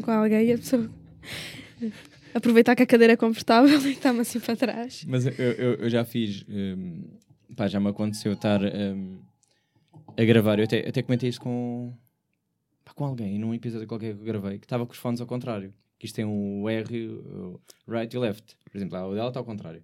com 0.00 0.10
alguém 0.10 0.46
e 0.46 0.52
a 0.52 0.58
pessoa 0.58 0.90
aproveitar 2.34 2.74
que 2.74 2.82
a 2.82 2.86
cadeira 2.86 3.14
é 3.14 3.16
confortável 3.16 3.80
e 3.86 3.92
está-me 3.92 4.20
assim 4.20 4.40
para 4.40 4.56
trás. 4.56 5.04
Mas 5.06 5.26
eu, 5.26 5.32
eu, 5.32 5.74
eu 5.74 5.90
já 5.90 6.04
fiz. 6.04 6.44
hum, 6.48 7.04
pá, 7.56 7.68
já 7.68 7.80
me 7.80 7.88
aconteceu 7.88 8.32
estar 8.32 8.60
hum, 8.62 9.18
a 10.16 10.24
gravar. 10.24 10.58
Eu 10.58 10.64
até, 10.64 10.88
até 10.88 11.02
comentei 11.02 11.28
isso 11.28 11.40
com. 11.40 11.92
pá, 12.84 12.92
com 12.94 13.04
alguém 13.04 13.38
num 13.38 13.54
episódio 13.54 13.86
qualquer 13.86 14.14
que 14.14 14.20
eu 14.20 14.24
gravei 14.24 14.58
que 14.58 14.66
estava 14.66 14.86
com 14.86 14.92
os 14.92 14.98
fones 14.98 15.20
ao 15.20 15.26
contrário. 15.26 15.72
Que 15.98 16.06
isto 16.06 16.16
tem 16.16 16.24
o 16.24 16.68
R, 16.68 17.08
o 17.08 17.60
right 17.86 18.14
e 18.14 18.18
left. 18.18 18.56
Por 18.70 18.78
exemplo, 18.78 18.96
lá, 18.96 19.06
o 19.06 19.14
dela 19.14 19.28
está 19.28 19.40
ao 19.40 19.44
contrário. 19.44 19.82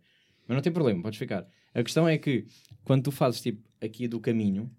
Mas 0.48 0.54
não 0.54 0.62
tem 0.62 0.72
problema, 0.72 1.02
podes 1.02 1.18
ficar. 1.18 1.46
A 1.74 1.82
questão 1.82 2.08
é 2.08 2.16
que 2.16 2.46
quando 2.84 3.02
tu 3.02 3.10
fazes 3.10 3.42
tipo 3.42 3.68
aqui 3.82 4.08
do 4.08 4.18
caminho, 4.18 4.70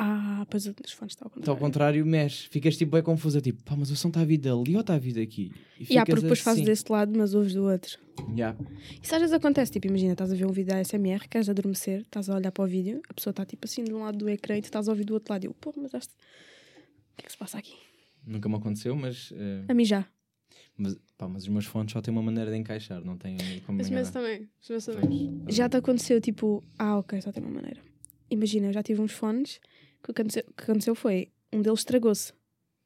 Ah, 0.00 0.46
pois 0.48 0.64
os 0.64 0.92
fones 0.92 1.12
estão 1.14 1.26
ao 1.26 1.40
está 1.40 1.50
ao 1.50 1.56
contrário. 1.56 1.58
contrário, 1.58 2.06
mexe. 2.06 2.48
Ficas 2.48 2.76
tipo 2.76 2.92
bem 2.92 3.02
confusa, 3.02 3.40
tipo, 3.40 3.60
pá, 3.64 3.74
mas 3.76 3.90
o 3.90 3.96
som 3.96 4.08
está 4.08 4.20
a 4.20 4.24
vir 4.24 4.38
dali 4.38 4.74
ou 4.76 4.80
está 4.80 4.94
a 4.94 4.98
vir 4.98 5.14
daqui? 5.14 5.50
E 5.78 5.82
E 5.92 5.98
há, 5.98 6.02
ficas 6.02 6.04
porque 6.06 6.20
depois 6.22 6.40
fazes 6.40 6.60
assim. 6.60 6.70
deste 6.70 6.92
lado, 6.92 7.18
mas 7.18 7.34
ouves 7.34 7.52
do 7.52 7.64
outro. 7.64 7.98
Yeah. 8.36 8.56
Isso 9.02 9.12
às 9.14 9.20
vezes 9.20 9.32
acontece, 9.34 9.72
tipo, 9.72 9.88
imagina, 9.88 10.12
estás 10.12 10.32
a 10.32 10.36
ver 10.36 10.46
um 10.46 10.52
vídeo 10.52 10.72
da 10.72 10.84
SMR, 10.84 11.28
queres 11.28 11.48
adormecer, 11.48 12.02
estás 12.02 12.30
a 12.30 12.36
olhar 12.36 12.52
para 12.52 12.62
o 12.64 12.66
vídeo, 12.68 13.00
a 13.08 13.14
pessoa 13.14 13.32
está 13.32 13.44
tipo 13.44 13.64
assim 13.66 13.82
de 13.82 13.92
um 13.92 13.98
lado 14.04 14.18
do 14.18 14.28
ecrã 14.28 14.56
e 14.56 14.62
tu 14.62 14.66
estás 14.66 14.86
a 14.88 14.92
ouvir 14.92 15.04
do 15.04 15.14
outro 15.14 15.32
lado. 15.34 15.44
E 15.44 15.46
eu, 15.48 15.54
pô, 15.54 15.74
mas 15.76 15.92
este... 15.94 16.12
o 16.14 17.16
que 17.16 17.24
é 17.24 17.26
que 17.26 17.32
se 17.32 17.38
passa 17.38 17.58
aqui? 17.58 17.74
Nunca 18.24 18.48
me 18.48 18.54
aconteceu, 18.54 18.94
mas, 18.94 19.32
eh, 19.34 19.64
A 19.66 19.74
mim 19.74 19.84
já. 19.84 20.06
mas, 20.76 20.96
pá, 21.16 21.26
mas 21.28 21.42
os 21.42 21.48
meus 21.48 21.64
fones 21.64 21.90
só 21.92 22.00
têm 22.00 22.12
uma 22.12 22.22
maneira 22.22 22.52
de 22.52 22.56
encaixar, 22.56 23.04
não 23.04 23.16
têm 23.16 23.36
como 23.66 23.80
Os 23.80 23.90
meus 23.90 24.10
também. 24.10 24.48
Os 24.62 24.68
meus 24.68 24.84
também. 24.84 25.42
Já 25.48 25.68
te 25.68 25.76
aconteceu, 25.76 26.20
tipo, 26.20 26.62
ah, 26.78 26.98
ok, 26.98 27.20
só 27.20 27.32
tem 27.32 27.42
uma 27.42 27.52
maneira. 27.52 27.80
Imagina, 28.30 28.66
eu 28.68 28.72
já 28.72 28.82
tive 28.82 29.00
uns 29.00 29.12
fones 29.12 29.58
que 30.14 30.20
aconteceu, 30.22 30.44
que 30.56 30.62
aconteceu 30.64 30.94
foi, 30.94 31.28
um 31.52 31.60
deles 31.62 31.80
estragou-se. 31.80 32.32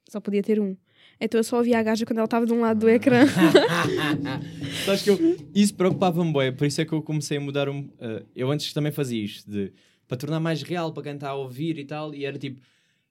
Só 0.08 0.20
podia 0.20 0.42
ter 0.42 0.60
um. 0.60 0.76
Então 1.20 1.38
eu 1.38 1.44
só 1.44 1.58
ouvia 1.58 1.78
a 1.78 1.82
gaja 1.82 2.04
quando 2.04 2.18
ela 2.18 2.24
estava 2.24 2.44
de 2.46 2.52
um 2.52 2.60
lado 2.60 2.80
do 2.80 2.88
ecrã. 2.88 3.24
Que 5.02 5.10
eu, 5.10 5.18
isso 5.54 5.74
preocupava-me 5.74 6.32
bem, 6.32 6.52
por 6.54 6.66
isso 6.66 6.80
é 6.80 6.84
que 6.84 6.92
eu 6.92 7.02
comecei 7.02 7.36
a 7.38 7.40
mudar 7.40 7.68
um. 7.68 7.88
eh, 8.00 8.24
eu 8.34 8.50
antes 8.50 8.72
também 8.72 8.90
fazia 8.92 9.22
isto, 9.24 9.50
de, 9.50 9.72
para 10.08 10.16
tornar 10.16 10.40
mais 10.40 10.62
real, 10.62 10.92
para 10.92 11.04
quem 11.04 11.14
está 11.14 11.30
a 11.30 11.34
ouvir 11.34 11.78
e 11.78 11.84
tal, 11.84 12.14
e 12.14 12.24
era 12.24 12.36
tipo, 12.38 12.60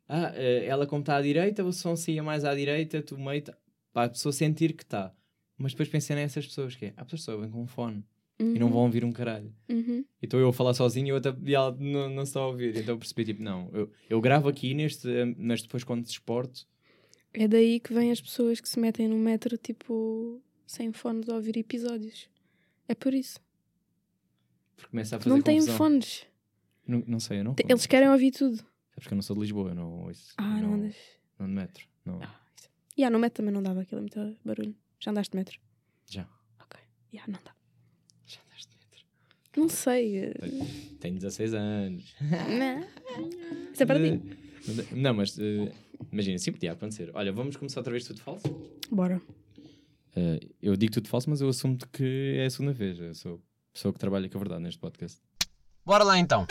ah, 0.07 0.31
eh, 0.35 0.65
ela 0.65 0.85
como 0.85 1.01
está 1.01 1.15
à 1.17 1.21
direita, 1.21 1.63
o 1.63 1.71
som 1.71 1.95
saía 1.95 2.21
mais 2.21 2.43
à 2.43 2.53
direita, 2.53 3.01
tu 3.01 3.17
meio, 3.17 3.41
tá- 3.41 3.57
para 3.93 4.07
a 4.07 4.09
pessoa 4.09 4.31
sentir 4.33 4.73
que 4.73 4.83
está. 4.83 5.13
Mas 5.57 5.71
depois 5.73 5.87
pensei 5.89 6.15
nessas 6.15 6.45
pessoas 6.45 6.75
que 6.75 6.85
é, 6.87 6.93
há 6.97 7.05
pessoas 7.05 7.45
que 7.45 7.51
com 7.51 7.61
um 7.61 7.67
fone 7.67 8.03
e 8.41 8.59
não 8.59 8.69
vão 8.69 8.81
ouvir 8.83 9.03
um 9.05 9.11
caralho. 9.11 9.53
Uhum. 9.69 10.05
E 10.21 10.25
estou 10.25 10.39
eu 10.39 10.49
a 10.49 10.53
falar 10.53 10.73
sozinho 10.73 11.07
e 11.07 11.09
eu 11.09 11.15
outra 11.15 11.37
e 11.45 11.53
ela 11.55 11.75
não, 11.79 12.09
não 12.09 12.23
está 12.23 12.39
a 12.39 12.47
ouvir. 12.47 12.75
Então 12.77 12.95
eu 12.95 12.97
percebi, 12.97 13.25
tipo, 13.25 13.41
não, 13.41 13.69
eu, 13.73 13.91
eu 14.09 14.21
gravo 14.21 14.49
aqui 14.49 14.73
neste, 14.73 15.07
mas 15.37 15.61
depois 15.61 15.83
quando 15.83 16.03
desporto, 16.03 16.67
É 17.33 17.47
daí 17.47 17.79
que 17.79 17.93
vêm 17.93 18.11
as 18.11 18.19
pessoas 18.19 18.59
que 18.59 18.67
se 18.67 18.79
metem 18.79 19.07
no 19.07 19.17
metro, 19.17 19.57
tipo, 19.57 20.41
sem 20.65 20.91
fones 20.91 21.29
a 21.29 21.35
ouvir 21.35 21.57
episódios. 21.57 22.29
É 22.87 22.95
por 22.95 23.13
isso. 23.13 23.39
porque 24.75 24.89
começa 24.89 25.15
a 25.15 25.19
fazer 25.19 25.29
não 25.29 25.41
têm 25.41 25.61
fones. 25.61 26.25
Não, 26.85 27.03
não 27.07 27.19
sei, 27.19 27.39
eu 27.39 27.43
não. 27.43 27.55
Eles 27.69 27.85
querem 27.85 28.09
ouvir 28.09 28.31
tudo. 28.31 28.57
Sabes 28.57 29.07
que 29.07 29.13
eu 29.13 29.15
não 29.15 29.21
sou 29.21 29.35
de 29.35 29.41
Lisboa, 29.43 29.69
eu 29.69 29.75
não 29.75 30.03
ouço. 30.05 30.33
Ah, 30.37 30.59
não 30.61 30.73
andas. 30.73 30.95
Não 31.39 31.47
de 31.47 31.53
metro. 31.53 31.87
Não. 32.05 32.21
Ah, 32.21 32.35
isso. 32.57 32.69
E 32.97 33.09
no 33.09 33.19
metro 33.19 33.37
também 33.37 33.53
não 33.53 33.63
dava 33.63 33.81
aquilo, 33.81 33.99
é 33.99 34.01
muito 34.01 34.37
barulho. 34.43 34.75
Já 34.99 35.11
andaste 35.11 35.31
de 35.31 35.37
metro? 35.37 35.59
Já. 36.07 36.27
Ok. 36.59 36.79
Ya, 37.13 37.23
não 37.27 37.39
dá. 37.43 37.55
Já 38.25 38.39
andaste 38.45 38.69
de 38.69 38.77
metro. 38.77 39.05
Não 39.57 39.67
sei. 39.69 40.17
eh, 40.17 40.33
Tenho 40.99 41.15
16 41.15 41.53
anos. 41.53 42.15
Não. 42.21 42.79
Isso 43.73 43.83
é 43.83 43.85
para 43.85 43.99
ti. 43.99 44.21
Não, 44.95 45.13
mas 45.13 45.37
eh, 45.39 45.71
imagina, 46.11 46.37
sim, 46.37 46.51
podia 46.51 46.71
acontecer. 46.71 47.11
Olha, 47.13 47.31
vamos 47.31 47.55
começar 47.57 47.79
outra 47.79 47.91
vez 47.91 48.05
tudo 48.05 48.21
falso? 48.21 48.47
Bora. 48.89 49.21
Eh, 50.15 50.39
eu 50.61 50.75
digo 50.75 50.93
tudo 50.93 51.07
falso, 51.07 51.29
mas 51.29 51.41
eu 51.41 51.49
assumo 51.49 51.77
que 51.91 52.35
é 52.37 52.45
a 52.45 52.49
segunda 52.49 52.73
vez. 52.73 52.99
Eu 52.99 53.13
sou 53.15 53.35
a 53.35 53.73
pessoa 53.73 53.93
que 53.93 53.99
trabalha 53.99 54.29
com 54.29 54.37
a 54.37 54.39
verdade 54.41 54.61
neste 54.63 54.79
podcast. 54.79 55.19
Bora 55.85 56.03
lá 56.03 56.17
então. 56.19 56.45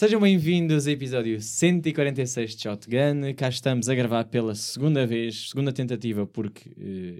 Sejam 0.00 0.18
bem-vindos 0.18 0.86
ao 0.86 0.94
episódio 0.94 1.38
146 1.42 2.56
de 2.56 2.62
Shotgun. 2.62 3.34
Cá 3.36 3.50
estamos 3.50 3.86
a 3.86 3.94
gravar 3.94 4.24
pela 4.24 4.54
segunda 4.54 5.06
vez, 5.06 5.50
segunda 5.50 5.74
tentativa, 5.74 6.26
porque 6.26 6.70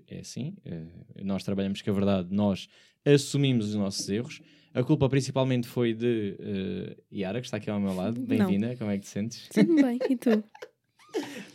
eh, 0.08 0.16
é 0.16 0.20
assim, 0.20 0.56
eh, 0.64 0.86
nós 1.22 1.44
trabalhamos 1.44 1.82
com 1.82 1.90
a 1.90 1.92
verdade, 1.92 2.34
nós 2.34 2.68
assumimos 3.04 3.68
os 3.68 3.74
nossos 3.74 4.08
erros. 4.08 4.40
A 4.72 4.82
culpa 4.82 5.10
principalmente 5.10 5.68
foi 5.68 5.92
de 5.92 6.36
eh, 6.40 6.96
Yara, 7.12 7.42
que 7.42 7.48
está 7.48 7.58
aqui 7.58 7.68
ao 7.68 7.78
meu 7.78 7.94
lado. 7.94 8.18
Bem-vinda, 8.18 8.74
como 8.76 8.90
é 8.90 8.96
que 8.96 9.02
te 9.02 9.08
sentes? 9.08 9.46
Tudo 9.52 9.74
bem. 9.74 9.98
E 10.08 10.16
tu? 10.16 10.42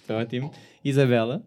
Está 0.03 0.18
ótimo. 0.22 0.53
Isabela, 0.84 1.44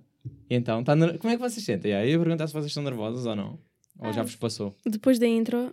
então, 0.51 0.83
tá 0.83 0.97
ner- 0.97 1.19
como 1.19 1.33
é 1.33 1.37
que 1.37 1.41
vocês 1.41 1.65
sentem? 1.65 1.93
Eu 1.93 2.05
ia 2.05 2.19
perguntar 2.19 2.49
se 2.49 2.53
vocês 2.53 2.67
estão 2.67 2.83
nervosas 2.83 3.27
ou 3.27 3.37
não. 3.37 3.61
Ou 4.01 4.13
já 4.13 4.23
Ah, 4.23 4.25
vos 4.25 4.35
passou? 4.35 4.77
Depois 4.85 5.21
da 5.21 5.27
intro, 5.29 5.73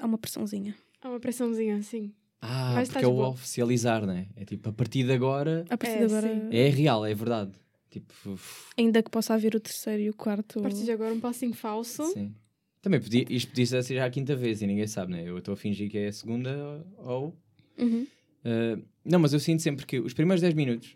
há 0.00 0.06
uma 0.06 0.16
pressãozinha. 0.16 0.74
Há 1.02 1.10
uma 1.10 1.20
pressãozinha 1.20 1.76
assim. 1.76 2.14
Ah, 2.46 2.72
Mas 2.74 2.88
porque 2.90 3.04
é 3.04 3.08
o 3.08 3.12
boa. 3.12 3.28
oficializar, 3.28 4.04
né? 4.06 4.28
É 4.36 4.44
tipo, 4.44 4.68
a 4.68 4.72
partir 4.72 5.04
de 5.04 5.12
agora 5.12 5.64
A 5.70 5.78
partir 5.78 5.96
É, 5.96 5.98
de 5.98 6.04
agora, 6.04 6.28
sim. 6.28 6.48
é 6.56 6.68
real, 6.68 7.06
é 7.06 7.14
verdade. 7.14 7.52
Tipo, 7.90 8.12
uf, 8.32 8.70
ainda 8.76 9.02
que 9.02 9.10
possa 9.10 9.34
haver 9.34 9.54
o 9.54 9.60
terceiro 9.60 10.02
e 10.02 10.10
o 10.10 10.14
quarto. 10.14 10.58
A 10.58 10.62
partir 10.62 10.84
de 10.84 10.90
agora, 10.92 11.14
um 11.14 11.20
passinho 11.20 11.54
falso. 11.54 12.04
sim. 12.12 12.34
Também 12.82 13.00
podia, 13.00 13.24
isto 13.30 13.48
podia 13.48 13.64
ser 13.66 13.82
já 13.94 14.04
a 14.04 14.10
quinta 14.10 14.36
vez 14.36 14.60
e 14.60 14.66
ninguém 14.66 14.86
sabe, 14.86 15.12
né? 15.12 15.22
Eu 15.26 15.38
estou 15.38 15.54
a 15.54 15.56
fingir 15.56 15.90
que 15.90 15.96
é 15.96 16.08
a 16.08 16.12
segunda 16.12 16.84
ou. 16.98 17.34
Uhum. 17.78 18.06
Uh, 18.44 18.84
não, 19.02 19.18
mas 19.18 19.32
eu 19.32 19.40
sinto 19.40 19.62
sempre 19.62 19.86
que 19.86 19.98
os 19.98 20.12
primeiros 20.12 20.42
10 20.42 20.52
minutos 20.52 20.94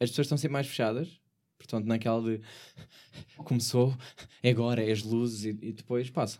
as 0.00 0.08
pessoas 0.08 0.24
estão 0.26 0.38
sempre 0.38 0.52
mais 0.54 0.66
fechadas. 0.66 1.20
Portanto, 1.58 1.84
naquela 1.86 2.22
de 2.22 2.40
começou, 3.36 3.94
é 4.42 4.50
agora, 4.50 4.82
é 4.82 4.90
as 4.90 5.02
luzes 5.02 5.44
e, 5.44 5.48
e 5.60 5.72
depois 5.72 6.08
passa. 6.08 6.38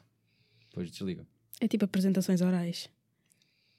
Depois 0.70 0.90
desligam. 0.90 1.26
É 1.60 1.66
tipo 1.68 1.84
apresentações 1.84 2.40
orais. 2.40 2.88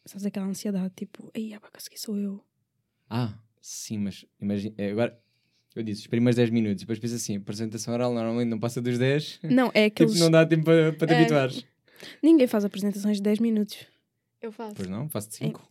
Sabes 0.06 0.26
aquela 0.26 0.46
ansiedade, 0.48 0.94
tipo, 0.96 1.30
aí, 1.36 1.50
para 1.60 1.70
conseguir 1.72 1.98
sou 2.00 2.18
eu. 2.18 2.44
Ah, 3.10 3.34
sim, 3.62 3.98
mas 4.00 4.26
imagina. 4.42 4.74
é, 4.78 4.92
Agora, 4.92 5.20
eu 5.76 5.84
disse 5.84 6.02
os 6.02 6.08
primeiros 6.08 6.36
10 6.36 6.50
minutos, 6.50 6.82
depois 6.82 7.00
penso 7.00 7.16
assim: 7.16 7.36
a 7.36 7.40
apresentação 7.40 7.94
oral 7.94 8.14
normalmente 8.14 8.48
não 8.50 8.60
passa 8.60 8.82
dos 8.82 8.98
10. 8.98 9.40
Não, 9.44 9.72
é 9.74 9.90
tipo, 9.90 10.04
aqueles. 10.04 10.20
não 10.20 10.32
dá 10.32 10.46
tempo 10.46 10.64
para, 10.64 10.94
para 10.94 11.08
te 11.08 11.14
É. 11.14 11.18
habituares. 11.20 11.66
Ninguém 12.24 12.48
faz 12.48 12.64
apresentações 12.66 13.18
de 13.18 13.24
10 13.24 13.40
minutos. 13.40 13.86
Eu 14.42 14.52
faço. 14.52 14.76
Pois 14.76 14.88
não, 14.90 15.10
faço 15.10 15.30
de 15.30 15.36
5. 15.36 15.70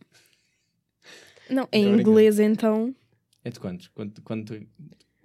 Não, 1.51 1.67
em 1.73 1.87
inglês 1.87 2.39
então. 2.39 2.95
É 3.43 3.51
de 3.51 3.59
quantos? 3.59 3.89
Quanto, 3.89 4.21
quanto, 4.23 4.55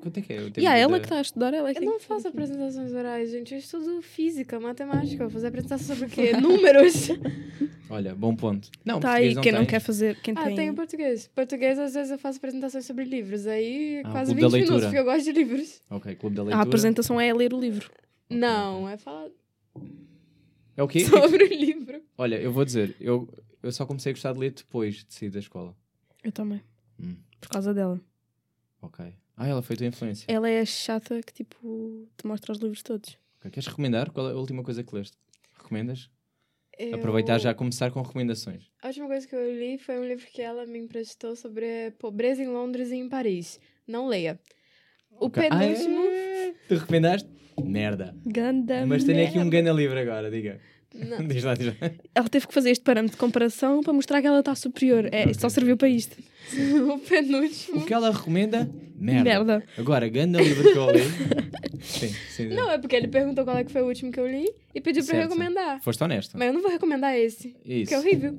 quanto 0.03 0.17
é 0.17 0.21
que 0.21 0.33
é? 0.33 0.41
o 0.41 0.45
tempo 0.51 0.59
E 0.59 0.67
há 0.67 0.75
ela 0.77 0.99
que 0.99 1.05
está 1.05 1.17
a 1.17 1.21
estudar, 1.21 1.53
ela 1.53 1.69
é 1.69 1.73
que 1.73 1.79
Eu 1.79 1.81
tem 1.83 1.89
não 1.89 1.99
faço 1.99 2.27
apresentações 2.27 2.93
orais, 2.93 3.31
gente. 3.31 3.53
Eu 3.53 3.59
estudo 3.59 4.01
física, 4.01 4.59
matemática. 4.59 5.23
Vou 5.23 5.29
fazer 5.29 5.47
apresentação 5.47 5.95
sobre 5.95 6.05
o 6.05 6.09
quê? 6.09 6.33
Números. 6.37 7.07
Olha, 7.89 8.13
bom 8.13 8.35
ponto. 8.35 8.69
Não, 8.83 8.99
Tá 8.99 9.13
aí, 9.13 9.33
português 9.33 9.43
quem 9.43 9.51
não 9.53 9.59
tens. 9.61 9.69
quer 9.69 9.79
fazer. 9.79 10.19
Quem 10.21 10.33
ah, 10.37 10.43
tem. 10.43 10.55
tenho 10.55 10.73
português. 10.75 11.27
Português, 11.33 11.79
às 11.79 11.93
vezes, 11.93 12.11
eu 12.11 12.17
faço 12.17 12.37
apresentações 12.37 12.85
sobre 12.85 13.05
livros. 13.05 13.47
Aí, 13.47 14.01
Ah, 14.03 14.11
quase 14.11 14.31
clube 14.35 14.41
da 14.41 14.47
20 14.57 14.63
minutos, 14.65 14.83
porque 14.85 14.99
eu 14.99 15.05
gosto 15.05 15.23
de 15.23 15.31
livros. 15.31 15.81
Ok, 15.89 16.15
clube 16.15 16.35
da 16.35 16.41
A 16.41 16.45
leitura. 16.45 16.63
apresentação 16.67 17.19
é 17.21 17.33
ler 17.33 17.53
o 17.53 17.59
livro. 17.59 17.89
Não, 18.29 18.89
é 18.89 18.97
falar 18.97 19.29
É 20.75 20.83
o 20.83 20.87
quê? 20.87 20.99
sobre 21.05 21.43
o 21.45 21.47
livro. 21.47 22.01
Olha, 22.17 22.35
eu 22.35 22.51
vou 22.51 22.65
dizer, 22.65 22.95
eu, 22.99 23.27
eu 23.61 23.71
só 23.71 23.85
comecei 23.85 24.11
a 24.11 24.13
gostar 24.13 24.33
de 24.33 24.39
ler 24.39 24.51
depois 24.51 25.05
de 25.05 25.13
sair 25.13 25.29
da 25.29 25.39
escola. 25.39 25.75
Eu 26.23 26.31
também. 26.31 26.61
Hum. 26.99 27.15
Por 27.39 27.49
causa 27.49 27.73
dela. 27.73 27.99
Ok. 28.81 29.13
Ah, 29.35 29.47
ela 29.47 29.61
foi 29.61 29.73
a 29.75 29.77
tua 29.77 29.87
influência. 29.87 30.25
Ela 30.27 30.49
é 30.49 30.59
a 30.61 30.65
chata 30.65 31.21
que 31.21 31.33
tipo 31.33 32.07
te 32.17 32.25
mostra 32.27 32.51
os 32.51 32.59
livros 32.59 32.83
todos. 32.83 33.17
Ok, 33.39 33.51
Queres 33.51 33.67
recomendar? 33.67 34.11
Qual 34.11 34.29
é 34.29 34.31
a 34.31 34.35
última 34.35 34.63
coisa 34.63 34.83
que 34.83 34.93
leste? 34.95 35.17
Recomendas? 35.57 36.09
Eu- 36.77 36.95
Aproveitar 36.95 37.37
já 37.39 37.51
a 37.51 37.53
começar 37.53 37.91
com 37.91 38.01
recomendações. 38.01 38.63
A 38.81 38.87
última 38.87 39.07
coisa 39.07 39.27
que 39.27 39.35
eu 39.35 39.53
li 39.59 39.77
foi 39.77 39.99
um 39.99 40.05
livro 40.07 40.25
que 40.25 40.41
ela 40.41 40.65
me 40.65 40.79
emprestou 40.79 41.35
sobre 41.35 41.91
pobreza 41.99 42.41
em 42.43 42.47
Londres 42.47 42.89
e 42.91 42.95
em 42.95 43.07
Paris. 43.09 43.59
Não 43.87 44.07
leia. 44.07 44.39
O 45.11 45.27
Ok. 45.27 45.47
Ah, 45.51 45.59
penúltimo. 45.59 46.03
é? 46.05 46.53
Tu 46.67 46.75
recomendaste? 46.75 47.29
Merda. 47.63 48.15
Ganda. 48.25 48.85
Mas 48.87 49.03
tenho 49.03 49.23
aqui 49.27 49.37
um 49.37 49.43
merda. 49.43 49.61
gana 49.61 49.71
livre 49.73 49.99
agora, 49.99 50.31
diga. 50.31 50.59
Não. 50.93 51.25
diz 51.27 51.43
lá, 51.43 51.53
diz 51.55 51.67
lá. 51.67 51.73
Ela 52.13 52.29
teve 52.29 52.47
que 52.47 52.53
fazer 52.53 52.71
este 52.71 52.83
parâmetro 52.83 53.15
de 53.15 53.19
comparação 53.19 53.81
para 53.81 53.93
mostrar 53.93 54.21
que 54.21 54.27
ela 54.27 54.39
está 54.39 54.53
superior. 54.55 55.05
É, 55.11 55.23
Ok. 55.23 55.33
só 55.35 55.49
serviu 55.49 55.75
para 55.75 55.89
isto. 55.89 56.15
o 56.93 56.99
penúltimo. 56.99 57.79
O 57.79 57.85
que 57.85 57.93
ela 57.93 58.11
recomenda? 58.11 58.69
Merda. 58.95 59.23
Merda. 59.23 59.63
Agora, 59.77 60.07
ganda 60.07 60.39
livre 60.41 60.71
que 60.71 60.77
eu 60.77 60.91
li. 60.91 61.01
Sim, 61.83 62.07
sim. 62.29 62.47
Não, 62.47 62.71
é 62.71 62.77
porque 62.77 62.95
ele 62.95 63.09
perguntou 63.09 63.43
qual 63.43 63.57
é 63.57 63.63
que 63.65 63.71
foi 63.71 63.81
o 63.81 63.87
último 63.87 64.09
que 64.09 64.17
eu 64.17 64.25
li 64.25 64.49
e 64.73 64.79
pediu 64.79 65.03
Certo. 65.03 65.23
recomendar. 65.23 65.81
Foste 65.81 66.01
honesta. 66.01 66.37
Mas 66.37 66.47
eu 66.47 66.53
não 66.53 66.61
vou 66.61 66.71
recomendar 66.71 67.13
esse, 67.13 67.53
Isso. 67.65 67.89
que 67.89 67.93
é 67.95 67.99
horrível. 67.99 68.33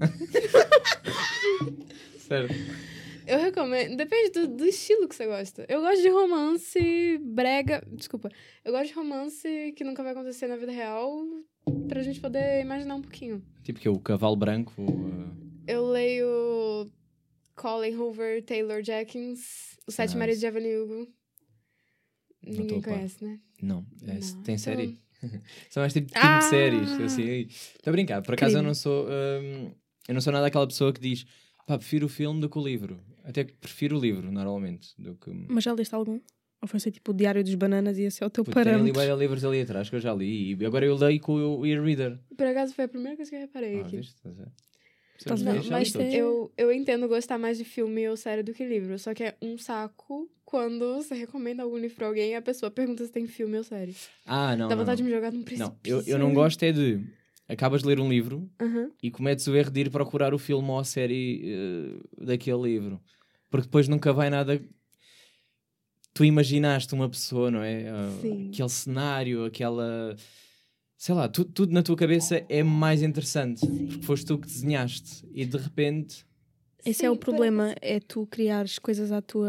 Certo. 2.27 2.55
Eu 3.27 3.39
recomendo. 3.39 3.97
Depende 3.97 4.31
do, 4.33 4.49
do 4.49 4.67
estilo 4.67 5.09
que 5.09 5.15
você 5.15 5.27
gosta. 5.27 5.65
Eu 5.69 5.81
gosto 5.81 6.03
de 6.03 6.09
romance 6.09 7.19
brega. 7.23 7.83
Desculpa. 7.91 8.31
Eu 8.65 8.73
gosto 8.73 8.89
de 8.89 8.93
romance 8.95 9.73
que 9.77 9.83
nunca 9.85 10.03
vai 10.03 10.13
acontecer 10.13 10.47
na 10.47 10.57
vida 10.57 10.73
real. 10.73 11.25
Pra 11.89 12.03
gente 12.03 12.21
poder 12.21 12.61
imaginar 12.61 12.95
um 12.97 13.03
pouquinho. 13.03 13.43
Tipo 13.63 13.81
que 13.81 13.89
o 13.89 13.99
Cavalo 13.99 14.37
Branco. 14.37 14.73
uh, 14.83 15.35
Eu 15.67 15.87
leio 15.89 16.91
Colin 17.57 17.95
Hoover, 17.97 18.43
Taylor 18.45 18.83
Jenkins, 18.83 19.77
O 19.87 19.91
Sete 19.93 20.09
Nice. 20.09 20.19
Maridos 20.19 20.41
de 20.41 20.47
Evelyn 20.47 20.77
Hugo. 20.83 21.09
Ninguém 22.47 22.83
conhece, 22.83 23.25
né? 23.25 23.41
Não, 23.63 23.87
é- 24.07 24.15
Não. 24.21 24.43
tem 24.43 24.59
série. 24.59 24.99
Então, 25.23 25.41
São 25.71 25.81
mais 25.83 25.93
tipo, 25.95 26.09
tipo 26.09 26.19
Ah! 26.23 26.39
de 26.41 26.45
séries. 26.45 26.91
Assim. 27.01 27.47
Estou 27.49 27.91
a 27.91 27.93
brincar. 27.93 28.21
Por 28.23 28.35
acaso 28.35 28.53
eu 28.53 28.59
Crime. 28.59 28.67
não 28.67 28.75
sou. 28.75 29.07
hum, 29.07 29.71
eu 30.07 30.13
não 30.15 30.21
sou 30.21 30.33
nada 30.33 30.47
aquela 30.47 30.67
pessoa 30.67 30.93
que 30.93 31.01
diz 31.01 31.25
pá, 31.67 31.79
prefiro 31.79 32.05
o 32.05 32.11
filme 32.11 32.41
do 32.43 32.51
que 32.51 32.59
o 32.59 32.63
livro. 32.63 33.01
Até 33.25 33.43
que 33.45 33.55
prefiro 33.55 33.97
o 33.97 34.01
livro, 34.01 34.31
normalmente. 34.31 34.91
Do 34.99 35.15
que... 35.17 35.31
Mas 35.49 35.65
já 35.65 35.73
leste 35.73 35.95
algum? 35.95 36.21
Ou 36.63 36.69
foi 36.69 36.79
ser 36.79 36.91
tipo 36.93 37.11
o 37.11 37.15
Diário 37.15 37.43
dos 37.43 37.55
Bananas 37.55 37.99
e 37.99 38.03
esse 38.03 38.23
é 38.23 38.27
o 38.27 38.31
teu 38.31 38.45
Puta, 38.45 38.55
Tem 38.55 38.63
ali 38.63 38.71
parâmetro? 38.73 39.01
vários 39.01 39.19
livros 39.19 39.45
ali 39.45 39.61
atrás 39.63 39.91
que 39.91 39.97
eu 39.97 40.01
já 40.01 40.15
li. 40.15 40.55
E 40.55 40.65
agora 40.67 40.85
eu 40.87 40.95
leio 40.95 41.21
com 41.21 41.35
o 41.35 41.67
e-reader. 41.67 42.19
Por 42.37 42.47
acaso 42.47 42.75
foi 42.75 42.85
a 42.85 42.89
primeira 42.89 43.17
coisa 43.17 43.31
que 43.31 43.37
eu 43.37 43.41
reparei 43.41 43.81
Ah, 43.81 43.83
aqui. 43.83 43.97
viste? 43.99 44.15
Estás 45.19 45.47
a 45.47 45.53
li 45.53 45.71
Mas 45.71 45.93
todos. 45.93 46.13
eu, 46.13 46.53
eu 46.57 46.73
entendo 46.73 47.07
gostar 47.09 47.39
mais 47.39 47.57
de 47.59 47.65
filme 47.65 48.09
ou 48.09 48.17
série 48.17 48.43
do 48.43 48.53
que 48.53 48.65
livro. 48.67 48.99
Só 48.99 49.15
que 49.15 49.25
é 49.25 49.37
um 49.41 49.57
saco 49.59 50.29
quando 50.45 50.95
você 50.97 51.15
recomenda 51.15 51.63
algum 51.63 51.77
livro 51.79 51.97
pra 51.97 52.07
alguém 52.09 52.33
e 52.33 52.35
a 52.35 52.43
pessoa 52.43 52.71
pergunta 52.71 53.05
se 53.05 53.13
tem 53.13 53.27
filme 53.27 53.57
ou 53.57 53.65
série. 53.65 53.95
Ah, 54.27 54.57
não. 54.57 54.69
Dá 54.69 54.75
não, 54.77 54.83
vontade 54.85 55.03
não. 55.03 55.07
de 55.09 55.11
me 55.13 55.17
jogar 55.17 55.33
num 55.33 55.43
precipício. 55.43 55.77
Não, 55.85 55.99
eu, 55.99 56.03
eu 56.07 56.19
não 56.19 56.33
gosto 56.35 56.63
é 56.63 56.73
de. 56.73 57.01
Acabas 57.49 57.83
de 57.83 57.89
ler 57.89 58.01
um 58.01 58.09
livro 58.09 58.51
Aham. 58.61 58.91
e 59.03 59.11
cometes 59.11 59.47
o 59.47 59.55
erro 59.55 59.71
de 59.71 59.81
ir 59.83 59.91
procurar 59.91 60.33
o 60.33 60.39
filme 60.39 60.69
ou 60.69 60.79
a 60.79 60.85
série 60.85 61.43
eh, 61.45 62.25
daquele 62.25 62.63
livro. 62.63 63.01
Porque 63.51 63.67
depois 63.67 63.87
nunca 63.89 64.13
vai 64.13 64.31
nada. 64.31 64.61
Tu 66.13 66.25
imaginaste 66.25 66.95
uma 66.95 67.09
pessoa, 67.09 67.51
não 67.51 67.63
é? 67.63 67.85
Sim. 68.21 68.49
Aquele 68.53 68.69
cenário, 68.69 69.45
aquela. 69.45 70.17
Sei 70.97 71.15
lá, 71.15 71.29
tu- 71.29 71.45
tudo 71.45 71.73
na 71.73 71.83
tua 71.83 71.97
cabeça 71.97 72.45
é 72.49 72.63
mais 72.63 73.03
interessante. 73.03 73.67
Porque 73.67 74.03
foste 74.07 74.27
tu 74.27 74.39
que 74.39 74.47
desenhaste. 74.47 75.27
E 75.35 75.45
de 75.45 75.57
repente. 75.59 76.25
Esse 76.87 77.05
é 77.05 77.11
o 77.11 77.15
Sim, 77.15 77.21
problema, 77.21 77.75
é 77.81 77.99
tu 77.99 78.27
criares 78.27 78.79
coisas 78.79 79.11
à 79.11 79.21
tua, 79.23 79.49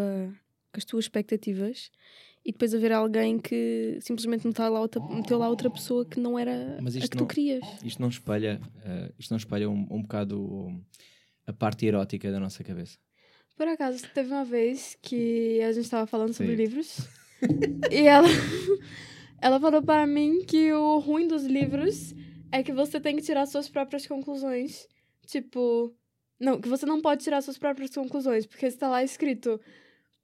com 0.74 0.78
as 0.78 0.86
tuas 0.86 1.06
expectativas 1.06 1.92
e 2.46 2.52
depois 2.52 2.76
haver 2.76 2.92
alguém 2.92 3.40
que 3.40 3.98
simplesmente 4.02 4.46
meteu 4.46 4.70
lá 4.72 4.80
outra, 4.80 5.02
meteu 5.10 5.38
lá 5.40 5.50
outra 5.50 5.70
pessoa 5.70 6.06
que 6.06 6.20
não 6.20 6.38
era 6.38 6.78
Mas 6.82 6.96
a 6.96 7.00
isto 7.00 7.10
que 7.10 7.18
não- 7.18 7.26
tu 7.26 7.34
querias. 7.34 7.64
Isto 7.84 8.02
não 8.02 8.10
espelha, 8.10 8.62
eh, 8.86 9.12
isto 9.18 9.32
não 9.32 9.38
espelha 9.38 9.68
um, 9.70 9.88
um 9.90 10.02
bocado 10.04 10.70
a 11.48 11.52
parte 11.54 11.86
erótica 11.88 12.32
da 12.32 12.40
nossa 12.40 12.64
cabeça. 12.64 12.98
Por 13.58 13.68
acaso, 13.68 14.06
teve 14.14 14.30
uma 14.32 14.44
vez 14.46 14.96
que 15.02 15.60
a 15.62 15.72
gente 15.72 15.90
tava 15.90 16.06
falando 16.06 16.34
sobre 16.34 16.52
Sim. 16.52 16.58
livros. 16.58 16.98
e 17.92 18.02
ela, 18.06 18.28
ela 19.42 19.60
falou 19.60 19.82
para 19.82 20.06
mim 20.06 20.44
que 20.46 20.72
o 20.74 21.00
ruim 21.00 21.28
dos 21.28 21.46
livros 21.46 22.14
é 22.52 22.62
que 22.62 22.72
você 22.74 23.00
tem 23.00 23.16
que 23.16 23.22
tirar 23.22 23.46
suas 23.46 23.68
próprias 23.70 24.06
conclusões. 24.06 24.88
Tipo, 25.26 25.96
não, 26.40 26.60
que 26.60 26.68
você 26.70 26.86
não 26.86 27.02
pode 27.02 27.24
tirar 27.24 27.42
suas 27.42 27.58
próprias 27.58 27.90
conclusões, 27.96 28.46
porque 28.46 28.66
está 28.66 28.88
lá 28.90 29.04
escrito 29.04 29.60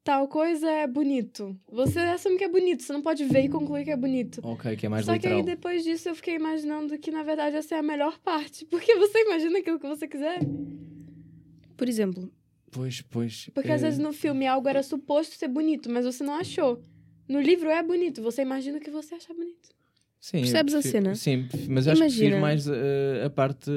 tal 0.03 0.27
coisa 0.27 0.69
é 0.69 0.87
bonito. 0.87 1.57
Você 1.71 1.99
assume 1.99 2.37
que 2.37 2.43
é 2.43 2.49
bonito, 2.49 2.83
você 2.83 2.93
não 2.93 3.01
pode 3.01 3.23
ver 3.25 3.43
e 3.45 3.49
concluir 3.49 3.83
que 3.85 3.91
é 3.91 3.97
bonito. 3.97 4.39
Ok, 4.43 4.75
que 4.75 4.85
é 4.85 4.89
mais 4.89 5.05
Só 5.05 5.11
que 5.13 5.17
literal. 5.19 5.37
aí 5.39 5.43
depois 5.45 5.83
disso 5.83 6.09
eu 6.09 6.15
fiquei 6.15 6.35
imaginando 6.35 6.97
que 6.97 7.11
na 7.11 7.23
verdade 7.23 7.55
essa 7.55 7.75
é 7.75 7.79
a 7.79 7.83
melhor 7.83 8.17
parte, 8.19 8.65
porque 8.71 8.95
você 8.95 9.21
imagina 9.21 9.59
aquilo 9.59 9.79
que 9.79 9.87
você 9.87 10.07
quiser. 10.07 10.39
Por 11.77 11.87
exemplo, 11.89 12.31
Pois, 12.71 13.01
pois. 13.01 13.49
Porque 13.53 13.69
eh, 13.69 13.73
às 13.73 13.81
vezes 13.81 13.99
no 13.99 14.13
filme 14.13 14.47
algo 14.47 14.67
era 14.67 14.81
suposto 14.81 15.35
ser 15.35 15.49
bonito, 15.49 15.89
mas 15.91 16.05
você 16.05 16.23
não 16.23 16.35
achou. 16.35 16.81
No 17.27 17.39
livro 17.41 17.69
é 17.69 17.83
bonito, 17.83 18.21
você 18.21 18.41
imagina 18.43 18.77
o 18.77 18.81
que 18.81 18.89
você 18.89 19.15
acha 19.15 19.33
bonito. 19.33 19.69
sim, 20.19 20.39
percebes 20.39 20.73
a 20.75 20.79
prefiro- 20.79 21.03
cena? 21.03 21.15
Sim, 21.15 21.47
mas 21.69 21.85
eu 21.87 21.91
acho 21.93 22.01
que 22.03 22.07
prefiro 22.07 22.39
mais 22.39 22.65
eh, 22.67 23.23
a 23.25 23.29
parte 23.29 23.69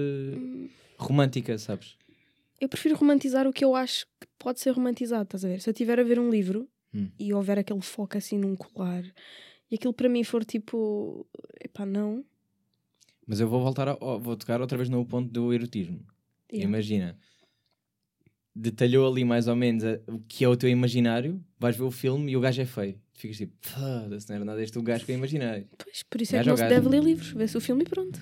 romântica, 0.97 1.59
sabes? 1.59 1.97
Eu 2.61 2.69
prefiro 2.69 2.97
romantizar 2.97 3.47
o 3.47 3.53
que 3.53 3.65
eu 3.65 3.75
acho 3.75 4.07
que 4.21 4.27
pode 4.39 4.61
ser 4.61 4.71
romantizado, 4.71 5.25
estás 5.25 5.45
a 5.45 5.49
ver? 5.49 5.61
Se 5.61 5.69
eu 5.69 5.73
estiver 5.73 5.99
a 5.99 6.03
ver 6.05 6.19
um 6.19 6.31
livro 6.31 6.69
Hum. 6.95 7.11
e 7.19 7.33
houver 7.35 7.59
aquele 7.59 7.81
foco 7.81 8.17
assim 8.17 8.39
num 8.39 8.55
colar 8.55 9.03
e 9.71 9.75
aquilo 9.75 9.93
para 9.93 10.09
mim 10.09 10.23
for 10.23 10.45
tipo, 10.45 11.27
epá, 11.61 11.85
não. 11.85 12.25
Mas 13.27 13.41
eu 13.41 13.49
vou 13.49 13.61
voltar, 13.61 13.89
a- 13.89 13.95
vou 13.97 14.37
tocar 14.37 14.61
outra 14.61 14.77
vez 14.79 14.89
no 14.89 15.05
ponto 15.05 15.31
do 15.31 15.53
erotismo. 15.53 16.05
Yeah. 16.53 16.69
Imagina, 16.69 17.19
detalhou 18.55 19.11
ali 19.11 19.25
mais 19.25 19.49
ou 19.49 19.57
menos 19.57 19.83
a- 19.85 19.99
o 20.09 20.21
que 20.21 20.45
é 20.45 20.49
o 20.49 20.57
teu 20.57 20.69
imaginário, 20.69 21.43
vais 21.59 21.77
ver 21.77 21.83
o 21.85 21.91
filme 21.91 22.33
e 22.33 22.37
o 22.37 22.41
gajo 22.41 22.63
é 22.63 22.67
feio. 22.67 23.01
Ficas 23.17 23.37
tipo, 23.37 23.53
foda-se, 23.61 24.29
não 24.29 24.37
era 24.37 24.45
nada 24.45 24.63
este 24.63 24.79
o 24.79 24.83
gajo 24.83 25.05
que 25.07 25.13
eu 25.13 25.17
imaginei. 25.17 25.67
Pois, 25.79 26.03
por 26.03 26.21
isso 26.21 26.35
é 26.37 26.43
que 26.43 26.49
não 26.49 26.57
se 26.57 26.69
deve 26.69 26.89
ler 26.89 27.03
livros, 27.03 27.29
vê-se 27.31 27.57
o 27.57 27.61
filme 27.61 27.83
e 27.85 27.89
pronto. 27.89 28.19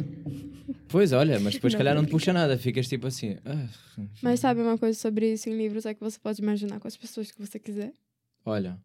Pois, 0.88 1.12
olha, 1.12 1.40
mas 1.40 1.54
depois 1.54 1.72
se 1.72 1.76
calhar 1.78 1.94
não 1.94 2.04
te 2.04 2.10
puxa 2.10 2.32
nada, 2.32 2.56
ficas 2.58 2.86
tipo 2.86 3.06
assim. 3.06 3.36
"Ah, 3.44 3.66
Mas 4.22 4.40
sabe 4.40 4.60
uma 4.60 4.76
coisa 4.76 4.98
sobre 4.98 5.32
isso 5.32 5.48
em 5.48 5.56
livros 5.56 5.86
é 5.86 5.94
que 5.94 6.00
você 6.00 6.18
pode 6.18 6.42
imaginar 6.42 6.78
com 6.78 6.86
as 6.86 6.96
pessoas 6.96 7.30
que 7.30 7.40
você 7.40 7.58
quiser. 7.58 7.92
olha, 8.44 8.78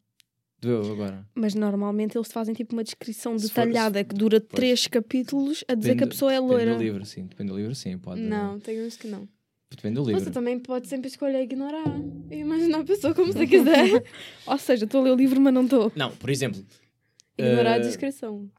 doeu 0.61 0.89
agora. 0.93 1.27
Mas 1.35 1.53
normalmente 1.53 2.17
eles 2.17 2.31
fazem 2.31 2.53
tipo 2.55 2.73
uma 2.73 2.83
descrição 2.83 3.35
detalhada 3.35 4.01
que 4.03 4.15
dura 4.15 4.39
três 4.39 4.87
capítulos 4.87 5.63
a 5.67 5.75
dizer 5.75 5.89
que 5.89 6.03
a 6.03 6.05
Depende- 6.05 6.09
pessoa 6.11 6.31
é 6.31 6.35
Depende 6.35 6.53
loira. 6.53 6.75
do 6.75 6.81
livro, 6.83 7.05
sim. 7.05 7.25
Depende 7.25 7.51
do 7.51 7.57
livro, 7.57 7.75
sim. 7.75 7.97
Pode... 7.97 8.21
Não, 8.21 8.59
tem 8.59 8.81
uns 8.81 8.95
que 8.95 9.07
não. 9.07 9.27
Depende 9.69 9.95
do 9.95 10.05
livro. 10.05 10.19
Você 10.23 10.31
também 10.31 10.57
pode 10.59 10.87
sempre 10.87 11.07
escolher 11.09 11.41
ignorar 11.43 11.83
e 12.31 12.37
imaginar 12.37 12.79
a 12.79 12.83
pessoa 12.83 13.13
como 13.13 13.31
você 13.33 13.45
quiser. 13.45 14.03
Ou 14.47 14.57
seja, 14.57 14.85
estou 14.85 15.01
a 15.01 15.03
ler 15.03 15.11
o 15.11 15.15
livro, 15.15 15.39
mas 15.41 15.53
não 15.53 15.63
estou. 15.65 15.91
Não, 15.95 16.11
por 16.15 16.29
exemplo, 16.29 16.63
ignorar 17.37 17.73
a 17.73 17.77
Eh, 17.77 17.81
descrição. 17.81 18.49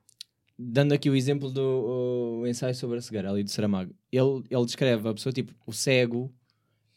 dando 0.59 0.93
aqui 0.93 1.09
o 1.09 1.17
exemplo 1.17 1.51
do 1.51 2.41
o 2.43 2.47
ensaio 2.47 2.75
sobre 2.75 2.99
a 2.99 3.01
cegueira 3.01 3.31
ali 3.31 3.43
do 3.43 3.51
Saramago, 3.51 3.93
ele, 4.13 4.45
ele 4.51 4.65
descreve 4.65 5.09
a 5.09 5.15
pessoa 5.15 5.33
tipo 5.33 5.53
o 5.67 5.73
cego, 5.73 6.31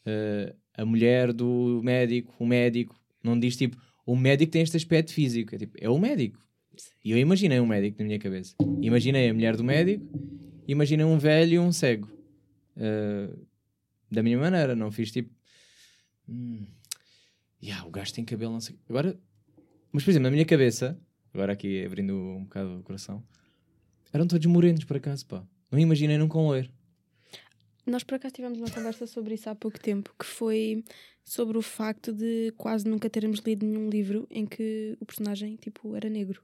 eh, 0.04 0.54
a 0.76 0.84
mulher 0.84 1.32
do 1.32 1.80
médico, 1.82 2.32
o 2.38 2.46
médico, 2.46 2.94
não 3.24 3.38
diz 3.38 3.56
tipo 3.56 3.76
o 4.04 4.14
médico 4.16 4.50
tem 4.52 4.62
este 4.62 4.76
aspecto 4.76 5.12
físico, 5.12 5.54
é 5.54 5.58
tipo, 5.58 5.76
é 5.80 5.88
o 5.88 5.98
médico. 5.98 6.38
E 7.04 7.12
eu 7.12 7.18
imaginei 7.18 7.60
um 7.60 7.66
médico 7.66 7.98
na 8.00 8.04
minha 8.06 8.18
cabeça. 8.18 8.54
Imaginei 8.80 9.28
a 9.30 9.34
mulher 9.34 9.56
do 9.56 9.62
médico, 9.62 10.04
imaginei 10.66 11.06
um 11.06 11.18
velho 11.18 11.54
e 11.54 11.58
um 11.58 11.70
cego. 11.72 12.08
Eh, 12.76 13.28
da 14.12 14.22
minha 14.22 14.38
maneira, 14.38 14.74
não 14.76 14.90
fiz 14.92 15.10
tipo. 15.10 15.34
Hum, 16.28 16.66
yeah, 17.62 17.86
o 17.86 17.90
gajo 17.90 18.12
tem 18.12 18.24
cabelo, 18.24 18.52
não 18.52 18.60
sei. 18.60 18.78
Agora, 18.88 19.18
mas 19.90 20.04
por 20.04 20.10
exemplo, 20.10 20.24
na 20.24 20.30
minha 20.30 20.44
cabeça, 20.46 20.98
agora 21.32 21.52
aqui 21.52 21.84
abrindo 21.84 22.14
um 22.14 22.44
bocado 22.44 22.78
o 22.78 22.82
coração, 22.82 23.24
eram 24.12 24.26
todos 24.26 24.46
morenos 24.46 24.84
por 24.84 24.96
acaso, 24.96 25.26
pá. 25.26 25.44
Não 25.70 25.78
imaginei 25.78 26.18
nunca 26.18 26.38
um 26.38 26.46
loiro. 26.48 26.70
Nós 27.86 28.04
por 28.04 28.14
acaso 28.14 28.34
tivemos 28.34 28.58
uma 28.58 28.70
conversa 28.70 29.06
sobre 29.06 29.34
isso 29.34 29.48
há 29.50 29.54
pouco 29.54 29.80
tempo, 29.80 30.14
que 30.18 30.24
foi 30.24 30.84
sobre 31.24 31.58
o 31.58 31.62
facto 31.62 32.12
de 32.12 32.52
quase 32.56 32.86
nunca 32.86 33.08
termos 33.10 33.40
lido 33.40 33.66
nenhum 33.66 33.88
livro 33.88 34.26
em 34.30 34.46
que 34.46 34.96
o 35.00 35.06
personagem 35.06 35.56
tipo 35.56 35.96
era 35.96 36.08
negro. 36.08 36.42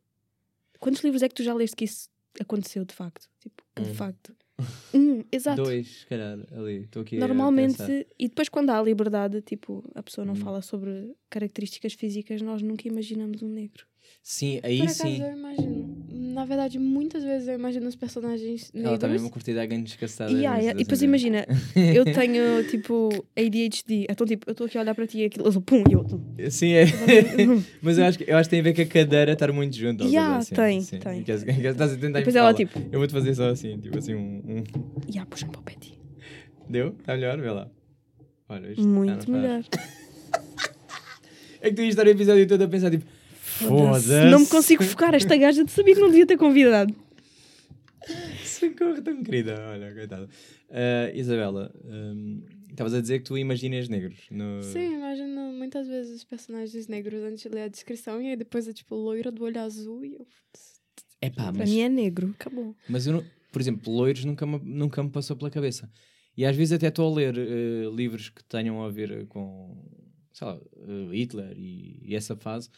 Quantos 0.81 1.03
livros 1.03 1.23
é 1.23 1.29
que 1.29 1.35
tu 1.35 1.43
já 1.45 1.55
leste 1.55 1.77
que 1.77 1.85
isso 1.85 2.09
aconteceu 2.41 2.85
de 2.85 2.95
facto? 2.95 3.29
Tipo, 3.41 3.63
que 3.77 3.83
de 3.83 3.91
Um. 3.91 3.95
facto. 3.95 4.35
Um, 4.93 5.23
exato. 5.31 5.63
Dois, 5.63 5.87
se 6.01 6.07
calhar, 6.07 6.39
ali. 6.53 6.79
Estou 6.85 7.03
aqui 7.03 7.17
Normalmente, 7.17 8.07
e 8.19 8.29
depois 8.29 8.49
quando 8.49 8.71
há 8.71 8.83
liberdade, 8.83 9.41
tipo, 9.43 9.85
a 9.95 10.03
pessoa 10.03 10.25
não 10.25 10.33
Hum. 10.35 10.37
fala 10.37 10.63
sobre 10.63 11.15
características 11.31 11.93
físicas, 11.93 12.43
nós 12.43 12.63
nunca 12.63 12.89
imaginamos 12.89 13.43
um 13.43 13.49
negro. 13.49 13.87
Sim, 14.23 14.61
aí 14.63 14.79
Por 14.81 14.89
sim. 14.91 15.23
eu 15.23 15.33
imagino. 15.33 15.97
Na 16.11 16.45
verdade, 16.45 16.79
muitas 16.79 17.25
vezes 17.25 17.49
eu 17.49 17.55
imagino 17.55 17.87
os 17.89 17.97
personagens 17.97 18.71
Ela 18.75 18.95
está 18.95 19.07
negros. 19.07 19.11
mesmo 19.23 19.31
curtida 19.31 19.61
alguém 19.63 19.83
descaçada. 19.83 20.31
E, 20.31 20.45
ah, 20.47 20.57
nesse- 20.57 20.69
e 20.69 20.75
depois 20.75 20.89
desse 21.01 21.05
imagina, 21.07 21.47
eu 21.95 22.05
tenho 22.05 22.63
tipo 22.65 23.25
ADHD, 23.37 24.07
então 24.09 24.27
tipo, 24.27 24.49
eu 24.49 24.53
estou 24.53 24.67
aqui 24.67 24.77
a 24.79 24.83
olhar 24.83 24.95
para 24.95 25.07
ti 25.07 25.19
e 25.19 25.25
aquilo, 25.25 25.47
eu 25.47 25.53
sou 25.53 25.63
pum, 25.63 25.83
e 25.89 25.93
eu. 25.95 26.05
tum. 26.05 26.21
Sim, 26.51 26.73
é. 26.75 26.85
Mas 27.81 27.97
eu 27.99 28.05
acho, 28.05 28.19
que, 28.19 28.31
eu 28.31 28.37
acho 28.37 28.49
que 28.49 28.51
tem 28.51 28.61
a 28.61 28.63
ver 28.63 28.75
com 28.75 28.83
a 28.83 28.87
cadeira 28.87 29.33
estar 29.33 29.53
muito 29.53 29.75
junto. 29.77 30.05
Yeah, 30.05 30.37
assim. 30.37 30.55
tem, 30.55 30.81
Sim. 30.83 30.99
tem. 30.99 31.23
Queres- 31.23 31.43
Estás 31.45 31.93
a 31.93 31.97
tentar 31.97 32.19
Depois 32.19 32.37
ela 32.37 32.53
tipo, 32.55 32.79
Eu 32.93 32.99
vou-te 32.99 33.13
fazer 33.13 33.35
só 33.35 33.49
assim, 33.49 33.79
tipo 33.81 33.97
assim, 33.99 34.15
um. 34.15 34.43
um- 34.47 34.65
e 35.13 35.19
ah, 35.19 35.27
puxa-me 35.27 35.51
para 35.53 35.61
o 35.61 35.65
pé. 35.65 35.75
Deu? 36.69 36.89
Está 37.01 37.15
melhor? 37.15 37.41
Vê 37.41 37.51
lá. 37.51 37.71
Olha, 38.51 38.69
isto 38.71 38.87
Muito 38.87 39.31
melhor. 39.31 39.63
É 41.61 41.71
que 41.71 41.75
tu 41.77 41.83
ias 41.83 41.91
estar 41.91 42.07
o 42.07 42.11
episódio 42.11 42.47
todo 42.47 42.63
a 42.63 42.69
pensar, 42.69 42.91
tipo, 42.91 43.05
foda-se. 43.59 44.31
Não 44.31 44.41
me 44.41 44.47
consigo 44.47 44.83
focar, 44.83 45.15
esta 45.15 45.37
gaja 45.37 45.65
de 45.65 45.71
sabia 45.71 45.95
que 45.95 46.01
não 46.01 46.09
devia 46.09 46.27
ter 46.27 46.37
convidado. 46.37 46.95
Socorro, 48.45 49.03
tão 49.03 49.23
querida. 49.23 49.57
Olha, 49.71 49.93
coitada. 49.95 50.29
Ah, 50.71 51.11
Isabela, 51.15 51.73
hum, 51.85 52.43
estavas 52.71 52.95
a 52.95 53.01
dizer 53.01 53.19
que 53.19 53.25
tu 53.25 53.37
imaginas 53.37 53.89
negros. 53.89 54.27
No... 54.31 54.63
Sim, 54.63 54.95
imagino 54.95 55.53
muitas 55.53 55.87
vezes 55.89 56.17
os 56.17 56.25
personagens 56.25 56.87
negros 56.89 57.23
antes 57.23 57.43
de 57.43 57.49
ler 57.49 57.63
a 57.63 57.69
descrição 57.69 58.21
e 58.23 58.29
aí 58.29 58.37
depois 58.37 58.69
é 58.69 58.73
tipo 58.73 58.95
loira 58.95 59.31
do 59.31 59.45
olho 59.45 59.61
azul 59.61 60.05
e 60.05 60.15
eu. 60.15 60.27
É 61.21 61.31
pá, 61.31 61.45
Para 61.45 61.53
mas, 61.53 61.71
mim 61.71 61.81
é 61.81 61.89
negro, 61.89 62.35
acabou. 62.39 62.77
mas 62.89 63.07
eu 63.07 63.15
não, 63.15 63.25
por 63.53 63.61
exemplo, 63.61 63.93
loiros 63.93 64.25
nunca 64.25 64.47
me, 64.47 64.59
nunca 64.63 65.03
me 65.03 65.11
passou 65.11 65.37
pela 65.37 65.51
cabeça. 65.51 65.91
E 66.37 66.45
às 66.45 66.55
vezes 66.55 66.73
até 66.73 66.87
estou 66.87 67.13
a 67.13 67.17
ler 67.17 67.37
eh, 67.37 67.91
livros 67.93 68.29
que 68.29 68.45
tenham 68.45 68.81
a 68.85 68.89
ver 68.89 69.27
com, 69.27 69.85
sei 70.33 70.47
lá, 70.47 70.55
uh, 70.57 71.13
Hitler 71.13 71.53
e, 71.59 72.01
e 72.05 72.15
essa 72.15 72.37
fase. 72.37 72.71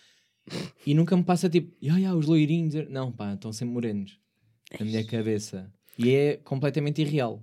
E 0.86 0.94
nunca 0.94 1.16
me 1.16 1.22
passa 1.24 1.48
tipo, 1.48 1.76
ya, 1.84 1.98
ya, 1.98 2.14
os 2.14 2.26
loirinhos. 2.26 2.74
Não, 2.88 3.12
pá, 3.12 3.34
estão 3.34 3.52
sempre 3.52 3.74
morenos 3.74 4.18
na 4.78 4.84
minha 4.86 5.04
cabeça. 5.06 5.72
E 5.98 6.10
é 6.10 6.36
completamente 6.38 7.02
irreal. 7.02 7.42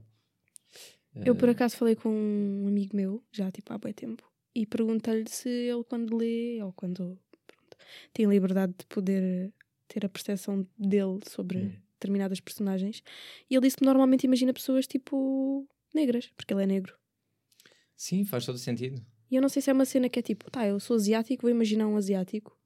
Eu 1.25 1.35
por 1.35 1.49
Eh, 1.49 1.51
acaso 1.51 1.77
falei 1.77 1.95
com 1.95 2.09
um 2.09 2.67
amigo 2.67 2.95
meu, 2.95 3.23
já 3.31 3.51
tipo 3.51 3.73
há 3.73 3.77
bem 3.77 3.93
tempo, 3.93 4.23
e 4.53 4.65
perguntei-lhe 4.65 5.29
se 5.29 5.49
ele 5.49 5.83
quando 5.83 6.15
lê, 6.15 6.61
ou 6.61 6.71
quando 6.73 7.17
pronto, 7.47 7.77
tem 8.13 8.25
liberdade 8.27 8.73
de 8.77 8.85
poder 8.85 9.51
ter 9.87 10.05
a 10.05 10.09
percepção 10.09 10.67
dele 10.77 11.19
sobre 11.27 11.57
Hum. 11.59 11.71
determinadas 11.93 12.39
personagens, 12.39 13.01
e 13.49 13.55
ele 13.55 13.61
disse 13.65 13.77
que 13.77 13.85
normalmente 13.85 14.25
imagina 14.25 14.53
pessoas 14.53 14.85
tipo 14.87 15.67
negras, 15.93 16.31
porque 16.35 16.53
ele 16.53 16.63
é 16.63 16.67
negro. 16.67 16.95
Sim, 17.95 18.23
faz 18.25 18.45
todo 18.45 18.57
sentido. 18.57 19.03
E 19.29 19.35
eu 19.35 19.41
não 19.41 19.49
sei 19.49 19.61
se 19.61 19.69
é 19.69 19.73
uma 19.73 19.85
cena 19.85 20.07
que 20.09 20.19
é 20.19 20.21
tipo, 20.21 20.49
tá, 20.51 20.65
eu 20.67 20.79
sou 20.79 20.95
asiático, 20.95 21.41
vou 21.41 21.51
imaginar 21.51 21.87
um 21.87 21.97
asiático. 21.97 22.56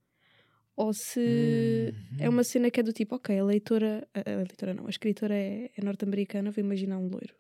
Ou 0.75 0.94
se 0.94 1.94
é 2.18 2.28
Uhum. 2.28 2.34
uma 2.36 2.44
cena 2.44 2.72
que 2.72 2.80
é 2.80 2.84
do 2.84 2.94
tipo, 2.94 3.16
ok, 3.16 3.38
a 3.38 3.44
leitora, 3.44 4.08
a, 4.13 4.20
a 4.32 4.36
leitora 4.38 4.74
não, 4.74 4.88
a 4.88 4.90
escritora 4.90 5.36
é, 5.36 5.70
é 5.78 5.84
norte-americana, 5.84 6.50
vou 6.51 6.63
imaginar 6.63 6.98
um 6.98 7.08
loiro. 7.08 7.36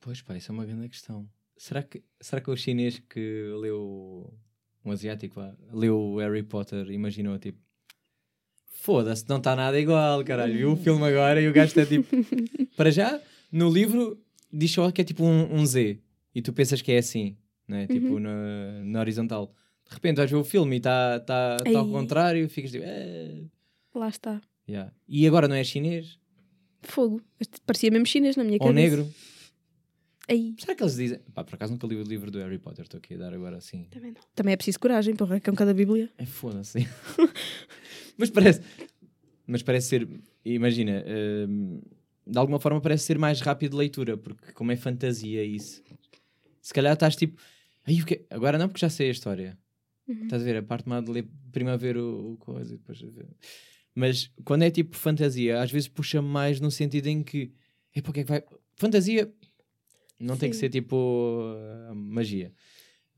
Pois 0.00 0.20
pá, 0.20 0.36
isso 0.36 0.50
é 0.50 0.54
uma 0.54 0.66
grande 0.66 0.88
questão. 0.88 1.26
Será 1.56 1.82
que, 1.82 2.02
será 2.20 2.40
que 2.42 2.50
o 2.50 2.56
chinês 2.56 2.98
que 3.08 3.48
leu 3.60 4.34
um 4.84 4.90
asiático 4.90 5.36
vá, 5.36 5.54
leu 5.72 5.96
o 5.98 6.18
Harry 6.18 6.42
Potter 6.42 6.90
imaginou 6.90 7.38
tipo 7.38 7.58
foda-se, 8.66 9.24
não 9.28 9.38
está 9.38 9.56
nada 9.56 9.80
igual, 9.80 10.22
caralho. 10.24 10.54
Viu 10.56 10.72
o 10.72 10.76
filme 10.76 11.04
agora 11.08 11.40
e 11.40 11.48
o 11.48 11.52
gajo 11.52 11.68
está 11.68 11.86
tipo. 11.86 12.06
Para 12.76 12.90
já, 12.90 13.20
no 13.50 13.70
livro 13.70 14.20
diz 14.52 14.70
só 14.72 14.90
que 14.90 15.00
é 15.00 15.04
tipo 15.04 15.24
um, 15.24 15.54
um 15.54 15.64
Z 15.64 15.98
e 16.34 16.42
tu 16.42 16.52
pensas 16.52 16.82
que 16.82 16.92
é 16.92 16.98
assim, 16.98 17.36
né? 17.66 17.86
Tipo 17.86 18.18
na, 18.18 18.82
na 18.84 19.00
horizontal. 19.00 19.54
De 19.88 19.94
repente 19.94 20.16
vais 20.16 20.30
ver 20.30 20.36
o 20.36 20.44
filme 20.44 20.76
e 20.76 20.78
está 20.78 21.20
tá, 21.20 21.56
tá 21.58 21.78
ao 21.78 21.88
contrário, 21.88 22.48
ficas 22.48 22.70
tipo. 22.70 22.84
"Eh". 22.86 23.44
Lá 23.94 24.08
está. 24.08 24.40
Yeah. 24.68 24.92
E 25.06 25.26
agora 25.26 25.46
não 25.46 25.54
é 25.54 25.62
chinês? 25.62 26.18
Fogo. 26.82 27.20
Este 27.38 27.60
Parecia 27.66 27.90
mesmo 27.90 28.06
chinês 28.06 28.36
na 28.36 28.44
minha 28.44 28.58
Ou 28.60 28.66
cabeça. 28.68 28.74
negro? 28.96 29.14
Aí. 30.28 30.54
Será 30.58 30.74
que 30.74 30.82
eles 30.82 30.96
dizem. 30.96 31.18
Pá, 31.34 31.44
por 31.44 31.54
acaso 31.54 31.72
nunca 31.72 31.86
li 31.86 31.96
o 31.96 32.02
livro 32.02 32.30
do 32.30 32.38
Harry 32.38 32.58
Potter, 32.58 32.84
estou 32.84 32.98
aqui 32.98 33.14
a 33.14 33.18
dar 33.18 33.34
agora 33.34 33.58
assim. 33.58 33.84
Também 33.90 34.12
não. 34.12 34.20
Também 34.34 34.54
é 34.54 34.56
preciso 34.56 34.80
coragem, 34.80 35.14
porra, 35.14 35.38
que 35.38 35.48
é 35.48 35.52
um 35.52 35.56
cada 35.56 35.74
Bíblia. 35.74 36.10
É 36.16 36.24
foda-se. 36.24 36.78
mas 38.16 38.30
parece. 38.30 38.62
Mas 39.46 39.62
parece 39.62 39.88
ser. 39.88 40.08
Imagina. 40.44 41.04
hum, 41.48 41.80
de 42.26 42.38
alguma 42.38 42.58
forma 42.58 42.80
parece 42.80 43.04
ser 43.04 43.18
mais 43.18 43.40
rápido 43.42 43.72
de 43.72 43.76
leitura, 43.76 44.16
porque 44.16 44.52
como 44.52 44.72
é 44.72 44.76
fantasia 44.76 45.44
isso. 45.44 45.82
Se 46.62 46.72
calhar 46.72 46.94
estás 46.94 47.16
tipo. 47.16 47.38
Ai, 47.86 48.00
o 48.00 48.06
quê? 48.06 48.24
Agora 48.30 48.56
não, 48.56 48.66
porque 48.68 48.80
já 48.80 48.88
sei 48.88 49.08
a 49.08 49.12
história. 49.12 49.58
Uhum. 50.06 50.24
Estás 50.24 50.42
a 50.42 50.44
ver? 50.44 50.56
A 50.56 50.62
parte 50.62 50.88
má 50.88 51.00
de 51.00 51.10
ler 51.10 51.28
primeiro 51.52 51.74
a 51.74 51.78
ver 51.78 51.96
o, 51.96 52.32
o 52.32 52.36
coisa 52.36 52.74
e 52.74 52.78
depois 52.78 53.02
a 53.02 53.06
ver. 53.06 53.28
Mas 53.94 54.30
quando 54.44 54.62
é 54.62 54.70
tipo 54.70 54.96
fantasia, 54.96 55.60
às 55.62 55.70
vezes 55.70 55.88
puxa 55.88 56.20
mais 56.20 56.60
no 56.60 56.70
sentido 56.70 57.06
em 57.06 57.22
que. 57.22 57.52
É 57.94 58.00
porque 58.02 58.20
é 58.20 58.24
que 58.24 58.28
vai. 58.28 58.42
Fantasia 58.76 59.32
não 60.18 60.36
tem 60.36 60.50
que 60.50 60.56
Sim. 60.56 60.60
ser 60.60 60.70
tipo 60.70 60.96
uh, 60.96 61.94
magia. 61.94 62.52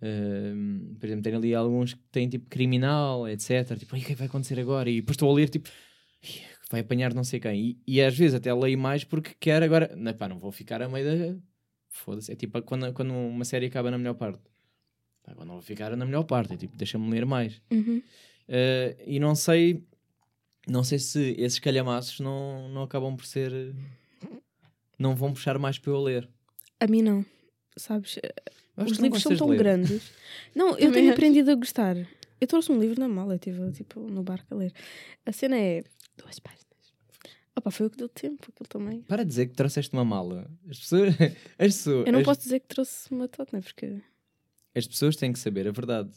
Um, 0.03 0.95
por 1.01 1.07
exemplo, 1.07 1.23
tem 1.23 1.35
ali 1.35 1.55
alguns 1.55 1.95
que 1.95 2.03
têm 2.13 2.29
tipo 2.29 2.49
criminal, 2.51 3.27
etc. 3.27 3.79
Tipo, 3.79 3.95
"Ai, 3.95 4.03
o 4.03 4.05
que 4.05 4.13
é 4.13 4.15
que 4.15 4.19
vai 4.19 4.27
acontecer 4.29 4.61
agora? 4.61 4.91
E 4.91 4.97
depois 5.01 5.15
estou 5.15 5.31
a 5.31 5.35
ler 5.35 5.49
tipo. 5.49 5.69
"Ih, 6.23 6.57
Vai 6.71 6.81
apanhar 6.81 7.15
não 7.15 7.23
sei 7.23 7.39
quem. 7.39 7.61
E, 7.61 7.79
e 7.87 8.03
às 8.03 8.17
vezes 8.17 8.35
até 8.35 8.53
leio 8.53 8.79
mais 8.79 9.05
porque 9.05 9.35
quero 9.39 9.65
agora. 9.65 9.95
Não, 9.97 10.13
pá, 10.13 10.29
não 10.29 10.39
vou 10.39 10.51
ficar 10.51 10.83
a 10.83 10.89
meio 10.89 11.05
da. 11.35 11.41
Foda-se. 11.89 12.33
É 12.33 12.37
tipo 12.37 12.61
quando, 12.63 12.93
quando 12.93 13.13
uma 13.15 13.45
série 13.45 13.67
acaba 13.67 13.91
na 13.91 13.99
melhor 13.99 14.15
parte. 14.15 14.41
Agora 15.27 15.47
não 15.47 15.55
vou 15.55 15.63
ficar 15.63 15.97
na 15.97 16.05
melhor 16.05 16.25
parte. 16.25 16.55
É 16.55 16.57
tipo, 16.57 16.77
deixa-me 16.77 17.11
ler 17.11 17.27
mais. 17.27 17.61
Uhum. 17.71 18.03
Uh, 18.49 19.03
e 19.07 19.19
não 19.19 19.35
sei. 19.35 19.83
Não 20.69 20.83
sei 20.83 20.99
se 20.99 21.35
esses 21.39 21.59
calhamaços 21.59 22.21
não, 22.21 22.69
não 22.69 22.83
acabam 22.83 23.17
por 23.17 23.27
ser. 23.27 23.75
Não 24.99 25.15
vão 25.15 25.33
puxar 25.33 25.59
mais 25.59 25.79
para 25.79 25.93
eu 25.93 26.03
ler. 26.03 26.29
A 26.81 26.87
mim 26.87 27.03
não. 27.03 27.25
Sabes? 27.77 28.19
Eu 28.77 28.85
acho 28.85 28.93
Os 28.93 28.99
livros 28.99 29.23
são 29.23 29.37
tão 29.37 29.49
grandes. 29.57 30.13
Não, 30.55 30.79
eu 30.79 30.93
tenho 30.93 31.13
aprendido 31.13 31.51
a 31.51 31.55
gostar. 31.55 31.97
Eu 32.41 32.47
trouxe 32.47 32.71
um 32.71 32.79
livro 32.79 33.01
na 33.01 33.09
mala, 33.09 33.33
eu 33.33 33.37
estive 33.37 33.73
tipo, 33.73 34.01
no 34.01 34.23
barco 34.23 34.55
a 34.55 34.57
ler. 34.57 34.73
A 35.25 35.33
cena 35.33 35.57
é. 35.59 35.83
Duas 36.17 36.39
páginas. 36.39 36.67
Opa, 37.55 37.71
foi 37.71 37.87
o 37.87 37.91
que 37.91 37.97
deu 37.97 38.09
tempo, 38.09 38.49
aquilo 38.53 38.69
também. 38.69 39.03
Para 39.03 39.23
de 39.23 39.29
dizer 39.29 39.47
que 39.47 39.55
trouxeste 39.55 39.93
uma 39.95 40.05
mala. 40.05 40.51
As 40.69 40.79
pessoas. 40.79 41.15
As 41.59 41.75
pessoas, 41.75 42.07
Eu 42.07 42.13
não 42.13 42.21
as, 42.21 42.27
posso 42.27 42.41
dizer 42.41 42.61
que 42.61 42.69
trouxe 42.69 43.11
uma 43.11 43.29
tota, 43.29 43.57
né? 43.57 43.63
Porque. 43.63 44.01
As 44.77 44.87
pessoas 44.87 45.17
têm 45.17 45.33
que 45.33 45.39
saber 45.39 45.67
a 45.67 45.73
verdade. 45.73 46.11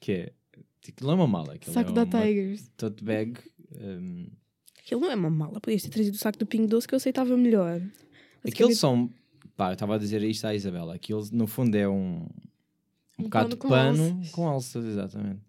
Que 0.00 0.12
é. 0.12 0.32
Aquilo 0.88 1.10
não 1.10 1.12
é 1.12 1.14
uma 1.16 1.26
mala. 1.26 1.54
Aquilo 1.54 1.72
Saco 1.74 1.90
é 1.90 1.92
da 1.94 2.04
uma 2.04 2.22
Tigers. 2.22 2.70
tote 2.76 3.02
bag. 3.04 3.38
um, 3.80 4.26
Aquilo 4.78 5.00
não 5.00 5.10
é 5.10 5.14
uma 5.16 5.30
mala. 5.30 5.60
Podias 5.60 5.82
ter 5.82 5.88
trazido 5.90 6.14
o 6.14 6.18
saco 6.18 6.38
do 6.38 6.46
Pingo 6.46 6.68
Doce 6.68 6.86
que 6.86 6.94
eu 6.94 6.96
aceitava 6.98 7.36
melhor. 7.36 7.76
Aquilo 8.44 8.68
Basicamente- 8.68 8.76
são. 8.76 9.10
Pá, 9.56 9.70
eu 9.70 9.72
estava 9.72 9.94
a 9.94 9.98
dizer 9.98 10.22
isto 10.22 10.44
à 10.46 10.54
Isabela. 10.54 10.94
Aquilo 10.94 11.26
no 11.32 11.46
fundo 11.46 11.74
é 11.74 11.88
um. 11.88 12.26
Um, 13.18 13.22
Um 13.22 13.24
bocado 13.24 13.44
pano 13.46 13.50
de 13.50 13.56
com 13.56 13.68
pano 13.68 14.02
alças. 14.16 14.30
com 14.32 14.46
alças, 14.46 14.84
exatamente. 14.84 15.40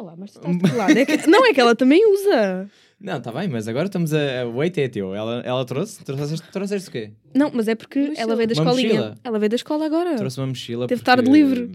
Olha 0.00 0.06
lá, 0.12 0.16
mas 0.16 0.32
tu 0.32 0.38
estás 0.38 0.58
de 0.58 0.76
lado? 0.76 0.96
É 0.98 1.04
que- 1.04 1.26
Não, 1.26 1.44
é 1.46 1.52
que 1.54 1.60
ela 1.60 1.74
também 1.76 2.00
usa. 2.12 2.70
Não, 2.98 3.16
está 3.18 3.30
bem, 3.32 3.48
mas 3.48 3.66
agora 3.68 3.86
estamos 3.86 4.12
a. 4.12 4.46
O 4.46 4.56
weight 4.56 4.80
é 4.80 4.88
teu. 4.88 5.14
Ela, 5.14 5.40
ela 5.44 5.64
trouxe? 5.64 6.02
Trouxeste, 6.04 6.50
trouxeste 6.50 6.88
o 6.88 6.92
quê? 6.92 7.12
Não, 7.34 7.50
mas 7.52 7.68
é 7.68 7.74
porque 7.74 7.98
Mochila. 8.00 8.20
ela 8.20 8.36
veio 8.36 8.48
da 8.48 8.54
Uma 8.54 8.70
escolinha. 8.70 8.94
mochila? 8.94 9.18
Ela 9.24 9.38
veio 9.38 9.50
da 9.50 9.56
escola 9.56 9.86
agora. 9.86 10.16
Trouxe 10.16 10.40
uma 10.40 10.46
mochila. 10.46 10.86
Teve 10.86 11.00
porque, 11.00 11.10
tarde 11.10 11.30
livre. 11.30 11.70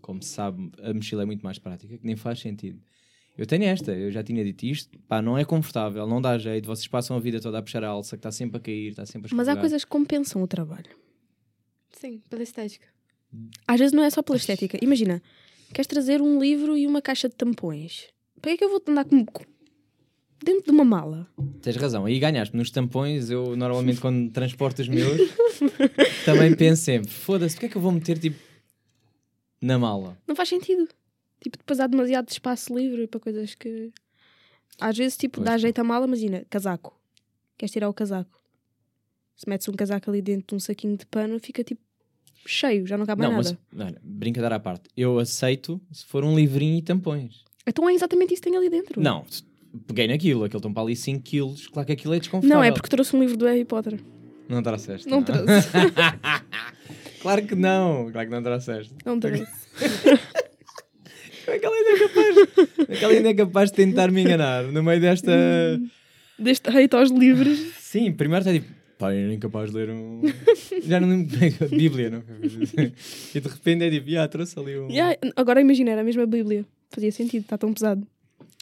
Como 0.00 0.22
se 0.22 0.30
sabe, 0.30 0.70
a 0.82 0.92
mochila 0.94 1.22
é 1.22 1.26
muito 1.26 1.42
mais 1.42 1.58
prática, 1.58 1.96
que 1.98 2.04
nem 2.06 2.16
faz 2.16 2.40
sentido. 2.40 2.80
Eu 3.38 3.46
tenho 3.46 3.64
esta, 3.64 3.92
eu 3.92 4.10
já 4.10 4.22
tinha 4.22 4.44
dito 4.44 4.64
isto. 4.66 4.98
Pá, 5.08 5.22
não 5.22 5.38
é 5.38 5.44
confortável, 5.44 6.06
não 6.06 6.20
dá 6.20 6.36
jeito. 6.36 6.66
Vocês 6.66 6.86
passam 6.88 7.16
a 7.16 7.20
vida 7.20 7.40
toda 7.40 7.58
a 7.58 7.62
puxar 7.62 7.82
a 7.84 7.88
alça, 7.88 8.16
que 8.16 8.20
está 8.20 8.30
sempre 8.32 8.56
a 8.58 8.60
cair, 8.60 8.88
está 8.90 9.06
sempre 9.06 9.28
a 9.32 9.36
Mas 9.36 9.48
há 9.48 9.52
escorregar. 9.52 9.60
coisas 9.62 9.84
que 9.84 9.90
compensam 9.90 10.42
o 10.42 10.46
trabalho. 10.46 10.90
Sim, 11.92 12.20
pela 12.28 12.42
estética. 12.42 12.86
Às 13.66 13.78
vezes 13.78 13.92
não 13.92 14.02
é 14.02 14.10
só 14.10 14.22
pela 14.22 14.36
estética. 14.36 14.76
Imagina, 14.82 15.22
queres 15.72 15.86
trazer 15.86 16.20
um 16.20 16.40
livro 16.40 16.76
e 16.76 16.86
uma 16.86 17.00
caixa 17.00 17.28
de 17.28 17.34
tampões. 17.34 18.08
Para 18.40 18.50
que 18.50 18.54
é 18.54 18.56
que 18.58 18.64
eu 18.64 18.70
vou 18.70 18.82
andar 18.86 19.04
com... 19.04 19.24
dentro 20.42 20.64
de 20.64 20.70
uma 20.70 20.84
mala? 20.84 21.28
Tens 21.60 21.76
razão, 21.76 22.04
aí 22.06 22.18
ganhaste 22.18 22.56
nos 22.56 22.70
tampões. 22.70 23.30
Eu 23.30 23.56
normalmente, 23.56 24.00
quando 24.00 24.30
transporto 24.30 24.82
os 24.82 24.88
meus, 24.88 25.30
também 26.24 26.54
penso 26.54 26.82
sempre: 26.82 27.10
foda-se, 27.10 27.56
o 27.56 27.60
que 27.60 27.66
é 27.66 27.68
que 27.68 27.76
eu 27.76 27.82
vou 27.82 27.92
meter 27.92 28.18
tipo 28.18 28.38
na 29.60 29.78
mala? 29.78 30.16
Não 30.26 30.34
faz 30.34 30.48
sentido. 30.48 30.88
Tipo, 31.40 31.58
depois 31.58 31.80
há 31.80 31.86
demasiado 31.86 32.28
espaço 32.28 32.76
livre 32.76 33.06
para 33.06 33.20
coisas 33.20 33.54
que... 33.54 33.90
Às 34.78 34.96
vezes, 34.96 35.16
tipo, 35.16 35.36
Pois, 35.36 35.46
dá 35.46 35.58
jeito 35.58 35.78
à 35.78 35.84
mala, 35.84 36.06
imagina, 36.06 36.44
casaco. 36.50 36.98
Queres 37.56 37.72
tirar 37.72 37.88
o 37.88 37.94
casaco. 37.94 38.40
Se 39.36 39.48
metes 39.48 39.66
um 39.68 39.72
casaco 39.72 40.10
ali 40.10 40.20
dentro 40.20 40.48
de 40.48 40.54
um 40.54 40.60
saquinho 40.60 40.96
de 40.96 41.06
pano, 41.06 41.38
fica 41.40 41.64
tipo 41.64 41.80
cheio, 42.46 42.86
já 42.86 42.96
não 42.96 43.06
cabe 43.06 43.22
mais 43.22 43.32
não, 43.32 43.42
nada. 43.42 43.58
mas 43.72 43.86
olha, 43.86 44.00
brincadeira 44.02 44.56
à 44.56 44.60
parte. 44.60 44.88
Eu 44.96 45.18
aceito 45.18 45.80
se 45.92 46.04
for 46.06 46.24
um 46.24 46.34
livrinho 46.34 46.78
e 46.78 46.82
tampões. 46.82 47.44
Então 47.66 47.88
é 47.88 47.94
exatamente 47.94 48.34
isso 48.34 48.42
que 48.42 48.50
tem 48.50 48.58
ali 48.58 48.68
dentro. 48.68 49.00
Não, 49.00 49.24
peguei 49.86 50.08
naquilo, 50.08 50.44
aquilo 50.44 50.58
estão 50.58 50.72
para 50.72 50.82
ali 50.82 50.96
5 50.96 51.22
quilos, 51.22 51.66
claro 51.68 51.86
que 51.86 51.92
aquilo 51.92 52.14
é 52.14 52.18
desconfortável. 52.18 52.56
Não, 52.56 52.64
é 52.64 52.72
porque 52.72 52.88
trouxe 52.88 53.14
um 53.14 53.20
livro 53.20 53.36
do 53.36 53.46
Harry 53.46 53.64
Potter. 53.64 54.00
Não 54.48 54.62
trouxeste. 54.62 55.08
Não 55.08 55.22
trouxe. 55.22 55.68
claro 57.22 57.46
que 57.46 57.54
não, 57.54 58.10
claro 58.10 58.28
que 58.28 58.34
não 58.34 58.42
trouxeste. 58.42 58.94
Não 59.04 59.20
trouxe. 59.20 59.46
Como 61.44 61.56
é 61.56 61.58
que 61.58 61.66
ela 61.66 61.76
ainda 61.76 61.90
é 61.90 61.98
capaz? 61.98 62.36
É 62.88 62.96
que 62.96 63.04
ela 63.04 63.12
ainda 63.14 63.28
é 63.28 63.34
capaz 63.34 63.70
de 63.70 63.76
tentar 63.76 64.10
me 64.10 64.20
enganar 64.22 64.64
no 64.64 64.82
meio 64.82 65.00
desta. 65.00 65.30
Deste 66.38 66.68
hate 66.70 66.94
aos 66.94 67.10
livros. 67.10 67.58
Sim, 67.78 68.12
primeiro 68.12 68.46
está 68.46 68.52
tipo, 68.52 68.72
pá, 69.00 69.14
eu 69.14 69.28
nem 69.28 69.38
capaz 69.38 69.70
de 69.70 69.76
ler 69.78 69.90
um. 69.90 70.20
Já 70.84 71.00
não 71.00 71.08
lembro 71.08 71.38
bem 71.38 71.54
a 71.58 71.64
Bíblia, 71.66 72.10
não? 72.10 72.22
E 73.34 73.40
de 73.40 73.48
repente 73.48 73.84
é 73.84 73.90
tipo, 73.90 74.18
ah, 74.18 74.28
trouxe 74.28 74.58
ali 74.58 74.78
um. 74.78 74.90
Yeah, 74.90 75.16
agora 75.34 75.60
imagina, 75.60 75.90
era 75.90 76.02
a 76.02 76.04
mesma 76.04 76.26
Bíblia. 76.26 76.66
Fazia 76.90 77.10
sentido, 77.10 77.42
está 77.42 77.56
tão 77.56 77.72
pesado. 77.72 78.06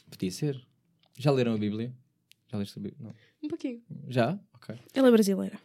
Podia 0.08 0.30
ser. 0.30 0.60
Já 1.18 1.32
leram 1.32 1.54
a 1.54 1.58
Bíblia? 1.58 1.92
Já 2.50 2.56
leste 2.58 2.78
a 2.78 2.82
Bíblia? 2.82 3.08
Não. 3.08 3.14
Um 3.42 3.48
pouquinho. 3.48 3.82
Já? 4.08 4.38
Ok. 4.54 4.76
Ela 4.94 5.08
é 5.08 5.10
brasileira. 5.10 5.58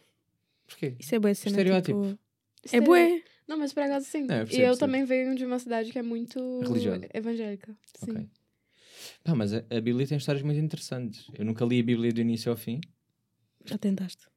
Porquê? 0.68 0.96
Isso 1.00 1.14
é 1.14 1.20
boa 1.20 1.36
cena. 1.36 1.52
Estereótipo. 1.52 2.18
Tipo... 2.64 2.76
É 2.76 2.82
bué. 2.82 3.22
Não, 3.48 3.58
mas 3.58 3.74
por 3.74 3.84
acaso 3.84 4.06
sim. 4.06 4.24
Não, 4.24 4.36
eu 4.38 4.44
e 4.44 4.46
percebo, 4.46 4.64
eu 4.64 4.68
percebo. 4.70 4.80
também 4.80 5.06
venho 5.06 5.36
de 5.36 5.46
uma 5.46 5.60
cidade 5.60 5.92
que 5.92 6.00
é 6.00 6.02
muito 6.02 6.62
Religiosa. 6.62 7.08
evangélica. 7.14 7.76
Sim. 8.04 8.12
Ok. 8.12 8.28
Pá, 9.24 9.36
mas 9.36 9.54
a, 9.54 9.58
a 9.70 9.82
Bíblia 9.82 10.08
tem 10.08 10.18
histórias 10.18 10.44
muito 10.44 10.60
interessantes. 10.60 11.28
Eu 11.38 11.46
nunca 11.46 11.64
li 11.66 11.80
a 11.80 11.84
Bíblia 11.84 12.12
do 12.12 12.22
início 12.22 12.50
ao 12.52 12.58
fim. 12.58 12.80
Já 13.66 13.78
tentaste. 13.78 14.33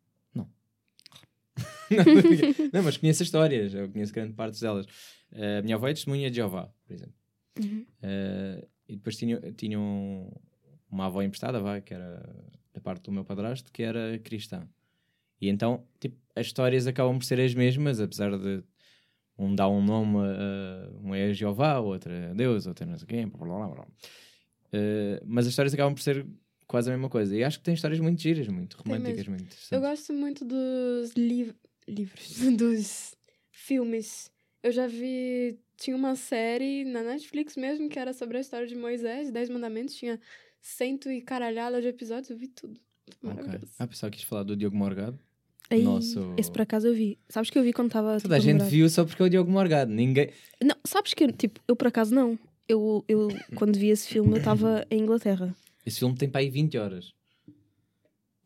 não, 2.72 2.82
mas 2.82 2.96
conheço 2.96 3.22
as 3.22 3.26
histórias, 3.28 3.74
eu 3.74 3.88
conheço 3.88 4.12
grande 4.12 4.32
parte 4.34 4.60
delas. 4.60 4.86
Eh, 5.32 5.58
a 5.58 5.62
minha 5.62 5.76
avó 5.76 5.88
é 5.88 5.94
testemunha 5.94 6.30
de 6.30 6.36
Jeová, 6.36 6.68
por 6.86 6.92
exemplo. 6.92 7.14
Uhum. 7.62 7.86
Eh, 8.02 8.66
e 8.88 8.96
depois 8.96 9.16
tinham 9.16 9.40
tinha 9.52 9.78
um- 9.78 10.30
uma 10.90 11.06
avó 11.06 11.22
emprestada, 11.22 11.60
vai, 11.60 11.80
que 11.80 11.94
era 11.94 12.22
da 12.72 12.80
parte 12.80 13.02
do 13.04 13.12
meu 13.12 13.24
padrasto, 13.24 13.72
que 13.72 13.82
era 13.82 14.18
cristã. 14.18 14.68
E 15.40 15.48
então, 15.48 15.84
tipo, 16.00 16.16
as 16.34 16.46
histórias 16.46 16.86
acabam 16.86 17.18
por 17.18 17.24
ser 17.24 17.40
as 17.40 17.54
mesmas, 17.54 18.00
apesar 18.00 18.36
de 18.38 18.62
Um 19.38 19.54
dá 19.54 19.68
um 19.68 19.82
nome, 19.84 20.16
a, 20.18 20.90
um 21.02 21.14
é 21.14 21.32
Jeová, 21.34 21.78
outro 21.78 22.10
é 22.10 22.32
Deus, 22.34 22.66
outro 22.66 22.84
é 22.84 22.86
não 22.86 22.96
sei 22.98 23.06
quem, 23.06 23.28
blá, 23.28 23.38
blá, 23.46 23.56
blá, 23.66 23.74
blá. 23.74 23.84
Uh, 24.72 25.20
mas 25.26 25.46
as 25.46 25.50
histórias 25.52 25.74
acabam 25.74 25.94
por 25.94 26.00
ser 26.02 26.26
quase 26.66 26.90
a 26.90 26.92
mesma 26.92 27.08
coisa. 27.08 27.36
E 27.36 27.42
acho 27.44 27.58
que 27.58 27.64
tem 27.64 27.74
histórias 27.74 28.00
muito 28.00 28.20
giras, 28.20 28.46
muito 28.48 28.76
românticas, 28.76 29.26
muito 29.28 29.56
Eu 29.70 29.80
gosto 29.80 30.12
muito 30.12 30.44
dos 30.44 31.12
liv 31.16 31.52
livros, 31.88 32.38
dos 32.56 33.16
filmes. 33.50 34.30
Eu 34.62 34.72
já 34.72 34.86
vi. 34.86 35.58
Tinha 35.76 35.94
uma 35.96 36.16
série 36.16 36.84
na 36.84 37.02
Netflix 37.02 37.54
mesmo 37.56 37.88
que 37.88 37.98
era 37.98 38.12
sobre 38.14 38.38
a 38.38 38.40
história 38.40 38.66
de 38.66 38.74
Moisés, 38.74 39.30
Dez 39.30 39.48
Mandamentos. 39.50 39.94
Tinha 39.94 40.18
cento 40.60 41.10
e 41.10 41.20
caralhada 41.20 41.80
de 41.82 41.88
episódios. 41.88 42.30
Eu 42.30 42.36
vi 42.36 42.48
tudo. 42.48 42.80
Ok. 43.22 43.34
Maravilhoso. 43.36 43.72
Ah, 43.78 43.86
pessoal, 43.86 44.10
quis 44.10 44.22
falar 44.22 44.42
do 44.42 44.56
Diogo 44.56 44.76
Morgado. 44.76 45.18
Aí, 45.68 45.82
Nosso- 45.82 46.32
Esse 46.38 46.50
por 46.50 46.62
acaso 46.62 46.86
eu 46.88 46.94
vi. 46.94 47.18
Sabes 47.28 47.50
que 47.50 47.58
eu 47.58 47.62
vi 47.62 47.72
quando 47.72 47.88
estava. 47.88 48.20
Toda 48.20 48.36
a 48.36 48.38
gente 48.40 48.64
viu 48.64 48.88
só 48.88 49.04
porque 49.04 49.22
é 49.22 49.26
o 49.26 49.28
Diogo 49.28 49.50
Morgado. 49.50 49.92
Ninguém. 49.92 50.30
Não, 50.62 50.76
sabes 50.84 51.12
que, 51.12 51.30
tipo, 51.32 51.60
eu 51.68 51.76
por 51.76 51.88
acaso 51.88 52.14
não. 52.14 52.38
Eu, 52.68 53.04
eu 53.06 53.28
quando 53.54 53.76
vi 53.78 53.88
esse 53.90 54.08
filme, 54.08 54.32
eu 54.32 54.38
estava 54.38 54.86
em 54.90 55.00
Inglaterra. 55.02 55.54
Esse 55.86 56.00
filme 56.00 56.16
tem 56.16 56.28
para 56.28 56.40
aí 56.40 56.50
20 56.50 56.76
horas. 56.76 57.14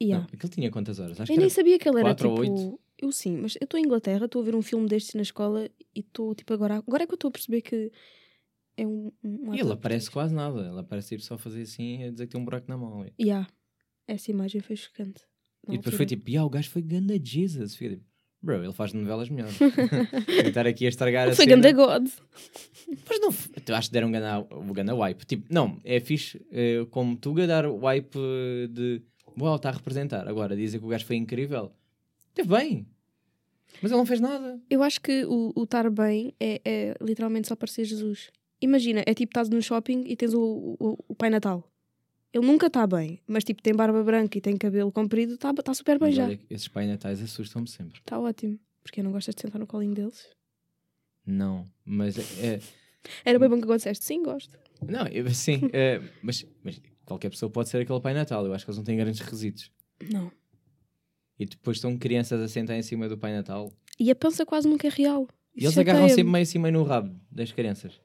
Yeah. 0.00 0.26
Não, 0.26 0.34
aquele 0.34 0.52
tinha 0.52 0.70
quantas 0.70 0.98
horas? 0.98 1.20
Acho 1.20 1.32
Eu 1.32 1.38
nem 1.38 1.48
sabia 1.48 1.78
que 1.78 1.88
ele 1.88 2.00
era 2.00 2.10
ou 2.10 2.14
tipo. 2.14 2.80
Eu 2.98 3.10
sim, 3.10 3.38
mas 3.38 3.56
eu 3.56 3.64
estou 3.64 3.80
em 3.80 3.84
Inglaterra, 3.84 4.26
estou 4.26 4.42
a 4.42 4.44
ver 4.44 4.54
um 4.54 4.60
filme 4.60 4.86
destes 4.86 5.14
na 5.14 5.22
escola 5.22 5.70
e 5.94 6.00
estou 6.00 6.34
tipo 6.34 6.52
agora. 6.52 6.76
Agora 6.76 7.04
é 7.04 7.06
que 7.06 7.12
eu 7.12 7.16
estou 7.16 7.30
a 7.30 7.32
perceber 7.32 7.62
que 7.62 7.90
é 8.76 8.86
um. 8.86 9.10
um 9.24 9.54
E 9.54 9.60
ele 9.60 9.72
aparece 9.72 10.10
quase 10.10 10.34
nada. 10.34 10.68
Ele 10.68 10.80
aparece 10.80 11.08
tipo 11.08 11.22
só 11.22 11.34
a 11.34 11.38
fazer 11.38 11.62
assim 11.62 12.04
a 12.04 12.10
dizer 12.10 12.26
que 12.26 12.32
tem 12.32 12.40
um 12.40 12.44
buraco 12.44 12.68
na 12.68 12.76
mão. 12.76 13.06
Yeah. 13.18 13.48
Essa 14.06 14.30
imagem 14.30 14.60
foi 14.60 14.76
chocante. 14.76 15.22
E 15.64 15.72
depois 15.72 15.78
altura. 15.78 15.96
foi 15.96 16.06
tipo, 16.06 16.28
yeah, 16.28 16.46
o 16.46 16.50
gajo 16.50 16.68
foi 16.68 16.82
ganda 16.82 17.18
Jesus. 17.22 17.74
Fica 17.74 17.96
tipo, 17.96 18.09
bro, 18.42 18.62
ele 18.62 18.72
faz 18.72 18.92
novelas 18.92 19.28
melhores. 19.28 19.58
Estar 20.46 20.66
aqui 20.66 20.86
a 20.86 20.88
estragar 20.88 21.28
a 21.28 21.34
Foi 21.34 21.44
cena. 21.44 21.56
Ganda 21.56 21.72
God. 21.72 22.08
Mas 23.08 23.20
não, 23.20 23.34
eu 23.66 23.74
acho 23.74 23.88
que 23.88 23.92
deram 23.92 24.08
um 24.08 24.12
ganda, 24.12 24.46
ganda 24.72 24.94
wipe. 24.94 25.26
Tipo, 25.26 25.46
não, 25.52 25.80
é 25.84 26.00
fixe 26.00 26.40
eh, 26.50 26.86
como 26.90 27.16
Tuga 27.16 27.46
dar 27.46 27.66
wipe 27.66 28.18
de 28.70 29.02
uau, 29.38 29.56
está 29.56 29.68
a 29.68 29.72
representar. 29.72 30.28
Agora, 30.28 30.56
dizer 30.56 30.78
que 30.78 30.84
o 30.84 30.88
gajo 30.88 31.04
foi 31.04 31.16
incrível. 31.16 31.72
Teve 32.34 32.48
bem. 32.48 32.86
Mas 33.80 33.90
ele 33.92 33.98
não 33.98 34.06
fez 34.06 34.20
nada. 34.20 34.60
Eu 34.68 34.82
acho 34.82 35.00
que 35.00 35.24
o 35.24 35.52
o 35.54 35.62
estar 35.64 35.88
bem 35.90 36.34
é, 36.40 36.60
é 36.64 36.94
literalmente 37.00 37.48
só 37.48 37.56
parecer 37.56 37.84
Jesus. 37.84 38.30
Imagina, 38.60 39.02
é 39.06 39.14
tipo 39.14 39.30
estás 39.30 39.48
no 39.48 39.62
shopping 39.62 40.04
e 40.06 40.16
tens 40.16 40.34
o, 40.34 40.76
o, 40.78 40.98
o 41.08 41.14
Pai 41.14 41.30
Natal. 41.30 41.69
Ele 42.32 42.46
nunca 42.46 42.68
está 42.68 42.86
bem, 42.86 43.20
mas 43.26 43.42
tipo 43.42 43.60
tem 43.62 43.74
barba 43.74 44.02
branca 44.02 44.38
e 44.38 44.40
tem 44.40 44.56
cabelo 44.56 44.92
comprido, 44.92 45.34
está 45.34 45.52
tá 45.52 45.74
super 45.74 45.98
bem 45.98 46.08
Mas 46.08 46.16
já. 46.16 46.24
olha, 46.26 46.40
esses 46.48 46.68
pai 46.68 46.86
natais 46.86 47.20
assustam-me 47.20 47.68
sempre. 47.68 47.98
Está 47.98 48.18
ótimo. 48.18 48.58
Porque 48.82 49.02
não 49.02 49.10
gostas 49.10 49.34
de 49.34 49.42
sentar 49.42 49.58
no 49.58 49.66
colinho 49.66 49.94
deles? 49.94 50.28
Não, 51.26 51.66
mas 51.84 52.16
é. 52.38 52.60
Era 53.24 53.38
bem 53.38 53.48
bom 53.48 53.56
que 53.56 53.64
agora 53.64 53.78
disseste, 53.78 54.04
sim, 54.04 54.22
gosto. 54.22 54.58
Não, 54.86 55.06
eu, 55.08 55.28
sim, 55.30 55.60
eh, 55.72 56.00
mas, 56.22 56.46
mas 56.62 56.80
qualquer 57.04 57.30
pessoa 57.30 57.50
pode 57.50 57.68
ser 57.68 57.78
aquele 57.78 58.00
Pai 58.00 58.14
Natal. 58.14 58.46
Eu 58.46 58.54
acho 58.54 58.64
que 58.64 58.70
eles 58.70 58.78
não 58.78 58.84
têm 58.84 58.96
grandes 58.96 59.20
requisitos. 59.20 59.70
Não. 60.10 60.30
E 61.38 61.46
depois 61.46 61.78
estão 61.78 61.96
crianças 61.96 62.40
a 62.40 62.48
sentar 62.48 62.76
em 62.76 62.82
cima 62.82 63.08
do 63.08 63.18
Pai 63.18 63.32
Natal. 63.32 63.72
E 63.98 64.10
a 64.10 64.14
pança 64.14 64.46
quase 64.46 64.68
nunca 64.68 64.86
é 64.86 64.90
real. 64.90 65.26
E 65.54 65.60
eles 65.60 65.72
Isso 65.72 65.80
agarram 65.80 66.08
sempre 66.08 66.24
meio 66.24 66.42
assim, 66.42 66.58
meio 66.58 66.72
no 66.72 66.82
rabo 66.84 67.14
das 67.30 67.50
crianças. 67.52 68.00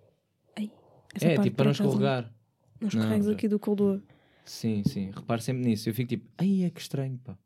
É, 1.21 1.37
tipo, 1.37 1.55
para 1.55 1.65
não 1.65 1.71
escorregar. 1.71 2.33
Não 2.81 2.89
já. 2.89 3.31
aqui 3.31 3.47
do 3.47 3.57
coldoa. 3.57 4.03
Sim, 4.45 4.83
sim. 4.85 5.11
Repare 5.13 5.41
sempre 5.41 5.63
nisso. 5.65 5.89
Eu 5.89 5.93
fico 5.93 6.09
tipo, 6.09 6.25
ai, 6.37 6.63
é 6.63 6.69
que 6.69 6.79
estranho, 6.79 7.19
pá. 7.23 7.37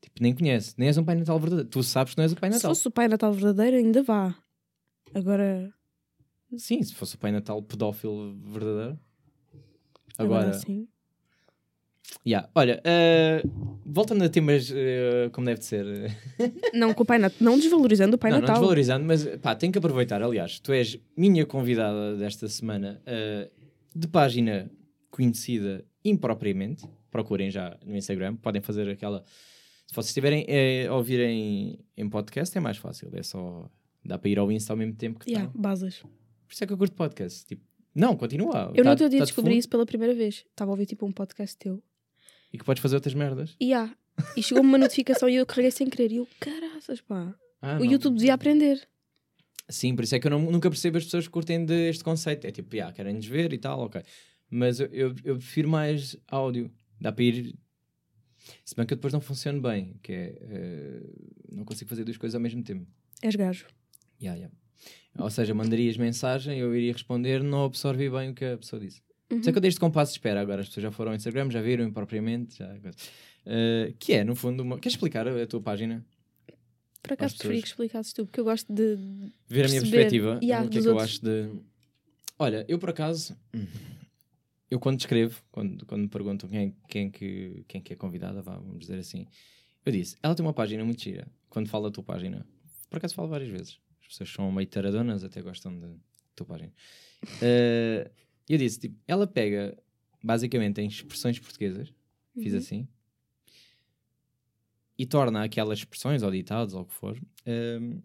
Tipo, 0.00 0.22
nem 0.22 0.34
conhece. 0.34 0.74
Nem 0.78 0.88
és 0.88 0.96
um 0.98 1.04
Pai 1.04 1.14
Natal 1.14 1.38
verdadeiro. 1.38 1.68
Tu 1.68 1.82
sabes 1.82 2.14
que 2.14 2.18
não 2.18 2.24
és 2.24 2.32
o 2.32 2.36
Pai 2.36 2.50
Se 2.50 2.56
Natal. 2.56 2.70
fosse 2.70 2.88
o 2.88 2.90
Pai 2.90 3.08
Natal 3.08 3.32
verdadeiro, 3.32 3.76
ainda 3.76 4.02
vá. 4.02 4.34
Agora, 5.14 5.72
Sim, 6.56 6.82
se 6.82 6.94
fosse 6.94 7.16
o 7.16 7.18
Pai 7.18 7.32
Natal 7.32 7.60
pedófilo 7.62 8.34
verdadeiro. 8.44 8.98
agora, 10.16 10.44
Agora, 10.46 10.52
sim. 10.54 10.86
yeah. 12.26 12.48
olha, 12.54 12.80
eh, 12.84 13.42
voltando 13.84 14.24
a 14.24 14.28
temas 14.28 14.70
eh, 14.74 15.28
como 15.32 15.44
deve 15.46 15.58
de 15.58 15.64
ser. 15.66 15.86
Não, 16.72 16.94
com 16.94 17.02
o 17.02 17.06
Pai 17.06 17.18
Natal. 17.18 17.36
Não 17.40 17.58
desvalorizando 17.58 18.16
o 18.16 18.18
Pai 18.18 18.30
não, 18.30 18.38
não 18.38 18.42
Natal. 18.42 18.56
desvalorizando, 18.56 19.04
mas 19.04 19.24
pá, 19.38 19.54
tenho 19.54 19.72
que 19.72 19.78
aproveitar. 19.78 20.22
Aliás, 20.22 20.60
tu 20.60 20.72
és 20.72 20.98
minha 21.16 21.44
convidada 21.44 22.16
desta 22.16 22.48
semana 22.48 23.02
eh, 23.06 23.50
de 23.94 24.06
página 24.08 24.70
conhecida 25.10 25.84
impropriamente. 26.08 26.84
Procurem 27.10 27.50
já 27.50 27.76
no 27.84 27.96
Instagram, 27.96 28.36
podem 28.36 28.60
fazer 28.62 28.88
aquela. 28.88 29.24
Se 29.86 29.94
vocês 29.94 30.08
estiverem 30.08 30.44
eh, 30.48 30.86
a 30.88 30.94
ouvir 30.94 31.20
em, 31.20 31.78
em 31.96 32.08
podcast, 32.08 32.56
é 32.56 32.60
mais 32.60 32.76
fácil. 32.76 33.08
É 33.12 33.22
só. 33.22 33.70
Dá 34.04 34.18
para 34.18 34.28
ir 34.30 34.38
ao 34.38 34.50
Insta 34.52 34.72
ao 34.72 34.76
mesmo 34.76 34.94
tempo 34.94 35.18
que 35.18 35.30
Yeah, 35.30 35.50
tá. 35.52 35.58
basas. 35.58 35.98
Por 36.00 36.52
isso 36.52 36.62
é 36.62 36.66
que 36.66 36.72
eu 36.72 36.78
curto 36.78 36.94
podcast. 36.94 37.44
Tipo, 37.46 37.62
não, 37.94 38.16
continua. 38.16 38.70
Eu 38.74 38.76
Tá- 38.76 38.84
no 38.84 38.90
outro 38.90 39.08
dia 39.08 39.18
tá 39.18 39.24
de 39.24 39.30
descobri 39.30 39.50
fundo 39.52 39.58
isso 39.58 39.68
pela 39.68 39.84
primeira 39.86 40.14
vez. 40.14 40.44
Estava 40.50 40.70
a 40.70 40.72
ouvir 40.72 40.86
tipo 40.86 41.04
um 41.06 41.12
podcast 41.12 41.56
teu. 41.56 41.82
E 42.52 42.58
que 42.58 42.64
podes 42.64 42.80
fazer 42.82 42.94
outras 42.94 43.14
merdas. 43.14 43.56
E 43.60 43.72
há. 43.74 43.92
E 44.36 44.42
chegou-me 44.42 44.68
uma 44.68 44.78
notificação 44.78 45.28
e 45.28 45.34
eu 45.36 45.44
carreguei 45.46 45.70
sem 45.70 45.88
querer. 45.90 46.12
E 46.12 46.16
eu, 46.16 46.28
caraças, 46.40 47.00
pá. 47.00 47.34
Ah, 47.60 47.76
o 47.76 47.84
não. 47.84 47.84
YouTube 47.84 48.16
devia 48.16 48.34
aprender. 48.34 48.86
Sim, 49.68 49.96
por 49.96 50.04
isso 50.04 50.14
é 50.14 50.20
que 50.20 50.26
eu 50.26 50.30
não- 50.30 50.50
nunca 50.52 50.70
percebo 50.70 50.96
as 50.98 51.04
pessoas 51.04 51.24
que 51.26 51.32
curtem 51.32 51.64
deste 51.64 52.04
conceito. 52.04 52.46
É 52.46 52.50
tipo, 52.52 52.74
yeah, 52.76 52.94
querem-nos 52.94 53.26
ver 53.26 53.52
e 53.52 53.58
tal, 53.58 53.80
ok. 53.80 54.00
Mas 54.50 54.80
eu, 54.80 54.86
eu, 54.92 55.14
eu 55.24 55.36
prefiro 55.36 55.68
mais 55.68 56.16
áudio. 56.28 56.70
Dá 57.00 57.12
para 57.12 57.24
ir. 57.24 57.54
Se 58.64 58.76
bem 58.76 58.86
que 58.86 58.94
eu 58.94 58.96
depois 58.96 59.12
não 59.12 59.20
funciona 59.20 59.60
bem, 59.60 59.98
que 60.02 60.12
é. 60.12 60.38
eh, 60.40 61.02
não 61.50 61.64
consigo 61.64 61.88
fazer 61.88 62.04
duas 62.04 62.16
coisas 62.16 62.34
ao 62.34 62.40
mesmo 62.40 62.62
tempo. 62.62 62.86
És 63.22 63.34
gajo. 63.34 63.66
Yeah, 64.20 64.38
yeah. 64.38 64.54
Ou 65.18 65.30
seja, 65.30 65.52
mandarias 65.54 65.96
mensagem, 65.96 66.58
eu 66.58 66.74
iria 66.76 66.92
responder, 66.92 67.42
não 67.42 67.64
absorvi 67.64 68.08
bem 68.08 68.30
o 68.30 68.34
que 68.34 68.44
a 68.44 68.58
pessoa 68.58 68.80
disse. 68.80 69.02
É 69.28 69.40
que 69.40 69.48
eu 69.48 69.60
deixo 69.60 69.76
de 69.76 69.80
compasso 69.80 70.12
de 70.12 70.18
espera. 70.18 70.40
Agora 70.40 70.60
as 70.60 70.68
pessoas 70.68 70.84
já 70.84 70.92
foram 70.92 71.10
ao 71.10 71.16
Instagram, 71.16 71.50
já 71.50 71.60
viram 71.60 71.90
propriamente. 71.90 72.58
Já... 72.58 72.72
Eh, 73.44 73.94
que 73.98 74.12
é, 74.12 74.24
no 74.24 74.36
fundo, 74.36 74.62
uma... 74.62 74.78
queres 74.78 74.94
explicar 74.94 75.26
a, 75.26 75.42
a 75.42 75.46
tua 75.46 75.60
página? 75.60 76.04
Por 77.02 77.12
acaso 77.12 77.34
As 77.34 77.38
preferia 77.38 77.62
que 77.62 77.68
explicasses 77.68 78.12
tu, 78.12 78.26
porque 78.26 78.40
eu 78.40 78.44
gosto 78.44 78.72
de. 78.72 78.98
ver 79.48 79.66
a 79.66 79.68
minha 79.68 79.80
perspectiva, 79.80 80.40
yeah, 80.42 80.66
o 80.66 80.68
que 80.68 80.78
é 80.78 80.80
que 80.80 80.88
eu 80.88 80.92
outros. 80.92 81.10
acho 81.10 81.24
de. 81.24 81.50
Olha, 82.36 82.64
eu 82.68 82.78
por 82.78 82.90
acaso, 82.90 83.36
hum, 83.54 83.64
eu 84.70 84.80
quando 84.80 84.98
escrevo, 85.00 85.42
quando, 85.50 85.84
quando 85.86 86.02
me 86.02 86.08
perguntam 86.08 86.48
quem, 86.48 86.76
quem, 86.88 87.10
que, 87.10 87.64
quem 87.68 87.80
que 87.80 87.92
é 87.92 87.96
convidada, 87.96 88.42
vá, 88.42 88.56
vamos 88.56 88.80
dizer 88.80 88.98
assim, 88.98 89.26
eu 89.84 89.92
disse, 89.92 90.16
ela 90.22 90.34
tem 90.34 90.44
uma 90.44 90.52
página 90.52 90.84
muito 90.84 91.02
gira. 91.02 91.26
Quando 91.48 91.68
falo 91.68 91.84
da 91.88 91.90
tua 91.92 92.02
página, 92.04 92.46
por 92.90 92.96
acaso 92.98 93.14
falo 93.14 93.28
várias 93.28 93.48
vezes. 93.50 93.80
As 94.00 94.08
pessoas 94.08 94.30
são 94.30 94.50
meio 94.52 94.66
taradonas, 94.68 95.22
até 95.24 95.40
gostam 95.42 95.78
da 95.78 95.88
tua 96.34 96.46
página. 96.46 96.72
Eh, 97.40 98.10
eu 98.48 98.58
disse, 98.58 98.78
tipo, 98.80 98.98
ela 99.06 99.26
pega 99.26 99.76
basicamente 100.22 100.80
em 100.80 100.86
expressões 100.88 101.38
portuguesas, 101.38 101.92
fiz 102.34 102.52
Uhum. 102.52 102.58
assim, 102.58 102.88
e 104.98 105.04
torna 105.06 105.44
aquelas 105.44 105.78
expressões 105.80 106.22
ou 106.22 106.30
ditados 106.30 106.74
ou 106.74 106.82
o 106.82 106.86
que 106.86 106.94
for 106.94 107.20
hum, 107.46 108.00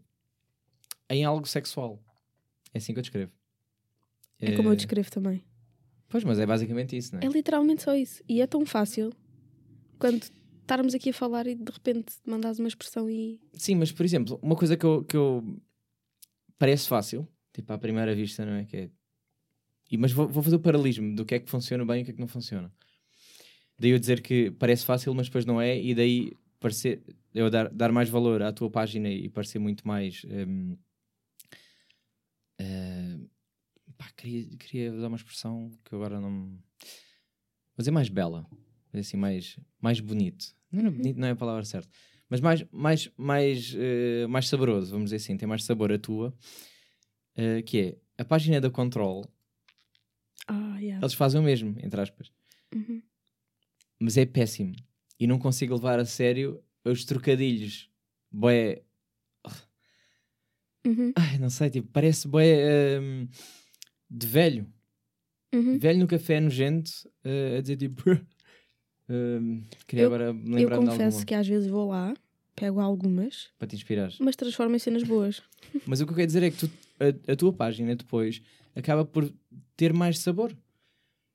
em 1.10 1.24
algo 1.24 1.47
sexual. 1.47 2.04
É 2.74 2.78
assim 2.78 2.93
que 2.93 3.00
eu 3.00 3.04
descrevo. 3.04 3.32
É 4.39 4.52
como 4.56 4.69
eu 4.69 4.74
Eh, 4.74 4.76
descrevo 4.76 5.10
também. 5.12 5.43
Pois, 6.12 6.26
mas 6.26 6.38
é 6.38 6.45
basicamente 6.45 6.95
isso, 6.95 7.15
não 7.15 7.21
é? 7.21 7.26
É 7.26 7.30
literalmente 7.30 7.84
só 7.84 7.95
isso. 7.95 8.21
E 8.28 8.41
é 8.41 8.45
tão 8.45 8.65
fácil 8.65 9.13
quando 9.97 10.21
estarmos 10.60 10.93
aqui 10.93 11.10
a 11.12 11.13
falar 11.13 11.47
e 11.47 11.56
de 11.56 11.71
repente 11.71 12.13
mandares 12.28 12.60
uma 12.60 12.67
expressão 12.67 13.10
e. 13.10 13.39
Sim, 13.54 13.76
mas 13.76 13.93
por 13.93 14.06
exemplo, 14.06 14.38
uma 14.41 14.56
coisa 14.56 14.76
que 14.76 14.86
eu, 14.86 15.06
que 15.06 15.15
eu 15.15 15.41
parece 16.60 16.88
fácil, 16.88 17.26
tipo 17.54 17.71
à 17.71 17.78
primeira 17.78 18.13
vista, 18.13 18.45
não 18.45 18.54
é? 18.54 18.65
Que 18.65 18.78
é... 18.78 18.89
E, 19.89 19.97
mas 19.97 20.12
vou, 20.12 20.28
vou 20.28 20.43
fazer 20.43 20.58
o 20.58 20.60
paralelismo 20.60 21.15
do 21.15 21.26
que 21.26 21.36
é 21.36 21.39
que 21.39 21.50
funciona 21.50 21.86
bem 21.86 22.00
e 22.00 22.02
o 22.02 22.06
que 22.06 22.12
é 22.12 22.13
que 22.13 22.19
não 22.19 22.28
funciona. 22.28 22.71
Daí 23.80 23.91
eu 23.91 24.00
dizer 24.00 24.21
que 24.21 24.52
parece 24.52 24.86
fácil, 24.86 25.13
mas 25.15 25.28
depois 25.28 25.45
não 25.45 25.62
é, 25.62 25.80
e 25.80 25.95
daí 25.95 26.34
parecer, 26.60 27.02
eu 27.34 27.50
dar, 27.50 27.69
dar 27.69 27.91
mais 27.91 28.10
valor 28.10 28.41
à 28.41 28.52
tua 28.52 28.69
página 28.69 29.10
e 29.10 29.30
parecer 29.30 29.60
muito 29.60 29.88
mais. 29.88 30.26
hum, 30.26 30.78
eh, 32.60 33.17
pá, 34.01 34.09
queria, 34.17 34.57
queria 34.57 34.93
usar 34.93 35.07
uma 35.07 35.15
expressão 35.17 35.69
que 35.85 35.93
agora 35.93 36.19
não. 36.19 36.31
me- 36.31 36.59
Mas 37.77 37.87
é 37.87 37.91
mais 37.91 38.09
bela, 38.09 38.47
é 38.93 38.99
assim, 38.99 39.15
mais, 39.17 39.59
mais 39.79 39.99
bonito. 39.99 40.55
Não 40.71 40.81
é 40.81 40.83
Uhum. 40.89 40.91
bonito, 40.97 41.19
não 41.19 41.27
é 41.27 41.31
a 41.31 41.35
palavra 41.35 41.63
certa 41.65 41.89
mas 42.29 42.39
mais, 42.39 42.63
mais, 42.71 43.11
mais, 43.17 43.75
eh, 43.77 44.25
mais 44.27 44.47
saboroso, 44.47 44.89
vamos 44.91 45.07
dizer 45.11 45.17
assim, 45.17 45.35
tem 45.35 45.45
mais 45.49 45.65
sabor 45.65 45.91
a 45.91 45.99
tua, 45.99 46.33
eh, 47.35 47.61
que 47.61 47.77
é 48.17 48.21
a 48.21 48.23
página 48.23 48.61
da 48.61 48.69
Control, 48.69 49.25
Ah, 50.47 50.77
yeah. 50.79 50.97
eles 51.03 51.13
fazem 51.13 51.41
o 51.41 51.43
mesmo, 51.43 51.75
entre 51.83 51.99
aspas, 51.99 52.31
Uhum. 52.73 53.01
mas 53.99 54.15
é 54.15 54.25
péssimo 54.25 54.73
e 55.19 55.27
não 55.27 55.37
consigo 55.37 55.73
levar 55.75 55.99
a 55.99 56.05
sério 56.05 56.63
os 56.85 57.03
trocadilhos, 57.03 57.91
bué, 58.31 58.81
Uhum. 60.85 61.11
ai, 61.17 61.37
não 61.37 61.49
sei, 61.49 61.69
tipo, 61.69 61.89
parece 61.91 62.29
bué 62.29 62.95
ehm, 62.97 63.27
de 64.13 64.28
velho, 64.28 64.67
Uhum. 65.54 65.78
velho 65.80 66.00
no 66.00 66.08
café 66.08 66.39
nojento, 66.39 66.91
eh, 67.24 67.58
a 67.58 67.62
dizer 67.62 67.78
tipo, 67.78 68.04
ehm, 69.10 69.63
queria 69.88 70.04
Eu- 70.04 70.08
agora 70.08 70.34
me 70.34 70.50
Eu 70.50 70.56
lembrar 70.56 70.80
de 70.80 70.86
confesso 70.86 71.26
que 71.26 71.34
às 71.34 71.47
vezes 71.47 71.69
vou 71.69 71.88
lá 71.89 72.13
Pego 72.56 72.80
algumas, 72.82 73.50
para 73.58 73.67
te 73.69 73.76
inspirares. 73.76 74.17
mas 74.19 74.36
transformo 74.36 74.76
em 74.76 74.80
cenas 74.80 75.04
boas. 75.04 75.41
Mas 75.88 76.02
o 76.02 76.06
que 76.06 76.12
eu 76.12 76.15
quero 76.15 76.28
dizer 76.28 76.43
é 76.43 76.52
que 76.52 76.58
tu- 76.58 76.71
a, 77.00 77.32
a 77.32 77.36
tua 77.36 77.54
página 77.54 77.95
depois 77.95 78.41
acaba 78.76 79.06
por 79.06 79.32
ter 79.78 79.93
mais 79.93 80.19
sabor. 80.19 80.56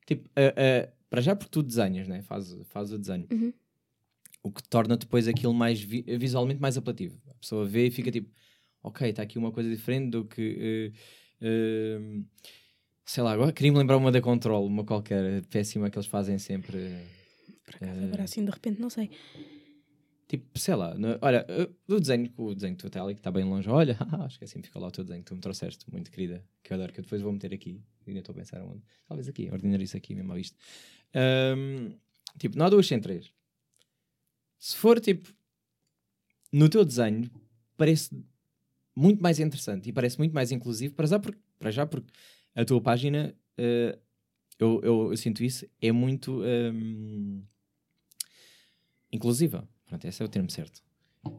Tipo, 0.07 0.29
a- 0.37 0.85
a- 0.85 0.89
para 1.09 1.21
já 1.23 1.35
porque 1.35 1.51
tu 1.51 1.63
desenhas, 1.63 2.07
né? 2.07 2.21
faz, 2.23 2.55
faz 2.67 2.93
o 2.93 2.99
desenho. 2.99 3.27
Uhum. 3.33 3.53
O 4.43 4.53
que 4.53 4.63
torna 4.69 4.97
depois 4.97 5.27
aquilo 5.27 5.53
mais 5.55 5.81
vi- 5.81 6.03
visualmente 6.19 6.61
mais 6.61 6.77
apelativo. 6.77 7.19
A 7.31 7.35
pessoa 7.35 7.65
vê 7.67 7.87
e 7.87 7.91
fica 7.91 8.11
tipo, 8.13 8.31
ok, 8.83 9.09
está 9.09 9.23
aqui 9.23 9.39
uma 9.39 9.51
coisa 9.51 9.69
diferente 9.69 10.11
do 10.11 10.25
que. 10.25 10.93
eh, 11.41 12.21
sei 13.07 13.23
lá, 13.23 13.33
agora 13.33 13.53
queria-me 13.53 13.79
lembrar 13.79 13.97
uma 13.97 14.11
da 14.13 14.21
Control, 14.21 14.67
uma 14.67 14.85
qualquer 14.85 15.45
péssima 15.47 15.89
que 15.89 15.97
eles 15.97 16.07
fazem 16.09 16.39
sempre. 16.39 16.79
Por 17.65 17.77
acaso, 17.77 18.01
Eh. 18.01 18.05
agora 18.05 18.25
assim 18.25 18.45
de 18.45 18.51
repente, 18.51 18.81
não 18.81 18.91
sei. 18.91 19.11
Tipo, 20.29 20.59
sei 20.59 20.75
lá, 20.75 20.93
no- 20.95 21.17
olha, 21.23 21.47
eh, 21.49 21.69
o 21.89 22.01
desenho, 22.01 22.33
o 22.37 22.53
desenho 22.53 22.75
que 22.75 22.81
tu 22.81 22.89
está 22.89 23.01
ali, 23.01 23.15
que 23.15 23.21
está 23.21 23.31
bem 23.31 23.45
longe, 23.45 23.69
olha, 23.71 23.97
esqueci-me, 24.29 24.65
fica 24.65 24.79
lá 24.79 24.89
o 24.89 24.91
teu 24.91 25.05
desenho 25.05 25.23
que 25.23 25.29
tu 25.29 25.35
me 25.37 25.41
trouxeste, 25.41 25.89
muito 25.91 26.11
querida, 26.11 26.45
que 26.65 26.73
eu 26.73 26.75
adoro, 26.75 26.93
que 26.93 26.99
eu 26.99 27.05
depois 27.05 27.23
vou 27.23 27.33
meter 27.33 27.55
aqui, 27.55 27.81
ainda 28.07 28.19
estou 28.19 28.33
a 28.33 28.37
pensar 28.37 28.61
onde, 28.63 28.83
talvez 29.07 29.29
aqui, 29.29 29.49
ordenar 29.53 29.81
isso 29.81 29.97
aqui 29.97 30.17
mesmo 30.17 30.33
à 30.33 30.35
vista. 30.35 30.57
Ahm, 31.15 31.93
tipo, 32.39 32.59
não 32.59 32.67
há 32.67 32.69
duas 32.71 32.89
sem 32.89 32.99
três. 33.01 33.31
Se 34.59 34.77
for, 34.77 34.99
tipo, 34.99 35.33
no 36.53 36.69
teu 36.69 36.85
desenho, 36.85 37.31
parece 37.77 38.11
muito 38.97 39.23
mais 39.23 39.39
interessante 39.39 39.89
e 39.89 39.93
parece 39.93 40.19
muito 40.19 40.33
mais 40.33 40.51
inclusivo, 40.51 40.95
para 40.95 41.07
já 41.07 41.21
porque, 41.21 41.41
para 41.59 41.71
já 41.71 41.87
porque 41.87 42.11
a 42.57 42.65
tua 42.65 42.81
página, 42.81 43.33
eh, 43.57 43.97
eu, 44.59 44.81
eu, 44.83 45.11
eu 45.13 45.17
sinto 45.17 45.45
isso, 45.45 45.67
é 45.81 45.93
muito 45.93 46.43
ahm, 46.43 47.43
inclusiva. 49.13 49.69
Pronto, 49.87 50.05
esse 50.07 50.23
é 50.23 50.25
o 50.25 50.29
termo 50.29 50.51
certo. 50.51 50.83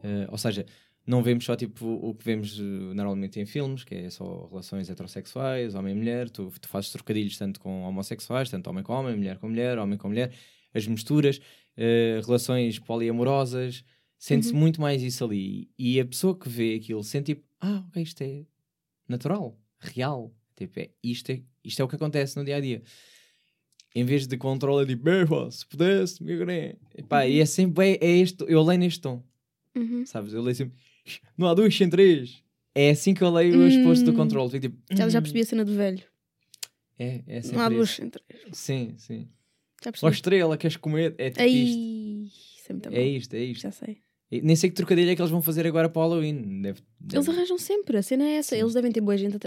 Eh, 0.02 0.26
ou 0.30 0.38
seja, 0.38 0.64
não 1.06 1.22
vemos 1.22 1.44
só 1.44 1.56
tipo 1.56 1.86
o 1.86 2.14
que 2.14 2.24
vemos 2.24 2.58
eh, 2.58 2.62
normalmente 2.94 3.40
em 3.40 3.46
filmes, 3.46 3.84
que 3.84 3.94
é 3.94 4.10
só 4.10 4.46
relações 4.48 4.88
heterossexuais, 4.90 5.74
homem 5.74 5.94
e 5.94 5.98
mulher. 5.98 6.30
Tu, 6.30 6.50
tu 6.60 6.68
fazes 6.68 6.90
trocadilhos 6.90 7.36
tanto 7.38 7.60
com 7.60 7.82
homossexuais, 7.82 8.50
tanto 8.50 8.68
homem 8.70 8.82
com 8.84 8.92
homem, 8.92 9.16
mulher 9.16 9.38
com 9.38 9.48
mulher, 9.48 9.78
homem 9.78 9.98
com 9.98 10.08
mulher, 10.08 10.32
as 10.74 10.86
misturas, 10.86 11.40
eh, 11.76 12.20
relações 12.24 12.78
poliamorosas. 12.78 13.84
Sente-se 14.18 14.52
Uhum. 14.52 14.58
muito 14.60 14.80
mais 14.80 15.02
isso 15.02 15.24
ali. 15.24 15.70
E 15.78 16.00
a 16.00 16.04
pessoa 16.04 16.36
que 16.36 16.48
vê 16.48 16.74
aquilo 16.74 17.04
sente 17.04 17.34
tipo, 17.34 17.46
ah, 17.60 17.84
ok, 17.88 18.02
isto 18.02 18.22
é 18.22 18.44
natural, 19.08 19.56
real. 19.78 20.34
Tipo, 20.58 20.80
é, 20.80 20.90
isto, 21.02 21.30
é, 21.30 21.40
isto 21.64 21.80
é 21.80 21.84
o 21.84 21.88
que 21.88 21.94
acontece 21.96 22.36
no 22.36 22.44
dia 22.44 22.56
a 22.56 22.60
dia. 22.60 22.82
Em 23.94 24.04
vez 24.04 24.26
de 24.26 24.36
controle, 24.36 24.84
é 24.84 24.86
tipo, 24.86 25.04
"Bem, 25.04 25.26
pá, 25.26 25.50
se 25.50 25.66
pudesse, 25.66 26.22
meu 26.22 26.38
grande. 26.38 26.76
Epá, 26.96 27.26
E 27.26 27.40
é 27.40 27.46
sempre, 27.46 27.92
é, 27.92 27.98
é 28.06 28.16
este, 28.18 28.44
eu 28.48 28.62
leio 28.62 28.78
neste 28.80 29.00
tom, 29.00 29.22
Uhum. 29.74 30.04
sabes? 30.04 30.32
Eu 30.34 30.42
leio 30.42 30.54
sempre, 30.56 30.74
não 31.36 31.48
há 31.48 31.54
dois 31.54 31.74
sem 31.76 31.88
três. 31.88 32.42
É 32.74 32.90
assim 32.90 33.14
que 33.14 33.22
eu 33.22 33.30
leio 33.30 33.66
os 33.66 33.76
posts 33.78 34.02
do 34.04 34.12
Hum. 34.12 34.16
controle. 34.16 34.50
Fico 34.50 34.68
tipo, 34.68 34.78
Já, 34.94 35.08
já 35.08 35.18
"Hum." 35.18 35.22
percebi 35.22 35.40
a 35.40 35.44
cena 35.46 35.64
do 35.64 35.74
velho. 35.74 36.02
É, 36.98 37.22
é 37.26 37.40
sempre 37.40 37.56
Não 37.58 37.64
há 37.64 37.68
duas 37.68 37.90
isso. 37.90 38.02
entre. 38.04 38.22
Sim, 38.52 38.94
sim. 38.98 39.28
Já 39.82 39.92
percebi. 39.92 40.12
estrela, 40.12 40.56
queres 40.58 40.76
comer? 40.76 41.14
É 41.16 41.30
tipo 41.30 41.42
isto. 41.42 41.76
Aí, 41.78 42.24
isso 42.26 42.72
é. 42.92 42.98
É 42.98 43.06
isto, 43.06 43.34
é 43.34 43.44
isto. 43.44 43.62
Já 43.62 43.70
sei. 43.70 43.98
Nem 44.30 44.54
sei 44.56 44.68
que 44.68 44.76
trocadilho 44.76 45.10
é 45.10 45.16
que 45.16 45.22
eles 45.22 45.30
vão 45.30 45.40
fazer 45.40 45.66
agora 45.66 45.88
para 45.88 46.00
o 46.00 46.02
Halloween. 46.02 46.60
Deve, 46.60 46.80
deve- 47.00 47.16
Eles 47.16 47.28
arranjam 47.28 47.56
sempre, 47.58 47.96
a 47.96 48.02
cena 48.02 48.24
é 48.24 48.34
essa. 48.34 48.54
Sim. 48.54 48.60
Eles 48.62 48.74
devem 48.74 48.92
ter 48.92 49.00
boa 49.00 49.16
gente. 49.16 49.36
a 49.36 49.40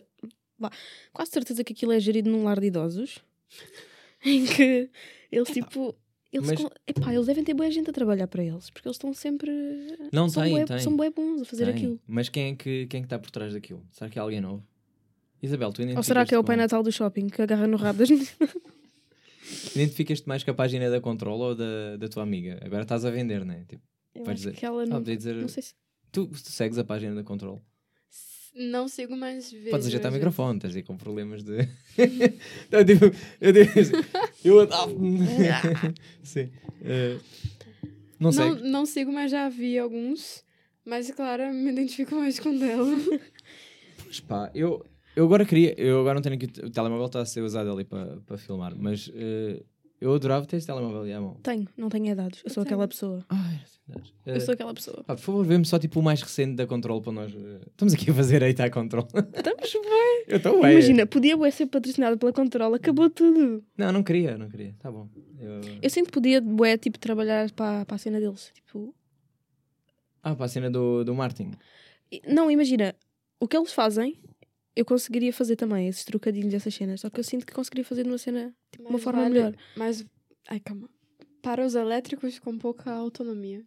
Vá, 0.62 0.72
quase 1.12 1.32
certeza 1.32 1.64
que 1.64 1.74
aquilo 1.74 1.92
é 1.92 2.00
gerido 2.00 2.30
num 2.30 2.44
lar 2.44 2.60
de 2.60 2.68
idosos. 2.68 3.20
em 4.24 4.46
que 4.46 4.90
eles 5.32 5.50
tipo. 5.50 5.96
Eles, 6.32 6.48
Mas- 6.48 6.62
com- 6.62 6.70
epá, 6.88 7.14
eles 7.14 7.26
devem 7.26 7.44
ter 7.44 7.54
boa 7.54 7.70
gente 7.70 7.90
a 7.90 7.94
trabalhar 7.94 8.26
para 8.28 8.42
eles. 8.42 8.70
Porque 8.70 8.88
eles 8.88 8.96
estão 8.96 9.14
sempre. 9.14 9.52
Não, 10.14 10.30
são 10.30 10.44
tem, 10.44 10.54
bué- 10.54 10.66
tem. 10.66 10.80
São 10.80 10.96
bem 10.96 11.12
bons 11.12 11.42
a 11.42 11.46
fazer 11.46 11.66
Tem. 11.66 11.74
aquilo. 11.76 12.00
Mas 12.08 12.30
quem 12.30 12.52
é, 12.52 12.56
que, 12.56 12.86
quem 12.88 13.02
é 13.02 13.04
está 13.04 13.20
por 13.20 13.30
trás 13.32 13.52
daquilo? 13.54 13.86
Será 13.92 14.10
que 14.10 14.18
é 14.18 14.22
alguém 14.22 14.40
novo? 14.40 14.66
Isabel, 15.44 15.74
tu 15.74 15.82
Ou 15.98 16.04
será 16.04 16.24
que 16.26 16.34
é 16.36 16.40
o 16.40 16.44
Pai 16.44 16.56
Natal 16.56 16.84
do 16.84 16.92
shopping 16.92 17.28
que 17.28 17.42
agarra 17.42 17.68
no 17.68 17.76
rabo 17.76 17.98
das? 18.00 18.10
Identificas-te 19.76 20.28
mais 20.28 20.44
com 20.44 20.52
a 20.52 20.54
página 20.54 20.90
da 20.90 21.02
Control 21.02 21.40
ou 21.40 21.56
da, 21.56 21.98
da 21.98 22.08
tua 22.08 22.24
amiga? 22.24 22.60
Agora 22.64 22.84
estás 22.84 23.04
a 23.06 23.10
vender, 23.12 23.44
não 23.44 23.54
é? 23.54 23.66
Tipo, 23.66 23.84
Vais 24.24 24.38
dizer- 24.38 24.54
que 24.54 24.66
ela 24.66 24.84
ah, 24.84 24.86
não. 24.86 25.02
dizer, 25.02 25.36
Não 25.36 25.48
sei 25.48 25.64
se. 25.64 25.74
tu, 26.12 26.28
tu 26.28 26.38
segues 26.38 26.78
a 26.78 26.84
página 26.84 27.16
da 27.16 27.24
Control? 27.24 27.62
Não 28.54 28.88
sigo 28.88 29.16
mais 29.16 29.50
vezes. 29.52 29.70
Podes 29.72 29.88
ajeitar 29.88 30.12
o 30.12 30.14
microfone, 30.14 30.58
estás 30.58 30.76
aí 30.76 30.84
com 30.84 30.98
problemas 30.98 31.44
de. 31.44 31.68
Então, 32.68 32.84
tipo, 32.86 33.06
eu 33.40 33.52
digo 33.54 33.80
assim, 33.80 33.92
eu 34.44 34.60
adoro. 34.60 34.98
Sim. 36.24 36.50
Eh, 36.84 37.18
não. 38.20 38.32
Não, 38.32 38.56
não 38.56 38.86
sigo, 38.86 39.12
mas 39.12 39.32
já 39.32 39.48
vi 39.50 39.78
alguns. 39.80 40.44
Mas, 40.86 41.10
claro, 41.12 41.54
me 41.54 41.72
identifico 41.72 42.16
mais 42.16 42.40
com 42.40 42.58
dela. 42.58 42.88
Mas 44.06 44.20
pá, 44.20 44.52
eu, 44.54 44.86
eu 45.16 45.26
agora 45.26 45.46
queria. 45.46 45.74
Eu 45.80 46.00
agora 46.02 46.16
não 46.16 46.22
tenho 46.22 46.36
aqui. 46.36 46.48
O 46.62 46.70
telemóvel 46.70 47.06
está 47.06 47.22
a 47.22 47.26
ser 47.26 47.42
usado 47.42 47.72
ali 47.72 47.86
para 47.86 48.18
para 48.26 48.38
filmar, 48.38 48.76
mas 48.76 49.10
eh, 49.14 49.64
eu 50.02 50.14
adorava 50.14 50.46
ter 50.46 50.58
esse 50.58 50.68
telemóvel 50.68 51.02
ali 51.04 51.14
à 51.14 51.22
mão. 51.22 51.36
Tenho, 51.44 51.68
não 51.78 51.88
tenho 51.88 52.10
é 52.10 52.16
dados. 52.16 52.42
Eu 52.44 52.50
sou 52.50 52.62
Eu 52.64 52.66
aquela 52.66 52.82
tenho. 52.88 52.90
pessoa. 52.90 53.26
Ai, 53.30 53.62
Eu 54.26 54.40
sou 54.42 54.54
aquela 54.54 54.74
pessoa. 54.74 55.04
pá, 55.04 55.16
por 55.16 55.22
favor, 55.22 55.46
vê-me 55.46 55.66
só 55.66 55.78
tipo 55.80 56.00
o 56.00 56.04
mais 56.04 56.22
recente 56.22 56.56
da 56.56 56.66
Control 56.68 57.02
para 57.02 57.12
nós. 57.12 57.34
eh, 57.34 57.60
Estamos 57.68 57.94
aqui 57.94 58.10
a 58.12 58.14
fazer 58.14 58.44
aí, 58.44 58.54
tá 58.54 58.66
a 58.66 58.70
Control. 58.70 59.06
Estamos 59.06 59.72
bem. 59.74 60.24
eu 60.28 60.38
estou 60.38 60.62
bem. 60.62 60.72
Imagina, 60.74 61.06
podia 61.06 61.36
bué 61.36 61.52
ser 61.52 61.66
patrocinada 61.68 62.16
pela 62.18 62.32
Control, 62.32 62.74
acabou 62.76 63.10
tudo. 63.10 63.64
Não, 63.78 63.92
não 63.92 64.04
queria, 64.04 64.38
não 64.38 64.50
queria. 64.50 64.76
Tá 64.80 64.92
bom. 64.92 65.08
Eu... 65.40 65.62
Eu 65.82 65.90
sinto 65.90 66.06
que 66.08 66.12
podia, 66.14 66.40
bué, 66.42 66.78
tipo, 66.78 67.00
trabalhar 67.00 67.52
para, 67.52 67.86
para 67.86 67.96
a 67.96 67.98
cena 68.00 68.20
deles. 68.20 68.52
Tipo, 68.54 68.94
Ah, 70.24 70.36
para 70.36 70.46
a 70.46 70.50
cena 70.50 70.70
do, 70.70 71.04
do 71.04 71.16
Martin. 71.16 71.52
não, 72.28 72.50
imagina, 72.52 72.96
o 73.40 73.48
que 73.48 73.58
eles 73.58 73.74
fazem, 73.74 74.20
eu 74.76 74.86
conseguiria 74.86 75.34
fazer 75.34 75.56
também, 75.56 75.88
esses 75.88 76.06
trocadilhos, 76.06 76.54
essas 76.54 76.74
cenas. 76.74 77.02
Só 77.02 77.10
que 77.10 77.20
eu 77.20 77.24
sinto 77.24 77.46
que 77.46 77.54
conseguiria 77.54 77.84
fazer 77.86 78.04
de 78.04 78.10
uma 78.10 78.18
cena, 78.18 78.54
tipo, 78.72 78.88
uma 78.88 79.00
forma 79.00 79.24
vale- 79.24 79.34
melhor. 79.34 79.56
Mas, 79.76 80.06
ai, 80.48 80.60
calma. 80.60 80.88
Para 81.42 81.66
os 81.66 81.74
elétricos 81.74 82.38
com 82.38 82.56
pouca 82.56 82.92
autonomia. 82.92 83.64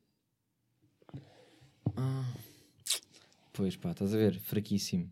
Ah. 1.96 2.32
Pois 3.52 3.76
pá, 3.76 3.90
estás 3.92 4.12
a 4.14 4.16
ver? 4.16 4.38
Fraquíssimo. 4.40 5.10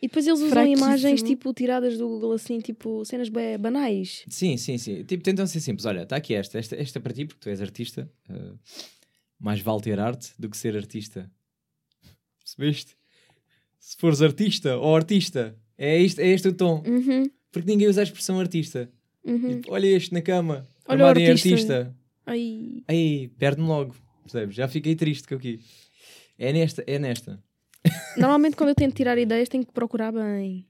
E 0.00 0.06
depois 0.06 0.24
eles 0.26 0.38
usam 0.38 0.50
Fraquíssimo. 0.50 0.86
imagens, 0.86 1.22
tipo, 1.22 1.52
tiradas 1.52 1.98
do 1.98 2.06
Google, 2.06 2.32
assim, 2.32 2.60
tipo, 2.60 3.04
cenas 3.04 3.28
banais. 3.28 4.24
Sim, 4.28 4.56
sim, 4.56 4.78
sim. 4.78 5.02
Tipo, 5.02 5.24
tentam 5.24 5.44
ser 5.46 5.58
simples. 5.60 5.84
Olha, 5.86 6.02
está 6.02 6.14
aqui 6.16 6.34
esta. 6.34 6.56
esta. 6.58 6.76
Esta 6.76 6.98
é 7.00 7.02
para 7.02 7.12
ti, 7.12 7.24
porque 7.24 7.40
tu 7.40 7.48
és 7.48 7.60
artista. 7.60 8.08
eh, 8.28 8.52
mais 9.40 9.60
vale 9.60 9.80
ter 9.82 9.98
arte 9.98 10.32
do 10.38 10.48
que 10.48 10.56
ser 10.56 10.76
artista. 10.76 11.28
Percebeste? 12.38 12.96
Se 13.80 13.96
fores 13.96 14.22
artista 14.22 14.76
ou 14.76 14.94
artista, 14.94 15.56
é 15.76 16.00
este, 16.00 16.20
é 16.22 16.28
este 16.28 16.48
o 16.48 16.52
tom. 16.52 16.82
Uhum, 16.86 17.28
Porque 17.50 17.68
ninguém 17.68 17.88
usa 17.88 18.00
a 18.00 18.04
expressão 18.04 18.38
artista. 18.38 18.88
uhum. 19.24 19.60
Tipo, 19.60 19.72
olha 19.72 19.86
este 19.88 20.12
na 20.12 20.22
cama. 20.22 20.64
Olha 20.86 21.04
o 21.04 21.08
artista. 21.08 21.48
artista. 21.48 21.96
Ai, 22.26 22.82
Aí, 22.86 23.28
perde-me 23.38 23.66
logo. 23.66 23.96
Percebes? 24.30 24.54
Já 24.54 24.68
fiquei 24.68 24.94
triste 24.94 25.26
com 25.26 25.34
aqui. 25.34 25.60
É 26.38 26.52
nesta, 26.52 26.84
é 26.86 26.98
nesta. 26.98 27.42
Normalmente 28.16 28.56
quando 28.56 28.68
eu 28.70 28.74
tento 28.74 28.94
tirar 28.94 29.16
ideias 29.18 29.48
tenho 29.48 29.64
que 29.64 29.72
procurar 29.72 30.12
bem. 30.12 30.66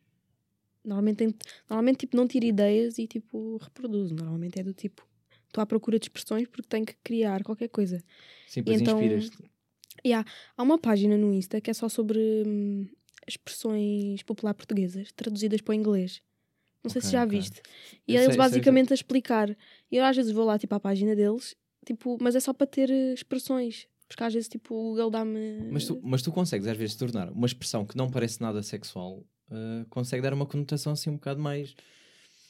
Normalmente, 0.85 1.17
tento, 1.17 1.47
normalmente 1.69 1.99
tipo, 1.99 2.17
não 2.17 2.27
tiro 2.27 2.47
ideias 2.47 2.99
e 2.99 3.07
tipo 3.07 3.57
reproduzo. 3.59 4.15
Normalmente 4.15 4.61
é 4.61 4.63
do 4.63 4.73
tipo, 4.73 5.07
estou 5.47 5.61
à 5.61 5.67
procura 5.67 5.99
de 5.99 6.05
expressões 6.05 6.47
porque 6.49 6.69
tenho 6.69 6.87
que 6.87 6.95
criar 7.03 7.43
qualquer 7.43 7.69
coisa. 7.69 8.03
Sim, 8.47 8.63
pois 8.63 8.81
então- 8.81 8.99
inspiras-te. 9.03 9.37
Há 10.57 10.63
uma 10.63 10.79
página 10.79 11.19
no 11.19 11.35
Insta 11.35 11.61
que 11.61 11.71
é 11.71 11.75
só 11.75 11.89
sobre 11.89 12.19
hum, 12.47 12.87
expressões 13.27 14.23
popular 14.23 14.55
portuguesas 14.55 15.11
traduzidas 15.13 15.61
para 15.61 15.73
o 15.73 15.75
inglês. 15.75 16.23
Não 16.85 16.91
sei 16.91 17.03
se 17.03 17.11
já 17.11 17.25
ok. 17.25 17.39
viste. 17.39 17.61
E 18.07 18.15
Eu 18.15 18.21
é 18.21 18.25
eles 18.25 18.27
sei, 18.27 18.33
sei, 18.35 18.39
basicamente 18.39 18.93
a 18.93 18.95
explicar. 18.95 19.51
E 19.91 19.97
eu 19.97 20.05
às 20.05 20.17
vezes 20.17 20.31
vou 20.31 20.45
lá 20.45 20.57
tipo 20.59 20.75
à 20.75 20.81
página 20.81 21.15
deles, 21.17 21.57
tipo, 21.89 22.19
mas 22.21 22.37
é 22.37 22.41
só 22.41 22.53
para 22.53 22.67
ter 22.67 22.91
eh, 22.91 23.15
expressões. 23.15 23.87
Porque 24.07 24.25
às 24.25 24.33
vezes 24.33 24.49
tipo 24.49 24.75
o 24.75 24.91
Google 24.91 25.11
dá-me. 25.11 25.69
Mas 25.71 25.87
tu, 25.87 26.01
mas 26.03 26.23
tu 26.23 26.33
consegues 26.33 26.67
às 26.67 26.77
vezes 26.77 26.97
tornar 26.97 27.31
uma 27.31 27.47
expressão 27.47 27.85
que 27.85 27.97
não 27.97 28.11
parece 28.11 28.41
nada 28.41 28.63
sexual, 28.63 29.23
eh, 29.51 29.85
consegue 29.91 30.23
dar 30.23 30.33
uma 30.33 30.47
conotação 30.47 30.93
assim 30.93 31.11
um 31.11 31.15
bocado 31.15 31.41
mais. 31.41 31.75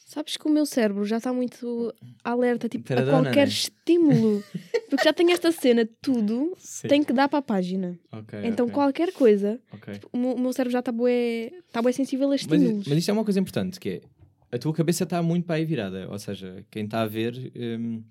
Sabes 0.05 0.37
que 0.37 0.47
o 0.47 0.49
meu 0.49 0.65
cérebro 0.65 1.05
já 1.05 1.17
está 1.17 1.31
muito 1.31 1.93
alerta 2.23 2.67
tipo, 2.67 2.91
a 2.93 3.03
qualquer 3.03 3.45
né? 3.45 3.53
estímulo. 3.53 4.43
Porque 4.89 5.03
já 5.03 5.13
tem 5.13 5.31
esta 5.31 5.51
cena, 5.51 5.87
tudo 6.01 6.55
Sim. 6.57 6.87
tem 6.87 7.03
que 7.03 7.13
dar 7.13 7.29
para 7.29 7.37
a 7.39 7.43
página. 7.43 7.99
Ok, 8.11 8.39
então 8.43 8.65
ok, 8.65 8.73
qualquer 8.73 9.13
coisa, 9.13 9.61
ok. 9.71 9.99
o 10.11 10.17
meu, 10.17 10.31
o 10.31 10.39
meu 10.39 10.51
cérebro 10.51 10.71
já 10.71 10.79
está 10.79 10.91
bué, 10.91 11.51
está 11.67 11.79
bué 11.79 11.91
sensível 11.91 12.25
a 12.25 12.31
Mas, 12.31 12.41
estímulos. 12.41 12.87
mas 12.87 12.97
isto 12.97 13.11
é 13.11 13.13
uma 13.13 13.23
coisa 13.23 13.39
importante, 13.39 13.79
que 13.79 13.89
é 13.89 14.01
a 14.51 14.57
tua 14.57 14.73
cabeça 14.73 15.03
está 15.03 15.21
muito 15.21 15.45
para 15.45 15.57
aí 15.57 15.65
virada. 15.65 16.09
Ou 16.09 16.17
seja, 16.17 16.65
quem 16.71 16.85
está 16.85 17.01
a 17.01 17.05
ver, 17.05 17.51
hum, 17.55 18.03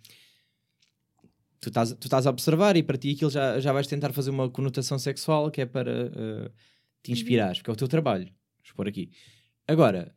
tu, 1.60 1.68
estás, 1.68 1.92
tu 1.92 2.06
estás 2.06 2.26
a 2.26 2.30
observar 2.30 2.76
e 2.76 2.82
para 2.82 2.98
ti 2.98 3.12
aquilo 3.12 3.30
já, 3.30 3.58
já 3.60 3.72
vais 3.72 3.86
tentar 3.86 4.12
fazer 4.12 4.30
uma 4.30 4.48
conotação 4.50 4.98
sexual 4.98 5.50
que 5.50 5.60
é 5.60 5.66
para 5.66 5.90
eh, 5.90 6.50
te 7.02 7.12
inspirares, 7.12 7.58
porque 7.58 7.70
é 7.70 7.72
o 7.72 7.76
teu 7.76 7.88
trabalho. 7.88 8.32
Pôr 8.76 8.88
aqui. 8.88 9.10
Agora, 9.66 10.14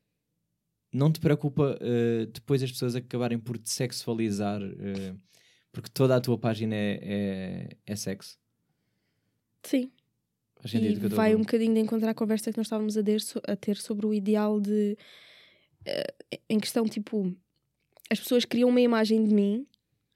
não 0.94 1.12
te 1.12 1.20
preocupa 1.20 1.78
eh, 1.82 2.28
depois 2.32 2.62
as 2.62 2.72
pessoas 2.72 2.96
acabarem 2.96 3.40
por 3.40 3.58
te 3.58 3.70
sexualizar, 3.70 4.62
eh, 4.62 5.16
porque 5.72 5.90
toda 5.90 6.16
a 6.16 6.22
tua 6.22 6.38
página 6.38 6.76
é, 6.76 7.00
é, 7.02 7.78
é 7.86 7.96
sexo. 7.96 8.38
Sim. 9.64 9.92
E 10.74 10.94
vai 11.08 11.34
um 11.34 11.40
bocadinho 11.40 11.74
de 11.74 11.80
encontrar 11.80 12.12
a 12.12 12.14
conversa 12.14 12.52
que 12.52 12.58
nós 12.58 12.68
estávamos 12.68 12.96
a 12.96 13.02
ter, 13.02 13.20
a 13.48 13.56
ter 13.56 13.78
sobre 13.78 14.06
o 14.06 14.14
ideal 14.14 14.60
de. 14.60 14.96
em 16.48 16.60
questão, 16.60 16.86
tipo, 16.86 17.36
as 18.12 18.20
pessoas 18.20 18.46
criam 18.46 18.70
uma 18.70 18.82
imagem 18.82 19.26
de 19.26 19.34
mim 19.34 19.66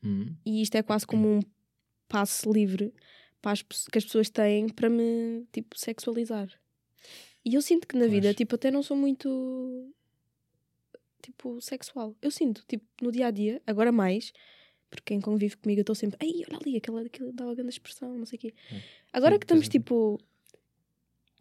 Hum. 0.06 0.36
e 0.46 0.62
isto 0.62 0.76
é 0.76 0.84
quase 0.84 1.06
como 1.08 1.28
um 1.28 1.40
passe 2.08 2.48
livre 2.48 2.94
para 3.42 3.52
as, 3.54 3.62
que 3.64 3.98
as 3.98 4.06
pessoas 4.06 4.30
têm 4.30 4.70
para 4.70 4.90
me, 4.90 5.46
tipo, 5.52 5.78
sexualizar. 5.78 6.48
E 7.44 7.54
eu 7.56 7.62
sinto 7.62 7.88
que 7.88 7.96
na 7.98 8.08
vida, 8.08 8.34
tipo, 8.34 8.56
até 8.56 8.72
não 8.72 8.82
sou 8.84 8.96
muito. 8.98 9.92
Tipo, 11.22 11.60
sexual. 11.60 12.16
Eu 12.22 12.30
sinto, 12.30 12.64
tipo, 12.68 12.86
no 13.02 13.12
dia 13.12 13.28
a 13.28 13.32
dia, 13.32 13.62
agora 13.66 13.92
mais, 13.92 14.32
porque 14.90 15.06
quem 15.14 15.20
convive 15.22 15.58
comigo 15.58 15.80
eu 15.80 15.84
estou 15.84 15.96
sempre. 15.96 16.18
Ai, 16.22 16.44
olha 16.48 16.60
ali, 16.62 16.78
aquela, 16.78 17.02
aquela 17.02 17.32
dá 17.34 17.46
uma 17.46 17.56
grande 17.56 17.72
expressão, 17.72 18.16
não 18.18 18.26
sei 18.26 18.38
o 18.38 18.40
quê. 18.42 18.54
É. 18.72 18.82
Agora 19.12 19.34
Sim, 19.34 19.40
que 19.40 19.46
estamos, 19.46 19.68
tens- 19.68 19.72
tipo, 19.72 20.20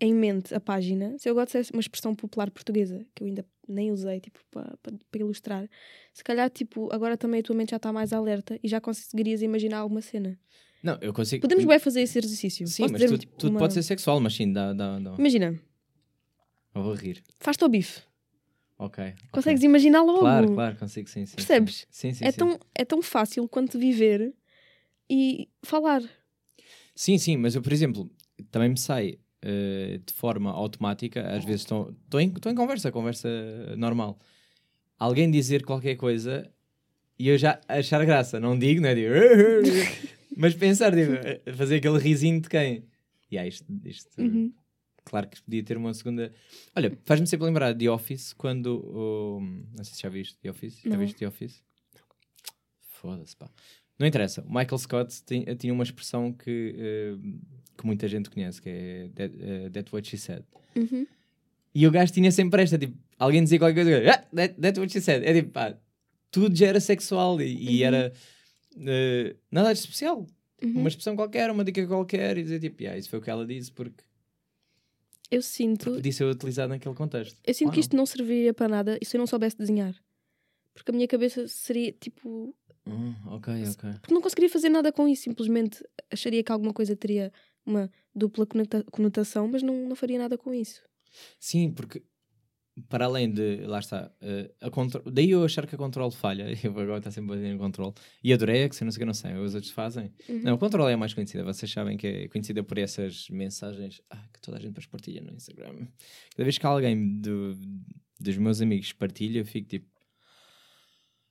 em 0.00 0.12
mente 0.14 0.54
a 0.54 0.60
página, 0.60 1.16
se 1.18 1.28
eu 1.28 1.34
gosto 1.34 1.56
de 1.58 1.64
ser 1.64 1.72
uma 1.74 1.80
expressão 1.80 2.14
popular 2.14 2.50
portuguesa, 2.50 3.06
que 3.14 3.22
eu 3.22 3.26
ainda 3.26 3.46
nem 3.66 3.90
usei, 3.92 4.20
tipo, 4.20 4.38
para 4.50 4.72
ilustrar, 5.14 5.68
se 6.12 6.22
calhar, 6.22 6.50
tipo, 6.50 6.92
agora 6.92 7.16
também 7.16 7.40
a 7.40 7.42
tua 7.42 7.54
mente 7.56 7.70
já 7.70 7.76
está 7.76 7.92
mais 7.92 8.12
alerta 8.12 8.58
e 8.62 8.68
já 8.68 8.80
conseguirias 8.80 9.40
imaginar 9.42 9.78
alguma 9.78 10.00
cena. 10.02 10.38
Não, 10.82 10.98
eu 11.00 11.14
consigo. 11.14 11.40
Podemos 11.42 11.64
bem 11.64 11.78
fazer 11.78 12.02
esse 12.02 12.18
exercício. 12.18 12.66
Sim, 12.66 12.82
Posso 12.82 12.92
mas 12.92 13.02
dizer 13.02 13.18
tudo, 13.38 13.50
uma- 13.50 13.58
pode 13.58 13.72
ser 13.72 13.82
sexual, 13.82 14.20
mas 14.20 14.34
sim, 14.34 14.52
dá. 14.52 14.72
dá, 14.74 14.98
dá. 14.98 15.14
Imagina, 15.18 15.58
Eu 16.74 16.82
vou 16.82 16.92
rir. 16.94 17.22
faz-te 17.40 17.62
ao 17.62 17.68
bife. 17.70 18.02
Ok. 18.76 19.14
Consegues 19.30 19.62
imaginar 19.62 20.02
logo. 20.02 20.18
Claro, 20.18 20.52
claro, 20.52 20.76
consigo, 20.76 21.08
sim, 21.08 21.24
sim. 21.24 21.36
Percebes? 21.36 21.86
Sim, 21.88 22.12
sim, 22.12 22.24
é, 22.24 22.30
sim. 22.32 22.38
Tão, 22.38 22.58
é 22.74 22.84
tão 22.84 23.00
fácil 23.00 23.48
quanto 23.48 23.78
viver 23.78 24.34
e 25.08 25.48
falar. 25.62 26.02
Sim, 26.94 27.16
sim, 27.16 27.36
mas 27.36 27.54
eu, 27.54 27.62
por 27.62 27.72
exemplo, 27.72 28.10
também 28.50 28.68
me 28.68 28.78
sai 28.78 29.18
eh, 29.44 30.00
de 30.04 30.12
forma 30.12 30.50
automática, 30.50 31.20
às 31.36 31.44
vezes 31.44 31.60
estou 31.62 31.90
estou 32.04 32.20
em, 32.20 32.32
em 32.46 32.54
conversa, 32.54 32.90
conversa 32.90 33.28
normal. 33.76 34.18
Alguém 34.98 35.30
dizer 35.30 35.64
qualquer 35.64 35.96
coisa 35.96 36.50
e 37.18 37.28
eu 37.28 37.36
já 37.38 37.60
achar 37.68 38.04
graça, 38.06 38.40
não 38.40 38.58
digo, 38.58 38.80
não 38.80 38.88
é? 38.88 38.94
Digo, 38.94 39.08
mas 40.36 40.54
pensar, 40.54 40.92
tipo, 40.92 41.12
eh, 41.14 41.52
fazer 41.52 41.76
aquele 41.76 41.98
risinho 41.98 42.40
de 42.40 42.48
quem? 42.48 42.84
E 43.30 43.36
yeah, 43.36 43.48
isto, 43.48 43.66
isto 43.84 44.20
Uhum. 44.22 44.52
claro 45.04 45.28
que 45.28 45.42
podia 45.42 45.62
ter 45.62 45.76
uma 45.76 45.92
segunda. 45.94 46.32
Olha, 46.76 46.96
faz-me 47.04 47.26
sempre 47.26 47.46
lembrar 47.46 47.72
de 47.72 47.84
The 47.84 47.90
Office 47.90 48.32
quando. 48.32 49.40
não 49.76 49.84
sei 49.84 49.94
se 49.94 50.02
já 50.02 50.08
viste 50.08 50.38
The 50.40 50.50
Office. 50.50 50.80
Já 50.82 50.90
Não. 50.90 50.98
viste 50.98 51.16
The 51.18 51.28
Office? 51.28 51.62
Foda-se, 52.88 53.36
pá. 53.36 53.50
Não 53.98 54.06
interessa. 54.06 54.42
O 54.42 54.48
Michael 54.48 54.78
Scott 54.78 55.22
tem- 55.24 55.44
tinha 55.56 55.72
uma 55.72 55.84
expressão 55.84 56.32
que, 56.32 56.74
eh, 56.76 57.16
que 57.84 57.86
muita 57.86 58.08
gente 58.08 58.30
conhece, 58.30 58.60
que 58.62 58.68
é 58.70 59.08
that, 59.14 59.70
that 59.72 59.94
what 59.94 60.08
she 60.08 60.16
said. 60.16 60.42
Uhum. 60.74 61.06
E 61.74 61.86
o 61.86 61.90
gajo 61.90 62.12
tinha 62.12 62.32
sempre 62.32 62.62
esta, 62.62 62.78
tipo, 62.78 62.96
alguém 63.18 63.42
dizia 63.44 63.58
qualquer 63.58 63.84
coisa, 63.84 64.10
ah, 64.10 64.24
that, 64.34 64.54
that's 64.60 64.78
what 64.78 64.90
she 64.90 65.00
said. 65.00 65.22
É 65.24 65.34
tipo, 65.34 65.50
pá, 65.50 65.76
tudo 66.30 66.56
já 66.56 66.68
era 66.68 66.80
sexual 66.80 67.40
e, 67.40 67.52
e 67.52 67.80
Uhum. 67.80 67.86
era 67.86 68.12
eh, 68.86 69.36
nada 69.50 69.72
de 69.72 69.78
especial. 69.80 70.26
Uhum. 70.62 70.80
Uma 70.80 70.88
expressão 70.88 71.14
qualquer, 71.14 71.50
uma 71.50 71.62
dica 71.64 71.86
qualquer, 71.86 72.38
e 72.38 72.42
dizer 72.42 72.60
tipo, 72.60 72.82
yeah, 72.82 72.98
isso 72.98 73.10
foi 73.10 73.18
o 73.18 73.22
que 73.22 73.28
ela 73.30 73.44
disse 73.46 73.70
porque 73.70 74.02
Eu 75.30 75.42
sinto, 75.42 75.92
podia 75.92 76.12
ser 76.12 76.24
utilizado 76.24 76.68
naquele 76.70 76.94
contexto. 76.94 77.36
eu 77.44 77.52
sinto 77.54 77.72
que 77.72 77.80
isto 77.80 77.94
não 77.96 78.06
serviria 78.06 78.54
para 78.54 78.68
nada 78.68 78.98
e 79.00 79.04
se 79.04 79.16
eu 79.16 79.18
não 79.18 79.26
soubesse 79.26 79.56
desenhar. 79.58 79.94
Porque 80.72 80.90
a 80.90 80.94
minha 80.94 81.06
cabeça 81.08 81.46
seria 81.48 81.92
tipo. 81.92 82.54
Hum, 82.86 83.14
ok, 83.26 83.52
ok. 83.70 83.90
Porque 84.00 84.14
não 84.14 84.20
conseguiria 84.20 84.50
fazer 84.50 84.68
nada 84.68 84.92
com 84.92 85.06
isso, 85.08 85.22
simplesmente 85.22 85.84
acharia 86.10 86.42
que 86.42 86.52
alguma 86.52 86.72
coisa 86.72 86.94
teria 86.96 87.32
uma 87.66 87.90
dupla 88.14 88.46
conota- 88.46 88.84
conotação, 88.90 89.48
mas 89.48 89.62
não, 89.62 89.88
não 89.88 89.96
faria 89.96 90.18
nada 90.18 90.36
com 90.38 90.52
isso. 90.52 90.82
Sim, 91.38 91.70
porque 91.72 92.02
para 92.88 93.04
além 93.04 93.30
de, 93.32 93.58
lá 93.66 93.78
está, 93.78 94.12
eh, 94.20 94.50
a 94.60 94.68
contro... 94.68 95.00
daí 95.08 95.30
eu 95.30 95.44
achar 95.44 95.64
que 95.64 95.76
a 95.76 95.78
controle 95.78 96.10
falha, 96.12 96.46
eu 96.64 96.72
agora 96.78 96.98
está 96.98 97.10
sempre 97.10 97.36
a 97.36 97.48
em 97.48 97.56
controle, 97.56 97.94
e 98.22 98.32
a 98.32 98.36
que 98.68 98.74
se 98.74 98.84
não 98.84 98.90
sei 98.90 98.98
o 98.98 99.00
que 99.00 99.04
não 99.04 99.14
sei, 99.14 99.34
os 99.36 99.54
outros 99.54 99.72
fazem. 99.72 100.12
Uhum. 100.28 100.40
Não, 100.42 100.54
o 100.54 100.58
controle 100.58 100.90
é 100.90 100.94
a 100.94 100.96
mais 100.96 101.14
conhecida, 101.14 101.44
vocês 101.44 101.70
sabem 101.70 101.96
que 101.96 102.06
é 102.06 102.28
conhecida 102.28 102.64
por 102.64 102.76
essas 102.76 103.28
mensagens 103.30 104.02
ah, 104.10 104.26
que 104.32 104.40
toda 104.40 104.56
a 104.56 104.60
gente 104.60 104.70
depois 104.70 104.86
partilha 104.86 105.20
no 105.20 105.32
Instagram. 105.34 105.86
Cada 106.34 106.42
vez 106.44 106.58
que 106.58 106.66
alguém 106.66 107.20
do- 107.20 107.56
dos 108.18 108.36
meus 108.38 108.60
amigos 108.60 108.92
partilha, 108.92 109.38
eu 109.38 109.44
fico 109.44 109.68
tipo. 109.68 109.86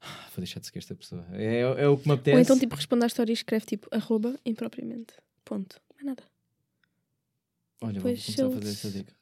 "Ah, 0.02 0.28
Vou 0.34 0.38
deixar 0.38 0.60
de 0.62 0.68
seguir 0.68 0.80
esta 0.80 0.96
pessoa. 0.96 1.26
É, 1.34 1.60
é 1.60 1.88
o 1.88 1.98
que 1.98 2.08
me 2.08 2.14
apetece. 2.14 2.36
Ou 2.38 2.42
então, 2.42 2.58
tipo, 2.60 2.76
responde 2.76 3.04
à 3.04 3.08
história 3.08 3.32
e 3.32 3.34
escreve 3.34 3.66
tipo 3.66 3.88
arroba 3.92 4.38
impropriamente. 4.46 5.14
Ponto. 5.44 5.76
É 6.04 6.06
nada. 6.06 6.24
Olha, 7.82 8.00
vou 8.02 8.12
depois 8.12 8.26
começar 8.26 8.46
a 8.46 8.50
se 8.50 8.54
fazer 8.56 8.66
eles- 8.68 8.86
essa 8.86 8.92
dica. 8.92 9.16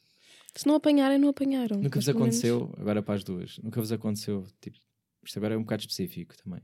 Se 0.55 0.67
não 0.67 0.75
apanharem, 0.75 1.17
não 1.19 1.29
apanharam. 1.29 1.77
Nunca 1.77 1.99
vos 1.99 2.05
pelo 2.05 2.19
menos- 2.19 2.35
aconteceu, 2.43 2.73
agora 2.77 3.01
para 3.03 3.13
as 3.15 3.23
duas, 3.23 3.57
nunca 3.59 3.79
vos 3.79 3.91
aconteceu, 3.91 4.45
tipo, 4.59 4.77
isto 5.23 5.37
agora 5.37 5.53
é 5.53 5.57
um 5.57 5.61
bocado 5.61 5.81
específico 5.81 6.35
também, 6.35 6.61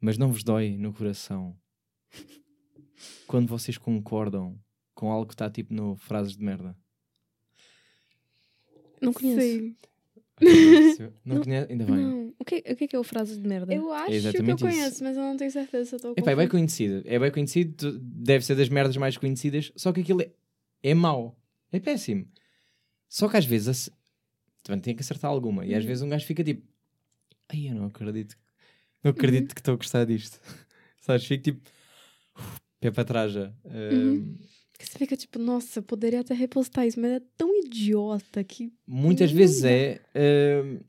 mas 0.00 0.16
não 0.16 0.32
vos 0.32 0.42
dói 0.44 0.76
no 0.78 0.92
coração 0.94 1.58
quando 3.26 3.48
vocês 3.48 3.76
concordam 3.76 4.58
com 4.94 5.10
algo 5.10 5.26
que 5.26 5.34
está 5.34 5.50
tipo 5.50 5.74
no 5.74 5.96
frases 5.96 6.36
de 6.36 6.42
merda? 6.44 6.76
Não 9.00 9.12
conheço. 9.12 9.40
Sim. 9.40 9.76
não 11.24 11.36
Não- 11.36 11.42
conhece? 11.42 11.72
Ainda 11.72 11.84
bem. 11.84 11.94
Não. 11.96 12.34
O 12.38 12.44
que, 12.44 12.56
é- 12.64 12.72
o 12.72 12.76
que 12.76 12.84
é 12.84 12.88
que 12.88 12.96
é 12.96 12.98
o 12.98 13.04
frases 13.04 13.38
de 13.40 13.48
merda? 13.48 13.72
Eu 13.74 13.92
acho 13.92 14.06
que 14.06 14.14
eu 14.38 14.54
isso. 14.54 14.58
conheço, 14.58 15.04
mas 15.04 15.16
eu 15.16 15.22
não 15.22 15.36
tenho 15.36 15.50
certeza 15.50 15.90
se 15.90 15.96
estou 15.96 16.10
a 16.10 16.20
Epá, 16.20 16.32
é 16.32 16.36
bem 16.36 16.48
conhecido, 16.48 17.02
é 17.06 17.18
bem 17.18 17.30
conhecido, 17.30 17.98
deve 18.00 18.44
ser 18.44 18.54
das 18.56 18.68
merdas 18.68 18.96
mais 18.96 19.16
conhecidas, 19.16 19.72
só 19.76 19.92
que 19.92 20.00
aquilo 20.00 20.22
é, 20.22 20.30
é 20.82 20.94
mau, 20.94 21.36
é 21.72 21.78
péssimo. 21.80 22.26
Só 23.08 23.28
que 23.28 23.36
às 23.36 23.44
vezes 23.46 23.88
também 24.62 24.80
tem 24.80 24.94
que 24.96 25.02
acertar 25.02 25.30
alguma, 25.30 25.64
e 25.64 25.74
às 25.74 25.82
Uhum. 25.82 25.88
vezes 25.88 26.02
um 26.02 26.08
gajo 26.08 26.26
fica 26.26 26.42
tipo, 26.42 26.66
ai 27.48 27.68
eu 27.68 27.74
não 27.74 27.86
acredito, 27.86 28.36
não 29.02 29.10
acredito 29.12 29.48
Uhum. 29.50 29.54
que 29.54 29.60
estou 29.60 29.74
a 29.74 29.76
gostar 29.76 30.04
disto. 30.04 30.40
Sabes, 31.00 31.24
fico 31.26 31.44
tipo, 31.44 31.60
pé 32.80 32.90
para 32.90 33.04
trás 33.04 33.32
já. 33.32 33.52
Uhum. 33.64 34.36
Que 34.78 34.86
você 34.86 34.98
fica 34.98 35.16
tipo, 35.16 35.38
nossa, 35.38 35.78
eu 35.78 35.82
poderia 35.82 36.20
até 36.20 36.34
repostar 36.34 36.86
isso, 36.86 37.00
mas 37.00 37.12
é 37.12 37.20
tão 37.38 37.54
idiota 37.64 38.42
que. 38.42 38.72
muitas 38.86 39.30
Não 39.30 39.38
vezes 39.38 39.64
é, 39.64 40.00
um, 40.64 40.80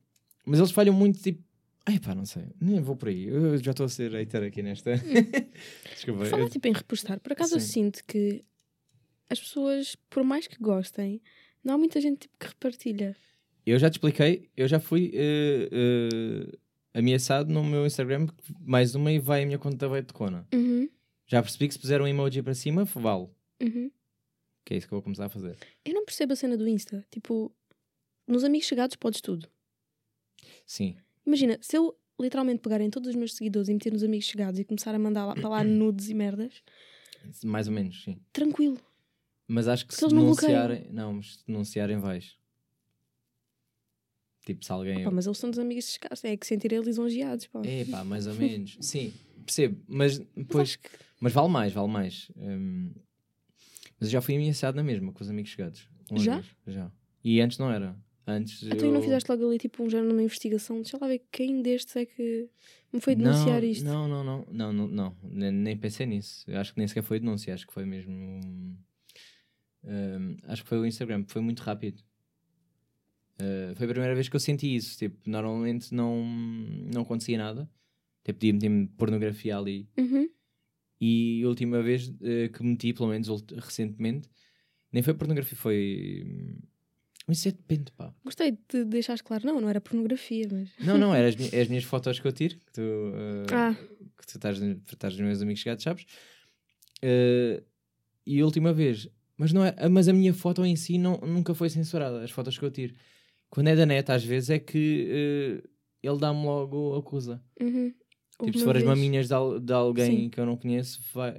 mas 0.45 0.59
eles 0.59 0.71
falham 0.71 0.93
muito 0.93 1.19
tipo, 1.21 1.43
ai 1.85 1.99
pá, 1.99 2.15
não 2.15 2.25
sei, 2.25 2.45
nem 2.59 2.81
vou 2.81 2.95
por 2.95 3.09
aí, 3.09 3.25
eu 3.27 3.57
já 3.57 3.71
estou 3.71 3.85
a 3.85 3.89
ser 3.89 4.11
hater 4.11 4.43
aqui 4.43 4.63
nesta. 4.63 4.95
Desculpa. 5.93 6.21
Por 6.21 6.27
falar 6.29 6.43
eu- 6.43 6.49
tipo 6.49 6.67
em 6.67 6.73
repostar, 6.73 7.19
por 7.19 7.31
acaso 7.33 7.55
eu 7.55 7.59
Sim. 7.59 7.67
sinto 7.91 8.03
que 8.05 8.43
as 9.29 9.39
pessoas, 9.39 9.95
por 10.09 10.23
mais 10.23 10.47
que 10.47 10.57
gostem, 10.57 11.21
não 11.63 11.75
há 11.75 11.77
muita 11.77 12.01
gente 12.01 12.21
tipo, 12.21 12.33
que 12.39 12.47
repartilha. 12.47 13.15
Eu 13.65 13.77
já 13.79 13.89
te 13.89 13.93
expliquei, 13.93 14.49
eu 14.55 14.67
já 14.67 14.79
fui 14.79 15.11
eh, 15.13 15.69
eh, 15.71 16.57
ameaçado 16.93 17.51
no 17.51 17.63
meu 17.63 17.85
Instagram, 17.85 18.27
mais 18.59 18.93
uma 18.95 19.11
e 19.11 19.17
vai 19.19 19.43
a 19.43 19.45
minha 19.45 19.57
conta 19.57 19.87
vai 19.87 20.01
de 20.03 20.13
cona. 20.13 20.47
Uhum, 20.53 20.87
Já 21.27 21.41
percebi 21.41 21.67
que 21.67 21.73
se 21.73 21.79
puser 21.79 21.99
um 22.01 22.07
emoji 22.07 22.41
para 22.43 22.53
cima, 22.53 22.83
vale. 22.85 23.27
Uhum. 23.61 23.91
Que 24.63 24.73
é 24.73 24.77
isso 24.77 24.87
que 24.87 24.93
eu 24.93 24.97
vou 24.97 25.03
começar 25.03 25.25
a 25.25 25.29
fazer. 25.29 25.57
Eu 25.83 25.93
não 25.93 26.03
percebo 26.05 26.33
a 26.33 26.35
cena 26.35 26.57
do 26.57 26.67
Insta. 26.67 27.05
Tipo, 27.11 27.51
nos 28.27 28.43
amigos 28.43 28.67
chegados 28.67 28.95
podes 28.95 29.21
tudo. 29.21 29.47
Sim. 30.65 30.97
Imagina, 31.25 31.57
se 31.61 31.77
eu 31.77 31.95
literalmente 32.19 32.61
pegar 32.61 32.81
em 32.81 32.89
todos 32.89 33.09
os 33.09 33.15
meus 33.15 33.33
seguidores 33.35 33.69
e 33.69 33.73
meter 33.73 33.91
nos 33.93 34.03
amigos 34.03 34.25
chegados 34.25 34.59
e 34.59 34.63
começar 34.63 34.95
a 34.95 34.99
mandar 34.99 35.25
lá, 35.25 35.35
para 35.35 35.49
lá 35.49 35.63
nudes 35.65 36.09
e 36.09 36.13
merdas, 36.13 36.63
Mais 37.43 37.67
ou 37.67 37.73
menos, 37.73 38.03
sim. 38.03 38.19
tranquilo. 38.33 38.79
Mas 39.47 39.67
acho 39.67 39.85
que 39.85 39.93
Se 39.93 39.99
se 39.99 40.07
não 40.07 40.21
denunciarem. 40.23 40.87
Não, 40.91 41.13
mas 41.13 41.35
se 41.35 41.45
denunciarem 41.45 41.99
vais. 41.99 42.35
Tipo, 44.45 44.63
se 44.65 44.71
alguém. 44.71 45.03
Pá, 45.03 45.11
mas 45.11 45.25
eles 45.25 45.37
são 45.37 45.49
dos 45.49 45.59
amigos 45.59 45.85
chegados, 45.89 46.23
é 46.23 46.35
que 46.37 46.45
sentirem 46.45 46.79
lisonjeados. 46.81 47.47
Pá. 47.47 47.61
É 47.65 47.85
pá, 47.85 48.03
mais 48.03 48.27
ou 48.27 48.33
menos. 48.35 48.77
Sim, 48.81 49.13
percebo. 49.45 49.79
Mas 49.87 50.19
depois. 50.19 50.69
acho 50.69 50.79
que- 50.79 50.89
Mas 51.19 51.33
vale 51.33 51.49
mais, 51.49 51.73
vale 51.73 51.87
mais. 51.87 52.31
Hum, 52.35 52.91
mas 53.99 54.10
eu 54.10 54.13
já 54.13 54.21
fui 54.21 54.36
ameaçado 54.36 54.75
na 54.75 54.84
mesma 54.84 55.12
com 55.12 55.23
os 55.23 55.29
amigos 55.29 55.51
chegados. 55.51 55.89
Uma 56.10 56.19
Já? 56.19 56.36
vez, 56.36 56.55
Já. 56.67 56.91
E 57.23 57.41
antes 57.41 57.58
não 57.58 57.71
era. 57.71 57.95
Antes. 58.27 58.67
Ah, 58.71 58.75
tu 58.75 58.86
eu... 58.86 58.91
não 58.91 59.01
fizeste 59.01 59.29
logo 59.29 59.47
ali 59.47 59.58
tipo 59.58 59.84
um 59.84 59.89
género 59.89 60.10
numa 60.10 60.23
investigação? 60.23 60.77
Deixa 60.77 60.97
lá 60.99 61.08
ver 61.08 61.23
quem 61.31 61.62
destes 61.62 61.95
é 61.95 62.05
que 62.05 62.49
me 62.91 62.99
foi 62.99 63.15
denunciar 63.15 63.62
não, 63.62 63.69
isto. 63.69 63.86
Não, 63.86 64.08
não, 64.08 64.23
não, 64.23 64.47
não, 64.51 64.73
não, 64.73 64.88
não. 64.88 65.17
Nem, 65.23 65.51
nem 65.51 65.77
pensei 65.77 66.05
nisso. 66.05 66.43
Eu 66.47 66.60
acho 66.60 66.73
que 66.73 66.79
nem 66.79 66.88
sequer 66.88 67.03
foi 67.03 67.19
denúncia, 67.19 67.53
acho 67.53 67.67
que 67.67 67.73
foi 67.73 67.86
mesmo. 67.86 68.12
hum, 68.12 68.77
hum, 69.84 70.38
acho 70.43 70.63
que 70.63 70.69
foi 70.69 70.79
o 70.79 70.86
Instagram, 70.86 71.23
foi 71.27 71.41
muito 71.41 71.62
rápido. 71.62 72.01
Uh, 73.36 73.75
foi 73.75 73.86
a 73.86 73.89
primeira 73.89 74.15
vez 74.15 74.29
que 74.29 74.36
eu 74.36 74.39
senti 74.39 74.75
isso. 74.75 74.97
Tipo, 74.97 75.17
normalmente 75.29 75.93
não, 75.93 76.25
não 76.91 77.01
acontecia 77.01 77.38
nada. 77.38 77.69
Tipo, 78.23 78.39
podia 78.39 78.53
meter 78.53 78.89
pornografia 78.97 79.58
ali. 79.58 79.88
Uhum. 79.97 80.27
E 80.99 81.41
a 81.43 81.47
última 81.47 81.81
vez 81.81 82.12
eh, 82.21 82.49
que 82.49 82.63
meti, 82.63 82.93
pelo 82.93 83.10
menos 83.10 83.27
recentemente, 83.53 84.29
nem 84.91 85.03
foi 85.03 85.13
pornografia, 85.13 85.58
foi. 85.58 86.23
hum, 86.25 86.58
Mas 87.27 87.39
isso 87.39 87.49
é 87.49 87.51
depende, 87.51 87.91
pá. 87.91 88.13
Gostei 88.23 88.58
de 88.69 88.86
deixares 88.86 89.21
claro. 89.21 89.45
Não, 89.45 89.60
não 89.60 89.69
era 89.69 89.81
pornografia, 89.81 90.47
mas. 90.51 90.69
Não, 90.79 90.97
não, 90.97 91.13
era 91.13 91.27
as, 91.27 91.36
mi- 91.36 91.49
é 91.51 91.62
as 91.62 91.67
minhas 91.67 91.84
fotos 91.84 92.19
que 92.19 92.27
eu 92.27 92.31
tiro, 92.31 92.55
que 92.58 92.71
tu, 92.71 92.81
eh, 92.81 93.45
Ah. 93.53 93.73
que 94.17 94.25
tu 94.27 94.38
estás, 94.38 94.58
estás 94.62 95.13
nos 95.17 95.21
meus 95.21 95.41
amigos 95.41 95.62
chegados, 95.62 95.84
sabes? 95.84 96.05
Eh, 97.01 97.62
e 98.25 98.39
a 98.39 98.45
última 98.45 98.73
vez, 98.73 99.08
mas, 99.38 99.51
não 99.53 99.63
é, 99.65 99.75
mas 99.89 100.08
a 100.08 100.13
minha 100.13 100.34
foto 100.34 100.65
em 100.65 100.75
si 100.75 100.97
não, 100.97 101.17
nunca 101.17 101.53
foi 101.53 101.69
censurada, 101.69 102.23
as 102.23 102.31
fotos 102.31 102.58
que 102.58 102.63
eu 102.65 102.71
tiro. 102.71 102.93
Quando 103.49 103.67
é 103.67 103.75
da 103.75 103.86
net, 103.86 104.12
às 104.12 104.23
vezes, 104.23 104.49
é 104.49 104.60
que 104.60 105.62
eh, 105.63 105.69
ele 106.01 106.17
dá-me 106.19 106.43
logo 106.43 106.95
acusa. 106.95 107.43
Uhum. 107.60 107.93
Tipo, 108.43 108.57
se 108.57 108.63
uma 108.63 108.65
for 108.65 108.75
as 108.77 108.83
vez- 108.83 108.95
maminhas 108.97 109.27
de, 109.27 109.33
al- 109.33 109.59
de 109.59 109.73
alguém 109.73 110.17
Sim. 110.23 110.29
que 110.29 110.39
eu 110.39 110.45
não 110.45 110.57
conheço, 110.57 111.01
vai, 111.13 111.29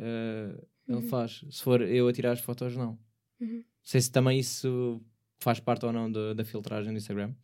ele 0.89 0.97
Uhum. 0.97 1.09
faz. 1.09 1.45
Se 1.51 1.63
for 1.63 1.83
eu 1.83 2.09
a 2.09 2.13
tirar 2.13 2.33
as 2.33 2.41
fotos, 2.41 2.75
não. 2.77 2.99
Uhum. 3.41 3.57
Não 3.57 3.65
sei 3.83 4.01
se 4.01 4.11
também 4.11 4.39
isso 4.39 5.01
faz 5.39 5.61
parte 5.61 5.85
ou 5.85 5.93
não 5.93 6.11
da, 6.11 6.33
da 6.35 6.45
filtragem 6.45 6.93
do 6.93 6.97
Instagram. 6.99 7.35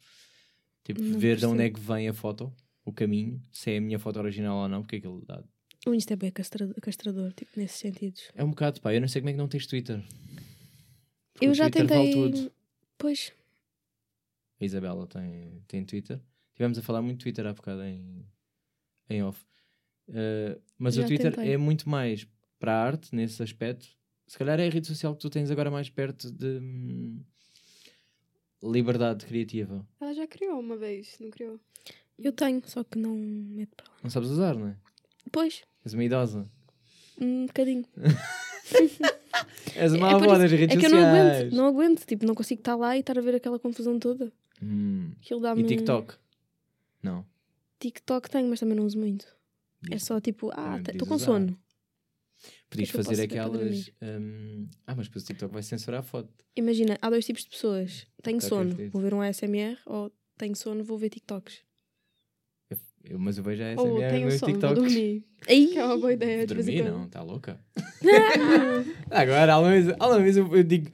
Tipo, 0.84 1.02
Não 1.02 1.18
ver 1.18 1.36
de 1.36 1.46
onde 1.46 1.62
é 1.64 1.70
que 1.70 1.78
vem 1.78 2.08
a 2.08 2.14
foto, 2.14 2.52
o 2.84 2.92
caminho, 2.92 3.40
se 3.52 3.70
é 3.72 3.76
a 3.78 3.80
minha 3.80 3.98
foto 3.98 4.18
original 4.18 4.56
ou 4.62 4.68
não, 4.68 4.80
porque 4.82 4.96
aquilo 4.96 5.22
dá. 5.26 5.42
O 5.86 5.92
Insta 5.94 6.14
é 6.14 6.16
bem 6.16 6.30
castra- 6.30 6.72
castrador, 6.80 7.32
tipo, 7.34 7.50
nesses 7.56 7.78
sentidos. 7.78 8.22
É 8.34 8.42
um 8.42 8.50
bocado, 8.50 8.80
pá, 8.80 8.94
eu 8.94 9.00
não 9.00 9.08
sei 9.08 9.20
como 9.20 9.30
é 9.30 9.32
que 9.32 9.38
não 9.38 9.48
tens 9.48 9.66
Twitter. 9.66 10.02
Porque 11.34 11.46
Eu 11.46 11.54
já 11.54 11.68
Twitter 11.70 11.86
vale 11.88 12.12
tentei. 12.12 12.30
tudo. 12.42 12.52
Pois, 12.98 13.32
A 14.60 14.64
Isabela 14.64 15.06
tem, 15.08 15.62
tem 15.66 15.84
Twitter. 15.84 16.20
Tivemos 16.54 16.78
a 16.78 16.82
falar 16.82 17.02
muito 17.02 17.18
de 17.18 17.24
Twitter 17.24 17.46
há 17.46 17.52
bocado 17.52 17.82
em, 17.82 18.24
em 19.08 19.22
off. 19.22 19.44
Uh, 20.08 20.60
mas 20.78 20.94
Já 20.94 21.02
o 21.04 21.06
Twitter 21.06 21.34
tentei. 21.34 21.52
é 21.52 21.56
muito 21.56 21.88
mais 21.88 22.26
para 22.58 22.72
a 22.72 22.82
arte, 22.84 23.14
nesse 23.14 23.42
aspecto. 23.42 23.86
Se 24.26 24.38
calhar 24.38 24.58
é 24.60 24.66
a 24.66 24.70
rede 24.70 24.86
social 24.86 25.14
que 25.14 25.20
tu 25.20 25.30
tens 25.30 25.50
agora 25.50 25.70
mais 25.70 25.90
perto 25.90 26.30
de 26.30 26.58
hum, 26.60 27.20
liberdade 28.62 29.26
criativa. 29.26 29.86
Ela 30.00 30.14
já 30.14 30.26
criou 30.26 30.58
uma 30.60 30.76
vez, 30.76 31.16
não 31.20 31.30
criou? 31.30 31.58
eu 32.18 32.32
tenho, 32.32 32.62
só 32.66 32.84
que 32.84 32.98
não 32.98 33.16
meto 33.16 33.74
para 33.76 33.90
lá. 33.90 33.98
Não 34.04 34.10
sabes 34.10 34.28
usar, 34.30 34.54
não 34.54 34.68
é? 34.68 34.76
Pois, 35.32 35.62
És 35.84 35.92
uma 35.94 36.04
idosa. 36.04 36.48
um 37.20 37.46
bocadinho. 37.46 37.84
És 39.74 39.92
uma 39.92 40.10
É 40.10 40.14
avó 40.14 40.38
das 40.38 40.50
redes 40.52 40.76
É 40.76 40.80
que 40.80 40.86
eu 40.86 40.90
não 40.90 40.98
sociais. 40.98 41.36
aguento, 41.40 41.52
não 41.54 41.66
aguento. 41.66 42.06
Tipo, 42.06 42.26
não 42.26 42.34
consigo 42.34 42.60
estar 42.60 42.76
lá 42.76 42.96
e 42.96 43.00
estar 43.00 43.18
a 43.18 43.20
ver 43.20 43.34
aquela 43.34 43.58
confusão 43.58 43.98
toda. 43.98 44.32
Hum. 44.62 45.10
Aquilo 45.20 45.40
dá-me. 45.40 45.62
E 45.62 45.66
TikTok? 45.66 46.14
Não. 47.02 47.26
TikTok 47.83 48.31
tenho, 48.31 48.49
mas 48.49 48.61
também 48.61 48.77
não 48.77 48.85
uso 48.87 48.99
muito. 48.99 49.27
É 49.90 49.99
só 49.99 50.21
tipo, 50.21 50.51
ah, 50.55 50.81
estou 50.88 51.07
com 51.09 51.14
usar. 51.16 51.25
sono. 51.27 51.59
Podias 52.71 52.90
que 52.90 52.97
é 52.97 53.01
que 53.01 53.01
eu 53.01 53.05
fazer 53.05 53.23
aquelas. 53.25 53.90
hum, 54.01 54.68
Ah, 54.87 54.95
mas 54.97 55.07
depois 55.09 55.25
o 55.25 55.27
TikTok 55.27 55.53
vai 55.53 55.62
censurar 55.62 56.01
a 56.01 56.03
foto. 56.03 56.31
Imagina, 56.57 56.99
há 57.03 57.11
dois 57.11 57.25
tipos 57.27 57.42
de 57.45 57.51
pessoas. 57.51 58.07
Tenho 58.23 58.38
TikTok 58.38 58.45
é 58.45 58.49
sono, 58.49 58.71
fedido. 58.77 58.92
vou 58.92 59.03
ver 59.03 59.14
um 59.14 59.21
ASMR, 59.21 59.79
ou 59.87 60.11
tenho 60.38 60.55
sono, 60.57 60.85
vou 60.85 60.97
ver 60.99 61.11
TikToks. 61.11 61.62
Eu- 63.05 63.18
mas 63.18 63.37
eu 63.37 63.42
vejo 63.45 63.62
a 63.64 63.66
Ou 63.66 63.75
SMR 63.75 64.11
tenho 64.11 64.25
no 64.27 64.38
sono, 64.38 64.53
vou 64.53 64.61
TikTok. 64.61 64.75
dormir. 64.81 65.25
Aí, 65.49 65.66
Que 65.73 65.79
é 65.79 65.85
uma 65.85 65.99
boa 65.99 66.12
ideia, 66.12 66.47
de 66.47 66.55
vez 66.55 66.68
em 66.68 66.77
Dormir, 66.77 66.90
não, 66.92 67.05
está 67.07 67.23
louca. 67.23 67.61
Agora, 69.11 69.55
alguma 69.55 69.73
vez, 69.73 69.88
alguma 69.88 70.21
vez 70.21 70.37
eu, 70.37 70.57
eu 70.57 70.62
digo 70.62 70.90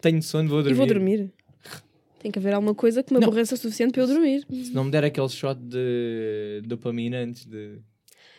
tenho 0.00 0.22
sono, 0.22 0.48
vou 0.48 0.60
e 0.60 0.62
dormir. 0.64 0.76
vou 0.76 0.86
dormir. 0.86 1.32
Tem 2.28 2.32
que 2.32 2.38
haver 2.40 2.52
alguma 2.52 2.74
coisa 2.74 3.02
que 3.02 3.14
me 3.14 3.20
Não. 3.20 3.26
aborreça 3.28 3.54
o 3.54 3.58
suficiente 3.58 3.92
para 3.92 4.02
eu 4.02 4.06
dormir. 4.06 4.44
Se 4.64 4.70
não 4.74 4.84
me 4.84 4.90
der 4.90 5.02
aquele 5.02 5.28
shot 5.30 5.58
de 5.58 6.60
dopamina 6.66 7.20
antes 7.20 7.46
de. 7.46 7.78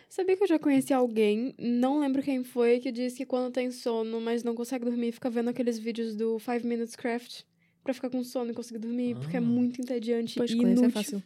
Sabia 0.08 0.36
que 0.36 0.44
eu 0.44 0.46
já 0.48 0.58
conheci 0.60 0.92
alguém, 0.92 1.52
não 1.58 1.98
lembro 2.00 2.22
quem 2.22 2.44
foi, 2.44 2.78
que 2.78 2.92
disse 2.92 3.16
que 3.16 3.26
quando 3.26 3.52
tem 3.52 3.70
sono, 3.72 4.20
mas 4.20 4.44
não 4.44 4.54
consegue 4.54 4.84
dormir, 4.84 5.10
fica 5.12 5.28
vendo 5.28 5.50
aqueles 5.50 5.76
vídeos 5.78 6.14
do 6.14 6.38
5 6.38 6.64
Minutes 6.66 6.94
Craft 6.94 7.42
pra 7.82 7.92
ficar 7.94 8.10
com 8.10 8.22
sono 8.22 8.50
e 8.52 8.54
conseguir 8.54 8.78
dormir, 8.78 9.16
porque 9.16 9.36
é 9.36 9.38
Ah. 9.40 9.42
muito 9.42 9.80
entediante 9.80 10.34
Pois, 10.36 10.50
e 10.50 10.54
isso 10.54 10.62
inútil. 10.62 10.84
é 10.84 10.90
fácil. 10.90 11.22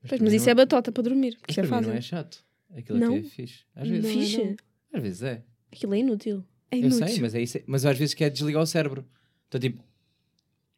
Pois, 0.00 0.08
para 0.10 0.24
mas 0.24 0.32
isso 0.32 0.44
não- 0.46 0.52
é 0.52 0.54
batota 0.54 0.92
para 0.92 1.02
dormir, 1.02 1.36
porque 1.38 1.44
mas 1.48 1.52
isso 1.54 1.60
é 1.60 1.62
para 1.62 1.76
fácil. 1.76 1.90
não 1.90 1.96
é 1.96 2.00
chato. 2.00 2.44
Aquilo 2.76 2.98
Não? 3.00 3.08
até 3.16 3.18
é 3.18 3.22
fixe. 3.22 3.64
Às 3.74 3.88
vezes, 3.88 4.04
Não 4.04 4.10
é, 4.10 4.24
Fixe. 4.24 4.44
não. 4.44 4.56
às 4.92 5.02
vezes 5.02 5.22
é. 5.22 5.42
Aquilo 5.72 5.94
é 5.94 5.98
inútil. 5.98 6.44
É 6.70 6.76
Eu 6.76 6.80
inútil. 6.82 7.06
sei, 7.08 7.20
mas, 7.20 7.34
é 7.34 7.42
isso, 7.42 7.58
mas 7.66 7.84
às 7.84 7.98
vezes 7.98 8.14
quer 8.14 8.30
desligar 8.30 8.62
o 8.62 8.66
cérebro. 8.66 9.04
Então, 9.48 9.60
tipo, 9.60 9.82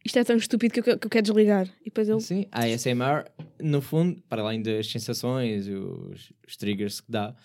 Isto 0.09 0.19
é 0.21 0.25
tão 0.25 0.37
estúpido 0.37 0.73
que 0.73 0.81
eu, 0.81 0.99
que 0.99 1.07
eu 1.07 1.11
quero 1.11 1.23
desligar. 1.27 1.67
E 1.83 1.85
depois 1.85 2.09
ele. 2.09 2.21
Sim, 2.23 2.47
a 2.51 2.65
ASMR, 2.65 3.31
no 3.61 3.83
fundo, 3.83 4.23
para 4.23 4.41
além 4.41 4.63
das 4.63 4.91
sensações 4.91 5.67
e 5.67 5.75
os, 5.75 6.33
os 6.47 6.57
triggers 6.57 6.99
que 7.03 7.13
dá, 7.13 7.37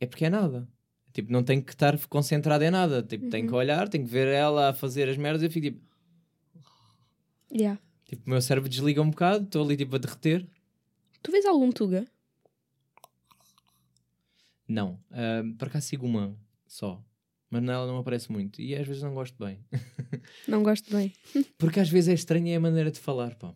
é 0.00 0.06
porque 0.06 0.24
é 0.24 0.30
nada. 0.30 0.68
Tipo, 1.12 1.30
não 1.30 1.44
tem 1.44 1.62
que 1.62 1.70
estar 1.70 1.96
concentrado 2.08 2.64
em 2.64 2.70
nada. 2.72 3.00
Tipo, 3.00 3.30
tem 3.30 3.42
Uhum. 3.44 3.48
que 3.48 3.54
olhar, 3.54 3.88
tem 3.88 4.02
que 4.02 4.10
ver 4.10 4.26
ela 4.26 4.70
a 4.70 4.74
fazer 4.74 5.08
as 5.08 5.16
merdas 5.16 5.42
e 5.42 5.46
eu 5.46 5.50
fico 5.52 5.66
tipo, 5.70 5.80
Yeah. 7.52 7.80
tipo, 8.06 8.26
o 8.26 8.30
meu 8.30 8.42
cérebro 8.42 8.68
desliga 8.68 9.00
um 9.00 9.10
bocado, 9.10 9.44
estou 9.44 9.62
ali 9.64 9.76
tipo 9.76 9.94
a 9.94 9.98
derreter. 10.00 10.44
Tu 11.22 11.30
vês 11.30 11.46
algum 11.46 11.70
Tuga? 11.70 12.04
Não, 14.66 14.98
Ahm, 15.12 15.52
por 15.56 15.68
acaso 15.68 15.86
sigo 15.86 16.04
uma 16.06 16.36
só, 16.66 17.00
mas 17.54 17.62
nela 17.62 17.86
não 17.86 17.98
aparece 17.98 18.32
muito 18.32 18.60
e 18.60 18.74
às 18.74 18.84
vezes 18.84 19.00
não 19.00 19.14
gosto 19.14 19.36
bem. 19.38 19.64
Não 20.48 20.60
gosto 20.64 20.90
bem. 20.90 21.12
Porque 21.56 21.78
às 21.78 21.88
vezes 21.88 22.08
é 22.08 22.14
estranha 22.14 22.56
a 22.56 22.60
maneira 22.60 22.90
de 22.90 22.98
falar, 22.98 23.36
pá. 23.36 23.54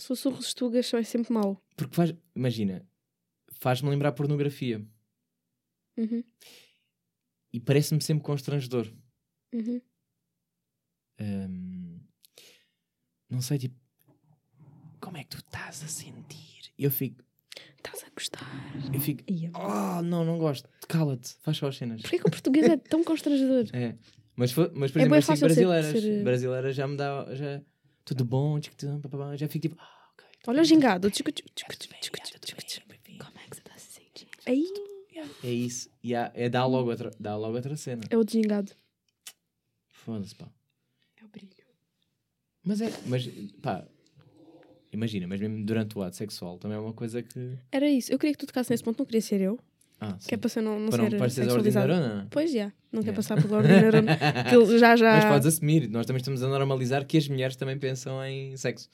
Sussurros 0.00 0.54
Tugas 0.54 0.86
são 0.86 0.98
é 0.98 1.02
sempre 1.02 1.30
mau. 1.30 1.62
Porque 1.76 1.94
faz, 1.94 2.14
imagina, 2.34 2.88
faz-me 3.52 3.90
lembrar 3.90 4.12
pornografia 4.12 4.82
Uhum. 5.98 6.24
e 7.52 7.60
parece-me 7.60 8.00
sempre 8.00 8.24
constrangedor. 8.24 8.90
Uhum. 9.52 9.82
Hum, 11.20 12.00
não 13.28 13.42
sei, 13.42 13.58
tipo, 13.58 13.76
como 15.02 15.18
é 15.18 15.24
que 15.24 15.30
tu 15.36 15.38
estás 15.38 15.84
a 15.84 15.88
sentir? 15.88 16.72
Eu 16.78 16.90
fico, 16.90 17.22
Estás 17.76 18.04
a 18.04 18.09
gostar. 18.20 18.46
eu 18.92 19.00
fico, 19.00 19.24
oh, 19.54 20.02
não, 20.02 20.24
não 20.24 20.38
gosto, 20.38 20.68
cala-te, 20.88 21.34
faz 21.42 21.56
só 21.56 21.68
as 21.68 21.76
cenas. 21.76 22.00
Porquê 22.02 22.18
que 22.18 22.26
o 22.26 22.30
português 22.30 22.66
é 22.68 22.76
tão 22.76 23.02
constrangedor? 23.02 23.64
É, 23.74 23.96
mas, 24.36 24.54
mas 24.74 24.90
por 24.90 25.00
É 25.00 25.02
exemplo, 25.02 25.10
ser- 25.36 25.44
brasileiras, 25.66 26.00
ser- 26.02 26.24
brasileiras 26.24 26.76
já 26.76 26.86
me 26.88 26.96
dá, 26.96 27.26
já, 27.34 27.60
tudo 28.04 28.24
bom, 28.24 28.58
já 29.36 29.48
fico 29.48 29.68
tipo, 29.68 29.76
ah, 29.80 30.08
ok. 30.14 30.26
tudo 30.42 30.50
Olha 30.50 30.62
o 30.62 30.64
gingado. 30.64 31.10
Como 33.18 33.38
é 33.38 33.48
que 33.48 33.56
você 33.56 33.62
tá 33.62 33.76
se 33.76 33.92
sentindo? 34.00 34.30
Aí 34.46 34.64
É 35.42 35.50
isso, 35.50 35.90
é 36.34 36.48
dar 36.48 36.64
logo 36.66 36.88
outra, 36.90 37.10
dá 37.20 37.36
logo 37.36 37.54
outra 37.56 37.76
cena. 37.76 38.02
é 38.08 38.16
o 38.16 38.24
gingado. 38.26 38.72
Foda-se, 39.88 40.34
pá. 40.34 40.48
É 41.20 41.24
o 41.24 41.28
brilho. 41.28 41.50
Mas 42.64 42.80
é, 42.80 42.90
mas 43.06 43.26
pá, 43.62 43.86
imagina, 44.92 45.26
mas 45.26 45.40
mesmo 45.40 45.64
durante 45.64 45.96
o 45.98 46.02
ato 46.02 46.16
sexual 46.16 46.58
também 46.58 46.76
é 46.76 46.80
uma 46.80 46.92
coisa 46.92 47.22
que. 47.22 47.58
Era 47.70 47.88
isso. 47.88 48.12
Eu 48.12 48.18
queria 48.18 48.32
que 48.34 48.38
tu 48.38 48.46
tocasse 48.46 48.70
nesse 48.70 48.82
ponto, 48.82 48.98
não 48.98 49.06
queria 49.06 49.20
ser 49.22 49.40
eu. 49.40 49.58
Ah, 50.00 50.16
sim. 50.18 50.28
Que 50.28 50.34
é 50.34 50.38
para 50.38 50.48
ser 50.48 50.62
não, 50.62 50.80
não 50.80 50.88
Para 50.90 51.28
ser 51.28 51.44
não 51.46 51.54
ordinarona. 51.54 52.26
Pois 52.30 52.50
já. 52.52 52.72
Não 52.90 53.02
quer 53.02 53.12
passar 53.14 53.40
pela 53.40 53.58
ordinarona. 53.58 54.16
que 54.48 54.54
ele 54.56 54.78
já 54.78 54.96
já. 54.96 55.12
Mas 55.16 55.24
podes 55.26 55.46
assumir, 55.46 55.88
nós 55.90 56.06
também 56.06 56.20
estamos 56.20 56.42
a 56.42 56.48
normalizar 56.48 57.04
que 57.06 57.18
as 57.18 57.28
mulheres 57.28 57.54
também 57.54 57.78
pensam 57.78 58.24
em 58.24 58.56
sexo. 58.56 58.88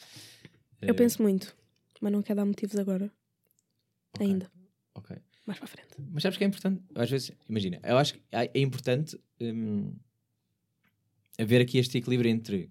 Eu 0.83 0.91
Eh, 0.91 0.93
penso 0.95 1.23
muito. 1.23 1.57
Mas 2.01 2.13
não 2.13 2.23
quero 2.23 2.39
dar 2.39 2.45
motivos 2.45 2.77
agora. 2.77 3.11
ok, 4.15 4.27
Ainda. 4.27 4.51
Ok. 4.95 5.17
Mais 5.47 5.59
para 5.61 5.67
a 5.67 5.69
frente. 5.69 5.89
Mas 6.13 6.23
sabes 6.25 6.37
que 6.37 6.43
é 6.45 6.47
importante? 6.49 6.83
Às 6.95 7.09
vezes, 7.09 7.31
imagina, 7.49 7.79
eu 7.85 7.97
acho 7.97 8.15
que 8.15 8.21
é 8.33 8.51
é 8.53 8.61
importante 8.61 9.17
hum, 9.41 9.93
haver 11.39 11.61
aqui 11.61 11.79
este 11.79 11.99
equilíbrio 11.99 12.31
entre 12.31 12.69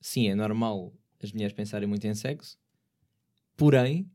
sim, 0.00 0.28
é 0.28 0.34
normal 0.34 0.92
as 1.24 1.32
mulheres 1.32 1.54
pensarem 1.54 1.88
muito 1.88 2.06
em 2.06 2.14
sexo, 2.14 2.58
porém, 3.56 4.10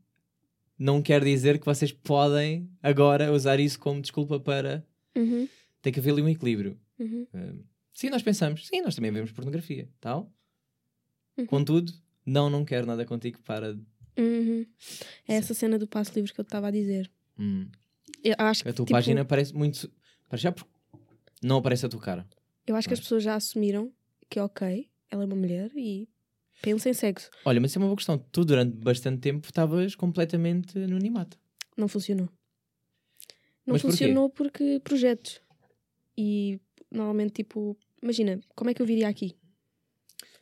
não 0.78 1.02
quer 1.02 1.22
dizer 1.22 1.58
que 1.58 1.66
vocês 1.66 1.92
podem 1.92 2.70
agora 2.82 3.32
usar 3.32 3.60
isso 3.60 3.78
como 3.78 4.00
desculpa 4.00 4.38
para. 4.40 4.84
Uhum. 5.16 5.48
Tem 5.82 5.92
que 5.92 6.00
haver 6.00 6.12
ali 6.12 6.22
um 6.22 6.28
equilíbrio. 6.28 6.78
Uhum. 6.98 7.26
Hum, 7.34 7.62
sim, 7.92 8.10
nós 8.10 8.22
pensamos, 8.22 8.66
sim, 8.66 8.80
nós 8.82 8.94
também 8.94 9.10
vemos 9.10 9.32
pornografia, 9.32 9.88
tal. 10.00 10.32
Uhum. 11.36 11.46
Contudo, 11.46 11.92
não, 12.24 12.48
não 12.50 12.64
quero 12.64 12.86
nada 12.86 13.04
contigo 13.04 13.38
para. 13.42 13.72
Uhum. 14.18 14.66
É 15.26 15.34
essa 15.34 15.54
cena 15.54 15.78
do 15.78 15.86
passo 15.86 16.12
livre 16.14 16.32
que 16.32 16.40
eu 16.40 16.42
estava 16.42 16.68
a 16.68 16.70
dizer. 16.70 17.10
Hum, 17.38 17.68
Eu 18.22 18.34
acho 18.38 18.62
que, 18.62 18.68
a 18.68 18.72
tua 18.72 18.84
tipo, 18.84 18.96
página 18.96 19.24
parece 19.24 19.54
muito. 19.54 19.90
Para 20.28 20.38
já, 20.38 20.54
não 21.42 21.56
aparece 21.58 21.86
a 21.86 21.88
tua 21.88 22.00
cara. 22.00 22.26
eu 22.66 22.76
acho 22.76 22.86
que 22.86 22.94
as 22.94 23.00
Mas- 23.00 23.04
pessoas 23.06 23.22
já 23.22 23.34
assumiram 23.34 23.92
que, 24.28 24.38
ok, 24.38 24.88
ela 25.10 25.22
é 25.22 25.26
uma 25.26 25.34
mulher 25.36 25.70
e 25.74 26.08
pensa 26.62 26.88
em 26.88 26.92
sexo. 26.94 27.30
Olha, 27.44 27.60
mas 27.60 27.70
isso 27.70 27.78
é 27.78 27.80
uma 27.80 27.86
boa 27.88 27.96
questão. 27.96 28.18
Tu, 28.18 28.44
durante 28.44 28.76
bastante 28.76 29.20
tempo, 29.20 29.46
estavas 29.48 29.94
completamente 29.94 30.78
anonimato. 30.78 31.38
Não 31.76 31.88
funcionou. 31.88 32.28
Não 33.66 33.74
Mas 33.74 33.82
porquê? 33.82 33.96
funcionou 33.96 34.30
porque 34.30 34.80
projetos. 34.82 35.40
E 36.16 36.60
normalmente, 36.90 37.32
tipo, 37.34 37.76
imagina, 38.02 38.40
como 38.54 38.70
é 38.70 38.74
que 38.74 38.82
eu 38.82 38.86
viria 38.86 39.08
aqui? 39.08 39.36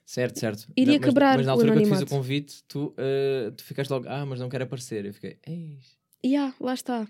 Certo, 0.05 0.39
certo. 0.39 0.67
Iria 0.75 0.95
Não, 0.95 1.01
mas, 1.01 1.09
quebrar 1.09 1.37
Mas 1.37 1.47
na 1.47 1.53
o 1.53 1.55
altura 1.55 1.73
que 1.73 1.79
eu 1.81 1.83
te 1.83 1.89
fiz 1.91 2.01
o 2.01 2.07
convite, 2.07 2.65
tu, 2.67 2.95
eh, 2.97 3.53
tu 3.55 3.63
ficaste 3.63 3.91
logo, 3.91 4.09
ah, 4.09 4.25
mas 4.25 4.41
não 4.41 4.49
quero 4.49 4.65
aparecer. 4.65 5.05
Eu 5.05 5.13
fiquei, 5.13 5.39
eis. 5.47 5.99
E 6.25 6.35
ah, 6.35 6.55
lá 6.59 6.73
está. 6.73 7.07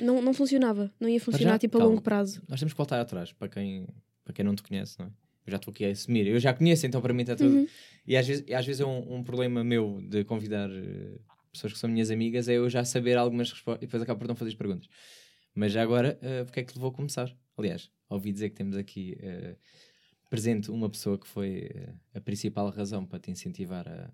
Não, 0.00 0.22
não 0.22 0.32
funcionava. 0.32 0.92
Não 1.00 1.08
ia 1.08 1.20
funcionar, 1.20 1.54
já, 1.54 1.58
tipo, 1.58 1.76
a 1.76 1.80
calma. 1.80 1.90
longo 1.90 2.02
prazo. 2.02 2.40
Nós 2.48 2.60
temos 2.60 2.72
que 2.72 2.76
voltar 2.76 3.00
atrás, 3.00 3.32
para 3.32 3.48
quem, 3.48 3.88
para 4.24 4.32
quem 4.32 4.44
não 4.44 4.54
te 4.54 4.62
conhece, 4.62 5.00
não 5.00 5.06
é? 5.06 5.10
Eu 5.48 5.52
já 5.52 5.56
estou 5.56 5.72
aqui 5.72 5.84
a 5.84 5.90
assumir. 5.90 6.26
Eu 6.26 6.38
já 6.38 6.52
conheço, 6.52 6.86
então 6.86 7.00
para 7.00 7.12
mim 7.14 7.22
está 7.22 7.34
tudo. 7.34 7.56
Uhum. 7.56 7.66
E 8.06 8.16
às 8.16 8.26
vezes, 8.26 8.44
e 8.46 8.54
às 8.54 8.64
vezes 8.64 8.80
é 8.80 8.86
um, 8.86 9.16
um 9.16 9.22
problema 9.22 9.64
meu 9.64 10.00
de 10.02 10.24
convidar 10.24 10.70
eh, 10.70 11.18
pessoas 11.52 11.72
que 11.72 11.78
são 11.78 11.88
minhas 11.90 12.10
amigas, 12.10 12.48
é 12.48 12.54
eu 12.54 12.68
já 12.68 12.84
saber 12.84 13.16
algumas 13.16 13.50
respostas 13.50 13.82
e 13.82 13.86
depois 13.86 14.02
acabo 14.02 14.20
por 14.20 14.28
não 14.28 14.36
fazer 14.36 14.50
as 14.50 14.54
perguntas. 14.54 14.88
Mas 15.54 15.72
já 15.72 15.82
agora, 15.82 16.18
uh, 16.22 16.44
porque 16.44 16.60
é 16.60 16.64
que 16.64 16.78
a 16.78 16.90
começar? 16.90 17.34
Aliás, 17.56 17.90
ouvi 18.08 18.32
dizer 18.32 18.50
que 18.50 18.56
temos 18.56 18.76
aqui 18.76 19.18
uh, 19.20 19.56
presente 20.30 20.70
uma 20.70 20.88
pessoa 20.88 21.18
que 21.18 21.26
foi 21.26 21.68
a 22.14 22.20
principal 22.20 22.70
razão 22.70 23.04
para 23.04 23.18
te 23.18 23.30
incentivar 23.30 23.88
a, 23.88 24.12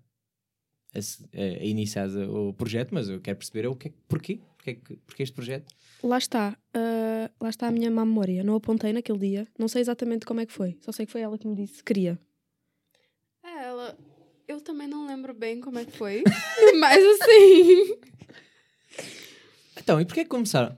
a, 0.93 0.99
a, 1.41 1.65
iniciar 1.65 2.09
o 2.09 2.53
projeto, 2.53 2.93
mas 2.93 3.09
eu 3.09 3.21
quero 3.21 3.37
perceber 3.37 3.67
o 3.67 3.75
que 3.75 3.89
é, 3.89 3.93
porquê? 4.07 4.39
Porquê, 4.65 4.97
porquê 5.05 5.23
este 5.23 5.35
projeto? 5.35 5.67
Lá 6.01 6.17
está. 6.17 6.57
Uh, 6.75 7.29
lá 7.39 7.49
está 7.49 7.67
a 7.67 7.71
minha 7.71 7.91
má 7.91 8.03
memória. 8.03 8.43
Não 8.43 8.55
apontei 8.55 8.91
naquele 8.91 9.19
dia. 9.19 9.47
Não 9.59 9.67
sei 9.67 9.81
exatamente 9.81 10.25
como 10.25 10.39
é 10.39 10.45
que 10.45 10.51
foi. 10.51 10.75
Só 10.81 10.91
sei 10.91 11.05
que 11.05 11.11
foi 11.11 11.21
ela 11.21 11.37
que 11.37 11.47
me 11.47 11.55
disse 11.55 11.77
que 11.77 11.83
queria. 11.83 12.19
É, 13.43 13.65
ela. 13.65 13.95
Eu 14.47 14.59
também 14.61 14.87
não 14.87 15.05
lembro 15.05 15.33
bem 15.33 15.61
como 15.61 15.77
é 15.77 15.85
que 15.85 15.91
foi. 15.91 16.23
mas 16.79 17.03
assim. 17.03 17.95
Então, 19.77 20.01
e 20.01 20.05
porquê 20.05 20.23
que 20.23 20.29
começaram? 20.29 20.75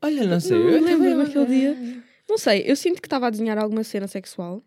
Olha, 0.00 0.24
não 0.26 0.38
sei. 0.38 0.58
Não 0.58 0.70
eu 0.70 0.84
lembro 0.84 1.16
naquele 1.16 1.46
dia. 1.46 2.04
Não 2.28 2.38
sei, 2.38 2.62
eu 2.66 2.76
sinto 2.76 3.02
que 3.02 3.06
estava 3.06 3.26
a 3.26 3.30
desenhar 3.30 3.58
alguma 3.58 3.84
cena 3.84 4.06
sexual 4.06 4.62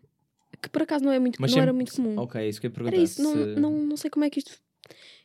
que 0.60 0.68
por 0.68 0.82
acaso 0.82 1.04
não, 1.04 1.12
é 1.12 1.18
muito, 1.18 1.40
não 1.40 1.48
sempre... 1.48 1.62
era 1.62 1.72
muito 1.72 1.94
comum. 1.94 2.18
Ok, 2.18 2.48
isso 2.48 2.60
que 2.60 2.66
eu 2.66 2.70
ia 2.70 2.74
perguntar. 2.74 2.96
Era 2.96 3.02
isso, 3.02 3.22
não, 3.22 3.34
não, 3.34 3.70
não 3.70 3.96
sei 3.96 4.10
como 4.10 4.24
é 4.24 4.30
que 4.30 4.40
isto 4.40 4.60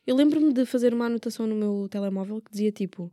eu 0.06 0.16
lembro-me 0.16 0.52
de 0.52 0.66
fazer 0.66 0.94
uma 0.94 1.06
anotação 1.06 1.48
no 1.48 1.56
meu 1.56 1.88
telemóvel 1.90 2.42
que 2.42 2.52
dizia 2.52 2.72
tipo: 2.72 3.12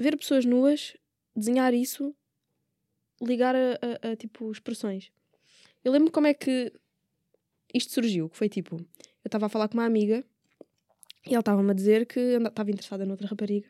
ver 0.00 0.16
pessoas 0.16 0.44
nuas, 0.44 0.96
desenhar 1.36 1.74
isso, 1.74 2.14
ligar 3.22 3.54
a, 3.54 3.78
a, 4.02 4.10
a 4.10 4.16
tipo 4.16 4.50
expressões. 4.50 5.12
Eu 5.84 5.92
lembro 5.92 6.10
como 6.10 6.26
é 6.26 6.34
que 6.34 6.72
isto 7.72 7.92
surgiu, 7.92 8.28
que 8.28 8.36
foi 8.36 8.48
tipo, 8.48 8.76
eu 8.76 8.86
estava 9.26 9.46
a 9.46 9.48
falar 9.48 9.68
com 9.68 9.74
uma 9.74 9.84
amiga 9.84 10.24
e 11.26 11.30
ela 11.30 11.40
estava-me 11.40 11.70
a 11.70 11.74
dizer 11.74 12.06
que 12.06 12.18
estava 12.18 12.70
interessada 12.70 13.04
noutra 13.04 13.26
rapariga. 13.26 13.68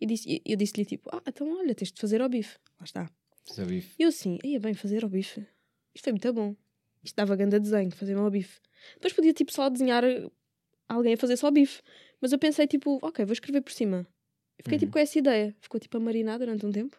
E 0.00 0.06
disse, 0.06 0.42
eu 0.44 0.56
disse-lhe 0.56 0.84
tipo, 0.84 1.10
ah, 1.12 1.22
então 1.26 1.58
olha, 1.58 1.74
tens 1.74 1.92
de 1.92 2.00
fazer 2.00 2.20
ao 2.20 2.28
bife. 2.28 2.58
Lá 2.78 2.84
está. 2.84 3.10
Fazer 3.46 3.62
ao 3.62 3.68
bife. 3.68 3.94
E 3.98 4.02
eu 4.02 4.08
assim, 4.08 4.38
ia 4.42 4.58
bem 4.58 4.74
fazer 4.74 5.04
ao 5.04 5.10
bife. 5.10 5.46
Isto 5.94 6.04
foi 6.04 6.12
muito 6.12 6.32
bom. 6.32 6.56
Isto 7.02 7.16
dava 7.16 7.36
grande 7.36 7.58
desenho, 7.58 7.90
fazer 7.90 8.16
ao 8.16 8.30
bife. 8.30 8.60
Depois 8.94 9.12
podia 9.12 9.32
tipo 9.32 9.52
só 9.52 9.68
desenhar 9.68 10.02
alguém 10.88 11.14
a 11.14 11.16
fazer 11.16 11.36
só 11.36 11.50
bife. 11.50 11.82
Mas 12.20 12.32
eu 12.32 12.38
pensei, 12.38 12.66
tipo, 12.66 12.98
ok, 13.02 13.24
vou 13.24 13.32
escrever 13.32 13.60
por 13.62 13.72
cima. 13.72 14.06
Eu 14.60 14.64
fiquei, 14.64 14.64
tipo, 14.64 14.72
uhum. 14.72 14.78
tipo, 14.78 14.92
com 14.92 14.98
essa 14.98 15.18
ideia. 15.18 15.54
Ficou, 15.60 15.80
tipo, 15.80 15.96
a 15.96 16.00
marinar 16.00 16.38
durante 16.38 16.64
um 16.66 16.70
tempo. 16.70 16.96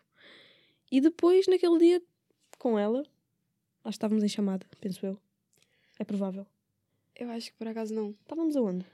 E 0.91 0.99
depois, 0.99 1.47
naquele 1.47 1.77
dia, 1.77 2.01
com 2.57 2.77
ela, 2.77 3.03
lá 3.85 3.91
estávamos 3.91 4.23
em 4.23 4.27
chamada, 4.27 4.65
penso 4.79 5.05
eu. 5.05 5.17
É 5.99 6.03
provável. 6.03 6.45
Eu 7.15 7.29
acho 7.29 7.51
que 7.51 7.57
por 7.57 7.67
acaso 7.67 7.93
não. 7.93 8.15
Estávamos 8.23 8.55
aonde? 8.55 8.85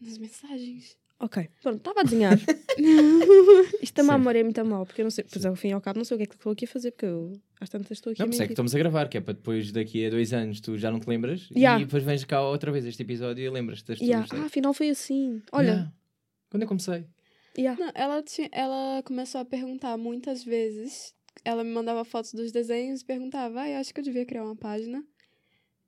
Nas 0.00 0.16
mensagens. 0.16 0.96
Ok, 1.20 1.48
pronto, 1.60 1.78
estava 1.78 2.00
a 2.00 2.02
desenhar. 2.04 2.38
Isto 3.82 3.96
da 3.96 4.16
memória 4.16 4.38
é 4.38 4.42
muito 4.44 4.64
mal, 4.64 4.86
porque 4.86 5.00
eu 5.00 5.04
não 5.04 5.10
sei, 5.10 5.24
pois 5.24 5.44
ao 5.44 5.56
fim 5.56 5.70
e 5.70 5.72
ao 5.72 5.80
cabo 5.80 5.98
não 5.98 6.04
sei 6.04 6.14
o 6.14 6.18
que 6.18 6.22
é 6.22 6.26
que 6.26 6.34
estou 6.36 6.52
aqui 6.52 6.64
a 6.64 6.68
fazer, 6.68 6.92
porque 6.92 7.06
eu 7.06 7.32
às 7.60 7.68
tantas 7.68 7.90
estou 7.90 8.12
aqui 8.12 8.20
não, 8.20 8.28
Não, 8.28 8.34
é 8.40 8.46
que 8.46 8.52
estamos 8.52 8.72
a 8.72 8.78
gravar, 8.78 9.08
que 9.08 9.18
é 9.18 9.20
para 9.20 9.34
depois 9.34 9.72
daqui 9.72 10.06
a 10.06 10.10
dois 10.10 10.32
anos 10.32 10.60
tu 10.60 10.78
já 10.78 10.92
não 10.92 11.00
te 11.00 11.08
lembras 11.08 11.50
yeah. 11.50 11.82
e 11.82 11.84
depois 11.84 12.04
vens 12.04 12.24
cá 12.24 12.40
outra 12.40 12.70
vez 12.70 12.86
este 12.86 13.02
episódio 13.02 13.44
e 13.44 13.50
lembras-te 13.50 13.88
das 13.88 13.98
yeah. 13.98 14.24
Ah, 14.32 14.44
afinal 14.44 14.72
foi 14.72 14.90
assim. 14.90 15.42
Olha. 15.50 15.66
Yeah. 15.66 15.92
Quando 16.50 16.62
eu 16.62 16.68
comecei? 16.68 17.04
Yeah. 17.58 17.84
Não, 17.84 17.90
ela, 17.92 18.22
tinha, 18.22 18.48
ela 18.52 19.02
começou 19.02 19.40
a 19.40 19.44
perguntar 19.44 19.96
muitas 19.96 20.44
vezes. 20.44 21.12
Ela 21.44 21.64
me 21.64 21.70
mandava 21.70 22.04
fotos 22.04 22.32
dos 22.32 22.52
desenhos 22.52 23.00
e 23.00 23.04
perguntava, 23.04 23.62
ah, 23.62 23.80
acho 23.80 23.92
que 23.92 23.98
eu 23.98 24.04
devia 24.04 24.24
criar 24.24 24.44
uma 24.44 24.54
página. 24.54 25.04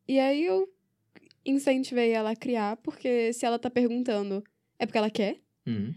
E 0.09 0.19
aí 0.19 0.45
eu 0.45 0.69
incentivei 1.47 2.11
ela 2.11 2.33
a 2.33 2.37
criar, 2.37 2.77
porque 2.79 3.33
se 3.33 3.47
ela 3.47 3.59
tá 3.59 3.71
perguntando, 3.71 4.43
é 4.79 4.85
porque 4.85 4.99
ela 4.99 5.11
quer. 5.11 5.41
Uhum. 5.65 5.95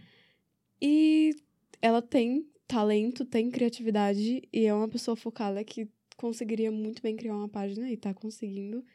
E 0.79 1.35
ela 1.81 2.01
tem 2.01 2.47
talento, 2.67 3.25
tem 3.25 3.49
criatividade 3.49 4.47
e 4.53 4.65
é 4.65 4.73
uma 4.73 4.87
pessoa 4.87 5.15
focada 5.15 5.63
que 5.63 5.87
conseguiria 6.15 6.71
muito 6.71 7.01
bem 7.01 7.15
criar 7.15 7.35
uma 7.35 7.49
página 7.49 7.89
e 7.89 7.97
tá 7.97 8.13
conseguindo. 8.13 8.85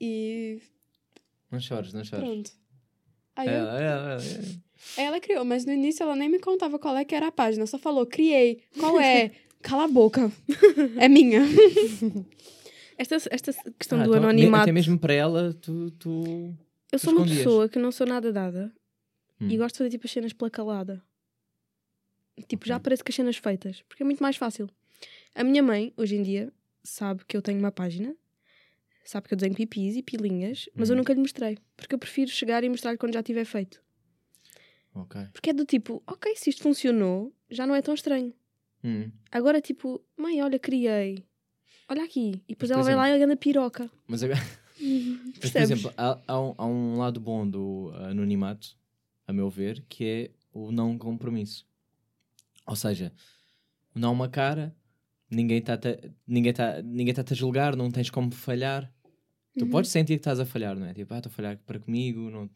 E. 0.00 0.60
Não 1.50 1.58
chores, 1.58 1.92
não 1.92 2.04
chores. 2.04 2.24
Pronto. 2.24 2.63
Aí 3.36 3.48
é, 3.48 3.60
eu... 3.60 3.68
é, 3.68 3.82
é, 3.82 5.00
é. 5.00 5.04
Ela 5.04 5.20
criou, 5.20 5.44
mas 5.44 5.64
no 5.64 5.72
início 5.72 6.02
ela 6.02 6.14
nem 6.14 6.28
me 6.28 6.38
contava 6.38 6.78
qual 6.78 6.96
é 6.96 7.04
que 7.04 7.14
era 7.14 7.28
a 7.28 7.32
página, 7.32 7.66
só 7.66 7.78
falou, 7.78 8.06
criei. 8.06 8.62
Qual 8.78 9.00
é? 9.00 9.32
Cala 9.62 9.84
a 9.84 9.88
boca. 9.88 10.30
é 10.98 11.08
minha. 11.08 11.40
esta, 12.98 13.16
esta 13.30 13.52
questão 13.78 13.98
ah, 14.00 14.04
do 14.04 14.10
então, 14.10 14.22
anonimato. 14.24 14.64
Até 14.64 14.72
mesmo 14.72 14.98
para 14.98 15.14
ela, 15.14 15.54
tu. 15.54 15.90
tu 15.92 16.54
eu 16.92 16.98
sou 16.98 17.14
uma 17.14 17.24
pessoa 17.24 17.68
que 17.68 17.78
não 17.78 17.90
sou 17.90 18.06
nada 18.06 18.32
dada 18.32 18.70
hum. 19.40 19.48
e 19.48 19.56
gosto 19.56 19.74
de 19.74 19.78
fazer 19.78 19.90
tipo 19.90 20.06
as 20.06 20.12
cenas 20.12 20.32
pela 20.32 20.50
calada. 20.50 21.02
Tipo, 22.46 22.66
já 22.66 22.76
aparece 22.76 23.02
com 23.02 23.08
as 23.10 23.14
cenas 23.14 23.36
feitas, 23.36 23.82
porque 23.88 24.02
é 24.02 24.06
muito 24.06 24.22
mais 24.22 24.36
fácil. 24.36 24.68
A 25.34 25.42
minha 25.42 25.62
mãe, 25.62 25.92
hoje 25.96 26.16
em 26.16 26.22
dia, 26.22 26.52
sabe 26.82 27.24
que 27.26 27.36
eu 27.36 27.42
tenho 27.42 27.58
uma 27.58 27.72
página, 27.72 28.14
sabe 29.04 29.28
que 29.28 29.34
eu 29.34 29.38
desenho 29.38 29.54
pipis 29.54 29.96
e 29.96 30.02
pilinhas, 30.02 30.68
mas 30.74 30.88
eu 30.88 30.94
hum. 30.94 30.98
nunca 30.98 31.12
lhe 31.12 31.20
mostrei, 31.20 31.58
porque 31.76 31.94
eu 31.94 31.98
prefiro 31.98 32.30
chegar 32.30 32.64
e 32.64 32.68
mostrar-lhe 32.68 32.98
quando 32.98 33.14
já 33.14 33.22
tiver 33.22 33.44
feito. 33.44 33.82
Ok. 34.94 35.20
Porque 35.32 35.50
é 35.50 35.52
do 35.52 35.64
tipo, 35.64 36.02
ok, 36.06 36.34
se 36.36 36.50
isto 36.50 36.62
funcionou, 36.62 37.34
já 37.50 37.66
não 37.66 37.74
é 37.74 37.82
tão 37.82 37.94
estranho. 37.94 38.32
Hum. 38.82 39.10
Agora, 39.30 39.60
tipo, 39.60 40.00
mãe, 40.16 40.40
olha, 40.42 40.58
criei. 40.58 41.24
Olha 41.88 42.04
aqui. 42.04 42.42
E 42.48 42.54
depois 42.54 42.70
mas, 42.70 42.70
ela 42.70 42.82
vai 42.82 42.94
lá 42.94 43.18
e 43.18 43.20
ela 43.20 43.36
piroca. 43.36 43.90
Mas 44.06 44.22
agora. 44.22 44.40
mas, 45.40 45.50
por 45.50 45.60
exemplo, 45.60 45.92
há, 45.96 46.20
há, 46.26 46.40
um, 46.40 46.54
há 46.56 46.66
um 46.66 46.98
lado 46.98 47.20
bom 47.20 47.48
do 47.48 47.92
anonimato, 47.96 48.76
a 49.26 49.32
meu 49.32 49.50
ver, 49.50 49.84
que 49.88 50.04
é 50.04 50.30
o 50.52 50.70
não 50.70 50.96
compromisso. 50.96 51.66
Ou 52.66 52.76
seja, 52.76 53.12
não 53.94 54.10
há 54.10 54.12
uma 54.12 54.28
cara, 54.28 54.74
ninguém 55.30 55.58
está 55.58 55.78
ninguém 56.26 56.52
tá, 56.52 56.80
ninguém 56.82 57.12
tá 57.12 57.24
a 57.28 57.34
julgar, 57.34 57.76
não 57.76 57.90
tens 57.90 58.10
como 58.10 58.30
falhar. 58.30 58.92
Tu 59.56 59.64
uhum. 59.64 59.70
podes 59.70 59.90
sentir 59.90 60.14
que 60.14 60.20
estás 60.20 60.40
a 60.40 60.46
falhar, 60.46 60.76
não 60.76 60.86
é? 60.86 60.94
Tipo, 60.94 61.14
ah, 61.14 61.18
estou 61.18 61.30
a 61.30 61.32
falhar 61.32 61.58
para 61.58 61.78
comigo, 61.78 62.30
não 62.30 62.50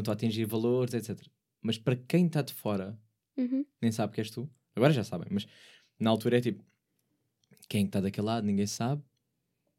estou 0.00 0.12
a 0.12 0.14
atingir 0.14 0.44
valores, 0.44 0.92
etc. 0.92 1.26
Mas 1.62 1.78
para 1.78 1.96
quem 1.96 2.26
está 2.26 2.42
de 2.42 2.52
fora, 2.52 2.98
uhum. 3.36 3.64
nem 3.80 3.90
sabe 3.90 4.12
que 4.12 4.20
és 4.20 4.30
tu. 4.30 4.48
Agora 4.76 4.92
já 4.92 5.02
sabem, 5.02 5.28
mas 5.30 5.46
na 5.98 6.10
altura 6.10 6.38
é 6.38 6.40
tipo, 6.40 6.62
quem 7.68 7.86
está 7.86 8.00
daquele 8.00 8.26
lado, 8.26 8.46
ninguém 8.46 8.66
sabe. 8.66 9.02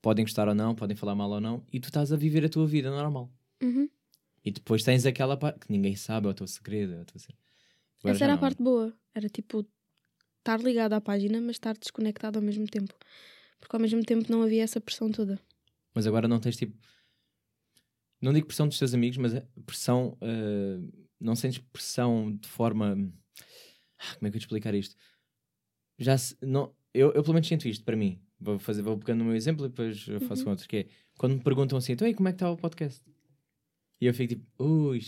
Podem 0.01 0.25
gostar 0.25 0.47
ou 0.47 0.55
não, 0.55 0.73
podem 0.73 0.95
falar 0.95 1.15
mal 1.15 1.29
ou 1.29 1.41
não, 1.41 1.63
e 1.71 1.79
tu 1.79 1.85
estás 1.85 2.11
a 2.11 2.15
viver 2.15 2.45
a 2.45 2.49
tua 2.49 2.65
vida 2.65 2.89
normal. 2.89 3.31
Uhum. 3.61 3.89
E 4.43 4.51
depois 4.51 4.83
tens 4.83 5.05
aquela 5.05 5.35
parte 5.35 5.59
que 5.61 5.71
ninguém 5.71 5.95
sabe, 5.95 6.27
é 6.27 6.29
o 6.29 6.33
teu 6.33 6.47
segredo, 6.47 6.93
é 6.93 7.01
o 7.01 7.05
teu 7.05 7.19
segredo. 7.19 7.41
Agora 7.99 8.15
Essa 8.15 8.23
era 8.25 8.33
não. 8.33 8.37
a 8.37 8.41
parte 8.41 8.61
boa. 8.61 8.93
Era 9.13 9.27
tipo 9.27 9.65
estar 10.37 10.59
ligado 10.61 10.93
à 10.93 11.01
página, 11.01 11.41
mas 11.41 11.55
estar 11.55 11.75
desconectado 11.75 12.37
ao 12.37 12.45
mesmo 12.45 12.67
tempo. 12.67 12.93
Porque 13.59 13.75
ao 13.75 13.79
mesmo 13.79 14.03
tempo 14.03 14.31
não 14.31 14.43
havia 14.43 14.63
essa 14.63 14.79
pressão 14.79 15.11
toda. 15.11 15.39
Mas 15.95 16.05
agora 16.05 16.27
não 16.27 16.39
tens 16.39 16.57
tipo. 16.57 16.77
Não 18.21 18.33
digo 18.33 18.47
pressão 18.47 18.67
dos 18.67 18.77
teus 18.77 18.93
amigos, 18.93 19.17
mas 19.17 19.33
pressão. 19.65 20.17
Uh, 20.21 21.07
não 21.19 21.35
sentes 21.35 21.57
pressão 21.57 22.35
de 22.35 22.47
forma. 22.47 22.97
Ah, 23.97 24.15
como 24.15 24.27
é 24.27 24.29
que 24.29 24.35
eu 24.35 24.39
te 24.41 24.43
explicar 24.43 24.75
isto? 24.75 24.95
Já 25.97 26.17
se, 26.17 26.35
não, 26.41 26.75
eu, 26.93 27.13
eu 27.13 27.23
pelo 27.23 27.33
menos 27.33 27.47
sinto 27.47 27.67
isto 27.67 27.83
para 27.85 27.95
mim. 27.95 28.21
Vou, 28.37 28.59
fazer, 28.59 28.81
vou 28.81 28.97
pegando 28.97 29.21
o 29.21 29.25
meu 29.25 29.35
exemplo 29.35 29.65
e 29.65 29.69
depois 29.69 30.05
eu 30.07 30.19
faço 30.21 30.43
uhum. 30.43 30.51
outro. 30.51 30.67
Que 30.67 30.77
é 30.77 30.87
quando 31.17 31.35
me 31.35 31.41
perguntam 31.41 31.77
assim, 31.77 31.93
então 31.93 32.13
como 32.13 32.27
é 32.27 32.31
que 32.33 32.35
está 32.35 32.51
o 32.51 32.57
podcast? 32.57 33.01
E 34.01 34.05
eu 34.05 34.13
fico 34.13 34.35
tipo, 34.35 34.63
ui, 34.63 34.99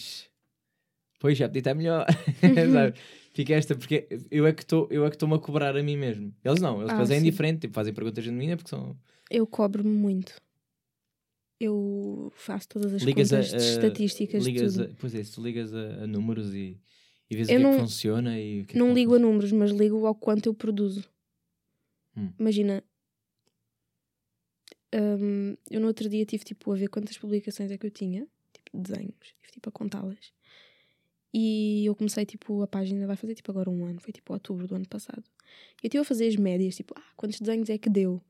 Pois, 1.20 1.38
já 1.38 1.48
podia 1.48 1.60
estar 1.60 1.74
melhor. 1.74 2.06
Sabe? 2.74 2.98
Fica 3.34 3.54
esta, 3.54 3.76
porque 3.76 4.08
eu 4.32 4.46
é 4.48 4.54
que 4.54 4.64
estou-me 4.64 5.36
a 5.36 5.40
cobrar 5.40 5.76
a 5.76 5.84
mim 5.84 5.98
mesmo. 5.98 6.34
Eles 6.44 6.62
não, 6.62 6.80
eles 6.80 6.94
ah, 6.94 6.98
fazem 6.98 7.22
diferente, 7.22 7.62
tipo, 7.62 7.74
fazem 7.74 7.94
perguntas 7.94 8.24
genuínas 8.24 8.56
porque 8.58 8.70
são. 8.70 8.96
Eu 9.30 9.46
cobro-me 9.46 9.90
muito. 9.90 10.40
Eu 11.60 12.32
faço 12.36 12.68
todas 12.68 12.94
as 12.94 13.02
ligas 13.02 13.32
contas 13.32 13.54
a, 13.54 13.56
a, 13.56 13.60
de 13.60 13.66
estatísticas. 13.66 14.46
Ligas 14.46 14.74
tudo. 14.74 14.86
A, 14.86 14.96
pois 15.00 15.16
é, 15.16 15.24
se 15.24 15.34
tu 15.34 15.42
ligas 15.42 15.74
a, 15.74 16.04
a 16.04 16.08
números 16.08 16.54
e, 16.54 16.80
e 17.30 17.36
vês 17.36 17.50
eu 17.50 17.56
o 17.56 17.58
que 17.58 17.64
não, 17.64 17.72
é 17.72 17.74
que 17.76 17.80
funciona 17.82 18.40
e 18.40 18.64
que 18.66 18.76
é 18.76 18.80
Não 18.80 18.90
que 18.90 18.94
ligo 18.94 19.16
a 19.16 19.20
números, 19.20 19.52
mas 19.52 19.72
ligo 19.72 20.06
ao 20.06 20.14
quanto 20.14 20.48
eu 20.48 20.54
produzo. 20.54 21.04
Hum. 22.16 22.32
Imagina, 22.40 22.84
um, 24.94 25.56
eu 25.70 25.80
no 25.80 25.88
outro 25.88 26.08
dia 26.08 26.26
tive 26.26 26.44
tipo 26.44 26.72
a 26.72 26.76
ver 26.76 26.88
quantas 26.90 27.18
publicações 27.18 27.72
é 27.72 27.78
que 27.78 27.86
eu 27.86 27.92
tinha, 27.92 28.28
tipo 28.54 28.78
desenhos, 28.78 29.16
tive 29.42 29.54
tipo 29.54 29.70
a 29.70 29.72
contá-las. 29.72 30.32
E 31.34 31.86
eu 31.86 31.94
comecei, 31.94 32.26
tipo, 32.26 32.62
a 32.64 32.68
página 32.68 33.06
vai 33.06 33.16
fazer, 33.16 33.36
tipo, 33.36 33.52
agora 33.52 33.70
um 33.70 33.86
ano. 33.86 34.00
Foi, 34.00 34.12
tipo, 34.12 34.34
outubro 34.34 34.68
do 34.68 34.76
ano 34.76 34.88
passado. 34.88 35.24
E 35.84 35.86
eu 35.86 35.88
estive 35.88 36.02
a 36.02 36.04
fazer 36.04 36.28
as 36.28 36.36
médias, 36.36 36.76
tipo, 36.76 36.96
ah, 36.98 37.04
quantos 37.16 37.40
desenhos 37.40 37.70
é 37.70 37.78
que 37.78 37.90
deu? 37.90 38.22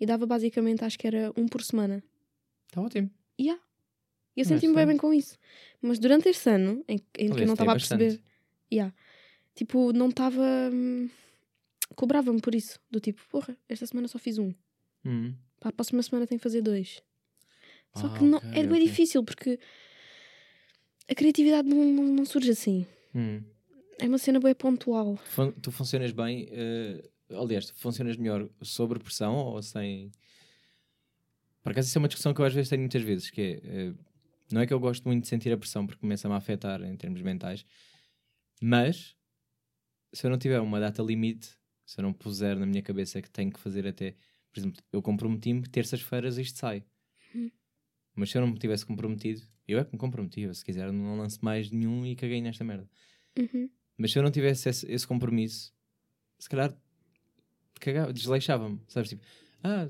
E 0.00 0.06
dava, 0.06 0.26
basicamente, 0.26 0.82
acho 0.82 0.98
que 0.98 1.06
era 1.06 1.32
um 1.36 1.46
por 1.46 1.62
semana. 1.62 2.02
Está 2.66 2.80
ótimo. 2.80 3.10
Yeah. 3.40 3.62
eu 4.36 4.44
senti-me 4.44 4.74
bem 4.74 4.86
bem 4.86 4.96
com 4.96 5.12
isso. 5.12 5.38
Mas 5.80 5.98
durante 5.98 6.28
este 6.28 6.48
ano, 6.48 6.84
em, 6.88 7.00
em 7.18 7.30
que 7.30 7.42
eu 7.42 7.46
não 7.46 7.54
estava 7.54 7.72
a 7.72 7.74
perceber... 7.74 8.20
Yeah, 8.72 8.94
tipo, 9.54 9.92
não 9.92 10.08
estava... 10.08 10.42
Hum, 10.72 11.08
Cobrava-me 11.94 12.40
por 12.40 12.54
isso. 12.54 12.80
Do 12.90 13.00
tipo, 13.00 13.22
porra, 13.28 13.56
esta 13.68 13.86
semana 13.86 14.08
só 14.08 14.18
fiz 14.18 14.38
um. 14.38 14.52
Uhum. 15.04 15.34
Para 15.60 15.70
a 15.70 15.72
próxima 15.72 16.02
semana 16.02 16.26
tenho 16.26 16.38
que 16.38 16.42
fazer 16.42 16.60
dois. 16.60 17.02
Só 17.94 18.06
ah, 18.06 18.18
que 18.18 18.24
não, 18.24 18.38
okay, 18.38 18.50
é 18.50 18.62
bem 18.62 18.66
okay. 18.66 18.86
difícil, 18.86 19.22
porque 19.24 19.58
a 21.08 21.14
criatividade 21.14 21.68
não, 21.68 21.84
não, 21.84 22.04
não 22.04 22.24
surge 22.24 22.50
assim. 22.50 22.86
Hum. 23.14 23.42
É 23.98 24.06
uma 24.06 24.18
cena 24.18 24.38
bem 24.40 24.54
pontual. 24.54 25.16
Fun- 25.24 25.52
tu 25.62 25.70
funcionas 25.70 26.12
bem, 26.12 26.48
eh, 26.50 27.08
aliás, 27.30 27.66
tu 27.66 27.74
funcionas 27.74 28.16
melhor 28.16 28.48
sobre 28.60 28.98
pressão 28.98 29.36
ou 29.36 29.62
sem. 29.62 30.10
Por 31.66 31.72
acaso, 31.72 31.88
isso 31.88 31.98
é 31.98 32.00
uma 32.00 32.06
discussão 32.06 32.32
que 32.32 32.40
eu 32.40 32.44
às 32.44 32.54
vezes 32.54 32.70
tenho 32.70 32.82
muitas 32.82 33.02
vezes, 33.02 33.28
que 33.28 33.40
é, 33.40 33.60
eh, 33.64 33.94
não 34.52 34.60
é 34.60 34.68
que 34.68 34.72
eu 34.72 34.78
gosto 34.78 35.04
muito 35.04 35.22
de 35.22 35.28
sentir 35.28 35.52
a 35.52 35.56
pressão 35.56 35.84
porque 35.84 36.00
começa-me 36.00 36.32
a 36.32 36.36
afetar 36.36 36.80
em 36.80 36.96
termos 36.96 37.20
mentais, 37.22 37.66
mas 38.62 39.16
se 40.12 40.24
eu 40.24 40.30
não 40.30 40.38
tiver 40.38 40.60
uma 40.60 40.78
data 40.78 41.02
limite, 41.02 41.58
se 41.84 41.98
eu 41.98 42.04
não 42.04 42.12
puser 42.12 42.56
na 42.56 42.64
minha 42.66 42.80
cabeça 42.82 43.20
que 43.20 43.28
tenho 43.28 43.50
que 43.50 43.58
fazer 43.58 43.84
até, 43.84 44.12
por 44.52 44.60
exemplo, 44.60 44.80
eu 44.92 45.02
comprometi-me 45.02 45.66
terças-feiras 45.66 46.38
isto 46.38 46.56
sai. 46.56 46.84
Hum. 47.34 47.50
Mas 48.14 48.30
se 48.30 48.38
eu 48.38 48.42
não 48.42 48.48
me 48.48 48.58
tivesse 48.60 48.86
comprometido, 48.86 49.42
eu 49.66 49.80
é 49.80 49.84
que 49.84 49.92
me 49.92 49.98
comprometi, 49.98 50.42
eu, 50.42 50.54
se 50.54 50.64
quiser 50.64 50.92
não 50.92 51.18
lanço 51.18 51.44
mais 51.44 51.68
nenhum 51.68 52.06
e 52.06 52.14
caguei 52.14 52.40
nesta 52.40 52.62
merda. 52.62 52.88
Uhum. 53.36 53.68
Mas 53.98 54.12
se 54.12 54.18
eu 54.20 54.22
não 54.22 54.30
tivesse 54.30 54.68
esse, 54.68 54.88
esse 54.88 55.04
compromisso, 55.04 55.74
se 56.38 56.48
calhar 56.48 56.72
cagava, 57.80 58.12
desleixava-me, 58.12 58.80
sabes? 58.86 59.10
Tipo, 59.10 59.26
ah, 59.64 59.88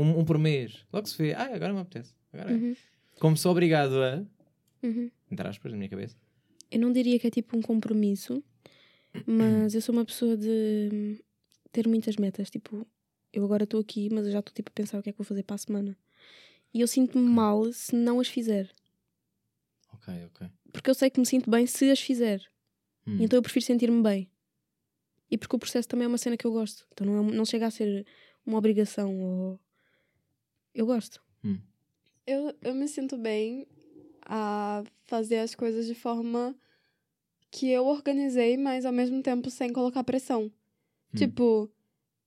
um, 0.00 0.20
um 0.20 0.24
por 0.24 0.38
mês, 0.38 0.84
logo 0.92 1.06
se 1.08 1.16
vê, 1.18 1.32
ah, 1.34 1.50
agora 1.54 1.72
me 1.72 1.80
apetece. 1.80 2.14
Agora 2.32 2.50
é. 2.50 2.54
Uhum. 2.54 2.76
Como 3.18 3.36
sou 3.36 3.52
obrigado 3.52 3.94
a, 4.02 4.24
Uhum. 4.82 5.10
entre 5.30 5.48
aspas, 5.48 5.72
na 5.72 5.78
minha 5.78 5.88
cabeça. 5.88 6.16
Eu 6.70 6.80
não 6.80 6.92
diria 6.92 7.18
que 7.18 7.26
é 7.26 7.30
tipo 7.30 7.56
um 7.56 7.62
compromisso, 7.62 8.42
mas 9.26 9.74
eu 9.74 9.80
sou 9.80 9.94
uma 9.94 10.04
pessoa 10.04 10.36
de 10.36 10.88
hum, 10.92 11.18
ter 11.72 11.88
muitas 11.88 12.16
metas. 12.16 12.50
Tipo, 12.50 12.86
eu 13.32 13.44
agora 13.44 13.64
estou 13.64 13.80
aqui, 13.80 14.08
mas 14.12 14.26
eu 14.26 14.32
já 14.32 14.40
estou 14.40 14.52
tipo 14.54 14.70
a 14.70 14.74
pensar 14.74 14.98
o 14.98 15.02
que 15.02 15.08
é 15.10 15.12
que 15.12 15.18
vou 15.18 15.24
fazer 15.24 15.42
para 15.44 15.54
a 15.54 15.58
semana. 15.58 15.96
E 16.74 16.80
eu 16.80 16.86
sinto-me 16.88 17.24
mal 17.28 17.72
se 17.72 17.94
não 17.96 18.20
as 18.20 18.28
fizer. 18.28 18.70
Ok, 19.94 20.12
ok. 20.26 20.48
Porque 20.72 20.90
eu 20.90 20.94
sei 20.94 21.08
que 21.08 21.18
me 21.20 21.26
sinto 21.26 21.50
bem 21.50 21.66
se 21.66 21.90
as 21.90 22.00
fizer. 22.00 22.42
Hum. 23.06 23.18
Então 23.20 23.38
eu 23.38 23.42
prefiro 23.42 23.64
sentir-me 23.64 24.02
bem. 24.02 24.30
E 25.30 25.38
porque 25.38 25.56
o 25.56 25.58
processo 25.58 25.88
também 25.88 26.04
é 26.04 26.08
uma 26.08 26.18
cena 26.18 26.36
que 26.36 26.46
eu 26.46 26.52
gosto. 26.52 26.86
Então 26.92 27.06
não, 27.06 27.28
é- 27.28 27.32
não 27.32 27.44
chega 27.44 27.66
a 27.66 27.70
ser 27.70 28.06
uma 28.44 28.58
obrigação 28.58 29.18
ou. 29.20 29.60
Eu 30.76 30.84
gosto. 30.86 31.22
Eu, 32.26 32.54
eu 32.62 32.74
me 32.74 32.86
sinto 32.86 33.16
bem 33.16 33.66
a 34.22 34.84
fazer 35.06 35.38
as 35.38 35.54
coisas 35.54 35.86
de 35.86 35.94
forma 35.94 36.54
que 37.50 37.70
eu 37.70 37.86
organizei, 37.86 38.56
mas 38.56 38.84
ao 38.84 38.92
mesmo 38.92 39.22
tempo 39.22 39.48
sem 39.50 39.72
colocar 39.72 40.04
pressão. 40.04 40.52
Tipo, 41.16 41.70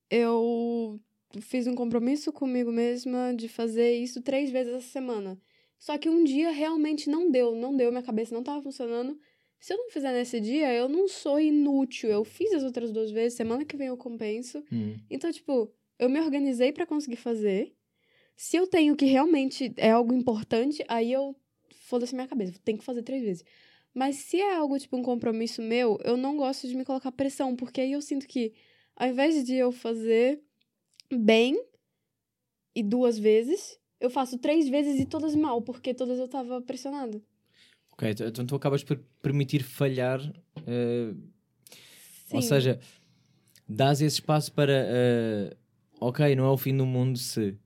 eu 0.09 0.99
fiz 1.41 1.67
um 1.67 1.75
compromisso 1.75 2.33
comigo 2.33 2.71
mesma 2.71 3.33
de 3.35 3.47
fazer 3.47 3.93
isso 3.97 4.21
três 4.21 4.49
vezes 4.49 4.73
essa 4.73 4.87
semana. 4.87 5.39
Só 5.77 5.97
que 5.97 6.09
um 6.09 6.23
dia 6.23 6.49
realmente 6.49 7.07
não 7.09 7.29
deu, 7.29 7.55
não 7.55 7.75
deu, 7.77 7.91
minha 7.91 8.03
cabeça 8.03 8.33
não 8.33 8.43
tava 8.43 8.63
funcionando. 8.63 9.19
Se 9.59 9.73
eu 9.73 9.77
não 9.77 9.89
fizer 9.91 10.11
nesse 10.11 10.39
dia, 10.39 10.73
eu 10.73 10.89
não 10.89 11.07
sou 11.07 11.39
inútil. 11.39 12.09
Eu 12.09 12.23
fiz 12.23 12.51
as 12.53 12.63
outras 12.63 12.91
duas 12.91 13.11
vezes, 13.11 13.37
semana 13.37 13.63
que 13.63 13.77
vem 13.77 13.87
eu 13.87 13.97
compenso. 13.97 14.63
Hum. 14.71 14.97
Então, 15.09 15.31
tipo, 15.31 15.71
eu 15.99 16.09
me 16.09 16.19
organizei 16.19 16.71
pra 16.71 16.85
conseguir 16.85 17.17
fazer. 17.17 17.75
Se 18.41 18.55
eu 18.55 18.65
tenho 18.65 18.95
que 18.95 19.03
realmente 19.03 19.73
é 19.75 19.91
algo 19.91 20.13
importante, 20.13 20.81
aí 20.87 21.11
eu 21.11 21.35
foda-se 21.81 22.15
minha 22.15 22.25
cabeça, 22.25 22.53
tem 22.63 22.77
que 22.77 22.85
fazer 22.85 23.03
três 23.03 23.21
vezes. 23.21 23.43
Mas 23.93 24.15
se 24.15 24.39
é 24.39 24.55
algo 24.55 24.79
tipo 24.79 24.95
um 24.95 25.03
compromisso 25.03 25.61
meu, 25.61 25.99
eu 26.05 26.15
não 26.15 26.37
gosto 26.37 26.65
de 26.65 26.73
me 26.73 26.85
colocar 26.85 27.11
pressão, 27.11 27.53
porque 27.53 27.81
aí 27.81 27.91
eu 27.91 28.01
sinto 28.01 28.25
que 28.25 28.53
ao 28.95 29.09
invés 29.09 29.43
de 29.43 29.55
eu 29.55 29.73
fazer 29.73 30.41
bem 31.13 31.61
e 32.73 32.81
duas 32.81 33.19
vezes, 33.19 33.77
eu 33.99 34.09
faço 34.09 34.37
três 34.37 34.69
vezes 34.69 35.01
e 35.01 35.05
todas 35.05 35.35
mal, 35.35 35.61
porque 35.61 35.93
todas 35.93 36.17
eu 36.17 36.27
tava 36.29 36.61
pressionada. 36.61 37.21
Ok, 37.91 38.09
então- 38.09 38.25
então 38.27 38.45
tu 38.45 38.55
acabas 38.55 38.85
por 38.85 38.97
permitir 39.21 39.63
falhar, 39.63 40.21
eh, 40.65 41.13
ou 42.31 42.41
seja, 42.41 42.79
dás 43.67 44.01
esse 44.01 44.15
espaço 44.15 44.53
para, 44.53 44.85
eh, 44.87 45.57
ok, 45.99 46.33
não 46.37 46.45
é 46.45 46.49
o 46.49 46.57
fim 46.57 46.77
do 46.77 46.85
mundo 46.85 47.19
se. 47.19 47.57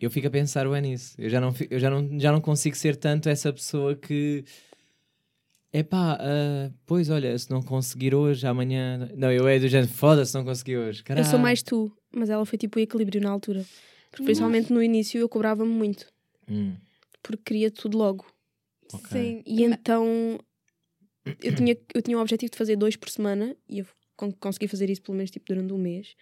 Eu 0.00 0.10
fico 0.10 0.26
a 0.26 0.30
pensar 0.30 0.68
bem 0.68 0.82
nisso. 0.82 1.14
Eu 1.18 1.28
já 1.30 1.40
não, 1.40 1.54
eu 1.70 1.78
já 1.78 1.88
não, 1.90 2.20
já 2.20 2.30
não 2.32 2.40
consigo 2.40 2.76
ser 2.76 2.96
tanto 2.96 3.28
essa 3.28 3.52
pessoa 3.52 3.96
que. 3.96 4.44
Epá, 5.72 6.16
ah, 6.20 6.70
pois 6.86 7.10
olha, 7.10 7.36
se 7.38 7.50
não 7.50 7.62
conseguir 7.62 8.14
hoje, 8.14 8.46
amanhã. 8.46 9.10
Não, 9.14 9.30
eu 9.30 9.46
é 9.48 9.58
do 9.58 9.68
género, 9.68 9.92
foda-se, 9.92 10.34
não 10.34 10.44
consegui 10.44 10.76
hoje. 10.76 11.00
Eu 11.00 11.16
sou 11.16 11.24
Caralho. 11.24 11.38
mais 11.42 11.62
tu, 11.62 11.92
mas 12.14 12.30
ela 12.30 12.46
foi 12.46 12.58
tipo 12.58 12.78
o 12.78 12.82
equilíbrio 12.82 13.20
na 13.20 13.30
altura. 13.30 13.64
Porque 14.10 14.24
principalmente 14.24 14.72
no 14.72 14.82
início 14.82 15.18
eu 15.20 15.28
cobrava-me 15.28 15.70
muito. 15.70 16.06
Hum, 16.48 16.74
Porque 17.22 17.42
queria 17.44 17.70
tudo 17.70 17.98
logo. 17.98 18.24
Ok. 18.92 19.08
Sim. 19.10 19.42
E 19.44 19.64
então 19.64 20.38
eu 21.42 21.54
tinha, 21.54 21.76
eu 21.94 22.00
tinha 22.00 22.16
o 22.16 22.20
objetivo 22.20 22.52
de 22.52 22.56
fazer 22.56 22.76
dois 22.76 22.96
por 22.96 23.10
semana 23.10 23.54
e 23.68 23.80
eu 23.80 23.86
con- 24.16 24.32
consegui 24.32 24.68
fazer 24.68 24.88
isso 24.88 25.02
pelo 25.02 25.16
menos 25.16 25.30
tipo, 25.30 25.44
durante 25.46 25.72
um 25.72 25.78
mês. 25.78 26.14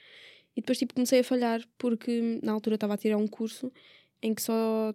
E 0.56 0.60
depois 0.60 0.78
tipo, 0.78 0.94
comecei 0.94 1.20
a 1.20 1.24
falhar 1.24 1.62
porque 1.78 2.38
na 2.42 2.52
altura 2.52 2.76
estava 2.76 2.94
a 2.94 2.96
tirar 2.96 3.16
um 3.16 3.26
curso 3.26 3.72
em 4.22 4.34
que 4.34 4.40
só 4.42 4.94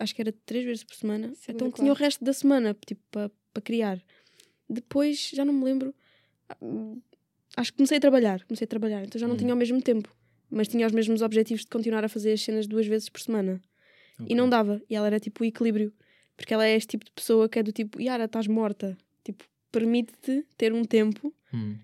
acho 0.00 0.14
que 0.14 0.20
era 0.22 0.32
três 0.44 0.64
vezes 0.64 0.84
por 0.84 0.94
semana. 0.94 1.32
Segunda 1.34 1.64
então 1.64 1.68
e 1.68 1.72
tinha 1.72 1.92
o 1.92 1.94
resto 1.94 2.24
da 2.24 2.32
semana 2.32 2.76
tipo, 2.86 3.00
para 3.10 3.62
criar. 3.62 4.02
Depois 4.68 5.30
já 5.34 5.44
não 5.44 5.52
me 5.52 5.64
lembro. 5.64 5.94
ah, 6.48 6.56
Acho 7.56 7.72
que 7.72 7.78
comecei 7.78 7.98
a 7.98 8.00
trabalhar, 8.00 8.44
comecei 8.44 8.64
a 8.66 8.68
trabalhar, 8.68 9.02
então 9.04 9.18
já 9.20 9.26
não 9.26 9.34
Hum. 9.34 9.38
tinha 9.38 9.52
ao 9.52 9.56
mesmo 9.56 9.80
tempo. 9.82 10.14
Mas 10.50 10.68
tinha 10.68 10.86
os 10.86 10.92
mesmos 10.92 11.22
objetivos 11.22 11.62
de 11.62 11.68
continuar 11.70 12.04
a 12.04 12.08
fazer 12.08 12.32
as 12.32 12.40
cenas 12.42 12.66
duas 12.66 12.86
vezes 12.86 13.08
por 13.08 13.20
semana. 13.20 13.60
ok. 14.20 14.26
E 14.30 14.34
não 14.34 14.48
dava. 14.48 14.80
E 14.88 14.94
ela 14.94 15.06
era 15.06 15.18
tipo 15.20 15.42
o 15.42 15.46
equilíbrio. 15.46 15.92
Porque 16.36 16.54
ela 16.54 16.64
é 16.66 16.74
este 16.76 16.90
tipo 16.90 17.04
de 17.04 17.10
pessoa 17.12 17.48
que 17.48 17.58
é 17.58 17.62
do 17.62 17.72
tipo, 17.72 18.00
Yara, 18.00 18.24
estás 18.26 18.46
morta. 18.46 18.96
Tipo, 19.24 19.44
permite-te 19.72 20.44
ter 20.56 20.72
um 20.72 20.84
tempo. 20.84 21.34
Hum, 21.52 21.76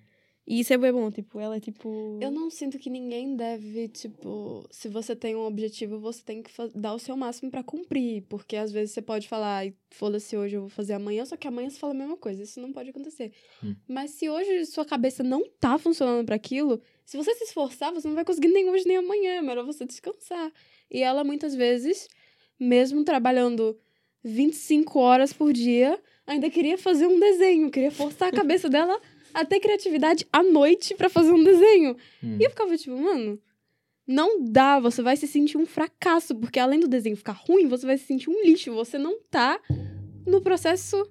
E 0.47 0.61
isso 0.61 0.75
é 0.75 0.77
bem 0.77 0.93
bom. 0.93 1.11
Tipo, 1.11 1.41
ela 1.41 1.57
é 1.57 1.61
tipo. 1.61 2.19
Eu 2.21 2.31
não 2.31 2.51
sinto 2.51 2.79
que 2.79 2.91
ninguém 2.91 3.35
deve, 3.35 3.89
tipo, 3.89 4.67
se 4.71 4.89
você 4.89 5.17
tem 5.17 5.35
um 5.35 5.47
objetivo, 5.47 5.99
você 5.99 6.23
tem 6.23 6.43
que 6.43 6.51
dar 6.75 6.93
o 6.95 6.99
seu 6.99 7.17
máximo 7.17 7.51
pra 7.51 7.63
cumprir. 7.63 8.23
Porque 8.29 8.55
às 8.57 8.71
vezes 8.71 8.93
você 8.93 9.01
pode 9.01 9.27
falar, 9.27 9.57
"Ai, 9.59 9.75
foda-se 9.91 10.37
hoje, 10.37 10.57
eu 10.57 10.61
vou 10.63 10.69
fazer 10.69 10.93
amanhã, 10.93 11.25
só 11.25 11.37
que 11.37 11.49
amanhã 11.49 11.71
você 11.71 11.79
fala 11.79 11.95
a 11.95 11.97
mesma 11.97 12.17
coisa. 12.17 12.43
Isso 12.43 12.61
não 12.61 12.73
pode 12.73 12.91
acontecer. 12.91 13.33
Hum. 13.63 13.75
Mas 13.89 14.11
se 14.11 14.29
hoje 14.29 14.67
sua 14.67 14.85
cabeça 14.85 15.23
não 15.23 15.49
tá 15.59 15.79
funcionando 15.79 16.27
pra 16.27 16.37
aquilo, 16.37 16.81
se 17.07 17.17
você 17.17 17.35
se 17.35 17.45
esforçar, 17.45 17.93
você 17.93 18.07
não 18.07 18.15
vai 18.15 18.25
conseguir 18.25 18.49
nem 18.49 18.69
hoje 18.69 18.87
nem 18.87 18.99
amanhã. 18.99 19.37
É 19.37 19.43
melhor 19.43 19.65
você 19.65 19.87
descansar. 19.87 20.53
E 20.91 21.01
ela, 21.03 21.25
muitas 21.25 21.55
vezes, 21.55 22.07
mesmo 22.61 23.03
trabalhando 23.03 23.79
25 24.23 24.99
horas 24.99 25.33
por 25.33 25.55
dia, 25.55 25.99
ainda 26.27 26.51
queria 26.51 26.77
fazer 26.77 27.07
um 27.07 27.19
desenho, 27.19 27.71
queria 27.71 27.91
forçar 27.91 28.29
a 28.29 28.33
cabeça 28.33 28.69
dela 28.69 29.01
a 29.35 29.45
ter 29.45 29.61
criatividade 29.61 30.26
à 30.32 30.43
noite 30.43 30.95
pra 30.95 31.11
fazer 31.11 31.32
um 31.32 31.43
desenho. 31.43 31.97
hum. 32.22 32.39
E 32.41 32.45
eu 32.45 32.51
ficava 32.51 32.76
tipo, 32.76 32.97
mano, 32.97 33.39
não 34.07 34.45
dá, 34.45 34.78
você 34.78 35.03
vai 35.03 35.16
se 35.16 35.26
sentir 35.26 35.57
um 35.57 35.66
fracasso, 35.66 36.35
porque 36.35 36.61
além 36.61 36.80
do 36.80 36.89
desenho 36.89 37.16
ficar 37.16 37.32
ruim, 37.32 37.66
você 37.66 37.85
vai 37.85 37.99
se 37.99 38.05
sentir 38.05 38.30
um 38.30 38.43
lixo, 38.45 38.72
você 38.72 38.99
não 38.99 39.20
tá 39.30 39.61
no 40.26 40.41
processo 40.41 41.07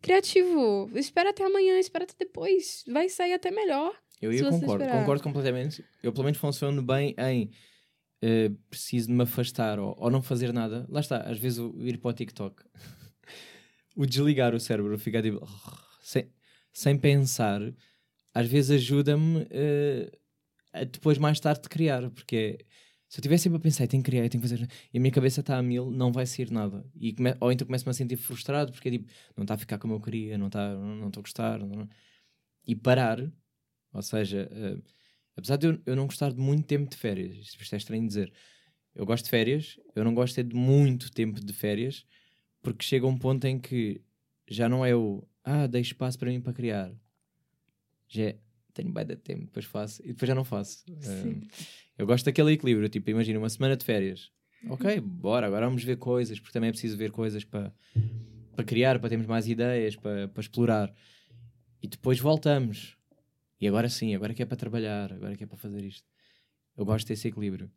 criativo. 0.00 0.90
Espera 0.94 1.30
até 1.30 1.44
amanhã, 1.44 1.78
espera 1.78 2.04
até 2.04 2.14
depois, 2.18 2.84
vai 2.86 3.08
sair 3.08 3.32
até 3.32 3.50
melhor. 3.50 3.94
Eu, 4.20 4.32
eu 4.32 4.50
concordo, 4.50 4.84
esperar. 4.84 5.00
concordo 5.00 5.22
completamente. 5.22 5.84
Eu 6.02 6.12
pelo 6.12 6.24
menos 6.24 6.38
funciono 6.38 6.82
bem 6.82 7.14
em 7.18 7.50
eh, 8.22 8.50
preciso 8.70 9.10
me 9.12 9.22
afastar 9.22 9.78
ou, 9.78 9.94
ou 9.98 10.10
não 10.10 10.22
fazer 10.22 10.52
nada. 10.52 10.86
Lá 10.88 11.00
está, 11.00 11.18
às 11.18 11.38
vezes 11.38 11.58
o 11.58 11.74
ir 11.80 11.98
para 11.98 12.10
o 12.10 12.12
TikTok, 12.14 12.62
o 13.96 14.06
desligar 14.06 14.54
o 14.54 14.60
cérebro, 14.60 14.98
ficar 14.98 15.22
tipo 15.22 15.46
sem, 16.00 16.30
sem 16.74 16.98
pensar, 16.98 17.62
às 18.34 18.48
vezes 18.48 18.72
ajuda-me 18.72 19.46
eh, 19.50 20.12
a 20.72 20.84
depois 20.84 21.18
mais 21.18 21.40
tarde 21.40 21.62
de 21.62 21.68
criar, 21.70 22.10
porque 22.10 22.58
se 23.08 23.18
eu 23.18 23.22
estiver 23.22 23.38
sempre 23.38 23.58
a 23.58 23.60
pensar, 23.60 23.84
"Eu 23.84 23.88
tenho 23.88 24.02
que 24.02 24.10
criar, 24.10 24.28
tenho 24.28 24.42
que 24.42 24.48
fazer, 24.48 24.68
e 24.92 24.98
a 24.98 25.00
minha 25.00 25.12
cabeça 25.12 25.40
está 25.40 25.58
a 25.58 25.62
mil, 25.62 25.90
não 25.90 26.12
vai 26.12 26.26
sair 26.26 26.50
nada. 26.50 26.84
E 26.96 27.14
come- 27.14 27.36
ou 27.40 27.52
então 27.52 27.66
começo-me 27.66 27.90
a 27.90 27.94
sentir 27.94 28.16
frustrado, 28.16 28.72
porque 28.72 28.88
é 28.88 28.92
tipo, 28.92 29.10
não 29.36 29.44
está 29.44 29.54
a 29.54 29.58
ficar 29.58 29.78
como 29.78 29.94
eu 29.94 30.00
queria, 30.00 30.38
não 30.38 30.48
está 30.48 30.74
não 30.76 31.08
estou 31.08 31.20
a 31.20 31.24
gostar. 31.24 31.58
não- 31.60 31.88
E 32.66 32.74
parar, 32.76 33.20
ou 33.92 34.02
seja, 34.02 34.48
eh, 34.52 34.78
apesar 35.36 35.56
de 35.58 35.66
eu, 35.68 35.82
eu 35.86 35.96
não 35.96 36.06
gostar 36.06 36.32
de 36.32 36.40
muito 36.40 36.66
tempo 36.66 36.90
de 36.90 36.96
férias, 36.96 37.36
isto, 37.36 37.60
isto 37.62 37.74
é 37.74 37.78
estranho 37.78 38.06
dizer, 38.08 38.32
eu 38.94 39.06
gosto 39.06 39.24
de 39.24 39.30
férias, 39.30 39.78
eu 39.96 40.04
não 40.04 40.14
gosto 40.14 40.38
é 40.40 40.42
de 40.44 40.54
muito 40.56 41.10
tempo 41.12 41.40
de 41.44 41.52
férias, 41.52 42.06
porque 42.62 42.84
chega 42.84 43.06
um 43.06 43.18
ponto 43.18 43.46
em 43.46 43.58
que 43.60 44.02
já 44.48 44.68
não 44.68 44.84
é 44.86 44.94
o 44.96 45.26
ah, 45.44 45.66
deixo 45.66 45.92
espaço 45.92 46.18
para 46.18 46.30
mim 46.30 46.40
para 46.40 46.52
criar. 46.52 46.90
Já 48.08 48.24
é, 48.24 48.38
tenho 48.72 48.92
bem 48.92 49.04
de 49.04 49.16
tempo, 49.16 49.44
depois 49.44 49.66
faço, 49.66 50.02
e 50.02 50.08
depois 50.08 50.26
já 50.26 50.34
não 50.34 50.44
faço. 50.44 50.84
Eh, 50.88 51.46
eu 51.98 52.06
gosto 52.06 52.24
daquele 52.24 52.52
equilíbrio, 52.52 52.88
tipo, 52.88 53.10
imagina 53.10 53.38
uma 53.38 53.48
semana 53.48 53.76
de 53.76 53.84
férias. 53.84 54.30
Ok, 54.68 55.00
bora, 55.00 55.46
agora 55.46 55.66
vamos 55.66 55.84
ver 55.84 55.96
coisas, 55.96 56.40
porque 56.40 56.52
também 56.52 56.68
é 56.68 56.72
preciso 56.72 56.96
ver 56.96 57.10
coisas 57.10 57.44
para, 57.44 57.72
para 58.56 58.64
criar, 58.64 58.98
para 58.98 59.10
termos 59.10 59.26
mais 59.26 59.46
ideias, 59.46 59.94
para, 59.94 60.28
para 60.28 60.40
explorar. 60.40 60.92
E 61.82 61.86
depois 61.86 62.18
voltamos. 62.18 62.96
E 63.60 63.68
agora 63.68 63.88
sim, 63.88 64.14
agora 64.14 64.32
que 64.32 64.42
é 64.42 64.46
para 64.46 64.56
trabalhar, 64.56 65.12
agora 65.12 65.36
que 65.36 65.44
é 65.44 65.46
para 65.46 65.58
fazer 65.58 65.84
isto. 65.84 66.08
Eu 66.76 66.84
gosto 66.84 67.06
desse 67.06 67.28
equilíbrio. 67.28 67.70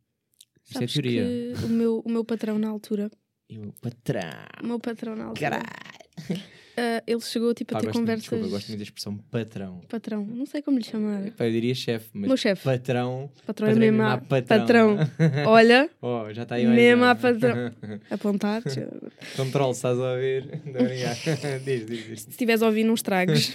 Isto 0.63 0.83
é 0.83 0.87
teoria. 0.87 1.23
que 1.57 1.65
o 1.65 1.69
meu, 1.69 1.99
o 1.99 2.09
meu 2.09 2.25
patrão 2.25 2.57
na 2.57 2.69
altura. 2.69 3.11
E 3.49 3.57
o 3.57 3.73
patrão. 3.73 4.45
O 4.63 4.67
meu 4.67 4.79
patrão 4.79 5.15
na 5.15 5.25
altura. 5.25 5.49
Caralho. 5.49 6.43
Ah, 6.77 7.03
ele 7.07 7.19
chegou 7.21 7.53
tipo, 7.53 7.71
Pá, 7.73 7.79
a 7.79 7.81
ter 7.81 7.87
gosto, 7.87 7.97
muito- 7.97 8.05
conversas. 8.05 8.21
desculpa, 8.23 8.45
eu 8.45 8.49
gosto 8.51 8.67
muito 8.67 8.77
da 8.79 8.83
expressão 8.83 9.17
patrão. 9.31 9.81
Patrão, 9.89 10.25
não 10.25 10.45
sei 10.45 10.61
como 10.61 10.77
lhe 10.77 10.83
chamar. 10.83 11.31
Pá, 11.31 11.45
eu 11.45 11.51
diria 11.51 11.73
chefe, 11.73 12.09
mas 12.13 12.27
Meu 12.27 12.37
chefe. 12.37 12.63
patrão. 12.63 13.29
Patrão 13.45 13.67
é 13.67 13.71
patrão 13.71 13.79
mesmo. 13.91 14.01
a- 14.03 14.17
patrão. 14.43 14.97
Olha, 15.47 15.89
oh, 16.01 16.31
já 16.33 16.43
está 16.43 16.55
aí 16.55 16.67
mesmo 16.67 17.03
à 17.05 17.15
patrão. 17.15 17.71
apontar. 18.11 18.61
Se 18.69 18.85
Controle, 19.35 19.71
estás 19.71 19.97
a 19.99 20.11
ouvir? 20.13 20.43
A 20.67 21.57
diz, 21.59 21.85
diz, 21.85 22.05
diz. 22.07 22.27
estiveres 22.27 22.61
a 22.61 22.67
ouvir, 22.67 22.83
não 22.83 22.93
estragues. 22.93 23.51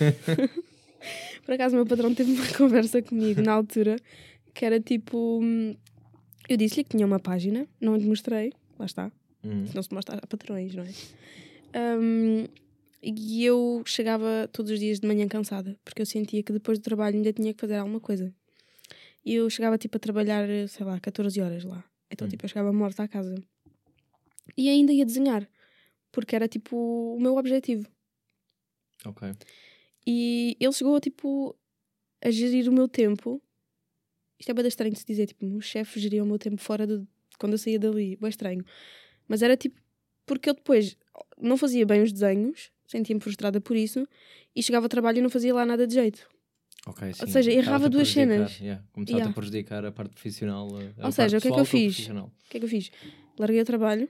Por 1.45 1.55
acaso, 1.55 1.75
o 1.75 1.79
meu 1.79 1.87
patrão 1.87 2.15
teve 2.15 2.33
uma 2.33 2.47
conversa 2.57 3.03
comigo 3.03 3.43
na 3.43 3.53
altura 3.53 3.97
que 4.55 4.65
era 4.65 4.79
tipo. 4.81 5.41
Eu 6.49 6.57
disse-lhe 6.57 6.85
que 6.85 6.91
tinha 6.91 7.07
uma 7.07 7.19
página, 7.21 7.67
não 7.81 7.97
lhe 7.97 8.05
mostrei, 8.07 8.53
lá 8.79 8.87
está. 8.87 9.11
Hum. 9.45 9.65
não 9.75 9.83
se 9.83 9.93
mostra 9.93 10.19
a 10.23 10.27
patrões, 10.27 10.75
não 10.75 10.85
é? 10.85 10.89
Um, 11.99 12.45
e 13.03 13.45
eu 13.45 13.83
chegava 13.85 14.49
todos 14.53 14.71
os 14.71 14.79
dias 14.79 15.01
de 15.01 15.07
manhã 15.07 15.27
cansada, 15.27 15.79
porque 15.85 16.01
eu 16.03 16.07
sentia 16.07 16.43
que 16.43 16.53
depois 16.53 16.79
do 16.79 16.83
trabalho 16.83 17.17
ainda 17.17 17.33
tinha 17.33 17.53
que 17.53 17.61
fazer 17.61 17.77
alguma 17.77 18.01
coisa. 18.01 18.33
E 19.25 19.35
eu 19.35 19.49
chegava 19.51 19.77
tipo 19.79 19.97
a 19.97 20.01
trabalhar, 20.01 20.47
sei 20.69 20.87
lá, 20.87 20.99
14 21.01 21.41
horas 21.41 21.65
lá. 21.65 21.85
Então 22.11 22.27
Hum. 22.27 22.31
tipo 22.31 22.45
eu 22.45 22.49
chegava 22.49 22.73
morta 22.73 23.03
à 23.03 23.09
casa. 23.09 23.35
E 24.57 24.69
ainda 24.69 24.93
ia 24.93 25.05
desenhar, 25.07 25.49
porque 26.11 26.37
era 26.37 26.47
tipo 26.49 26.77
o 26.77 27.21
meu 27.21 27.37
objetivo. 27.37 27.89
Ok. 29.05 29.33
E 30.07 30.57
ele 30.61 30.73
chegou 30.73 31.01
tipo 31.01 31.57
a 32.21 32.31
gerir 32.31 32.69
o 32.69 32.73
meu 32.73 32.89
tempo. 32.89 33.43
Isto 34.39 34.51
é 34.51 34.55
bem 34.55 34.67
estranho 34.67 34.93
de 34.93 34.99
se 34.99 35.07
dizer, 35.07 35.27
tipo, 35.27 35.47
o 35.47 35.49
meu 35.49 35.61
chefe 35.61 36.01
geria 36.01 36.23
o 36.23 36.27
meu 36.27 36.39
tempo 36.39 36.61
fora 36.61 36.87
de 36.87 37.07
quando 37.39 37.53
eu 37.53 37.59
saía 37.59 37.79
dali, 37.79 38.17
bem 38.17 38.29
estranho. 38.31 38.65
Mas 39.29 39.43
era 39.43 39.57
tipo, 39.57 39.81
porque 40.27 40.51
eu 40.51 40.55
depois 40.55 40.97
não 41.39 41.57
fazia 41.57 41.87
bem 41.87 42.03
os 42.03 42.13
desenhos, 42.13 42.71
sentia-me 42.93 43.21
frustrada 43.21 43.61
por 43.61 43.77
isso, 43.77 44.07
e 44.55 44.63
chegava 44.63 44.85
ao 44.87 44.89
trabalho 44.91 45.19
e 45.19 45.23
não 45.23 45.31
fazia 45.31 45.55
lá 45.55 45.65
nada 45.67 45.87
de 45.87 45.95
jeito. 45.95 46.27
Ok, 46.87 47.13
sim. 47.15 47.27
seja, 47.29 47.51
errava 47.53 47.89
duas 47.89 48.09
cenas. 48.09 48.59
Yeah. 48.61 48.83
Começava 48.93 49.19
Yeah. 49.19 49.31
a 49.31 49.35
prejudicar 49.35 49.85
a 49.85 49.93
parte 49.93 50.11
profissional. 50.15 50.67
a- 50.67 50.79
Ou 50.79 50.93
parte 50.95 51.15
seja, 51.15 51.39
o 51.39 51.41
que 51.41 51.49
é 51.49 51.53
que 51.53 51.61
eu 51.61 51.65
fiz? 51.65 52.09
O 52.09 52.31
que 52.51 52.57
é 52.57 52.61
que 52.61 52.67
eu 52.67 52.69
fiz? 52.69 52.91
Larguei 53.39 53.63
o 53.63 53.65
trabalho 53.65 54.09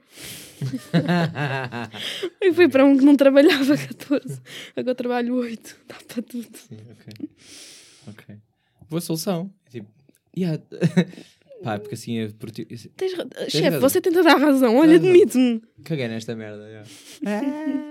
e 2.41 2.53
fui 2.53 2.67
para 2.67 2.83
um 2.83 2.97
que 2.97 3.05
não 3.05 3.15
trabalhava 3.15 3.77
14. 3.77 4.41
Agora 4.75 4.95
trabalho 4.95 5.35
8. 5.35 5.77
Dá 5.87 5.95
para 6.07 6.21
tudo. 6.23 6.47
Sim, 6.57 6.77
ok. 6.91 7.29
Ok. 8.09 8.35
Boa 8.89 9.01
solução. 9.01 9.53
Tipo, 9.69 9.87
yeah. 10.37 10.61
Pá, 11.63 11.79
porque 11.79 11.95
assim 11.95 12.19
é 12.19 12.27
por 12.29 12.51
ti- 12.51 12.67
isso- 12.69 12.89
Tens 12.89 13.13
ra- 13.13 13.25
Chefe, 13.47 13.61
razão. 13.69 13.79
você 13.81 14.01
tenta 14.01 14.21
dar 14.23 14.35
razão. 14.37 14.75
Olha, 14.75 14.95
admite-me. 14.97 15.61
Caguei 15.85 16.07
nesta 16.09 16.35
merda. 16.35 16.67
yeah. 16.67 17.89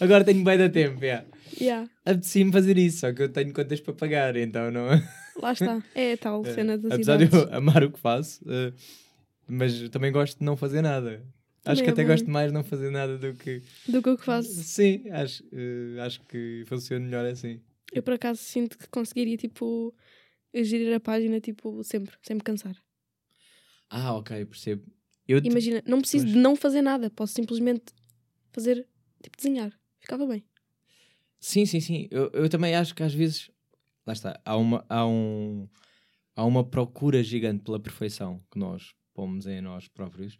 Agora 0.00 0.24
tenho 0.24 0.42
bem 0.44 0.58
da 0.58 0.68
tempo. 0.68 1.02
Yeah. 1.04 1.26
Yeah, 1.60 1.90
Apetecia-me 2.04 2.52
fazer 2.52 2.76
isso, 2.78 2.98
só 3.00 3.12
que 3.12 3.22
eu 3.22 3.28
tenho 3.28 3.52
contas 3.52 3.80
para 3.80 3.94
pagar, 3.94 4.36
então 4.36 4.70
não. 4.70 4.86
lá 5.42 5.52
está. 5.52 5.82
É 5.94 6.12
a 6.12 6.16
tal 6.18 6.44
É, 6.46 6.54
cena 6.54 6.78
das 6.78 6.92
Apesar 6.92 7.20
idades. 7.20 7.30
de 7.30 7.36
eu 7.50 7.54
amar 7.56 7.82
o 7.82 7.90
que 7.90 7.98
faço, 7.98 8.40
eh, 8.46 8.72
mas 9.48 9.88
também 9.88 10.12
gosto 10.12 10.38
de 10.38 10.44
não 10.44 10.56
fazer 10.56 10.82
nada. 10.82 11.22
Acho 11.64 11.80
Também 11.80 11.84
que 11.84 11.90
é 11.90 11.92
até 11.92 12.02
bom. 12.02 12.08
gosto 12.08 12.30
mais 12.30 12.48
de 12.48 12.54
não 12.54 12.62
fazer 12.62 12.90
nada 12.90 13.18
do 13.18 13.34
que. 13.34 13.62
Do 13.88 14.02
que 14.02 14.10
o 14.10 14.16
que 14.18 14.24
faço. 14.24 14.52
Sim, 14.62 15.08
acho, 15.10 15.42
eh, 15.52 16.00
acho 16.00 16.20
que 16.28 16.64
funciona 16.66 17.04
melhor 17.04 17.24
assim. 17.26 17.60
Eu 17.92 18.02
por 18.02 18.12
acaso 18.14 18.40
sinto 18.42 18.76
que 18.78 18.86
conseguiria, 18.88 19.36
tipo, 19.36 19.94
gerir 20.54 20.94
a 20.94 21.00
página, 21.00 21.40
tipo, 21.40 21.82
sempre, 21.82 22.14
sem 22.22 22.36
me 22.36 22.42
cansar. 22.42 22.76
Ah, 23.90 24.14
ok, 24.14 24.44
percebo. 24.44 24.84
Eu, 25.26 25.38
Imagina, 25.42 25.82
não 25.86 26.00
preciso 26.00 26.24
Pois. 26.24 26.34
de 26.34 26.40
não 26.40 26.54
fazer 26.56 26.82
nada, 26.82 27.10
posso 27.10 27.32
simplesmente 27.34 27.84
fazer, 28.52 28.86
tipo, 29.22 29.36
desenhar. 29.36 29.72
Ficava 30.00 30.26
bem. 30.26 30.44
Sim, 31.40 31.66
sim, 31.66 31.80
sim. 31.80 32.08
Eu, 32.10 32.30
eu 32.32 32.48
também 32.48 32.74
acho 32.74 32.94
que 32.94 33.02
às 33.02 33.14
vezes. 33.14 33.50
Lá 34.06 34.12
está. 34.12 34.40
Há 34.44 34.56
uma, 34.56 34.84
há, 34.88 35.06
um, 35.06 35.68
há 36.34 36.44
uma 36.44 36.64
procura 36.64 37.22
gigante 37.22 37.62
pela 37.62 37.78
perfeição 37.78 38.42
que 38.50 38.58
nós 38.58 38.94
pomos 39.14 39.46
em 39.46 39.60
nós 39.60 39.88
próprios. 39.88 40.38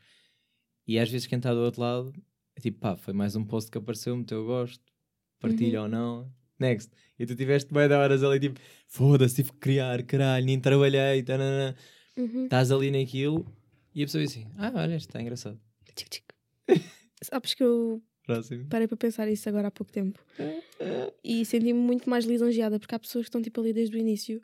E 0.87 0.99
às 0.99 1.11
vezes 1.11 1.27
quem 1.27 1.37
está 1.39 1.53
do 1.53 1.61
outro 1.61 1.83
lado 1.83 2.13
é 2.57 2.61
tipo, 2.61 2.79
pá, 2.81 2.97
foi 2.97 3.13
mais 3.13 3.37
um 3.37 3.45
post 3.45 3.71
que 3.71 3.79
apareceu, 3.79 4.17
meteu 4.17 4.45
gosto, 4.45 4.83
partilha 5.39 5.83
ou 5.83 5.89
não. 5.89 6.33
Next. 6.59 6.91
E 7.19 7.25
tu 7.25 7.37
tiveste 7.37 7.73
bem 7.73 7.89
da 7.89 8.01
horas 8.01 8.25
ali, 8.25 8.41
tipo, 8.41 8.59
foda-se, 8.89 9.37
tive 9.37 9.53
que 9.53 9.59
criar, 9.59 10.03
caralho, 10.03 10.45
nem 10.45 10.59
trabalhei, 10.59 11.23
tanana. 11.23 11.77
Uhum. 12.17 12.45
estás 12.45 12.73
ali 12.73 12.91
naquilo. 12.91 13.47
E 13.95 14.03
a 14.03 14.07
pessoa 14.07 14.25
diz 14.25 14.33
assim, 14.33 14.47
ah, 14.57 14.73
olha, 14.75 14.97
isto 14.97 15.09
está 15.09 15.21
engraçado. 15.21 15.61
Tchic, 15.95 16.11
tchic. 16.11 16.25
Sabes 17.23 17.55
que 17.55 17.63
eu 17.63 18.03
Próximo. 18.29 18.67
parei 18.69 18.87
para 18.87 18.97
pensar 18.97 19.27
isso 19.29 19.49
agora 19.49 19.69
há 19.69 19.71
pouco 19.71 19.91
tempo. 19.91 20.23
E 21.25 21.45
senti-me 21.47 21.73
muito 21.73 22.09
mais 22.11 22.27
lisonjeada, 22.27 22.79
porque 22.79 22.95
há 22.95 22.99
pessoas 22.99 23.25
que 23.25 23.29
estão, 23.31 23.41
tipo, 23.43 23.59
ali 23.61 23.73
desde 23.73 23.97
o 23.97 23.99
início 23.99 24.41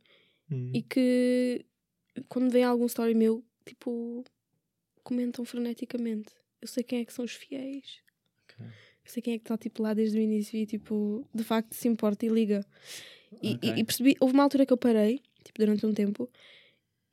Hum. 0.51 0.71
e 0.75 0.83
que, 0.83 1.65
quando 2.29 2.51
vem 2.51 2.65
algum 2.65 2.87
story 2.87 3.15
meu, 3.15 3.45
tipo, 3.65 4.25
comentam 5.03 5.45
freneticamente. 5.45 6.33
Eu 6.63 6.69
sei 6.69 6.83
quem 6.83 7.01
é 7.01 7.05
que 7.05 7.13
são 7.13 7.25
os 7.27 7.33
fiéis. 7.33 7.99
Ok. 8.45 8.65
Eu 8.67 9.11
sei 9.11 9.23
quem 9.23 9.35
é 9.35 9.39
que 9.39 9.45
está 9.45 9.57
tipo, 9.59 9.83
lá 9.83 9.93
desde 9.93 10.19
o 10.19 10.21
início 10.21 10.57
e 10.59 10.65
tipo, 10.65 11.29
de 11.35 11.45
facto 11.45 11.75
se 11.75 11.87
importa 11.89 12.25
e 12.25 12.29
liga. 12.31 12.65
E, 13.43 13.51
e- 13.53 13.55
Ok. 13.57 13.75
e 13.77 13.85
percebi, 13.85 14.17
houve 14.19 14.33
uma 14.33 14.43
altura 14.45 14.65
que 14.65 14.73
eu 14.73 14.79
parei, 14.79 15.21
tipo, 15.45 15.59
durante 15.59 15.85
um 15.85 15.93
tempo, 15.93 16.31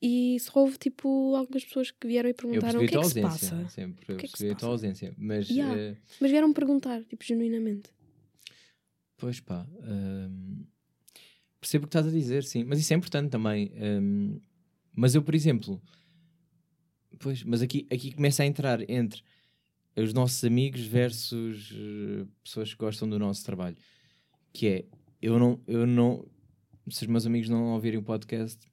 e 0.02 0.39
só 0.39 0.60
houve 0.62 0.78
tipo 0.78 1.36
algumas 1.36 1.64
pessoas 1.64 1.91
que 1.91 2.08
vieram 2.08 2.30
e 2.30 2.34
perguntaram 2.34 2.80
percebi 2.80 2.86
o 2.86 2.89
que 2.89 2.97
é 2.97 3.02
que 3.02 3.08
se 3.10 3.22
passa. 3.22 3.70
sempre. 3.70 4.06
Eu 4.14 4.18
que 4.18 4.26
é 4.26 4.28
que 4.28 4.32
percebi 4.32 4.52
a 4.52 4.56
tua 4.56 4.70
ausência. 4.70 5.14
Mas, 5.18 5.49
Yeah. 5.49 5.80
eh, 5.80 5.97
Mas 6.20 6.32
vieram 6.32 6.52
perguntar, 6.54 7.04
tipo, 7.04 7.24
genuinamente. 7.24 7.89
Pois 9.18 9.39
pá. 9.39 9.68
hum, 9.84 10.66
percebo 11.60 11.86
o 11.86 11.88
que 11.88 11.95
estás 11.97 12.08
a 12.08 12.12
dizer, 12.18 12.43
sim. 12.43 12.64
Mas 12.64 12.80
isso 12.80 12.91
é 12.93 12.95
importante 12.97 13.30
também. 13.30 13.72
hum, 13.76 14.39
mas 14.93 15.14
eu, 15.16 15.22
por 15.22 15.36
exemplo. 15.36 15.80
Pois, 17.20 17.43
mas 17.43 17.62
aqui, 17.62 17.86
aqui 17.91 18.12
começa 18.14 18.41
a 18.41 18.45
entrar 18.47 18.89
entre 18.89 19.22
os 19.95 20.14
nossos 20.14 20.43
amigos 20.43 20.82
versus 20.82 21.72
eh, 21.72 22.26
pessoas 22.43 22.72
que 22.74 22.80
gostam 22.80 23.08
do 23.08 23.20
nosso 23.20 23.43
trabalho. 23.45 23.78
Que 24.52 24.68
é, 24.68 24.86
eu 25.22 25.38
não, 25.38 25.62
eu 25.68 25.86
não. 25.86 26.26
Se 26.89 27.04
os 27.04 27.08
meus 27.08 27.28
amigos 27.28 27.47
não 27.47 27.74
ouvirem 27.74 27.99
o 27.99 28.04
podcast, 28.04 28.70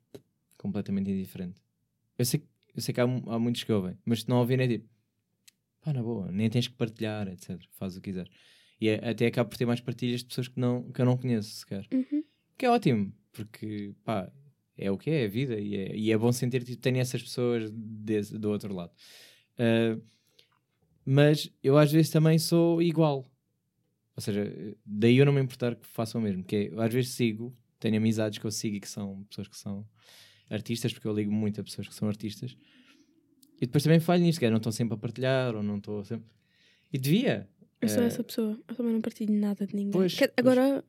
completamente 0.58 1.10
indiferente. 1.10 1.62
Eu 2.18 2.24
sei, 2.26 2.40
que- 2.40 2.46
eu 2.74 2.82
sei 2.82 2.92
que 2.92 3.00
há, 3.00 3.04
há 3.04 3.38
muitos 3.38 3.64
que 3.64 3.72
ouvem, 3.72 3.96
mas 4.04 4.20
se 4.22 4.28
não 4.28 4.38
ouvirem 4.38 4.66
é 4.66 4.68
tipo, 4.68 4.88
pá, 5.80 5.92
na 5.94 6.02
boa, 6.02 6.30
nem 6.30 6.50
tens 6.50 6.68
que 6.68 6.74
partilhar, 6.74 7.26
etc. 7.28 7.58
Faz 7.70 7.96
o 7.96 8.00
que 8.02 8.10
quiser. 8.10 8.28
E 8.80 8.88
é- 8.88 9.08
até 9.10 9.26
acabo 9.26 9.48
por 9.48 9.56
ter 9.56 9.64
mais 9.66 9.80
partilhas 9.80 10.20
de 10.20 10.26
pessoas 10.26 10.48
que, 10.48 10.60
não, 10.60 10.90
que 10.92 11.00
eu 11.00 11.06
não 11.06 11.16
conheço 11.16 11.50
sequer. 11.50 11.86
Uhum. 11.92 12.22
Que 12.58 12.66
é 12.66 12.70
ótimo, 12.70 13.12
porque 13.32 13.94
pá, 14.04 14.30
é 14.76 14.90
o 14.90 14.98
que 14.98 15.10
é, 15.10 15.22
é 15.22 15.24
a 15.26 15.28
vida. 15.28 15.58
E 15.58 15.74
é, 15.76 15.96
e 15.96 16.12
é 16.12 16.18
bom 16.18 16.30
sentir 16.32 16.64
que 16.64 16.76
tenho 16.76 16.98
essas 16.98 17.22
pessoas 17.22 17.70
desse- 17.72 18.36
do 18.38 18.50
outro 18.50 18.74
lado. 18.74 18.92
Ah, 19.58 19.98
mas 21.04 21.50
eu 21.62 21.78
às 21.78 21.90
vezes 21.90 22.10
também 22.10 22.38
sou 22.38 22.82
igual. 22.82 23.24
Ou 24.14 24.20
seja, 24.22 24.52
daí 24.84 25.16
eu 25.16 25.24
não 25.26 25.32
me 25.32 25.40
importar 25.40 25.74
que 25.76 25.86
façam 25.86 26.20
o 26.20 26.24
mesmo. 26.24 26.42
Que 26.44 26.70
é, 26.74 26.82
às 26.84 26.92
vezes 26.92 27.12
sigo, 27.12 27.56
tenho 27.78 27.96
amizades 27.96 28.38
que 28.38 28.44
eu 28.44 28.50
sigo 28.50 28.76
e 28.76 28.80
que 28.80 28.88
são 28.88 29.24
pessoas 29.24 29.48
que 29.48 29.56
são 29.56 29.86
artistas, 30.50 30.92
porque 30.92 31.06
eu 31.06 31.14
ligo 31.14 31.32
muito 31.32 31.60
a 31.60 31.64
pessoas 31.64 31.88
que 31.88 31.94
são 31.94 32.08
artistas. 32.08 32.56
E 33.60 33.66
depois 33.66 33.82
também 33.82 33.98
falho 34.00 34.22
nisto, 34.22 34.38
que 34.38 34.46
é, 34.46 34.50
não 34.50 34.58
estão 34.58 34.70
sempre 34.72 34.94
a 34.94 34.98
partilhar, 34.98 35.54
ou 35.54 35.62
não 35.62 35.78
estou 35.78 36.04
sempre. 36.04 36.26
E 36.92 36.98
devia. 36.98 37.48
Eu 37.80 37.88
sou 37.88 38.02
Eh, 38.02 38.06
essa 38.06 38.24
pessoa. 38.24 38.58
Eu 38.68 38.74
também 38.74 38.92
não 38.92 39.00
partilho 39.00 39.32
nada 39.34 39.66
de 39.66 39.74
ninguém. 39.74 39.92
Pois, 39.92 40.14
pois. 40.16 40.30
Agora, 40.36 40.84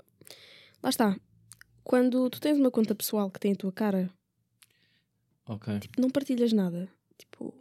lá 0.81 0.89
está. 0.89 1.19
Quando 1.83 2.29
tu 2.29 2.39
tens 2.39 2.57
uma 2.57 2.69
conta 2.71 2.93
pessoal 2.93 3.29
que 3.31 3.39
tem 3.39 3.53
a 3.53 3.55
tua 3.55 3.71
cara, 3.71 4.09
tipo, 5.79 5.99
não 5.99 6.09
partilhas 6.09 6.53
nada. 6.53 6.87
Tipo, 7.17 7.53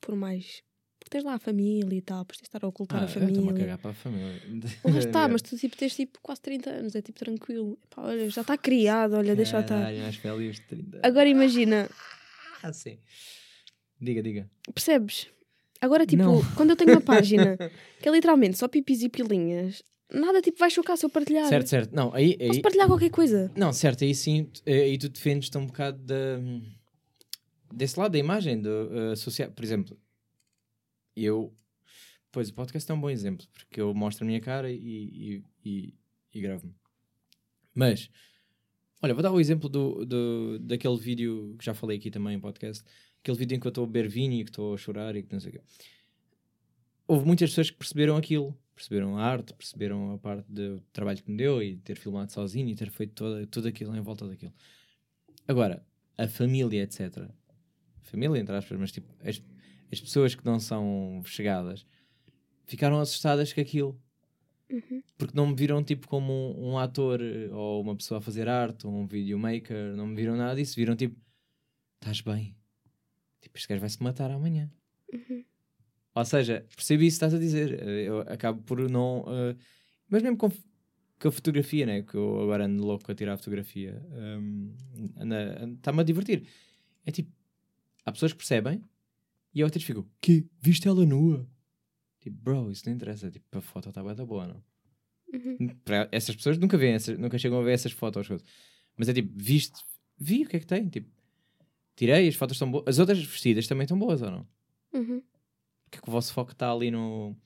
por 0.00 0.14
mais. 0.14 0.62
Tens 1.10 1.24
lá 1.24 1.34
a 1.34 1.38
família 1.40 1.96
e 1.96 2.00
tal, 2.00 2.20
depois 2.20 2.38
tens 2.38 2.42
de 2.42 2.48
estar 2.56 2.64
a 2.64 2.68
ocultar 2.68 2.98
Ah, 2.98 3.04
a 3.04 3.04
eu 3.04 3.08
estou-me 3.08 3.30
a 3.32 3.34
família. 3.34 3.54
cagar 3.58 3.78
para 3.78 3.90
a 3.90 3.94
família. 3.94 4.40
Lá 4.84 4.98
está, 4.98 5.26
mas 5.28 5.42
tu 5.42 5.56
tipo, 5.56 5.76
tens 5.76 5.94
tipo 5.96 6.18
quase 6.22 6.40
30 6.40 6.70
anos, 6.70 6.94
é 6.94 7.02
tipo 7.02 7.18
tranquilo. 7.18 7.76
Epá, 7.84 8.02
olha, 8.02 8.30
já 8.30 8.42
está 8.42 8.56
criado, 8.56 9.14
olha, 9.16 9.34
deixa 9.34 9.58
estar. 9.58 9.74
Caralho, 9.74 9.98
mais 10.02 10.16
velhos 10.16 10.56
de 10.56 10.62
30. 10.62 11.00
Agora 11.02 11.28
imagina, 11.28 11.90
Ah, 12.62 12.72
sim. 12.72 12.96
Diga, 14.00 14.22
diga. 14.22 14.48
percebes? 14.72 15.26
Agora, 15.80 16.06
tipo, 16.06 16.22
Não. 16.22 16.40
quando 16.54 16.70
eu 16.70 16.76
tenho 16.76 16.90
uma 16.90 17.00
página 17.00 17.56
que 18.00 18.08
é 18.08 18.12
literalmente 18.12 18.56
só 18.56 18.68
pipis 18.68 19.02
e 19.02 19.08
pilinhas, 19.08 19.82
nada 20.12 20.40
tipo 20.40 20.58
vai 20.58 20.70
chocar 20.70 20.96
se 20.96 21.04
eu 21.04 21.10
partilhar. 21.10 21.46
Certo, 21.48 21.66
certo. 21.68 21.92
Não, 21.94 22.14
aí, 22.14 22.36
aí, 22.40 22.48
Posso 22.48 22.62
partilhar 22.62 22.86
qualquer 22.86 23.10
coisa. 23.10 23.50
não, 23.56 23.72
certo, 23.72 24.04
aí 24.04 24.14
sim, 24.14 24.48
eh, 24.64 24.82
aí 24.82 24.96
tu 24.98 25.08
defendes-te 25.08 25.58
um 25.58 25.66
bocado 25.66 25.98
da, 25.98 26.38
desse 27.72 27.98
lado 27.98 28.12
da 28.12 28.18
imagem, 28.18 28.60
do, 28.60 28.90
eh, 29.12 29.16
social. 29.16 29.50
Por 29.50 29.64
exemplo, 29.64 29.96
eu. 31.24 31.54
Pois, 32.32 32.48
o 32.48 32.54
podcast 32.54 32.90
é 32.90 32.94
um 32.94 33.00
bom 33.00 33.10
exemplo, 33.10 33.46
porque 33.52 33.80
eu 33.80 33.92
mostro 33.92 34.24
a 34.24 34.26
minha 34.26 34.40
cara 34.40 34.70
e, 34.70 34.76
e, 34.76 35.44
e, 35.64 35.94
e 36.32 36.40
gravo-me. 36.40 36.74
Mas, 37.74 38.10
olha, 39.02 39.14
vou 39.14 39.22
dar 39.22 39.32
o 39.32 39.40
exemplo 39.40 39.68
do, 39.68 40.04
do, 40.04 40.58
daquele 40.60 40.96
vídeo 40.96 41.56
que 41.58 41.64
já 41.64 41.74
falei 41.74 41.98
aqui 41.98 42.10
também 42.10 42.34
em 42.34 42.40
podcast, 42.40 42.84
aquele 43.20 43.36
vídeo 43.36 43.56
em 43.56 43.60
que 43.60 43.66
eu 43.66 43.70
estou 43.70 43.84
a 43.84 43.86
beber 43.86 44.08
vinho 44.08 44.34
e 44.34 44.44
que 44.44 44.50
estou 44.50 44.74
a 44.74 44.76
chorar 44.76 45.16
e 45.16 45.22
que 45.22 45.32
não 45.32 45.40
sei 45.40 45.50
o 45.50 45.52
quê. 45.54 45.62
Houve 47.06 47.26
muitas 47.26 47.50
pessoas 47.50 47.70
que 47.70 47.76
perceberam 47.76 48.16
aquilo, 48.16 48.56
perceberam 48.74 49.16
a 49.16 49.24
arte, 49.24 49.52
perceberam 49.54 50.12
a 50.12 50.18
parte 50.18 50.50
do 50.50 50.80
trabalho 50.92 51.22
que 51.22 51.30
me 51.30 51.36
deu 51.36 51.62
e 51.62 51.76
ter 51.76 51.96
filmado 51.96 52.30
sozinho 52.32 52.68
e 52.68 52.76
ter 52.76 52.90
feito 52.90 53.14
toda, 53.14 53.46
tudo 53.46 53.68
aquilo 53.68 53.96
em 53.96 54.00
volta 54.00 54.28
daquilo. 54.28 54.54
Agora, 55.46 55.84
a 56.16 56.28
família, 56.28 56.82
etc. 56.82 57.28
Família, 58.02 58.38
entre 58.40 58.54
aspas, 58.54 58.78
mas 58.78 58.92
tipo, 58.92 59.12
as, 59.90 59.98
as 59.98 60.00
pessoas 60.00 60.34
que 60.34 60.44
não 60.44 60.58
são 60.60 61.22
chegadas 61.24 61.86
ficaram 62.64 63.00
assustadas 63.00 63.52
com 63.52 63.60
aquilo. 63.60 64.00
Uhum. 64.70 65.02
Porque 65.18 65.36
não 65.36 65.48
me 65.48 65.54
viram 65.56 65.82
tipo 65.82 66.06
como 66.06 66.32
um, 66.32 66.70
um 66.72 66.78
ator 66.78 67.20
eh, 67.20 67.48
ou 67.52 67.82
uma 67.82 67.96
pessoa 67.96 68.18
a 68.18 68.20
fazer 68.20 68.48
arte 68.48 68.86
ou 68.86 68.92
um 68.92 69.04
videomaker, 69.06 69.96
não 69.96 70.06
me 70.06 70.14
viram 70.14 70.36
nada 70.36 70.54
disso. 70.54 70.76
Viram 70.76 70.94
tipo, 70.94 71.16
estás 72.00 72.20
bem. 72.20 72.54
Tipo, 73.40 73.58
este 73.58 73.66
gajo 73.68 73.80
vai-se 73.80 74.00
matar 74.02 74.30
amanhã. 74.30 74.70
Uhum. 75.12 75.44
Ou 76.14 76.24
seja, 76.24 76.64
percebi 76.74 77.06
isso 77.06 77.18
que 77.18 77.24
estás 77.24 77.34
a 77.34 77.38
dizer. 77.38 77.82
Eh, 77.82 78.04
Eu 78.08 78.20
acabo 78.20 78.62
por 78.62 78.88
não. 78.88 79.24
eh, 79.28 79.56
mas 80.08 80.22
mesmo 80.22 80.36
com, 80.36 80.48
com 81.20 81.28
a 81.28 81.32
fotografia, 81.32 81.84
né? 81.86 82.02
Que 82.02 82.14
eu 82.14 82.40
agora 82.40 82.66
ando 82.66 82.84
louco 82.84 83.10
a 83.10 83.14
tirar 83.14 83.32
a 83.34 83.36
fotografia. 83.36 84.00
hum, 84.12 84.72
Está-me 85.76 86.00
a 86.00 86.04
divertir. 86.04 86.46
É 87.04 87.10
tipo, 87.10 87.32
há 88.04 88.12
pessoas 88.12 88.32
que 88.32 88.38
percebem 88.38 88.84
e 89.54 89.62
outras 89.64 89.82
ficam, 89.84 90.06
que? 90.20 90.46
Viste 90.60 90.86
ela 90.88 91.04
nua? 91.04 91.48
Tipo, 92.20 92.36
bro, 92.42 92.70
isso 92.70 92.84
não 92.86 92.94
interessa. 92.94 93.30
Tipo, 93.30 93.58
a 93.58 93.60
foto 93.60 93.88
está 93.88 94.02
bem 94.02 94.14
da 94.14 94.24
boa, 94.24 94.46
não? 94.46 94.62
Uhum. 95.32 95.68
Para 95.84 96.08
essas 96.12 96.34
pessoas 96.36 96.58
nunca 96.58 96.76
veem, 96.76 96.94
essas- 96.94 97.18
nunca 97.18 97.38
chegam 97.38 97.58
a 97.60 97.62
ver 97.62 97.72
essas 97.72 97.92
fotos. 97.92 98.26
coisas. 98.28 98.46
Mas 98.96 99.08
é 99.08 99.14
tipo, 99.14 99.32
viste, 99.36 99.80
vi 100.18 100.42
o 100.44 100.48
que 100.48 100.56
é 100.56 100.60
que 100.60 100.66
tem. 100.66 100.88
Tipo, 100.88 101.08
tirei, 101.96 102.28
as 102.28 102.34
fotos 102.34 102.56
estão 102.56 102.70
boas. 102.70 102.84
As 102.86 102.98
outras 102.98 103.18
vestidas 103.24 103.66
também 103.66 103.84
estão 103.84 103.98
boas 103.98 104.20
ou 104.22 104.30
não? 104.30 104.46
Uhum. 104.92 105.22
Porque 105.84 105.98
é 105.98 106.00
que 106.02 106.08
o 106.08 106.12
vosso 106.12 106.32
foco 106.32 106.52
está 106.52 106.70
ali 106.70 106.90
no. 106.90 107.36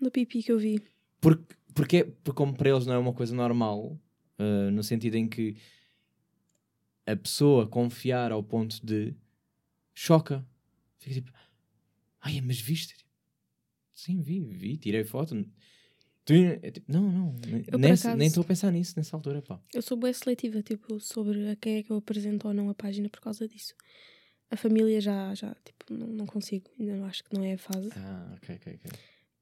No 0.00 0.10
pipi 0.10 0.42
que 0.42 0.50
eu 0.52 0.58
vi. 0.58 0.82
Porque, 1.20 1.54
porque, 1.74 1.96
é- 1.98 2.04
porque 2.04 2.32
como 2.36 2.54
para 2.56 2.70
eles 2.70 2.86
não 2.86 2.94
é 2.94 2.98
uma 2.98 3.12
coisa 3.12 3.34
normal, 3.34 3.98
uh, 4.38 4.70
no 4.72 4.82
sentido 4.82 5.14
em 5.16 5.28
que 5.28 5.56
a 7.06 7.14
pessoa 7.16 7.66
confiar 7.68 8.32
ao 8.32 8.42
ponto 8.42 8.84
de 8.84 9.14
choca. 9.94 10.46
Fica 10.98 11.14
tipo, 11.14 11.32
ai, 12.24 12.40
mas 12.40 12.58
viste? 12.60 12.94
Sim, 13.94 14.20
vi, 14.22 14.40
vi, 14.40 14.76
tirei 14.76 15.04
foto. 15.04 15.34
É 16.62 16.70
tipo, 16.70 16.90
não, 16.90 17.02
não, 17.12 17.36
nem 17.46 17.92
acaso- 17.92 18.16
nem 18.16 18.28
estou 18.28 18.42
a 18.42 18.46
pensar 18.46 18.70
nisso 18.70 18.94
nessa 18.96 19.14
altura, 19.14 19.42
pá. 19.42 19.60
Eu 19.74 19.82
sou 19.82 19.96
bem 19.96 20.12
seletiva, 20.12 20.62
tipo, 20.62 20.98
sobre 20.98 21.50
a 21.50 21.56
quem 21.56 21.76
é 21.76 21.82
que 21.82 21.90
eu 21.92 21.96
apresento 21.96 22.48
ou 22.48 22.54
não 22.54 22.70
a 22.70 22.74
página 22.74 23.10
por 23.10 23.20
causa 23.20 23.46
disso. 23.46 23.74
A 24.50 24.56
família 24.56 25.00
já, 25.02 25.34
já 25.34 25.54
tipo, 25.64 25.92
não, 25.92 26.06
não 26.06 26.26
consigo. 26.26 26.70
Ainda 26.80 26.96
não 26.96 27.04
acho 27.06 27.22
que 27.24 27.34
não 27.34 27.44
é 27.44 27.54
a 27.54 27.58
fase. 27.58 27.90
Ah, 27.94 28.32
ok, 28.36 28.54
ok, 28.56 28.74
ok. 28.82 28.90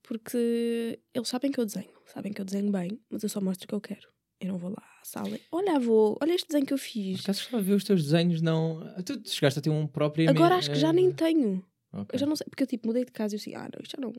Porque 0.02 0.98
eles 1.14 1.28
sabem 1.28 1.52
que 1.52 1.60
eu 1.60 1.66
desenho. 1.66 1.92
Sabem 2.06 2.32
que 2.32 2.40
eu 2.40 2.44
desenho 2.44 2.70
bem, 2.72 3.00
mas 3.08 3.22
eu 3.22 3.28
só 3.28 3.40
mostro 3.40 3.64
o 3.66 3.68
que 3.68 3.74
eu 3.74 3.80
quero. 3.80 4.08
Eu 4.40 4.48
não 4.48 4.58
vou 4.58 4.70
lá 4.70 4.82
à 5.00 5.04
sala. 5.04 5.38
Olha, 5.52 5.76
avô, 5.76 6.18
olha 6.20 6.34
este 6.34 6.48
desenho 6.48 6.66
que 6.66 6.72
eu 6.74 6.78
fiz. 6.78 7.20
acaso 7.20 7.40
estava 7.42 7.58
a 7.58 7.64
ver 7.64 7.74
os 7.74 7.84
teus 7.84 8.02
desenhos, 8.02 8.42
não. 8.42 8.80
Tu 9.04 9.20
tu 9.20 9.30
chegaste 9.30 9.60
a 9.60 9.62
ter 9.62 9.70
um 9.70 9.86
próprio. 9.86 10.28
Agora 10.28 10.56
acho 10.56 10.68
que 10.70 10.78
já 10.78 10.90
eh, 10.90 10.92
nem 10.92 11.12
tenho. 11.12 11.64
Ok. 11.92 12.08
Eu 12.14 12.18
já 12.18 12.26
não 12.26 12.36
sei, 12.36 12.46
porque 12.48 12.62
eu 12.62 12.66
tipo 12.66 12.86
mudei 12.86 13.04
de 13.04 13.12
casa 13.12 13.34
e 13.34 13.36
eu 13.36 13.40
assim, 13.40 13.54
ah, 13.54 13.68
não, 13.72 13.80
isto 13.82 13.96
já 13.96 14.00
não. 14.00 14.12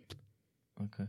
Ok. 0.80 1.06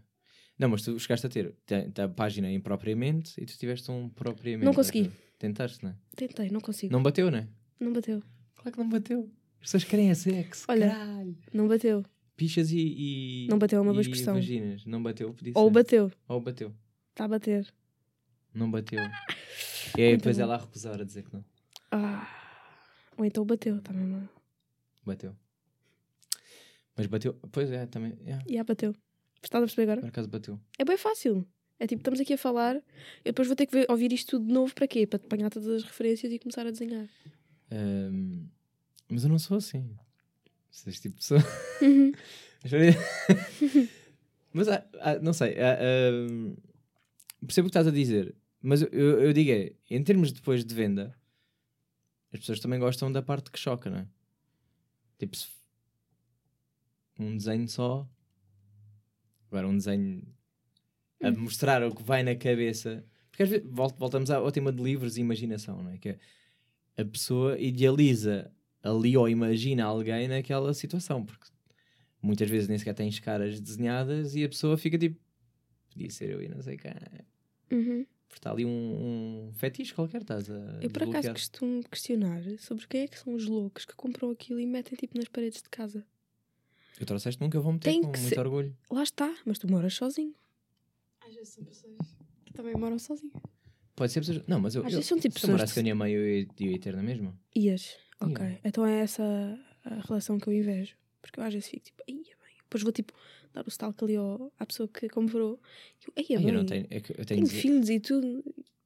Não, 0.59 0.69
mas 0.69 0.83
tu 0.83 0.99
chegaste 0.99 1.27
a 1.27 1.31
ter 1.31 1.55
te- 1.67 1.91
te- 1.91 2.01
a 2.01 2.09
página 2.09 2.51
impropriamente 2.51 3.41
e 3.41 3.45
tu 3.47 3.57
tiveste 3.59 3.91
um 3.91 4.09
propriamente. 4.09 4.65
Não 4.65 4.75
consegui. 4.75 5.11
Tentaste, 5.39 5.83
não 5.85 5.91
é? 5.91 5.97
Tentei, 6.17 6.49
não 6.51 6.61
consigo. 6.61 6.93
Não 6.93 7.03
bateu, 7.03 7.31
não 7.31 7.39
é? 7.39 7.49
Não 7.81 7.93
bateu. 7.93 8.23
Claro 8.55 8.73
que 8.73 8.79
não 8.79 8.89
bateu. 8.89 9.31
As 9.61 9.67
pessoas 9.67 9.85
querem 9.85 10.11
é 10.11 10.15
sexo. 10.15 10.65
Olha, 10.69 10.89
caralho. 10.91 11.37
Não 11.53 11.67
bateu. 11.67 12.05
Pichas 12.37 12.71
e, 12.71 12.79
e. 12.79 13.47
Não 13.49 13.59
bateu 13.59 13.79
é 13.79 13.83
uma 13.83 13.93
boa 13.93 14.01
expressão. 14.03 14.35
vaginas. 14.35 14.85
Não 14.87 15.03
bateu, 15.03 15.33
podia 15.35 15.53
Ou 15.57 15.71
bateu. 15.71 16.11
Ou 16.29 16.41
bateu. 16.41 16.75
Está 17.11 17.25
a 17.25 17.29
bater. 17.29 17.73
Não 18.53 18.71
bateu. 18.71 19.01
E 19.97 20.03
aí 20.03 20.17
depois 20.17 20.41
ela 20.41 20.55
a 20.57 20.59
recusar 20.59 21.01
a 21.01 21.05
dizer 21.05 21.23
que 21.23 21.33
não. 21.33 21.45
Ah. 21.93 22.29
Ou 23.17 23.25
então 23.25 23.45
bateu, 23.45 23.77
está 23.77 23.93
mesmo. 23.93 24.29
Bateu. 25.07 25.37
Mas 26.97 27.07
bateu. 27.07 27.35
Pois 27.53 27.71
é, 27.71 27.87
também. 27.87 28.17
é, 28.27 28.39
E 28.47 28.59
ah, 28.59 28.65
bateu. 28.65 28.95
Estás 29.43 29.63
a 29.63 29.67
perceber 29.67 29.83
agora? 29.91 30.01
por 30.01 30.09
acaso 30.09 30.29
bateu. 30.29 30.61
É 30.79 30.85
bem 30.85 30.97
fácil. 30.97 31.47
É 31.79 31.87
tipo, 31.87 32.01
estamos 32.01 32.21
aqui 32.21 32.33
a 32.35 32.39
falar, 32.39 32.77
eu 32.77 32.83
depois 33.33 33.49
vou 33.49 33.57
ter 33.57 33.67
que 33.67 33.73
ver- 33.73 33.87
ouvir 33.91 34.13
isto 34.13 34.31
tudo 34.39 34.47
de 34.47 34.53
novo 34.53 34.73
para 34.75 34.87
quê? 34.87 35.07
Para 35.07 35.19
apanhar 35.23 35.51
todas 35.51 35.69
as 35.69 35.83
referências 35.83 36.33
e 36.33 36.39
começar 36.39 36.67
a 36.67 36.71
desenhar. 36.71 37.09
Ahm, 37.71 38.47
mas 39.11 39.25
eu 39.25 39.29
não 39.29 39.39
sou 39.39 39.57
assim. 39.57 39.95
Sou 40.71 40.89
este 40.91 41.03
tipo 41.03 41.17
de 41.17 41.21
pessoa. 41.21 41.41
Uhum. 41.83 42.13
mas 44.53 44.69
ah, 44.69 44.87
ah, 45.01 45.19
não 45.19 45.33
sei. 45.33 45.57
ah, 45.59 45.79
ahm, 45.81 46.55
percebo 47.45 47.67
o 47.67 47.71
que 47.71 47.77
estás 47.77 47.87
a 47.87 47.91
dizer. 47.91 48.35
Mas 48.63 48.81
eu, 48.83 48.89
eu, 48.89 49.21
eu 49.25 49.33
digo 49.33 49.51
é, 49.51 49.73
em 49.91 50.03
termos 50.03 50.33
depois 50.33 50.65
de 50.65 50.75
venda, 50.75 51.15
as 52.33 52.41
pessoas 52.41 52.61
também 52.61 52.79
gostam 52.79 53.13
da 53.13 53.21
parte 53.21 53.51
que 53.51 53.59
choca, 53.59 53.91
não 53.91 53.99
é? 53.99 54.09
Tipo, 55.19 55.37
se 55.37 55.49
um 57.19 57.37
desenho 57.37 57.69
só. 57.69 58.09
Agora, 59.49 59.69
um 59.69 59.77
desenho 59.77 60.23
a 61.23 61.31
mostrar 61.31 61.83
o 61.83 61.95
que 61.95 62.03
vai 62.03 62.23
na 62.23 62.35
cabeça. 62.35 63.05
Porque 63.31 63.43
às 63.43 63.49
vezes 63.49 63.67
vol- 63.71 63.95
voltamos 63.99 64.31
ao 64.31 64.51
tema 64.53 64.73
de 64.73 64.83
livros 64.83 65.17
e 65.17 65.21
imaginação, 65.21 65.83
não 65.83 65.91
é? 65.91 65.99
Que 65.99 66.11
é 66.11 66.19
a 66.97 67.05
pessoa 67.05 67.59
idealiza 67.59 68.53
ali 68.83 69.17
ou 69.17 69.29
imagina 69.29 69.85
alguém 69.85 70.29
naquela 70.29 70.73
situação, 70.75 71.25
porque 71.25 71.49
muitas 72.23 72.49
vezes 72.49 72.69
nem 72.69 72.79
sequer 72.79 72.95
tens 72.95 73.19
caras 73.19 73.61
desenhadas 73.61 74.35
e 74.37 74.45
a 74.45 74.49
pessoa 74.49 74.77
fica 74.77 74.99
tipo, 74.99 75.19
podia 75.91 76.11
ser 76.11 76.31
eu 76.31 76.43
e 76.43 76.49
não 76.49 76.63
sei 76.63 76.77
quem. 76.77 76.93
Uhum. 77.73 78.07
Porque 78.29 78.39
está 78.39 78.51
ali 78.53 78.65
um, 78.65 79.49
um 79.49 79.53
fetiche 79.55 79.95
qualquer, 79.95 80.21
estás 80.23 80.51
a. 80.51 80.81
Eu 80.83 80.91
por 80.91 81.03
acaso 81.05 81.33
costumo 81.33 81.83
questionar 81.89 82.43
sobre 82.59 82.87
quem 82.87 83.03
é 83.03 83.09
que 83.09 83.19
são 83.19 83.35
os 83.35 83.47
loucos 83.47 83.85
que 83.85 83.95
compram 83.95 84.31
aquilo 84.31 84.61
e 84.61 84.67
metem 84.67 84.97
tipo 84.97 85.17
nas 85.17 85.29
paredes 85.29 85.63
de 85.63 85.69
casa. 85.69 86.05
Eu 86.99 87.07
trouxeste 87.07 87.41
nunca 87.41 87.61
vou 87.61 87.73
meter 87.73 87.91
Tem 87.91 88.03
com 88.03 88.13
que 88.13 88.19
muito 88.21 88.35
ser- 88.35 88.41
orgulho. 88.41 88.77
Lá 88.91 89.03
está, 89.03 89.35
mas 89.45 89.59
tu 89.59 89.71
moras 89.71 89.95
sozinho. 89.95 90.35
Às 91.27 91.35
vezes 91.35 91.49
são 91.55 91.65
pessoas 91.65 91.97
que 92.45 92.53
também 92.53 92.75
moram 92.75 92.99
sozinhas. 92.99 93.35
Pode 93.97 94.13
ser 94.13 94.21
pessoas. 94.21 94.43
Não, 94.47 94.61
mas 94.61 94.75
eu. 94.75 94.83
Às 94.83 94.93
eu 94.93 94.97
vezes 94.99 95.07
são 95.07 95.19
tipo 95.19 95.39
se 95.39 95.47
eu 95.47 95.51
morasse 95.51 95.71
pessoas 95.73 95.75
com 95.75 95.81
a 95.81 95.83
minha 95.83 95.95
mãe, 95.95 96.13
eu 96.13 96.27
ia, 96.41 96.47
eu 96.61 96.71
ia 96.73 96.79
ter 96.81 96.95
na 96.97 97.03
mesma. 97.03 97.37
Ias. 97.57 97.97
Ok. 98.21 98.37
Yeah. 98.37 98.61
Então 98.65 98.87
é 98.87 99.01
essa 99.01 99.23
a 99.85 99.95
relação 100.07 100.39
que 100.39 100.49
eu 100.49 100.53
invejo. 100.53 100.97
Porque 101.21 101.41
eu 101.41 101.45
às 101.45 101.53
vezes 101.53 101.69
fico 101.69 101.85
tipo, 101.85 102.03
ia 102.09 102.15
bem. 102.17 102.57
Depois 102.63 102.83
vou 102.83 102.93
tipo 102.93 103.13
dar 103.53 103.65
o 103.65 103.69
stalk 103.69 104.03
ali 104.05 104.17
ao, 104.17 104.53
à 104.59 104.67
pessoa 104.67 104.89
que 104.89 105.09
comprou. 105.09 105.61
E 106.01 106.05
eu, 106.07 106.13
ia 106.29 106.39
Ai, 106.39 106.45
bem. 106.45 106.49
eu 106.55 106.59
não 106.59 106.67
tenho. 106.67 106.87
É 106.91 107.01
que 107.01 107.13
eu 107.13 107.25
tenho 107.25 107.27
Tenho 107.27 107.45
de 107.45 107.55
filhos 107.55 107.89
e 107.89 108.01
tudo. 108.01 108.45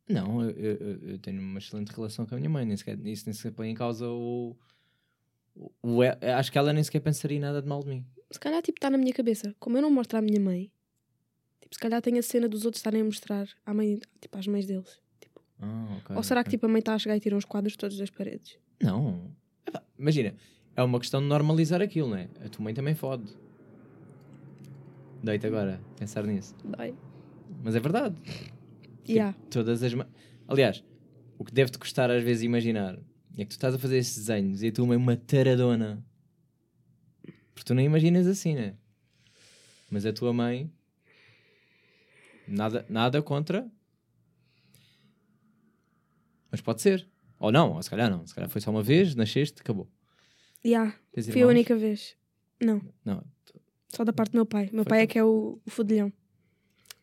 Não, 0.08 0.42
eu, 0.42 0.50
eu- 0.50 0.76
eu- 0.76 1.08
eu 1.10 1.18
tenho 1.18 1.40
uma 1.40 1.58
excelente 1.58 1.90
relação 1.90 2.24
com 2.24 2.34
a 2.34 2.38
minha 2.38 2.48
mãe, 2.48 2.64
nem 2.64 2.76
sequer, 2.76 2.98
isso 3.06 3.24
nem 3.26 3.34
sequer 3.34 3.52
põe 3.52 3.68
em 3.70 3.74
causa 3.74 4.08
o, 4.08 4.56
o- 5.58 5.72
o- 5.82 6.02
Acho 6.36 6.52
que 6.52 6.58
ela 6.58 6.72
nem 6.72 6.82
sequer 6.84 7.00
pensaria 7.00 7.40
nada 7.40 7.60
de 7.60 7.68
mal 7.68 7.82
de 7.82 7.88
mim. 7.88 8.06
Se 8.30 8.38
calhar 8.38 8.62
tipo 8.62 8.78
está 8.78 8.88
na 8.90 8.98
minha 8.98 9.12
cabeça. 9.12 9.54
Como 9.58 9.76
eu 9.76 9.82
não 9.82 9.90
mostro 9.90 10.18
à 10.18 10.22
minha 10.22 10.38
mãe, 10.40 10.70
tipo, 11.60 11.74
se 11.74 11.80
calhar 11.80 12.00
tem 12.00 12.18
a 12.18 12.22
cena 12.22 12.48
dos 12.48 12.64
outros 12.64 12.78
estarem 12.78 13.00
a 13.00 13.04
mostrar 13.04 13.48
à 13.66 13.74
mãe, 13.74 13.98
tipo, 14.20 14.36
às 14.38 14.46
mães 14.46 14.66
deles. 14.66 15.00
Tipo, 15.20 15.40
Ah, 15.60 15.98
ok, 16.04 16.16
Ou 16.16 16.22
será 16.22 16.42
que 16.44 16.48
ok. 16.48 16.56
tipo 16.58 16.66
a 16.66 16.68
mãe 16.68 16.78
está 16.80 16.94
a 16.94 16.98
chegar 16.98 17.16
e 17.16 17.20
tira 17.20 17.34
uns 17.36 17.44
quadros 17.44 17.74
todos 17.76 17.96
das 17.98 18.10
paredes? 18.10 18.58
Não. 18.82 19.30
Epá, 19.66 19.82
Imagina, 19.98 20.34
é 20.76 20.82
uma 20.82 21.00
questão 21.00 21.20
de 21.20 21.26
normalizar 21.26 21.82
aquilo, 21.82 22.10
não 22.10 22.16
é? 22.16 22.28
A 22.44 22.48
tua 22.48 22.62
mãe 22.62 22.72
também 22.74 22.94
fode. 22.94 23.32
Deita 25.22 25.46
agora, 25.48 25.80
pensar 25.98 26.24
nisso. 26.24 26.54
Dói. 26.64 26.94
Mas 27.64 27.74
é 27.74 27.80
verdade. 27.80 28.14
Yeah. 29.08 29.36
Todas 29.50 29.82
as. 29.82 29.92
Aliás, 30.46 30.84
o 31.38 31.44
que 31.44 31.52
deve-te 31.52 31.78
custar 31.78 32.10
às 32.10 32.22
vezes 32.22 32.42
imaginar 32.42 32.98
é 33.42 33.44
que 33.44 33.50
tu 33.50 33.52
estás 33.52 33.74
a 33.74 33.78
fazer 33.78 33.98
esses 33.98 34.16
desenhos 34.26 34.62
e 34.62 34.68
a 34.68 34.72
tua 34.72 34.86
mãe 34.86 34.94
é 34.94 34.98
uma 34.98 35.16
taradona. 35.16 36.04
Porque 37.54 37.64
tu 37.66 37.74
não 37.74 37.82
imaginas 37.82 38.26
assim, 38.26 38.54
né? 38.54 38.74
Mas 39.90 40.04
a 40.06 40.12
tua 40.12 40.32
mãe. 40.32 40.70
Nada, 42.46 42.86
nada 42.88 43.22
contra. 43.22 43.70
Mas 46.50 46.60
pode 46.60 46.80
ser. 46.82 47.06
Ou 47.38 47.52
não, 47.52 47.74
ou 47.74 47.82
se 47.82 47.90
calhar 47.90 48.10
não. 48.10 48.26
Se 48.26 48.34
calhar 48.34 48.48
foi 48.50 48.60
só 48.60 48.70
uma 48.70 48.82
vez, 48.82 49.14
nasceste, 49.14 49.60
acabou. 49.60 49.88
Yeah. 50.64 50.98
Tens 51.12 51.28
Fui 51.28 51.42
a 51.42 51.46
única 51.46 51.76
vez. 51.76 52.16
Não, 52.60 52.82
Não, 53.04 53.24
só 53.88 54.04
da 54.04 54.12
parte 54.12 54.32
do 54.32 54.36
meu 54.36 54.46
pai. 54.46 54.68
Meu 54.72 54.82
Foi 54.82 54.90
pai 54.90 55.02
é 55.02 55.06
tu? 55.06 55.10
que 55.12 55.18
é 55.18 55.24
o, 55.24 55.60
o 55.64 55.70
fodilhão. 55.70 56.12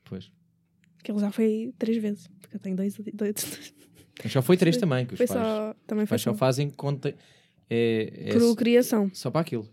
pois. 0.03 0.31
Que 1.03 1.11
ele 1.11 1.19
já 1.19 1.31
foi 1.31 1.73
três 1.77 2.01
vezes. 2.01 2.27
Porque 2.41 2.55
eu 2.57 2.59
tenho 2.59 2.75
dois. 2.75 2.95
dois 3.13 3.73
Só 4.29 4.41
foi 4.41 4.57
três 4.57 4.77
também, 4.77 5.05
que 5.05 5.13
os 5.13 5.17
foi 5.17 5.27
pais, 5.27 5.39
só. 5.39 5.75
Também 5.85 6.05
foi 6.05 6.11
pais 6.11 6.21
só 6.21 6.33
fazem 6.33 6.69
conta. 6.69 7.15
É, 7.69 8.29
é 8.29 8.33
Por 8.33 8.55
criação. 8.55 9.09
só 9.13 9.29
para 9.29 9.41
aquilo. 9.41 9.67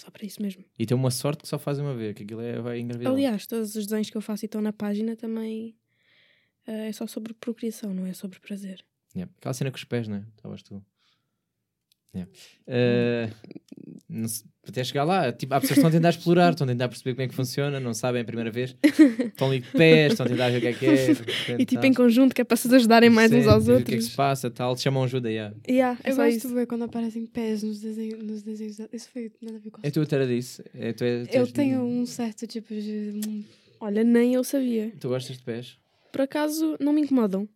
Só 0.00 0.10
para 0.10 0.24
isso 0.24 0.42
mesmo. 0.42 0.64
E 0.78 0.86
tem 0.86 0.96
uma 0.96 1.10
sorte 1.10 1.42
que 1.42 1.48
só 1.48 1.58
fazem 1.58 1.84
uma 1.84 1.94
vez, 1.94 2.14
que 2.14 2.22
aquilo 2.22 2.40
é, 2.40 2.60
vai 2.60 2.80
engravidar. 2.80 3.12
Aliás, 3.12 3.46
todos 3.46 3.74
os 3.74 3.86
desenhos 3.86 4.10
que 4.10 4.16
eu 4.16 4.20
faço 4.20 4.44
e 4.44 4.46
estão 4.46 4.60
na 4.60 4.72
página 4.72 5.14
também 5.16 5.76
eh, 6.66 6.88
é 6.88 6.92
só 6.92 7.06
sobre 7.06 7.34
procriação, 7.34 7.94
não 7.94 8.06
é 8.06 8.12
sobre 8.12 8.38
prazer. 8.40 8.84
Yeah. 9.14 9.32
Aquela 9.38 9.54
cena 9.54 9.70
com 9.70 9.76
os 9.76 9.84
pés, 9.84 10.08
né? 10.08 10.24
Estavas 10.36 10.62
tu. 10.62 10.84
Yeah. 12.14 12.30
Não 14.08 14.28
se- 14.28 14.44
até 14.68 14.84
chegar 14.84 15.04
lá. 15.04 15.32
Tipo, 15.32 15.54
há 15.54 15.60
pessoas 15.60 15.74
que 15.76 15.80
estão 15.80 15.88
a 15.88 15.92
tentar 15.92 16.10
explorar, 16.10 16.50
estão 16.52 16.66
a 16.66 16.70
tentar 16.70 16.88
perceber 16.88 17.14
como 17.14 17.22
é 17.24 17.28
que 17.28 17.34
funciona, 17.34 17.80
não 17.80 17.94
sabem 17.94 18.20
a 18.22 18.24
primeira 18.24 18.50
vez. 18.50 18.76
Estão 18.82 19.48
ali 19.48 19.60
de 19.60 19.68
pés, 19.70 20.12
estão 20.12 20.26
a 20.26 20.28
tentar 20.28 20.50
ver 20.50 20.58
o 20.58 20.60
que 20.60 20.66
é 20.66 20.72
que 20.74 20.86
é. 20.86 21.06
repente, 21.06 21.22
E 21.62 21.64
tipo 21.64 21.80
tá. 21.80 21.86
em 21.88 21.94
conjunto, 21.94 22.34
que 22.34 22.40
é 22.42 22.44
para 22.44 22.56
se 22.56 22.72
ajudarem 22.74 23.08
mais 23.10 23.30
Sim, 23.30 23.38
uns 23.38 23.46
aos 23.48 23.66
ver 23.66 23.72
O 23.72 23.76
que 23.76 23.82
é 23.82 23.84
que 23.86 23.92
outros. 23.94 24.10
se 24.10 24.16
passa, 24.16 24.50
tal, 24.50 24.76
chamam 24.76 25.02
ajuda, 25.04 25.30
yeah. 25.30 25.54
Yeah, 25.68 25.98
é 26.04 26.10
Eu 26.12 26.16
gosto 26.16 26.36
isso. 26.36 26.48
de 26.48 26.54
ver 26.54 26.66
quando 26.66 26.84
aparecem 26.84 27.24
pés 27.26 27.62
nos 27.62 27.80
desenhos. 27.80 28.22
Nos 28.22 28.42
desenhos. 28.42 28.78
Isso 28.92 29.08
foi 29.10 29.32
nada 29.40 29.56
a 29.56 29.60
ver 29.60 29.70
com 29.70 29.80
É 29.82 29.90
tu 29.90 30.00
a 30.00 30.06
Tara 30.06 30.26
disso? 30.26 30.62
É, 30.74 30.92
tu, 30.92 31.02
é, 31.04 31.24
tu 31.24 31.34
Eu 31.34 31.40
és 31.40 31.48
de- 31.48 31.54
tenho 31.54 31.80
um 31.82 32.04
certo 32.06 32.46
tipo 32.46 32.72
de. 32.74 33.44
Olha, 33.80 34.04
nem 34.04 34.34
eu 34.34 34.44
sabia. 34.44 34.92
Tu 35.00 35.08
gostas 35.08 35.38
de 35.38 35.42
pés? 35.42 35.76
Por 36.12 36.20
acaso, 36.20 36.76
não 36.78 36.92
me 36.92 37.00
incomodam. 37.00 37.48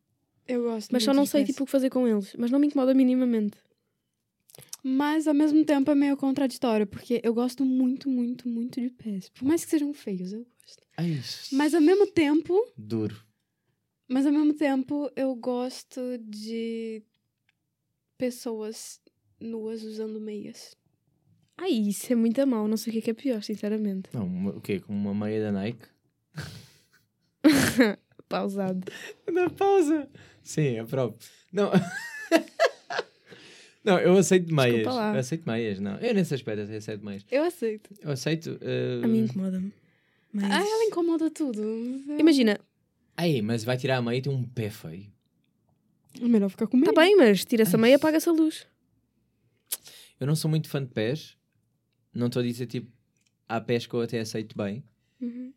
Eu 0.49 0.63
gosto. 0.63 0.91
Mas 0.91 1.05
só 1.05 1.13
não 1.13 1.27
sei 1.27 1.43
pés. 1.43 1.51
tipo 1.51 1.63
o 1.63 1.67
que 1.67 1.73
fazer 1.73 1.91
com 1.91 2.09
eles. 2.09 2.35
Mas 2.39 2.51
não 2.51 2.59
me 2.59 2.67
incomoda 2.69 2.95
minimamente. 2.95 3.59
Mas 4.89 5.26
ao 5.26 5.34
mesmo 5.34 5.64
tempo 5.64 5.91
é 5.91 5.97
meio 5.97 6.16
contraditório, 6.16 6.87
porque 6.87 7.20
eu 7.24 7.34
gosto 7.34 7.64
muito, 7.64 8.09
muito, 8.09 8.49
muito 8.49 8.80
de 8.80 8.89
pés. 8.89 9.28
Por 9.30 9.45
mais 9.45 9.64
que 9.64 9.70
sejam 9.72 9.93
feios, 9.93 10.32
eu 10.32 10.47
gosto. 10.62 10.80
Ai, 10.97 11.20
Mas 11.51 11.74
ao 11.74 11.80
mesmo 11.80 12.07
tempo. 12.07 12.55
duro. 12.76 13.20
Mas 14.09 14.24
ao 14.26 14.32
mesmo 14.32 14.55
tempo 14.55 15.11
eu 15.16 15.34
gosto 15.34 16.01
de 16.20 17.03
pessoas 18.16 19.01
nuas 19.41 19.82
usando 19.82 20.20
meias. 20.20 20.76
Ai, 21.57 21.72
isso 21.72 22.12
é 22.12 22.16
muito 22.16 22.47
mal. 22.47 22.68
Não 22.68 22.76
sei 22.76 22.91
o 22.91 22.93
que 22.95 22.99
é 22.99 23.03
que 23.03 23.11
é 23.11 23.14
pior, 23.14 23.43
sinceramente. 23.43 24.09
Não, 24.12 24.24
uma- 24.24 24.51
o 24.53 24.61
quê? 24.61 24.78
Com 24.78 24.93
uma 24.95 25.12
meia 25.12 25.43
da 25.43 25.51
Nike? 25.53 25.84
Pausado. 28.28 28.91
Na 29.32 29.51
pausa. 29.51 30.09
Sim, 30.45 30.76
é 30.78 30.84
próprio. 30.84 31.28
Não. 31.53 31.70
não, 33.87 33.99
eu 33.99 34.16
aceito 34.18 34.55
meias. 34.55 34.84
Eu 34.87 34.93
aceito 35.18 35.47
meias, 35.49 35.80
não. 35.80 35.97
Eu 35.99 36.12
nesse 36.14 36.34
aspecto 36.34 36.62
até 36.62 36.76
aceito 36.76 37.05
meias. 37.05 37.24
Eu 37.30 37.43
aceito. 37.45 37.91
Eu 38.03 38.11
aceito. 38.11 38.59
eh, 38.61 39.01
A 39.03 39.07
mim 39.09 39.20
incomoda-me. 39.24 39.72
Mas... 40.32 40.45
Ah, 40.45 40.61
ela 40.61 40.84
incomoda 40.84 41.30
tudo. 41.30 41.62
Eu- 41.62 42.18
Imagina, 42.18 42.59
Ai, 43.16 43.41
mas 43.41 43.64
vai 43.64 43.76
tirar 43.78 43.97
a 43.97 44.03
meia 44.03 44.18
e 44.18 44.22
tem 44.22 44.30
um 44.32 44.43
pé 44.43 44.68
feio. 44.68 45.07
É 46.20 46.24
melhor 46.28 46.51
ficar 46.51 46.66
com 46.66 46.78
tá 46.82 46.93
meia. 46.93 47.07
bem, 47.09 47.16
mas 47.16 47.45
tira-se 47.45 47.74
a 47.74 47.78
Ai. 47.78 47.82
meia, 47.82 47.97
apaga-se 47.97 48.28
a 48.28 48.32
luz. 48.32 48.66
Eu 50.20 50.26
não 50.26 50.37
sou 50.37 50.51
muito 50.51 50.68
fã 50.68 50.82
de 50.82 50.91
pés. 50.91 51.37
Não 52.12 52.26
estou 52.26 52.41
a 52.41 52.45
dizer 52.45 52.66
tipo. 52.66 52.91
Há 53.49 53.61
pés 53.61 53.87
que 53.87 53.95
eu 53.95 54.01
até 54.01 54.18
aceito 54.20 54.57
bem. 54.57 54.82
Uhum. 55.20 55.53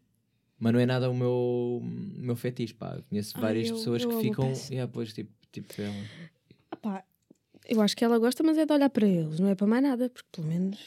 Mas 0.60 0.74
não 0.74 0.80
é 0.80 0.86
nada 0.86 1.10
o 1.10 1.14
meu, 1.16 1.82
meu 1.84 2.36
fetiche, 2.36 2.74
pá. 2.74 2.96
Eu 2.98 3.04
conheço 3.04 3.34
Ai, 3.38 3.42
várias 3.42 3.70
eu- 3.70 3.76
pessoas 3.76 4.04
eu 4.04 4.10
que 4.10 4.22
ficam. 4.22 4.46
pés. 4.46 4.70
Yeah, 4.70 4.92
pois, 4.92 5.12
tipo, 5.14 5.32
tipo 5.52 5.82
ela. 5.82 5.96
Ah 6.72 6.76
pá, 6.76 7.04
eu 7.70 7.82
acho 7.82 7.96
que 7.96 8.04
ela 8.04 8.18
gosta, 8.20 8.44
mas 8.44 8.58
é 8.58 8.66
de 8.66 8.74
olhar 8.74 8.90
para 8.90 9.08
eles. 9.08 9.40
Não 9.40 9.48
é 9.50 9.56
para 9.56 9.68
mais 9.68 9.84
nada, 9.84 10.10
porque 10.10 10.28
pelo 10.32 10.48
menos... 10.48 10.78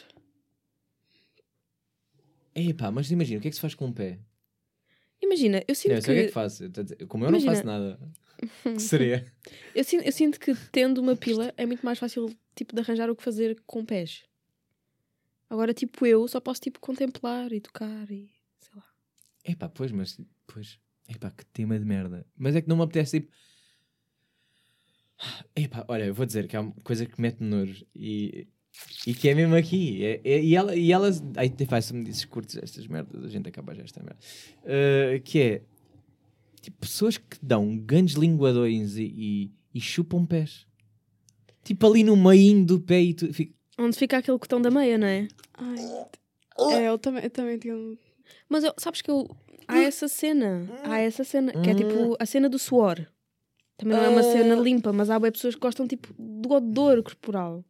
Ei, 2.54 2.74
pá, 2.74 2.90
mas 2.90 3.10
imagina, 3.10 3.38
o 3.38 3.42
que 3.42 3.48
é 3.48 3.50
que 3.50 3.54
se 3.54 3.60
faz 3.60 3.74
com 3.74 3.86
um 3.86 3.92
pé? 3.92 4.18
Imagina, 5.22 5.58
eu 5.60 5.64
Não, 5.68 5.74
sinto 5.74 5.92
eu 5.92 6.02
sei 6.02 6.12
o 6.12 6.16
que 6.16 6.20
é 6.20 6.22
que... 6.22 6.28
que 6.28 6.34
faço. 6.34 6.64
Como 7.08 7.24
eu 7.24 7.30
não 7.30 7.38
Imagina- 7.38 7.52
faço 7.54 7.66
nada, 7.66 7.98
que 8.64 8.82
seria? 8.82 9.32
Eu 9.74 9.84
sinto, 9.84 10.04
eu 10.04 10.12
sinto 10.12 10.38
que 10.40 10.54
tendo 10.70 11.00
uma 11.00 11.16
pila 11.16 11.54
é 11.56 11.64
muito 11.64 11.82
mais 11.84 11.98
fácil 11.98 12.28
tipo, 12.54 12.74
de 12.74 12.80
arranjar 12.82 13.08
o 13.08 13.16
que 13.16 13.22
fazer 13.22 13.58
com 13.66 13.84
pés. 13.84 14.24
Agora, 15.48 15.72
tipo, 15.72 16.04
eu 16.06 16.26
só 16.28 16.40
posso 16.40 16.60
tipo 16.60 16.78
contemplar 16.80 17.52
e 17.52 17.60
tocar 17.60 18.10
e 18.10 18.30
sei 18.60 18.72
lá. 18.76 18.84
Epá, 19.44 19.68
pois, 19.68 19.90
mas 19.92 20.20
pois, 20.46 20.78
epá, 21.08 21.30
que 21.30 21.44
tema 21.46 21.78
de 21.78 21.84
merda. 21.86 22.26
Mas 22.36 22.54
é 22.56 22.60
que 22.60 22.68
não 22.68 22.76
me 22.76 22.82
apetece 22.82 23.20
tipo. 23.20 23.32
Epá, 25.54 25.84
olha, 25.88 26.04
eu 26.04 26.14
vou 26.14 26.26
dizer 26.26 26.46
que 26.48 26.56
há 26.56 26.60
uma 26.60 26.72
coisa 26.82 27.06
que 27.06 27.20
mete 27.20 27.42
nojo 27.42 27.84
e, 27.94 28.46
e 29.06 29.14
que 29.14 29.28
é 29.28 29.34
mesmo 29.34 29.54
aqui. 29.54 30.04
É, 30.04 30.20
é- 30.24 30.42
e, 30.42 30.54
ela, 30.56 30.74
e 30.74 30.90
elas. 30.92 31.22
Ai, 31.36 31.52
epá, 31.58 31.80
se 31.80 31.94
me 31.94 32.04
dizes 32.04 32.24
curtes 32.24 32.56
estas 32.56 32.86
merdas, 32.86 33.24
a 33.24 33.28
gente 33.28 33.48
acaba 33.48 33.74
já 33.74 33.82
esta 33.82 34.02
merda. 34.02 34.18
Uh, 34.64 35.20
que 35.22 35.38
é 35.40 35.62
tipo 36.60 36.78
pessoas 36.78 37.18
que 37.18 37.36
dão 37.42 37.76
grandes 37.78 38.14
linguadões 38.14 38.96
e, 38.96 39.04
e, 39.04 39.50
e 39.74 39.80
chupam 39.80 40.24
pés. 40.26 40.66
Tipo 41.64 41.86
ali 41.86 42.02
no 42.02 42.16
meio 42.16 42.64
do 42.64 42.80
pé 42.80 43.00
e 43.00 43.14
tu 43.14 43.32
fica. 43.32 43.52
Onde 43.78 43.96
fica 43.96 44.18
aquele 44.18 44.38
cotão 44.38 44.60
da 44.60 44.70
meia, 44.70 44.98
não 44.98 45.06
é? 45.06 45.28
Ai. 45.54 45.76
É, 46.74 46.88
eu 46.88 46.98
também, 46.98 47.24
eu 47.24 47.30
também 47.30 47.58
tenho. 47.58 47.96
Mas 48.48 48.64
eu- 48.64 48.74
sabes 48.78 49.00
que 49.02 49.10
eu. 49.10 49.28
Há 49.68 49.78
essa 49.80 50.08
cena. 50.08 50.68
Há 50.84 50.98
essa 50.98 51.22
cena. 51.24 51.52
Que 51.52 51.70
é 51.70 51.74
tipo 51.74 52.16
a 52.18 52.26
cena 52.26 52.48
do 52.48 52.58
suor. 52.58 53.06
Também 53.76 53.96
não 53.96 54.04
é 54.04 54.08
uma 54.08 54.22
cena 54.22 54.54
limpa, 54.54 54.92
mas 54.92 55.10
há 55.10 55.20
pessoas 55.20 55.54
que 55.54 55.60
gostam 55.60 55.86
tipo 55.88 56.14
do 56.18 56.50
odor 56.52 57.02
corporal. 57.02 57.64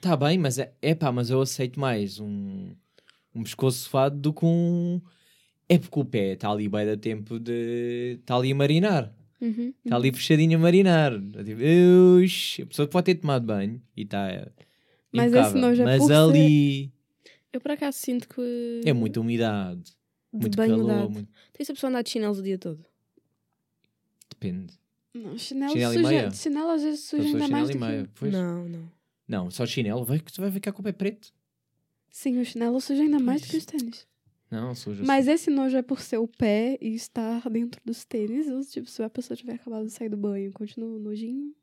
Tá 0.00 0.16
bem, 0.16 0.38
mas 0.38 0.58
é 0.58 0.72
epá, 0.80 1.12
mas 1.12 1.28
eu 1.30 1.40
aceito 1.42 1.78
mais 1.78 2.18
um, 2.18 2.72
um 3.34 3.42
pescoço 3.42 3.78
sofado 3.80 4.16
do 4.18 4.32
que 4.32 4.44
um. 4.44 5.00
É 5.68 5.78
porque 5.78 6.00
o 6.00 6.04
pé 6.04 6.32
está 6.32 6.50
ali 6.50 6.68
bem 6.68 6.86
da 6.86 6.96
tempo 6.96 7.38
de. 7.38 8.18
Está 8.20 8.36
ali 8.36 8.52
a 8.52 8.54
marinar. 8.54 9.14
Uhum. 9.40 9.72
Está 9.84 9.96
ali 9.96 10.12
fechadinho 10.12 10.58
a 10.58 10.60
marinar. 10.60 11.12
É 11.14 11.44
tipo, 11.44 11.60
"Uix", 12.16 12.58
a 12.62 12.66
pessoa 12.66 12.88
pode 12.88 13.04
ter 13.06 13.14
tomado 13.16 13.44
banho 13.46 13.80
e 13.96 14.02
está. 14.02 14.50
Mas 15.12 15.32
esse 15.32 15.54
nojo 15.56 15.82
é 15.82 15.84
Mas 15.84 16.10
ali 16.10 16.92
Eu 17.52 17.60
por 17.60 17.70
acaso 17.72 17.98
sinto 17.98 18.28
que. 18.28 18.80
é 18.84 18.92
muita 18.92 19.20
umidade, 19.20 19.82
de 20.32 20.40
muito 20.40 20.56
banho 20.56 20.76
calor, 20.76 20.86
dado. 20.88 21.10
muito- 21.10 21.28
Tem 21.52 21.62
essa 21.62 21.74
pessoa 21.74 21.88
andar 21.90 22.02
de 22.02 22.10
chinelos 22.10 22.38
o 22.38 22.42
dia 22.42 22.58
todo. 22.58 22.84
depende. 24.30 24.74
Não, 25.14 25.36
chinelo, 25.36 25.72
Chinelo 25.72 25.92
e 25.92 25.96
suja, 25.96 26.08
meia? 26.08 26.30
chinelo 26.30 26.70
às 26.70 26.82
vezes 26.82 27.00
suja 27.04 27.22
ainda 27.24 27.48
mais 27.48 27.68
chinelo 27.68 27.90
e 27.92 27.94
meia. 27.96 28.10
que... 28.14 28.24
Não, 28.26 28.68
não. 28.68 28.92
Não, 29.26 29.50
só 29.50 29.64
chinelo, 29.66 30.04
vai 30.04 30.18
que 30.18 30.32
tu 30.32 30.40
vai 30.40 30.50
ficar 30.50 30.72
com 30.72 30.80
o 30.80 30.84
pé 30.84 30.92
preto. 30.92 31.32
Sim, 32.10 32.40
o 32.40 32.44
chinelo 32.44 32.80
suja 32.80 33.02
ainda 33.02 33.18
mais 33.18 33.42
do 33.42 33.48
que 33.48 33.56
os 33.56 33.64
tênis. 33.64 34.06
Não, 34.50 34.74
suja. 34.74 35.04
Mas 35.04 35.28
esse 35.28 35.48
nojo 35.48 35.76
é 35.76 35.82
por 35.82 36.00
ser 36.00 36.18
o 36.18 36.26
pé 36.26 36.76
e 36.80 36.94
estar 36.94 37.48
dentro 37.48 37.80
dos 37.84 38.04
tênis. 38.04 38.48
Ou, 38.48 38.60
tipo, 38.64 38.88
se 38.90 39.00
a 39.00 39.08
pessoa 39.08 39.36
tiver 39.36 39.52
acabado 39.54 39.84
de 39.86 39.92
sair 39.92 40.08
do 40.08 40.16
banho, 40.16 40.52
continua 40.52 40.98
nojinho. 40.98 41.54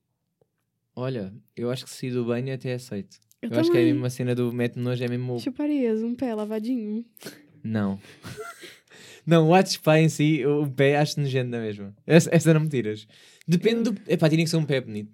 Olha, 0.96 1.34
eu 1.56 1.70
acho 1.70 1.84
que 1.84 1.90
se 1.90 1.98
sair 1.98 2.12
do 2.12 2.24
banho 2.24 2.54
até 2.54 2.74
aceito. 2.74 3.20
Eu, 3.42 3.50
Eu, 3.52 3.60
acho 3.60 3.70
que 3.72 3.78
é 3.78 3.90
também. 3.90 4.06
a 4.06 4.10
cena 4.10 4.34
do 4.34 4.54
mete 4.54 4.80
nojo, 4.80 5.04
é 5.04 5.08
mesmo. 5.10 5.38
Chuparias, 5.40 6.02
um 6.02 6.16
pé 6.16 6.34
lavadinho. 6.34 7.06
Não. 7.62 8.00
não, 9.28 9.50
o 9.50 9.54
ato 9.54 9.72
de 9.72 9.80
pá 9.80 10.00
em 10.00 10.08
si, 10.08 10.46
o 10.46 10.72
pé 10.72 10.98
acho 10.98 11.20
nojento 11.20 11.50
na 11.50 11.60
mesma. 11.60 11.94
Essa, 12.06 12.34
essa 12.34 12.54
não 12.54 12.62
me 12.62 12.70
tiras. 12.70 13.06
Depende 13.46 13.92
do. 13.92 14.02
Epá, 14.08 14.30
tinha 14.30 14.42
que 14.42 14.50
ser 14.50 14.56
um 14.56 14.64
pé 14.64 14.80
bonito. 14.80 15.12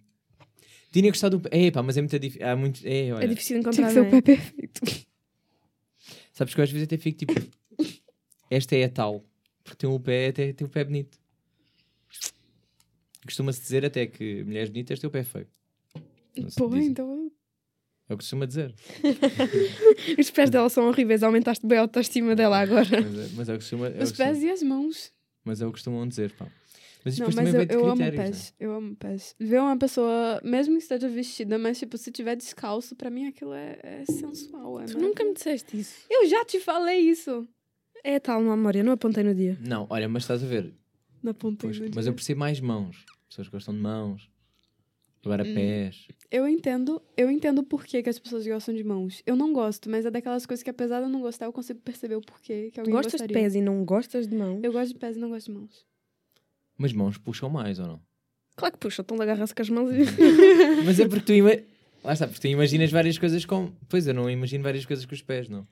Tinha 0.92 1.06
que 1.06 1.10
gostar 1.10 1.30
do 1.30 1.40
pé. 1.40 1.50
Epá, 1.52 1.82
mas 1.82 1.98
é 1.98 2.02
muito 2.02 2.20
difícil. 2.20 2.48
Há 2.48 2.56
muito. 2.56 2.80
É, 2.86 3.12
olha. 3.12 3.24
É 3.24 3.28
difícil 3.28 3.60
Tinha 3.60 3.62
encontrar. 3.62 3.88
que 3.88 3.94
ser 3.94 4.02
o 4.02 4.06
é? 4.06 4.10
pé 4.12 4.22
perfeito. 4.22 5.06
Sabes 6.32 6.54
que 6.54 6.60
eu 6.60 6.64
às 6.64 6.72
vezes 6.72 6.86
até 6.86 6.96
fico 7.00 7.18
tipo. 7.18 7.34
Esta 8.52 8.76
é 8.76 8.84
a 8.84 8.90
tal. 8.90 9.26
Porque 9.64 9.78
tem 9.78 9.90
o 9.90 10.00
pé, 10.00 10.28
até 10.28 10.54
tem 10.54 10.68
o 10.68 10.70
pé 10.70 10.84
bonito. 10.84 11.18
Costuma-se 13.26 13.62
dizer 13.62 13.84
até 13.84 14.06
que 14.06 14.44
mulheres 14.44 14.70
bonitas 14.70 15.00
têm 15.00 15.08
o 15.08 15.12
pé 15.12 15.24
feio. 15.24 15.48
Pô, 16.56 16.76
então. 16.76 17.23
É 18.10 18.14
o 18.14 18.18
que 18.18 18.24
costuma 18.24 18.46
dizer. 18.46 18.74
Os 20.20 20.30
pés 20.30 20.50
dela 20.50 20.70
são 20.70 20.88
horríveis, 20.88 21.24
aumentaste 21.24 21.66
bem 21.66 21.78
a 21.78 21.82
autoestima 21.82 22.36
dela 22.36 22.60
agora. 22.60 23.02
Mas 23.02 23.18
é, 23.18 23.30
mas 23.36 23.50
é 23.50 23.54
o 23.54 23.58
que 23.58 23.64
costuma. 23.64 23.88
É 23.88 24.00
o 24.00 24.04
Os 24.04 24.12
que 24.12 24.18
pés 24.18 24.44
e 24.44 24.50
as 24.50 24.62
mãos. 24.64 25.12
mas 25.46 25.62
é 25.62 25.66
o 25.66 25.70
que 25.70 25.74
costumam 25.74 26.08
dizer, 26.08 26.32
pá. 26.34 26.48
Mas 27.06 27.16
isto 27.16 27.24
Não, 27.24 27.30
depois 27.30 27.36
mas 27.36 27.54
também 27.54 27.54
eu, 27.54 27.68
vem 27.68 27.68
de 27.68 27.74
eu 27.74 27.86
amo 27.92 27.98
critérios, 28.02 28.38
pés. 28.38 28.54
Eu 28.60 28.72
amo 28.74 28.96
pés. 28.96 29.36
Ver 29.40 29.60
uma 29.60 29.78
pessoa, 29.78 30.42
mesmo 30.44 30.76
que 30.78 30.84
esteja 30.84 31.10
vestida, 31.10 31.58
mas, 31.58 31.78
tipo, 31.80 31.98
se 31.98 32.12
tiver 32.12 32.36
descalço, 32.36 32.96
pra 32.96 33.10
mim 33.10 33.28
aquilo 33.28 33.54
é, 33.54 33.78
é 33.84 34.06
sensual. 34.06 34.80
É 34.82 34.86
Tu 34.86 34.98
nunca 34.98 35.24
me 35.26 35.34
disseste 35.34 35.78
isso. 35.80 36.06
Eu 36.10 36.28
já 36.30 36.46
te 36.46 36.60
falei 36.62 37.00
isso. 37.00 37.46
É 38.06 38.20
tal 38.20 38.42
memória, 38.42 38.84
não 38.84 38.94
apontei 38.94 39.24
no 39.24 39.36
dia. 39.36 39.58
Não, 39.62 39.86
olha, 39.90 40.08
mas 40.08 40.24
estás 40.24 40.44
a 40.44 40.48
ver. 40.48 40.74
Na 41.22 41.34
ponta 41.34 41.68
Pois, 41.68 41.78
mas 41.80 41.92
dia. 42.06 42.10
eu 42.12 42.14
percebo 42.14 42.40
mais 42.40 42.60
mãos. 42.60 43.06
Pessoas 43.30 43.48
que 43.48 43.54
gostam 43.54 43.74
de 43.74 43.80
mãos. 43.82 44.30
Agora 45.26 45.44
Hum. 45.44 45.54
pés. 45.54 46.08
Eu 46.30 46.48
entendo, 46.48 47.02
eu 47.16 47.30
entendo 47.32 47.64
por 47.64 47.86
que, 47.86 48.02
que 48.04 48.10
as 48.10 48.20
pessoas 48.20 48.46
gostam 48.46 48.74
de 48.76 48.84
mãos. 48.84 49.22
Eu 49.26 49.36
não 49.36 49.54
gosto, 49.54 49.90
mas 49.90 50.06
é 50.06 50.12
daquelas 50.12 50.46
coisas 50.46 50.62
que, 50.64 50.70
apesar 50.70 51.00
de 51.00 51.06
eu 51.06 51.10
não 51.10 51.22
gostar, 51.22 51.46
eu 51.46 51.54
consigo 51.54 51.80
perceber 51.80 52.16
o 52.16 52.22
porquê 52.22 52.72
que 52.74 52.80
alguém 52.80 52.94
gostas 52.94 53.14
gostaria. 53.14 53.28
de 53.28 53.34
pés 53.42 53.56
e 53.56 53.62
não 53.62 53.86
gostas 53.86 54.28
de 54.28 54.36
mão? 54.36 54.60
Eu 54.62 54.72
gosto 54.74 54.94
de 54.94 55.00
pés 55.00 55.16
e 55.16 55.20
não 55.20 55.30
gosto 55.30 55.46
de 55.52 55.58
mãos. 55.58 55.86
Mas 56.78 56.92
mãos 56.92 57.18
puxam 57.18 57.50
mais 57.50 57.80
ou 57.80 57.88
não? 57.88 58.02
Claro 58.56 58.74
que 58.74 58.80
puxa, 58.80 59.02
então 59.02 59.20
agarra-se 59.22 59.54
com 59.56 59.62
as 59.62 59.70
mãos 59.70 59.92
e... 59.94 60.00
Mas 60.86 61.00
é 61.00 61.08
porque 61.08 61.26
tu, 61.26 61.34
ima... 61.34 61.52
Lá 62.04 62.14
está, 62.14 62.28
porque 62.28 62.42
tu 62.42 62.48
imaginas 62.48 62.92
várias 62.92 63.18
coisas 63.18 63.46
com. 63.46 63.72
Pois 63.88 64.06
eu 64.06 64.14
não 64.14 64.30
imagino 64.30 64.62
várias 64.64 64.86
coisas 64.86 65.06
com 65.06 65.16
os 65.16 65.22
pés, 65.22 65.48
não. 65.48 65.66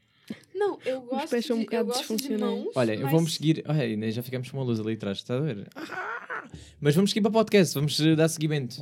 Não, 0.55 0.79
eu 0.85 1.01
gosto 1.01 1.29
pés 1.29 1.45
são 1.45 1.57
um 1.57 1.59
de, 1.59 1.65
eu 1.65 1.69
bocado 1.83 1.91
de 1.91 1.97
disfuncionais. 1.97 2.39
mãos, 2.63 2.71
Olha, 2.73 2.93
eu 2.95 3.01
mas- 3.01 3.11
vamos 3.11 3.33
seguir. 3.35 3.63
Olha, 3.67 4.11
já 4.11 4.23
ficamos 4.23 4.49
com 4.49 4.57
uma 4.57 4.63
luz 4.63 4.79
ali 4.79 4.93
atrás, 4.93 5.17
está 5.17 5.35
a 5.35 5.39
ver? 5.41 5.67
Ah! 5.75 6.43
Mas 6.79 6.95
vamos 6.95 7.11
seguir 7.11 7.21
para 7.21 7.29
o 7.29 7.33
podcast, 7.33 7.73
vamos 7.75 7.99
dar 8.15 8.29
seguimento. 8.29 8.81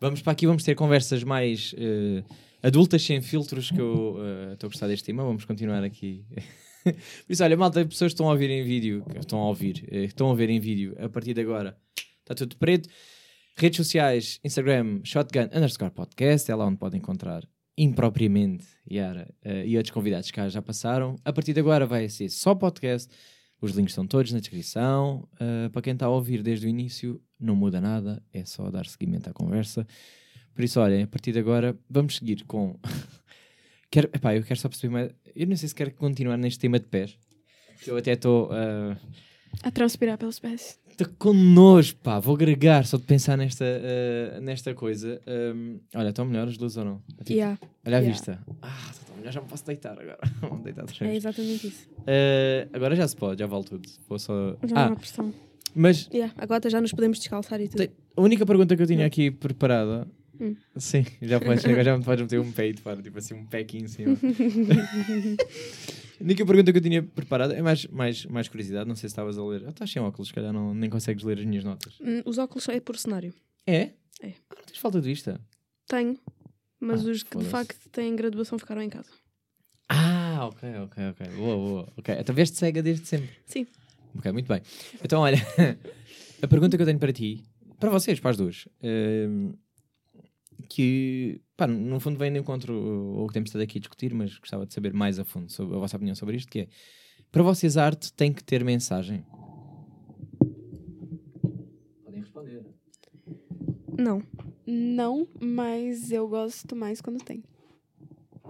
Vamos 0.00 0.20
para 0.20 0.32
aqui, 0.32 0.46
vamos 0.46 0.64
ter 0.64 0.74
conversas 0.74 1.22
mais 1.22 1.74
eh, 1.78 2.22
adultas, 2.62 3.02
sem 3.02 3.22
filtros, 3.22 3.70
que 3.70 3.80
eu 3.80 4.16
eh, 4.18 4.52
estou 4.54 4.68
a 4.68 4.70
gostar 4.70 4.86
deste 4.86 5.04
tema. 5.04 5.22
Vamos 5.22 5.44
continuar 5.44 5.82
aqui. 5.84 6.24
Por 6.84 6.94
isso, 7.30 7.42
olha, 7.42 7.56
malta, 7.56 7.84
pessoas 7.84 8.10
que 8.10 8.14
estão 8.14 8.28
a 8.28 8.32
ouvir 8.32 8.50
em 8.50 8.62
vídeo, 8.62 9.04
estão 9.18 9.38
a 9.38 9.48
ouvir, 9.48 9.88
eh, 9.90 10.04
estão 10.04 10.30
a 10.30 10.34
ver 10.34 10.50
em 10.50 10.60
vídeo 10.60 10.94
a 10.98 11.08
partir 11.08 11.32
de 11.32 11.40
agora, 11.40 11.76
está 12.20 12.34
tudo 12.34 12.56
preto. 12.56 12.88
Redes 13.56 13.76
sociais, 13.76 14.40
Instagram, 14.44 15.00
Shotgun 15.04 15.48
underscore 15.54 15.92
podcast, 15.92 16.50
é 16.50 16.54
lá 16.54 16.66
onde 16.66 16.76
podem 16.76 16.98
encontrar 16.98 17.48
impropriamente, 17.76 18.66
Yara, 18.90 19.32
eh, 19.42 19.66
e 19.66 19.76
outros 19.76 19.92
convidados 19.92 20.30
que 20.30 20.48
já 20.48 20.62
passaram. 20.62 21.16
A 21.24 21.32
partir 21.32 21.52
de 21.52 21.60
agora 21.60 21.86
vai 21.86 22.08
ser 22.08 22.28
só 22.28 22.54
podcast. 22.54 23.08
Os 23.60 23.72
links 23.72 23.92
estão 23.92 24.06
todos 24.06 24.32
na 24.32 24.40
descrição. 24.40 25.26
Eh, 25.40 25.68
para 25.70 25.80
quem 25.82 25.92
está 25.94 26.06
a 26.06 26.10
ouvir 26.10 26.42
desde 26.42 26.66
o 26.66 26.68
início, 26.68 27.20
não 27.40 27.56
muda 27.56 27.80
nada, 27.80 28.22
é 28.32 28.44
só 28.44 28.70
dar 28.70 28.86
seguimento 28.86 29.30
à 29.30 29.32
conversa. 29.32 29.86
Por 30.54 30.62
isso, 30.64 30.78
olhem, 30.80 31.02
a 31.02 31.06
partir 31.06 31.32
de 31.32 31.38
agora 31.38 31.76
vamos 31.88 32.16
seguir 32.16 32.44
com. 32.44 32.78
quero, 33.90 34.08
epá, 34.12 34.34
eu 34.36 34.42
quero 34.42 34.60
só 34.60 34.68
perceber 34.68 34.92
mais. 34.92 35.10
Eu 35.34 35.46
não 35.46 35.56
sei 35.56 35.68
se 35.68 35.74
quero 35.74 35.92
continuar 35.94 36.36
neste 36.36 36.58
tema 36.60 36.78
de 36.78 36.86
pés. 36.86 37.18
que 37.82 37.90
Eu 37.90 37.96
até 37.96 38.12
estou. 38.12 38.50
eh, 38.54 38.96
A 39.62 39.70
transpirar 39.70 40.18
pelos 40.18 40.38
pés. 40.38 40.78
Estou 40.96 41.08
com 41.18 41.32
nojo, 41.34 41.96
pá. 41.96 42.20
Vou 42.20 42.36
agregar 42.36 42.86
só 42.86 42.96
de 42.96 43.02
pensar 43.02 43.36
nesta, 43.36 43.64
eh, 43.66 44.38
nesta 44.40 44.72
coisa. 44.74 45.20
Um, 45.26 45.80
olha, 45.92 46.10
estão 46.10 46.24
melhor 46.24 46.46
as 46.46 46.56
luzes 46.56 46.76
ou 46.76 46.84
não? 46.84 47.02
Tipo, 47.18 47.32
Yeah, 47.32 47.58
Olha 47.84 47.96
a 47.96 48.00
yeah. 48.00 48.12
vista. 48.12 48.38
Ah, 48.62 48.90
estou 48.92 49.16
melhor, 49.16 49.32
já 49.32 49.40
me 49.40 49.48
posso 49.48 49.66
deitar 49.66 49.92
agora. 50.00 50.18
Vou 50.40 50.58
deitar 50.60 50.82
outra 50.82 51.08
é 51.08 51.16
exatamente 51.16 51.66
isso. 51.66 51.88
Eh, 52.06 52.68
agora 52.72 52.94
já 52.94 53.08
se 53.08 53.16
pode, 53.16 53.40
já 53.40 53.46
vale 53.48 53.64
tudo. 53.64 53.88
Vou 54.08 54.20
só... 54.20 54.56
Já 54.62 54.74
não 54.74 54.82
Ah, 54.82 54.86
há 54.86 54.96
pressão. 54.96 55.34
mas 55.74 56.08
Yeah, 56.14 56.32
agora 56.38 56.70
já 56.70 56.80
nos 56.80 56.92
podemos 56.92 57.18
descalçar 57.18 57.60
e 57.60 57.66
tudo. 57.66 57.88
A 58.16 58.20
única 58.22 58.46
pergunta 58.46 58.76
que 58.76 58.82
eu 58.82 58.86
tinha 58.86 59.04
aqui 59.04 59.32
preparada. 59.32 60.06
Hum. 60.40 60.54
Sim, 60.76 61.04
já 61.22 61.40
podes, 61.40 61.62
já 61.84 61.98
me 61.98 62.04
podes 62.04 62.22
meter 62.22 62.38
um 62.40 62.52
peito, 62.52 62.82
para, 62.82 63.02
tipo 63.02 63.18
assim, 63.18 63.34
um 63.34 63.46
pequinho 63.46 63.84
em 63.86 63.88
cima. 63.88 64.16
a 66.20 66.24
única 66.24 66.44
pergunta 66.46 66.72
que 66.72 66.78
eu 66.78 66.82
tinha 66.82 67.02
preparada 67.02 67.54
é 67.54 67.62
mais, 67.62 67.86
mais, 67.86 68.24
mais 68.26 68.48
curiosidade. 68.48 68.88
Não 68.88 68.94
sei 68.96 69.08
se 69.08 69.12
estavas 69.12 69.36
a 69.38 69.44
ler. 69.44 69.64
Ah, 69.66 69.70
estás 69.70 69.90
sem 69.90 70.00
óculos, 70.02 70.28
se 70.28 70.34
calhar 70.34 70.52
não, 70.52 70.74
nem 70.74 70.88
consegues 70.90 71.22
ler 71.24 71.38
as 71.38 71.44
minhas 71.44 71.64
notas. 71.64 71.94
Hum, 72.00 72.22
Os 72.24 72.38
óculos 72.38 72.68
é 72.68 72.80
por 72.80 72.96
cenário. 72.96 73.34
É? 73.66 73.90
É. 74.20 74.32
Ah, 74.50 74.54
não 74.56 74.64
tens 74.64 74.78
falta 74.78 75.00
de 75.00 75.08
vista? 75.08 75.40
Tenho, 75.88 76.18
mas 76.80 77.06
Ah, 77.06 77.10
os 77.10 77.22
que 77.22 77.30
de 77.38 77.44
foda-se. 77.44 77.50
facto 77.50 77.88
têm 77.90 78.14
graduação 78.16 78.58
ficaram 78.58 78.82
em 78.82 78.88
casa. 78.88 79.10
Ah, 79.88 80.46
ok, 80.46 80.68
ok, 80.84 81.04
ok. 81.10 81.26
Boa, 81.36 81.56
boa. 81.56 81.92
Ok, 81.96 82.14
então 82.18 82.34
veste 82.34 82.56
cega 82.56 82.82
desde 82.82 83.06
sempre. 83.06 83.30
Sim. 83.46 83.66
Ok, 84.16 84.30
muito 84.32 84.46
bem. 84.48 84.62
Então, 85.02 85.20
olha, 85.20 85.36
a 86.42 86.46
pergunta 86.48 86.76
que 86.76 86.82
eu 86.82 86.86
tenho 86.86 86.98
para 86.98 87.12
ti, 87.12 87.44
para 87.78 87.90
vocês, 87.90 88.18
para 88.20 88.30
as 88.30 88.36
duas, 88.36 88.66
hum, 88.82 89.52
que, 90.74 91.40
pá, 91.56 91.66
no 91.68 92.00
fundo 92.00 92.18
vem 92.18 92.32
de 92.32 92.38
encontro 92.40 92.74
ao 93.18 93.26
que 93.28 93.34
temos 93.34 93.48
estado 93.50 93.62
aqui 93.62 93.78
a 93.78 93.80
discutir, 93.80 94.12
mas 94.12 94.36
gostava 94.38 94.66
de 94.66 94.74
saber 94.74 94.92
mais 94.92 95.18
a 95.20 95.24
fundo 95.24 95.50
sobre 95.52 95.76
a 95.76 95.78
vossa 95.78 95.96
opinião 95.96 96.16
sobre 96.16 96.36
isto, 96.36 96.50
que 96.50 96.60
é, 96.62 96.68
para 97.30 97.42
vocês 97.44 97.76
a 97.76 97.84
arte 97.86 98.12
tem 98.12 98.32
que 98.32 98.42
ter 98.42 98.64
mensagem? 98.64 99.24
Podem 102.04 102.20
responder. 102.20 102.64
Não. 103.98 104.22
Não, 104.66 105.28
mas 105.40 106.10
eu 106.10 106.26
gosto 106.26 106.74
mais 106.74 107.00
quando 107.00 107.22
tem. 107.22 107.44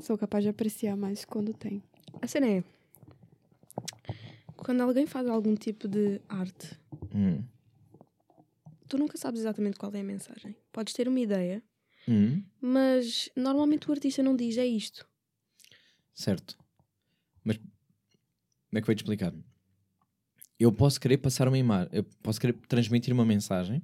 Sou 0.01 0.16
capaz 0.16 0.45
de 0.45 0.51
apreciar 0.51 0.97
mais 0.97 1.25
quando 1.25 1.53
tem. 1.53 1.83
A 2.22 2.27
cena 2.27 2.47
é. 2.49 2.64
Quando 4.57 4.81
alguém 4.81 5.07
faz 5.07 5.29
algum 5.29 5.55
tipo 5.55 5.87
de 5.89 6.20
arte, 6.29 6.79
Hum. 7.14 7.43
tu 8.89 8.97
nunca 8.97 9.18
sabes 9.18 9.41
exatamente 9.41 9.77
qual 9.79 9.93
é 9.93 10.01
a 10.01 10.05
mensagem. 10.05 10.57
Podes 10.72 10.95
ter 10.95 11.07
uma 11.07 11.20
ideia, 11.20 11.62
Hum. 12.09 12.43
mas 12.61 13.31
normalmente 13.35 13.89
o 13.89 13.93
artista 13.93 14.23
não 14.23 14.37
diz 14.37 14.59
é 14.59 14.67
isto. 14.67 15.07
Certo. 16.13 16.59
Mas 17.43 17.57
como 17.57 17.69
é 18.75 18.81
que 18.81 18.87
vou 18.87 18.95
te 18.95 18.99
explicar? 18.99 19.33
Eu 20.59 20.71
posso 20.73 21.01
querer 21.01 21.19
passar 21.19 21.49
uma 21.49 21.59
imagem, 21.59 21.89
eu 21.93 22.05
posso 22.23 22.41
querer 22.41 22.53
transmitir 22.69 23.13
uma 23.13 23.25
mensagem 23.25 23.83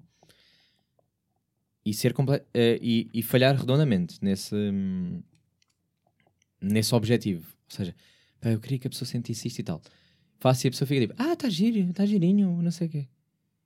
e 1.85 1.95
ser 1.95 2.13
comple- 2.13 2.45
eh, 2.55 2.79
e, 2.81 3.09
e 3.13 3.23
falhar 3.23 3.57
redondamente 3.57 4.19
nesse, 4.23 4.55
hum, 4.55 5.23
nesse 6.61 6.95
objetivo. 6.95 7.47
Ou 7.71 7.77
seja, 7.77 7.95
eu 8.43 8.61
queria 8.61 8.79
que 8.79 8.87
a 8.87 8.91
pessoa 8.91 9.09
sentisse 9.09 9.49
isto 9.49 9.59
e 9.59 9.63
tal. 9.63 9.81
Faço 10.39 10.67
e 10.67 10.69
a 10.69 10.71
pessoa 10.71 10.87
fica 10.87 11.01
tipo, 11.01 11.15
ah, 11.19 11.33
está 11.33 11.49
giro, 11.49 11.91
está 11.91 12.07
girinho, 12.07 12.61
não 12.63 12.71
sei 12.71 12.87
o 12.87 12.91
quê. 12.91 13.09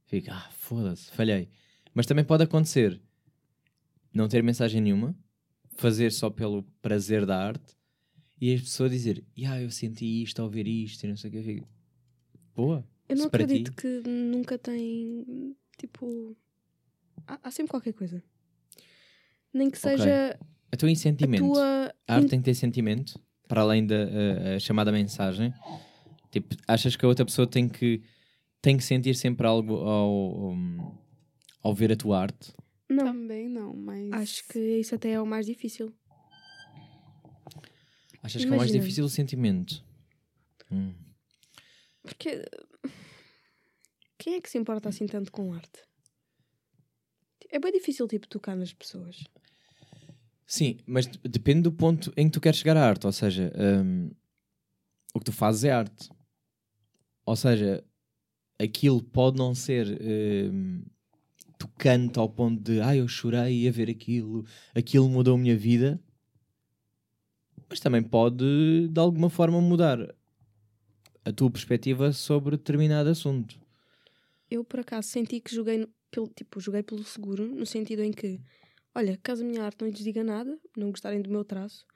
Fica, 0.07 0.33
ah, 0.35 0.51
foda-se, 0.53 1.11
falhei. 1.13 1.49
Mas 1.93 2.07
também 2.07 2.25
pode 2.25 2.43
acontecer 2.45 3.01
não 4.15 4.29
ter 4.29 4.43
mensagem 4.43 4.81
nenhuma, 4.81 5.15
fazer 5.77 6.11
só 6.12 6.31
pelo 6.31 6.62
prazer 6.81 7.27
da 7.27 7.37
arte 7.39 7.75
e 8.41 8.55
as 8.55 8.61
pessoas 8.62 8.91
dizer, 8.91 9.25
ah, 9.47 9.61
eu 9.61 9.71
senti 9.71 10.23
isto 10.23 10.41
ao 10.41 10.49
ver 10.49 10.67
isto 10.67 11.03
e 11.05 11.09
não 11.09 11.17
sei 11.17 11.31
o 11.31 11.33
que. 11.33 11.43
Fico, 11.43 11.69
Boa. 12.55 12.87
Eu 13.09 13.17
não 13.17 13.27
acredito 13.27 13.71
ti- 13.73 13.77
que 13.77 14.09
nunca 14.09 14.57
tem. 14.59 15.55
Tipo. 15.79 16.37
Há, 17.27 17.39
há 17.43 17.51
sempre 17.51 17.71
qualquer 17.71 17.93
coisa. 17.93 18.23
Nem 19.53 19.71
que 19.71 19.79
seja 19.79 20.39
Então, 20.73 20.89
em 20.89 20.93
a 20.93 20.97
sentimento. 20.97 21.41
tua. 21.45 21.95
A 22.09 22.15
arte 22.17 22.29
tem 22.29 22.39
que 22.41 22.45
ter 22.45 22.55
sentimento, 22.55 23.19
para 23.49 23.61
além 23.62 23.87
da 23.87 23.95
eh, 23.97 24.55
a 24.57 24.59
chamada 24.59 24.91
mensagem. 24.91 25.53
Tipo, 26.31 26.55
achas 26.67 26.97
que 26.97 27.05
a 27.05 27.09
outra 27.09 27.25
pessoa 27.25 27.47
tem 27.47 27.69
que, 27.69 28.03
tem 28.62 28.77
que 28.77 28.83
sentir 28.85 29.15
sempre 29.15 29.47
algo 29.47 29.75
ao, 29.77 30.47
ao, 30.51 30.57
ao 31.62 31.75
ver 31.75 31.93
a 31.93 31.97
tua 31.97 32.21
arte? 32.21 32.53
Não. 32.89 33.07
Também 33.07 33.49
não, 33.49 33.74
mas. 33.74 34.12
Acho 34.12 34.49
que 34.49 34.59
isso 34.59 34.95
até 34.95 35.12
é 35.12 35.20
o 35.20 35.26
mais 35.26 35.47
difícil. 35.47 35.93
Achas 38.22 38.43
que 38.43 38.47
é 38.47 38.51
mais 38.51 38.62
Imagina. 38.62 38.80
difícil 38.80 39.05
o 39.05 39.09
sentimento? 39.09 39.85
Hum. 40.70 40.95
Porque. 42.03 42.45
Quem 44.18 44.35
é 44.35 44.41
que 44.41 44.49
se 44.49 44.57
importa 44.59 44.89
assim 44.89 45.07
tanto 45.07 45.30
com 45.32 45.53
arte? 45.53 45.82
É 47.51 47.59
bem 47.59 47.72
difícil, 47.72 48.09
tipo, 48.09 48.26
tocar 48.26 48.57
nas 48.57 48.72
pessoas. 48.72 49.22
Sim, 50.47 50.78
mas 50.87 51.07
de- 51.07 51.18
depende 51.28 51.62
do 51.62 51.72
ponto 51.72 52.12
em 52.16 52.26
que 52.26 52.32
tu 52.32 52.41
queres 52.41 52.59
chegar 52.59 52.76
à 52.76 52.87
arte. 52.89 53.07
Ou 53.07 53.12
seja, 53.12 53.53
hum, 53.85 54.11
o 55.14 55.18
que 55.18 55.24
tu 55.26 55.32
fazes 55.32 55.64
é 55.64 55.70
arte. 55.72 56.09
Ou 57.26 57.37
seja, 57.37 57.85
aquilo 58.59 59.03
pode 59.03 59.37
não 59.39 59.55
ser 59.55 59.87
hum, 60.53 60.82
tocante 61.67 62.19
ao 62.19 62.29
ponto 62.29 62.61
de 62.62 62.81
ah, 62.81 62.95
eu 62.97 63.09
chorei 63.09 63.67
a 63.67 63.71
ver 63.71 63.89
aquilo, 63.91 64.45
aquilo 64.75 65.09
mudou 65.09 65.35
a 65.35 65.39
minha 65.39 65.57
vida. 65.57 66.01
Mas 67.69 67.81
também 67.81 68.03
pode, 68.03 68.89
de 68.89 69.01
alguma 69.01 69.31
forma, 69.31 69.61
mudar 69.61 69.99
a 71.25 71.33
tua 71.33 71.51
perspectiva 71.51 72.12
sobre 72.12 72.57
determinado 72.57 73.09
assunto. 73.09 73.59
Eu, 74.51 74.62
por 74.62 74.81
acaso, 74.81 75.09
senti 75.09 75.41
que 75.41 75.55
joguei, 75.55 75.87
pelo, 76.11 76.29
tipo, 76.29 76.61
joguei 76.61 76.83
pelo 76.83 77.03
seguro, 77.03 77.47
no 77.47 77.65
sentido 77.65 78.03
em 78.03 78.12
que, 78.12 78.39
olha, 78.95 79.19
caso 79.23 79.43
a 79.43 79.47
minha 79.47 79.65
arte 79.65 79.81
não 79.83 79.89
lhes 79.89 80.05
diga 80.05 80.23
nada, 80.23 80.59
não 80.77 80.91
gostarem 80.91 81.23
do 81.23 81.31
meu 81.31 81.45
traço, 81.45 81.87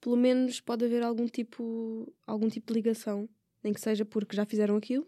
pelo 0.00 0.16
menos 0.16 0.60
pode 0.60 0.84
haver 0.84 1.02
algum 1.02 1.26
tipo, 1.26 2.12
algum 2.26 2.48
tipo 2.48 2.72
de 2.72 2.74
ligação, 2.78 3.28
nem 3.64 3.72
que 3.72 3.80
seja 3.80 4.04
porque 4.04 4.36
já 4.36 4.44
fizeram 4.44 4.76
aquilo, 4.76 5.06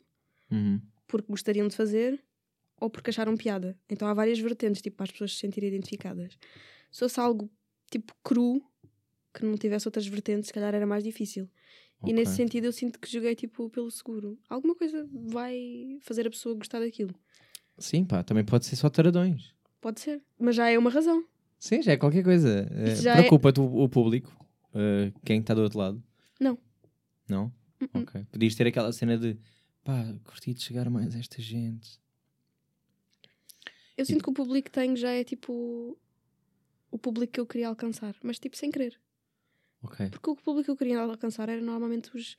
Uhum. 0.50 0.80
porque 1.06 1.30
gostariam 1.30 1.68
de 1.68 1.76
fazer, 1.76 2.24
ou 2.80 2.88
porque 2.90 3.10
acharam 3.10 3.36
piada. 3.36 3.76
Então 3.88 4.06
há 4.08 4.14
várias 4.14 4.38
vertentes, 4.38 4.80
tipo, 4.82 4.96
para 4.96 5.04
as 5.04 5.10
pessoas 5.10 5.32
se 5.34 5.38
sentirem 5.40 5.68
identificadas. 5.68 6.38
Se 6.90 7.00
fosse 7.00 7.18
algo, 7.20 7.50
tipo, 7.90 8.14
cru, 8.22 8.62
que 9.34 9.44
não 9.44 9.56
tivesse 9.56 9.86
outras 9.88 10.06
vertentes, 10.06 10.48
se 10.48 10.52
calhar 10.52 10.74
era 10.74 10.86
mais 10.86 11.04
difícil. 11.04 11.48
E 12.06 12.12
nesse 12.12 12.36
sentido 12.36 12.64
eu 12.64 12.72
sinto 12.72 12.98
que 13.00 13.10
joguei, 13.10 13.34
tipo, 13.34 13.68
pelo 13.70 13.90
seguro. 13.90 14.38
Alguma 14.48 14.74
coisa 14.76 15.08
vai 15.12 15.98
fazer 16.02 16.26
a 16.26 16.30
pessoa 16.30 16.54
gostar 16.54 16.78
daquilo. 16.78 17.12
Sim, 17.76 18.04
pá, 18.04 18.22
também 18.22 18.44
pode 18.44 18.66
ser 18.66 18.76
só 18.76 18.88
taradões. 18.88 19.52
Pode 19.80 20.00
ser, 20.00 20.22
mas 20.38 20.54
já 20.56 20.68
é 20.70 20.78
uma 20.78 20.90
razão. 20.90 21.24
Sim, 21.58 21.82
já 21.82 21.92
é 21.92 21.96
qualquer 21.96 22.22
coisa. 22.22 22.68
Isso 22.92 23.02
já 23.02 23.12
é- 23.14 23.16
Preocupa-te 23.18 23.60
o, 23.60 23.88
público, 23.88 24.32
eh, 24.74 25.12
quem 25.24 25.40
está 25.40 25.54
do 25.54 25.62
outro 25.62 25.78
lado? 25.78 26.02
Não. 26.40 26.56
Não? 27.28 27.52
Uh-uh. 27.80 28.02
Ok. 28.02 28.24
Podias 28.30 28.54
ter 28.54 28.66
aquela 28.68 28.92
cena 28.92 29.18
de 29.18 29.36
pá, 29.84 30.14
curti 30.24 30.54
de 30.54 30.62
chegar 30.62 30.88
mais 30.88 31.14
a 31.16 31.18
esta 31.18 31.42
gente. 31.42 31.98
Eu 33.98 34.04
sinto 34.06 34.22
que 34.22 34.30
o 34.30 34.32
público 34.32 34.66
que 34.66 34.70
tenho 34.70 34.96
já 34.96 35.10
é 35.10 35.24
tipo 35.24 35.98
o 36.90 36.98
público 36.98 37.32
que 37.32 37.40
eu 37.40 37.46
queria 37.46 37.68
alcançar, 37.68 38.14
mas 38.22 38.38
tipo 38.38 38.56
sem 38.56 38.70
querer. 38.70 38.98
Porque 40.10 40.30
o 40.30 40.36
público 40.36 40.64
que 40.66 40.70
eu 40.70 40.76
queria 40.76 41.00
alcançar 41.00 41.48
era 41.48 41.60
normalmente 41.60 42.16
os, 42.16 42.36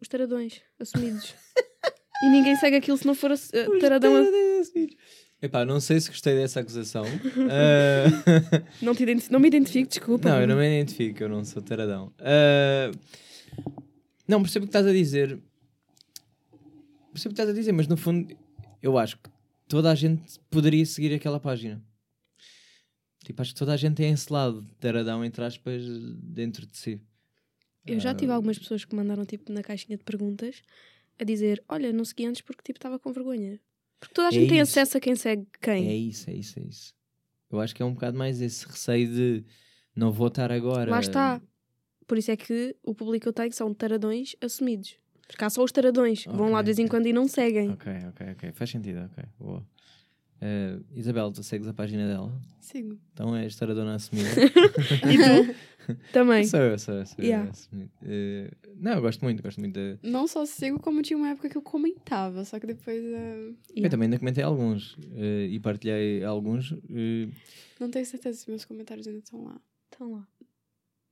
os 0.00 0.08
taradões 0.08 0.60
assumidos. 0.78 1.34
e 2.22 2.28
ninguém 2.28 2.56
segue 2.56 2.76
aquilo 2.76 2.96
se 2.98 3.06
não 3.06 3.14
for 3.14 3.30
eh, 3.32 3.78
taradão. 3.80 4.14
a- 4.16 4.24
Epá, 5.40 5.64
não 5.64 5.78
sei 5.80 6.00
se 6.00 6.08
gostei 6.10 6.34
dessa 6.34 6.60
acusação. 6.60 7.04
Eh, 7.50 8.06
Não, 8.82 8.94
te 8.94 9.02
identi- 9.04 9.30
não 9.30 9.38
me 9.38 9.46
identifico, 9.48 9.88
desculpa. 9.88 10.28
não, 10.28 10.40
eu 10.40 10.46
não 10.48 10.56
me 10.56 10.66
identifico, 10.66 11.22
eu 11.22 11.28
não 11.28 11.44
sou 11.44 11.62
taradão. 11.62 12.12
Eh, 12.18 12.90
não, 14.26 14.42
percebo 14.42 14.64
o 14.64 14.66
que 14.66 14.70
estás 14.70 14.86
a 14.86 14.92
dizer. 14.92 15.38
Percebo 17.12 17.32
o 17.32 17.34
que 17.34 17.40
estás 17.40 17.48
a 17.50 17.52
dizer, 17.52 17.72
mas 17.72 17.86
no 17.86 17.96
fundo 17.96 18.36
eu 18.82 18.98
acho 18.98 19.16
que 19.18 19.30
toda 19.68 19.90
a 19.90 19.94
gente 19.94 20.38
poderia 20.50 20.84
seguir 20.86 21.14
aquela 21.14 21.40
página. 21.40 21.82
Tipo, 23.24 23.42
acho 23.42 23.52
que 23.52 23.58
toda 23.58 23.72
a 23.72 23.76
gente 23.76 23.96
tem 23.96 24.12
esse 24.12 24.32
lado 24.32 24.62
de 24.62 24.74
taradão, 24.76 25.24
entre 25.24 25.44
aspas, 25.44 25.82
dentro 26.22 26.66
de 26.66 26.76
si. 26.76 27.00
Eu 27.84 27.98
já 28.00 28.14
tive 28.14 28.32
Ah, 28.32 28.34
algumas 28.36 28.58
pessoas 28.58 28.84
que 28.84 28.94
mandaram 28.94 29.24
tipo 29.24 29.52
na 29.52 29.62
caixinha 29.62 29.96
de 29.96 30.04
perguntas 30.04 30.62
a 31.18 31.24
dizer: 31.24 31.62
Olha, 31.68 31.92
não 31.92 32.04
segui 32.04 32.26
antes 32.26 32.40
porque 32.42 32.62
tipo 32.62 32.78
estava 32.78 32.98
com 32.98 33.12
vergonha. 33.12 33.60
Porque 33.98 34.14
toda 34.14 34.28
a 34.28 34.30
É 34.30 34.32
gente 34.32 34.48
tem 34.48 34.60
isso. 34.60 34.72
acesso 34.72 34.98
a 34.98 35.00
quem 35.00 35.14
segue 35.16 35.46
quem. 35.60 35.88
É 35.88 35.94
isso, 35.96 36.28
é 36.30 36.34
isso, 36.34 36.58
é 36.60 36.62
isso. 36.64 36.94
Eu 37.50 37.60
acho 37.60 37.74
que 37.74 37.82
é 37.82 37.84
um 37.84 37.94
bocado 37.94 38.18
mais 38.18 38.40
esse 38.40 38.66
receio 38.66 39.08
de 39.08 39.44
Não 39.94 40.12
vou 40.12 40.26
estar 40.28 40.50
agora. 40.52 40.90
Lá 40.90 41.00
está. 41.00 41.40
Por 42.06 42.18
isso 42.18 42.30
é 42.30 42.36
que 42.36 42.76
o 42.82 42.94
público 42.94 43.22
que 43.24 43.28
eu 43.28 43.32
tenho 43.32 43.52
são 43.52 43.72
taradões 43.74 44.36
assumidos. 44.40 44.96
Porque 45.26 45.44
há 45.44 45.50
só 45.50 45.62
os 45.64 45.72
taradões 45.72 46.22
que 46.24 46.28
vão 46.30 46.50
lá 46.52 46.62
de 46.62 46.66
vez 46.66 46.78
em 46.78 46.86
quando 46.86 47.06
e 47.06 47.12
não 47.12 47.26
seguem. 47.26 47.70
Ok, 47.70 47.92
ok, 48.10 48.26
ok. 48.32 48.52
Faz 48.52 48.70
sentido, 48.70 49.00
ok. 49.12 49.24
Boa. 49.38 49.66
Eh, 50.40 50.78
Isabel, 50.94 51.32
tu 51.32 51.42
segues 51.42 51.66
a 51.66 51.72
página 51.72 52.06
dela? 52.06 52.30
Sigo. 52.60 52.98
Então 53.12 53.34
é 53.34 53.42
a 53.44 53.46
história 53.46 53.74
da 53.74 53.80
dona 53.80 53.94
assumida. 53.96 54.28
E 55.10 55.16
tu? 55.16 55.54
Também. 56.12 56.44
sou 56.44 56.60
eu, 56.60 56.78
sou 56.78 56.94
eu. 56.96 57.06
Sou 57.06 57.16
eu 57.18 57.24
Yeah. 57.24 57.50
Eh, 58.04 58.50
não, 58.76 58.92
eu 58.94 59.00
gosto 59.00 59.22
muito, 59.24 59.42
gosto 59.42 59.58
muito 59.60 59.74
de. 59.74 59.98
Não 60.02 60.26
só 60.26 60.44
sigo, 60.44 60.78
como 60.80 61.00
tinha 61.00 61.16
uma 61.16 61.28
época 61.30 61.48
que 61.48 61.56
eu 61.56 61.62
comentava, 61.62 62.44
só 62.44 62.58
que 62.60 62.66
depois 62.66 63.02
Eu 63.02 63.56
Yeah. 63.74 63.88
também 63.90 64.06
ainda 64.06 64.18
comentei 64.18 64.44
alguns 64.44 64.96
e 65.48 65.58
partilhei 65.60 66.22
alguns. 66.24 66.72
não 67.80 67.90
tenho 67.90 68.04
certeza 68.04 68.38
se 68.38 68.50
meus 68.50 68.64
comentários 68.64 69.06
ainda 69.06 69.20
estão 69.20 69.42
lá. 69.44 69.60
Então 69.88 70.12
lá. 70.12 70.28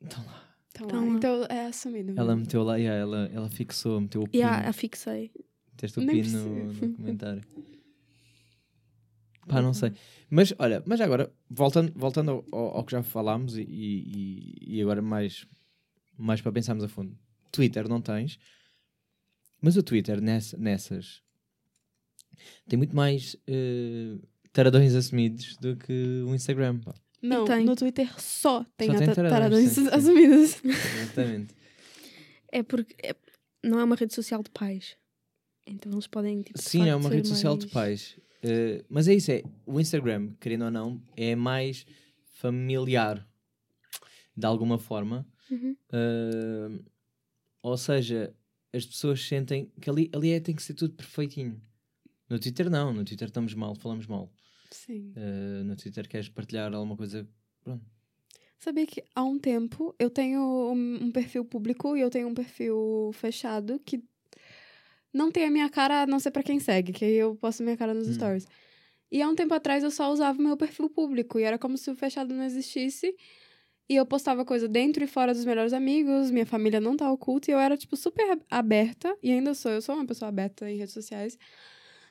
então 0.03 0.25
lá. 0.27 0.54
Lá. 0.81 0.93
lá. 1.01 1.07
Então 1.07 1.45
é 1.49 1.67
assumido. 1.67 2.13
Ela 2.17 2.29
mesmo. 2.35 2.41
meteu 2.43 2.63
lá, 2.63 2.77
yeah, 2.77 3.01
ela, 3.01 3.31
ela 3.33 3.49
fixou, 3.51 4.01
meteu 4.01 4.23
o 4.23 4.29
pino. 4.29 4.43
Yeah, 4.45 4.69
afixei. 4.69 5.31
Meteste 5.73 5.99
o 5.99 6.03
Nem 6.03 6.23
pino 6.23 6.39
no, 6.41 6.73
no 6.73 6.95
comentário. 6.97 7.43
Pá, 9.47 9.61
não 9.61 9.75
sei. 9.75 9.93
Mas 10.31 10.55
olha, 10.59 10.83
mas 10.87 11.01
agora, 11.01 11.33
voltando, 11.51 11.93
voltando 11.95 12.31
ao, 12.31 12.45
ao- 12.53 12.77
ao 12.79 12.85
que 12.85 12.93
já 12.93 13.03
falámos 13.03 13.57
e, 13.59 13.63
e, 13.63 14.77
e 14.77 14.83
agora 14.83 15.03
mais, 15.03 15.47
mais 16.17 16.41
para 16.41 16.51
pensarmos 16.53 16.83
a 16.83 16.89
fundo. 16.89 17.17
Twitter 17.53 17.87
não 17.89 18.01
tens, 18.01 18.39
mas 19.61 19.77
o 19.77 19.83
Twitter 19.83 20.21
nessa- 20.21 20.57
nessas 20.57 21.23
tem 22.67 22.77
muito 22.79 22.97
mais 22.97 23.37
eh, 23.47 24.17
taradões 24.53 24.95
assumidos 24.95 25.57
do 25.59 25.77
que 25.77 26.25
o 26.27 26.35
Instagram. 26.35 26.81
pá. 26.81 26.95
Não, 27.27 27.45
tem. 27.45 27.65
no 27.65 27.75
Twitter 27.77 28.09
só 28.21 28.65
tem, 28.77 28.89
Só 28.89 28.95
a 28.95 28.99
tem 28.99 29.07
ta- 29.09 29.15
taradões, 29.15 29.33
taradões 29.33 29.71
sim, 29.71 29.83
sim. 29.85 29.89
assumidas. 29.91 30.65
Exatamente. 30.65 31.55
É 32.53 32.63
porque 32.63 32.95
é- 33.03 33.17
não 33.63 33.81
é 33.81 33.85
uma 33.85 33.97
rede 33.97 34.15
social 34.15 34.43
de 34.43 34.51
pais. 34.51 34.97
Então 35.67 35.91
eles 35.93 36.07
podem, 36.07 36.43
tipo, 36.43 36.61
Sim, 36.61 36.89
é 36.89 36.95
uma 36.95 37.09
rede 37.09 37.27
social 37.29 37.57
de 37.57 37.65
mais- 37.67 37.73
pais. 37.73 38.17
Eh, 38.43 38.85
mas 38.89 39.09
é 39.09 39.15
isso, 39.15 39.31
é 39.33 39.43
o 39.65 39.81
Instagram, 39.81 40.35
querendo 40.39 40.67
ou 40.67 40.71
não, 40.71 41.03
é 41.17 41.35
mais 41.35 41.87
familiar 42.29 43.27
de 44.37 44.47
alguma 44.47 44.79
forma. 44.79 45.27
Uhum. 45.51 45.75
Eh, 45.93 46.81
ou 47.63 47.77
seja, 47.79 48.35
as 48.73 48.85
pessoas 48.85 49.23
sentem 49.27 49.73
que 49.81 49.89
ali, 49.89 50.11
ali 50.15 50.33
é, 50.33 50.41
tem 50.41 50.55
que 50.55 50.63
ser 50.63 50.75
tudo 50.75 50.93
perfeitinho. 50.95 51.59
No 52.29 52.39
Twitter 52.39 52.69
não, 52.69 52.93
no 52.93 53.05
Twitter 53.05 53.29
estamos 53.29 53.55
mal, 53.55 53.75
falamos 53.75 54.07
mal. 54.07 54.31
Sim. 54.75 55.13
Eh, 55.17 55.63
no 55.65 55.77
Twitter 55.77 56.09
queres 56.09 56.29
partilhar 56.29 56.73
alguma 56.75 56.97
coisa. 56.97 57.27
Pronto. 57.63 57.85
Sabia 58.59 58.87
que 58.87 59.05
há 59.15 59.23
um 59.23 59.39
tempo 59.39 59.95
eu 59.99 60.11
tenho 60.11 60.41
um, 60.73 61.05
um 61.05 61.13
perfil 61.13 61.45
público 61.45 61.97
e 61.97 62.01
eu 62.01 62.11
tenho 62.11 62.29
um 62.29 62.35
perfil 62.35 63.11
fechado 63.13 63.79
que 63.79 64.03
não 65.13 65.31
tem 65.31 65.45
a 65.45 65.51
minha 65.51 65.69
cara 65.71 66.03
a 66.03 66.07
não 66.07 66.19
ser 66.19 66.31
pra 66.33 66.43
quem 66.43 66.59
segue, 66.59 66.93
que 66.93 67.05
aí 67.05 67.15
eu 67.15 67.37
posto 67.37 67.63
minha 67.63 67.77
cara 67.77 67.95
nos 67.95 68.09
Hum. 68.09 68.15
stories. 68.15 68.47
E 69.13 69.23
há 69.23 69.29
um 69.29 69.35
tempo 69.35 69.55
atrás 69.55 69.85
eu 69.85 69.91
só 69.91 70.11
usava 70.13 70.39
o 70.39 70.43
meu 70.43 70.57
perfil 70.57 70.91
público 70.91 71.39
e 71.39 71.45
era 71.45 71.59
como 71.59 71.79
se 71.79 71.89
o 71.91 71.95
fechado 71.95 72.35
não 72.35 72.43
existisse. 72.45 73.15
E 73.89 73.95
eu 73.97 74.07
postava 74.07 74.45
coisa 74.45 74.67
dentro 74.67 75.05
e 75.05 75.07
fora 75.07 75.33
dos 75.35 75.45
melhores 75.45 75.73
amigos, 75.75 76.31
minha 76.31 76.47
família 76.47 76.81
não 76.81 76.97
tá 76.97 77.11
oculta 77.13 77.51
e 77.51 77.55
eu 77.55 77.59
era, 77.61 77.77
tipo, 77.77 77.97
super 77.97 78.39
aberta. 78.51 79.15
E 79.23 79.31
ainda 79.31 79.55
sou, 79.55 79.71
eu 79.71 79.83
sou 79.83 79.95
uma 79.95 80.07
pessoa 80.07 80.31
aberta 80.31 80.69
em 80.69 80.79
redes 80.79 80.95
sociais. 80.95 81.39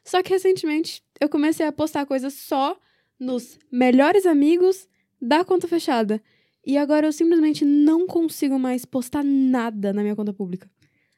Só 0.04 0.22
que 0.22 0.30
recentemente 0.32 1.02
eu 1.20 1.30
comecei 1.30 1.66
a 1.66 1.72
postar 1.72 2.06
coisas 2.06 2.34
só 2.34 2.78
nos 3.20 3.58
melhores 3.72 4.26
amigos 4.26 4.88
da 5.22 5.44
conta 5.46 5.68
fechada. 5.68 6.22
E 6.66 6.78
agora 6.78 7.08
eu 7.08 7.12
simplesmente 7.14 7.64
não 7.66 8.08
consigo 8.08 8.58
mais 8.60 8.86
postar 8.86 9.24
nada 9.24 9.92
na 9.94 10.02
minha 10.02 10.16
conta 10.16 10.34
pública. 10.34 10.70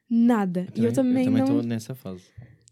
Nada. 0.10 0.68
e 0.76 0.84
eu 0.86 0.94
também, 0.94 1.28
não. 1.30 1.40
estou 1.44 1.64
nessa 1.64 1.96
fase. 1.96 2.24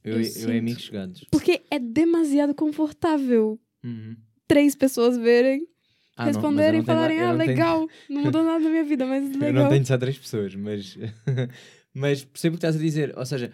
Eu, 0.04 0.20
Eu 0.22 0.22
eu, 0.50 0.54
e 0.54 0.58
amigos 0.60 0.84
chegados. 0.84 1.26
Porque 1.32 1.62
é 1.72 1.80
demasiado 1.80 2.54
confortável 2.54 3.60
Uhum. 3.84 4.16
três 4.48 4.76
pessoas 4.76 5.18
verem, 5.18 5.68
Ah, 6.16 6.24
eu 6.24 6.28
responderem 6.28 6.82
e 6.82 6.84
falarem: 6.86 7.18
eu 7.18 7.26
ah, 7.28 7.32
não 7.32 7.38
tenho- 7.40 7.50
legal, 7.50 7.88
não 8.10 8.22
mudou 8.24 8.44
nada 8.44 8.60
na 8.60 8.70
minha 8.70 8.84
vida, 8.84 9.06
mas 9.06 9.24
Eu 9.34 9.40
legal. 9.40 9.64
não 9.64 9.70
tenho 9.70 9.86
só 9.86 9.98
três 9.98 10.18
pessoas, 10.18 10.54
mas, 10.56 10.98
mas 11.94 12.24
percebo 12.24 12.56
o 12.56 12.60
que 12.60 12.66
estás 12.66 12.76
a 12.76 12.80
dizer. 12.80 13.14
Ou 13.18 13.26
seja, 13.26 13.52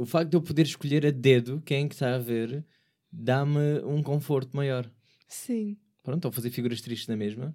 o 0.00 0.06
facto 0.06 0.30
de 0.30 0.36
eu 0.36 0.40
poder 0.40 0.62
escolher 0.62 1.04
a 1.04 1.10
dedo 1.10 1.60
quem 1.60 1.84
é 1.84 1.88
que 1.88 1.94
está 1.94 2.14
a 2.14 2.18
ver 2.18 2.64
dá-me 3.12 3.80
um 3.84 4.02
conforto 4.02 4.56
maior. 4.56 4.90
Sim. 5.28 5.76
Pronto, 6.02 6.20
estou 6.20 6.30
a 6.30 6.32
fazer 6.32 6.48
figuras 6.50 6.80
tristes 6.80 7.06
na 7.06 7.16
mesma, 7.18 7.54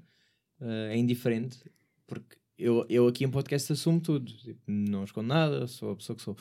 eh, 0.61 0.91
é 0.93 0.97
indiferente, 0.97 1.57
porque 2.05 2.37
eu, 2.55 2.85
eu 2.87 3.07
aqui 3.07 3.23
em 3.23 3.31
podcast 3.31 3.73
assumo 3.73 3.99
tudo, 3.99 4.31
Tipo, 4.31 4.61
não 4.67 5.03
escondo 5.03 5.27
nada, 5.27 5.65
sou 5.65 5.91
a 5.91 5.95
pessoa 5.95 6.15
que 6.15 6.21
sou. 6.21 6.37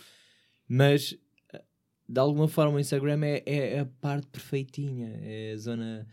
Mas 0.68 1.16
eh, 1.50 1.64
de 2.07 2.20
alguma 2.20 2.48
forma 2.48 2.76
o 2.76 2.80
Instagram 2.80 3.24
é, 3.24 3.42
é 3.46 3.80
a 3.80 3.86
parte 3.86 4.26
perfeitinha, 4.26 5.18
é 5.22 5.52
a 5.52 5.57
zona, 5.57 6.07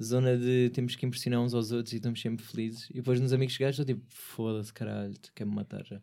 zona 0.00 0.36
de 0.38 0.70
temos 0.70 0.94
que 0.94 1.04
impressionar 1.04 1.40
uns 1.40 1.52
aos 1.52 1.72
outros 1.72 1.92
e 1.92 1.96
estamos 1.96 2.20
sempre 2.20 2.44
felizes. 2.44 2.88
E 2.90 2.94
depois 2.94 3.18
nos 3.18 3.32
amigos 3.32 3.54
chegados 3.56 3.76
estou 3.76 3.92
tipo, 3.92 4.06
foda-se 4.08 4.72
caralho, 4.72 5.14
quer-me 5.34 5.52
matar 5.52 5.84
já. 5.84 6.00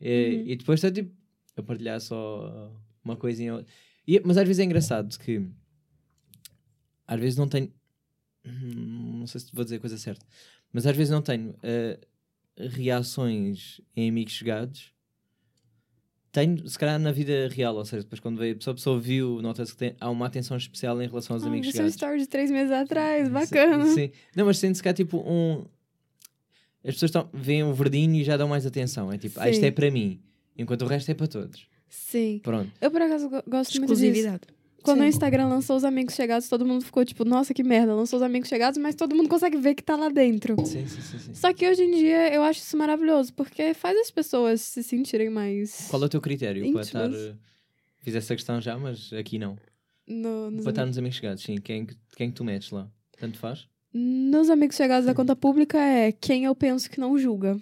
É, 0.00 0.28
Uhum. 0.30 0.46
E 0.46 0.56
depois 0.56 0.82
estou 0.82 0.90
tipo 0.90 1.17
a 1.60 1.64
partilhar 1.64 2.00
só 2.00 2.72
uma 3.04 3.16
coisinha. 3.16 3.64
E- 4.06 4.20
mas 4.24 4.36
às 4.36 4.46
vezes 4.46 4.60
é 4.60 4.64
engraçado 4.64 5.18
que 5.18 5.46
às 7.06 7.18
vezes 7.20 7.38
não 7.38 7.48
tenho. 7.48 7.72
Hum, 8.44 9.18
Não 9.20 9.26
sei 9.26 9.40
se 9.40 9.50
vou 9.52 9.64
dizer 9.64 9.76
a 9.76 9.80
coisa 9.80 9.98
certa, 9.98 10.24
mas 10.72 10.86
às 10.86 10.96
vezes 10.96 11.10
não 11.10 11.20
tenho 11.22 11.54
eh, 11.62 11.98
reações 12.56 13.80
em 13.96 14.08
amigos 14.08 14.32
chegados. 14.34 14.92
Tenho, 16.30 16.68
se 16.68 16.78
calhar, 16.78 16.98
na 17.00 17.10
vida 17.10 17.48
real, 17.48 17.74
ou 17.74 17.84
seja, 17.84 18.02
depois 18.02 18.20
quando 18.20 18.38
veio, 18.38 18.52
a 18.52 18.56
pessoa, 18.56 18.72
a 18.72 18.76
pessoa 18.76 19.00
viu, 19.00 19.40
nota-se 19.40 19.72
que 19.72 19.78
tem, 19.78 19.96
há 19.98 20.10
uma 20.10 20.26
atenção 20.26 20.56
especial 20.58 21.00
em 21.02 21.08
relação 21.08 21.34
aos 21.34 21.42
Ah, 21.44 21.48
amigos 21.48 21.68
chegados. 21.70 21.94
story 21.94 22.18
de 22.20 22.26
três 22.28 22.50
meses 22.50 22.70
atrás, 22.70 23.28
bacana. 23.30 23.86
Sim, 23.86 23.94
sim. 24.08 24.12
Não, 24.36 24.44
mas 24.44 24.58
sente-se 24.58 24.82
cá 24.82 24.92
tipo 24.92 25.18
um. 25.18 25.64
As 26.84 26.94
pessoas 26.94 27.08
estão, 27.10 27.30
veem 27.32 27.64
o 27.64 27.72
verdinho 27.72 28.14
e 28.14 28.24
já 28.24 28.36
dão 28.36 28.46
mais 28.48 28.66
atenção. 28.66 29.10
É 29.10 29.16
tipo, 29.18 29.40
ah, 29.40 29.48
isto 29.48 29.64
é 29.64 29.70
para 29.70 29.90
mim, 29.90 30.22
enquanto 30.58 30.82
o 30.82 30.86
resto 30.86 31.10
é 31.10 31.14
para 31.14 31.26
todos. 31.28 31.66
Sim. 31.88 32.40
Pronto. 32.42 32.70
Eu, 32.80 32.90
por 32.90 33.00
acaso, 33.00 33.28
go- 33.30 33.42
gosto 33.46 33.78
muito 33.78 33.94
disso. 33.94 34.04
Exclusividade. 34.04 34.42
Quando 34.82 35.00
o 35.00 35.02
Sim. 35.02 35.08
Instagram 35.08 35.48
lançou 35.48 35.76
os 35.76 35.84
amigos 35.84 36.14
chegados, 36.14 36.48
todo 36.48 36.64
mundo 36.64 36.84
ficou 36.84 37.04
tipo, 37.04 37.24
nossa, 37.24 37.52
que 37.52 37.62
merda, 37.62 37.94
lançou 37.94 38.16
os 38.18 38.22
amigos 38.22 38.48
chegados, 38.48 38.78
mas 38.78 38.94
todo 38.94 39.14
mundo 39.14 39.28
consegue 39.28 39.56
ver 39.58 39.74
que 39.74 39.82
tá 39.82 39.96
lá 39.96 40.08
dentro. 40.08 40.54
Sim, 40.64 40.86
sim, 40.86 41.00
sim. 41.00 41.18
sim. 41.18 41.34
Só 41.34 41.52
que 41.52 41.68
hoje 41.68 41.82
em 41.82 41.90
dia 41.90 42.32
eu 42.32 42.42
acho 42.42 42.60
isso 42.60 42.76
maravilhoso, 42.76 43.32
porque 43.34 43.74
faz 43.74 43.98
as 43.98 44.10
pessoas 44.10 44.60
se 44.60 44.82
sentirem 44.82 45.28
mais. 45.30 45.88
Qual 45.90 46.00
é 46.02 46.06
o 46.06 46.08
teu 46.08 46.20
critério 46.20 46.70
para 46.72 46.80
estar. 46.82 47.10
eh, 47.12 47.34
Fiz 48.00 48.14
essa 48.14 48.34
questão 48.34 48.60
já, 48.60 48.78
mas 48.78 49.12
aqui 49.12 49.38
não. 49.38 49.56
No, 50.06 50.50
nos, 50.50 50.62
Para 50.62 50.70
estar 50.70 50.86
nos 50.86 50.96
amigos 50.96 51.16
chegados, 51.18 51.42
sim. 51.42 51.56
Quem, 51.56 51.84
que- 51.84 51.96
quem 52.16 52.28
que 52.30 52.36
tu 52.36 52.44
metes 52.44 52.70
lá? 52.70 52.88
Tanto 53.18 53.36
faz? 53.38 53.66
nos 53.92 54.48
amigos 54.50 54.76
chegados 54.76 55.06
da 55.06 55.14
conta 55.14 55.34
pública 55.34 55.76
é 55.78 56.12
quem 56.12 56.44
eu 56.44 56.54
penso 56.54 56.88
que 56.90 57.00
não 57.00 57.18
julga. 57.18 57.58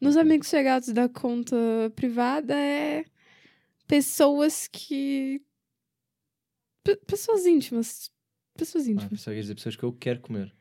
Nos 0.00 0.14
Ok. 0.16 0.22
amigos 0.22 0.48
chegados 0.48 0.88
da 0.90 1.08
conta 1.08 1.56
privada 1.96 2.54
é 2.54 3.04
pessoas 3.86 4.68
que. 4.70 5.40
Pe- 6.84 6.96
pessoas 7.06 7.44
íntimas. 7.46 8.10
Pessoas 8.56 8.86
Ah, 8.86 8.90
íntimas. 8.90 9.20
só 9.20 9.30
queres 9.30 9.44
dizer 9.46 9.54
pessoas 9.54 9.76
que 9.76 9.82
eu 9.82 9.92
quero 9.92 10.20
comer. 10.20 10.52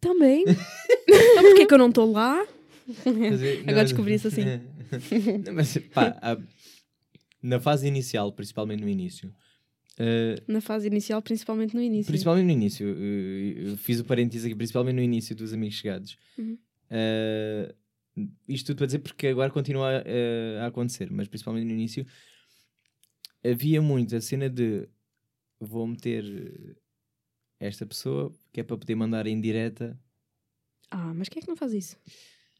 Também. 0.00 0.44
Então 1.12 1.42
porquê 1.42 1.66
que 1.66 1.74
eu 1.74 1.78
não 1.78 1.88
estou 1.88 2.10
lá? 2.12 2.46
Dizer, 2.86 3.62
Agora 3.68 3.84
descobri 3.84 4.14
isso 4.14 4.28
assim. 4.28 4.44
Não, 5.44 5.52
mas, 5.54 5.76
pá, 5.92 6.16
há- 6.22 6.38
na 7.42 7.58
fase 7.58 7.86
inicial, 7.88 8.32
principalmente 8.32 8.80
no 8.80 8.88
início, 8.88 9.34
eh, 9.98 10.36
Na 10.46 10.60
fase 10.60 10.86
inicial, 10.86 11.20
principalmente 11.20 11.74
no 11.74 11.82
início. 11.82 12.06
Principalmente 12.06 12.44
no 12.46 12.52
início, 12.52 12.86
eu 12.86 13.76
fiz 13.76 13.98
o 13.98 14.04
parênteses 14.04 14.46
aqui, 14.46 14.54
principalmente 14.54 14.94
no 14.96 15.02
início 15.02 15.34
dos 15.34 15.52
amigos 15.52 15.76
chegados. 15.76 16.16
Uhum. 16.38 16.56
Eh, 16.90 17.74
isto 18.48 18.66
tudo 18.68 18.78
para 18.78 18.86
dizer 18.86 18.98
porque 19.00 19.28
agora 19.28 19.50
continua 19.50 19.88
a, 20.60 20.64
a 20.64 20.66
acontecer, 20.66 21.10
mas 21.10 21.28
principalmente 21.28 21.64
no 21.66 21.72
início 21.72 22.06
havia 23.44 23.80
muito 23.80 24.14
a 24.16 24.20
cena 24.20 24.48
de 24.48 24.88
vou 25.60 25.86
meter 25.86 26.76
esta 27.58 27.84
pessoa 27.86 28.32
que 28.52 28.60
é 28.60 28.62
para 28.64 28.76
poder 28.76 28.94
mandar 28.94 29.26
em 29.26 29.40
direta, 29.40 29.98
Ah, 30.90 31.12
mas 31.14 31.28
quem 31.28 31.40
é 31.40 31.42
que 31.42 31.48
não 31.48 31.56
faz 31.56 31.72
isso? 31.72 31.96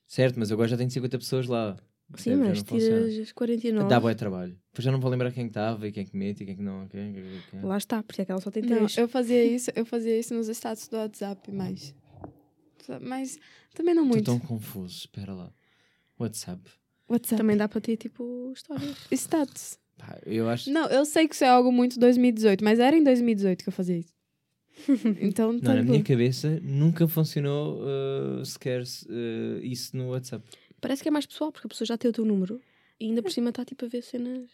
certo? 0.06 0.38
Mas 0.38 0.50
agora 0.52 0.68
já 0.68 0.76
tenho 0.76 0.90
50 0.90 1.18
pessoas 1.18 1.46
lá. 1.46 1.76
Sim? 2.16 2.30
Já 2.32 2.36
mas 2.38 2.58
não 2.58 2.64
funciona. 2.66 3.08
tiras 3.08 3.18
as 3.28 3.32
49. 3.32 3.88
Dá 3.88 4.00
bom 4.00 4.12
trabalho. 4.14 4.58
Depois 4.72 4.84
já 4.84 4.90
não 4.90 4.98
vou 5.00 5.08
lembrar 5.10 5.30
quem 5.32 5.44
que 5.44 5.50
estava 5.50 5.86
e 5.86 5.92
quem 5.92 6.04
que 6.04 6.16
mete 6.16 6.42
e 6.42 6.46
quem 6.46 6.56
que 6.56 6.62
não. 6.62 6.88
Quem, 6.88 7.12
quem, 7.14 7.24
quem. 7.50 7.60
Lá 7.62 7.78
está, 7.78 8.02
por 8.02 8.12
isso 8.12 8.22
é 8.22 8.24
que 8.24 8.32
ela 8.32 8.40
só 8.40 8.50
tem 8.50 8.62
Não, 8.64 8.76
três. 8.78 8.96
eu 8.98 9.06
fazia 9.08 9.44
isso, 9.44 9.70
eu 9.76 9.86
fazia 9.86 10.18
isso 10.18 10.34
nos 10.34 10.48
status 10.48 10.88
do 10.88 10.96
WhatsApp, 10.96 11.50
mas. 11.52 11.94
Mas 13.00 13.38
também 13.74 13.94
não 13.94 14.02
Estou 14.04 14.14
muito. 14.14 14.26
tão 14.26 14.38
confuso, 14.38 14.98
espera 14.98 15.32
lá. 15.34 15.52
WhatsApp. 16.18 16.60
WhatsApp. 17.08 17.36
Também 17.40 17.56
dá 17.56 17.68
para 17.68 17.80
ter, 17.80 17.96
tipo, 17.96 18.52
histórias. 18.54 18.96
Status. 19.12 19.78
Pá, 19.98 20.18
eu 20.24 20.48
acho. 20.48 20.70
Não, 20.70 20.86
eu 20.88 21.04
sei 21.04 21.26
que 21.28 21.34
isso 21.34 21.44
é 21.44 21.48
algo 21.48 21.70
muito 21.72 21.98
2018, 21.98 22.62
mas 22.64 22.78
era 22.78 22.96
em 22.96 23.02
2018 23.04 23.62
que 23.62 23.68
eu 23.68 23.72
fazia 23.72 23.98
isso. 23.98 24.14
Então, 25.20 25.52
Não, 25.52 25.60
tá 25.60 25.74
na 25.74 25.82
minha 25.82 26.02
cabeça 26.02 26.58
nunca 26.62 27.06
funcionou 27.06 27.80
uh, 27.82 28.44
sequer 28.46 28.82
uh, 28.82 29.58
isso 29.62 29.94
no 29.96 30.10
WhatsApp. 30.10 30.44
Parece 30.80 31.02
que 31.02 31.08
é 31.08 31.12
mais 31.12 31.26
pessoal, 31.26 31.52
porque 31.52 31.66
a 31.66 31.68
pessoa 31.68 31.86
já 31.86 31.98
tem 31.98 32.08
o 32.10 32.14
teu 32.14 32.24
número 32.24 32.60
e 32.98 33.06
ainda 33.06 33.22
por 33.22 33.30
cima 33.30 33.50
está 33.50 33.64
tipo 33.64 33.84
a 33.84 33.88
ver 33.88 34.02
cenas. 34.02 34.48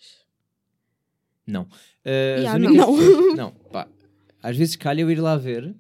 Não. 1.47 1.63
Uh, 1.63 1.69
Yeah, 2.41 2.55
as 2.55 2.61
não. 2.77 2.93
únicas- 2.93 3.37
não, 3.37 3.53
pá. 3.71 3.87
Às 4.43 4.57
vezes 4.57 4.75
calha 4.77 5.01
eu 5.03 5.11
ir 5.11 5.21
lá 5.21 5.37
ver 5.37 5.75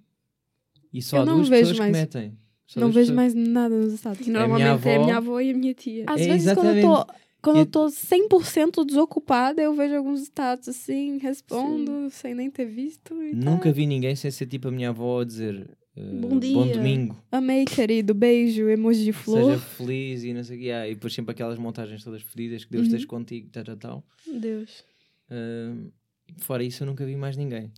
e 0.93 1.03
só 1.03 1.17
Eu 1.19 1.23
há 1.23 1.27
não 1.27 1.37
duas 1.37 1.49
vejo 1.49 1.71
pessoas 1.71 1.79
mais. 1.79 1.93
que 1.93 1.99
metem. 2.19 2.39
Não 2.75 2.91
vejo 2.91 3.15
mais 3.15 3.33
nada 3.35 3.77
nos 3.77 3.93
status. 3.95 4.27
E 4.27 4.31
normalmente 4.31 4.63
é 4.67 4.69
a 4.69 4.73
avó- 4.73 5.05
minha 5.05 5.17
avó 5.17 5.41
e 5.41 5.51
a 5.51 5.55
minha 5.55 5.75
tia. 5.75 6.05
Às 6.09 6.21
É, 6.21 6.27
vezes, 6.29 6.53
quando 6.55 6.67
eu 6.69 6.83
tô, 6.83 6.93
exatamente. 6.95 7.21
quando 7.43 7.57
E- 7.57 7.61
eu 7.61 7.67
tô 7.67 7.89
100% 7.91 8.85
desocupada, 8.85 9.63
eu 9.63 9.73
vejo 9.75 9.95
alguns 9.95 10.23
status 10.23 10.69
assim, 10.69 11.19
respondo, 11.19 12.11
sem 12.11 12.35
nem 12.35 12.51
ter 12.51 12.65
visto. 12.67 13.23
E 13.23 13.37
tá. 13.37 13.51
Nunca 13.51 13.71
vi 13.73 13.87
ninguém 13.87 14.17
sem 14.17 14.31
ser 14.31 14.47
tipo 14.47 14.69
a 14.69 14.71
minha 14.73 14.89
avó 14.89 15.21
a 15.21 15.25
dizer 15.25 15.69
uh, 15.97 16.17
Bom 16.21 16.39
dia. 16.39 16.53
bom 16.55 16.69
domingo, 16.69 17.17
Amei, 17.31 17.65
querido. 17.65 18.13
Beijo, 18.15 18.69
emoji 18.69 19.05
de 19.05 19.13
flor. 19.13 19.45
seja 19.45 19.59
feliz 19.59 20.25
e 20.25 20.33
não 20.35 20.43
sei 20.43 20.57
o 20.57 20.61
que. 20.61 20.71
Ah, 20.73 20.89
e 20.89 20.95
depois 20.95 21.15
sempre 21.15 21.31
aquelas 21.33 21.59
montagens 21.59 22.03
todas 22.03 22.23
fedidas 22.23 22.65
que 22.65 22.71
Deus 22.73 22.83
Uhum. 22.83 22.87
esteja 22.89 23.07
contigo, 23.07 23.49
tal, 23.53 23.65
tal, 23.65 23.77
tal. 23.77 24.05
Deus. 24.41 24.85
Uh, 25.31 25.91
fora 26.39 26.63
isso, 26.65 26.83
eu 26.83 26.87
nunca 26.87 27.05
vi 27.05 27.17
mais 27.17 27.37
ninguém. 27.37 27.71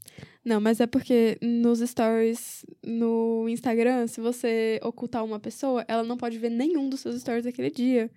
Não, 0.45 0.61
mas 0.61 0.81
é 0.81 0.87
porque 0.87 1.37
nos 1.43 1.81
stories 1.81 2.65
no 2.85 3.47
Instagram, 3.49 4.07
se 4.07 4.21
você 4.21 4.81
ocultar 4.83 5.25
uma 5.25 5.39
pessoa, 5.39 5.85
ela 5.87 6.03
não 6.03 6.17
pode 6.17 6.39
ver 6.39 6.51
nenhum 6.51 6.89
dos 6.89 7.01
seus 7.01 7.21
stories 7.21 7.45
daquele 7.45 7.71
dia. 7.71 8.11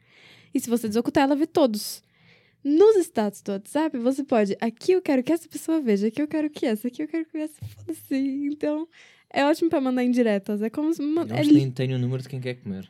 E 0.53 0.59
se 0.59 0.69
você 0.69 0.87
desocultar, 0.87 1.23
ela 1.23 1.35
vê 1.35 1.45
todos. 1.47 2.01
Nos 2.63 2.95
status 2.97 3.41
do 3.41 3.53
WhatsApp, 3.53 3.97
você 3.97 4.23
pode. 4.23 4.55
Aqui 4.61 4.91
eu 4.91 5.01
quero 5.01 5.23
que 5.23 5.33
essa 5.33 5.47
pessoa 5.49 5.81
veja, 5.81 6.07
aqui 6.07 6.21
eu 6.21 6.27
quero 6.27 6.49
que 6.49 6.65
essa, 6.65 6.87
aqui 6.87 7.01
eu 7.03 7.07
quero 7.07 7.25
que 7.25 7.37
essa. 7.37 7.55
Foda-se. 7.65 8.15
Então, 8.51 8.87
é 9.33 9.43
ótimo 9.45 9.69
pra 9.69 9.81
mandar 9.81 10.03
indiretas. 10.03 10.61
É 10.61 10.69
como 10.69 10.93
se. 10.93 11.01
ma- 11.01 11.23
Eu 11.23 11.35
é 11.35 11.43
nem 11.43 11.95
o 11.95 11.99
número 11.99 12.21
de 12.21 12.29
quem 12.29 12.39
quer 12.39 12.55
comer. 12.55 12.87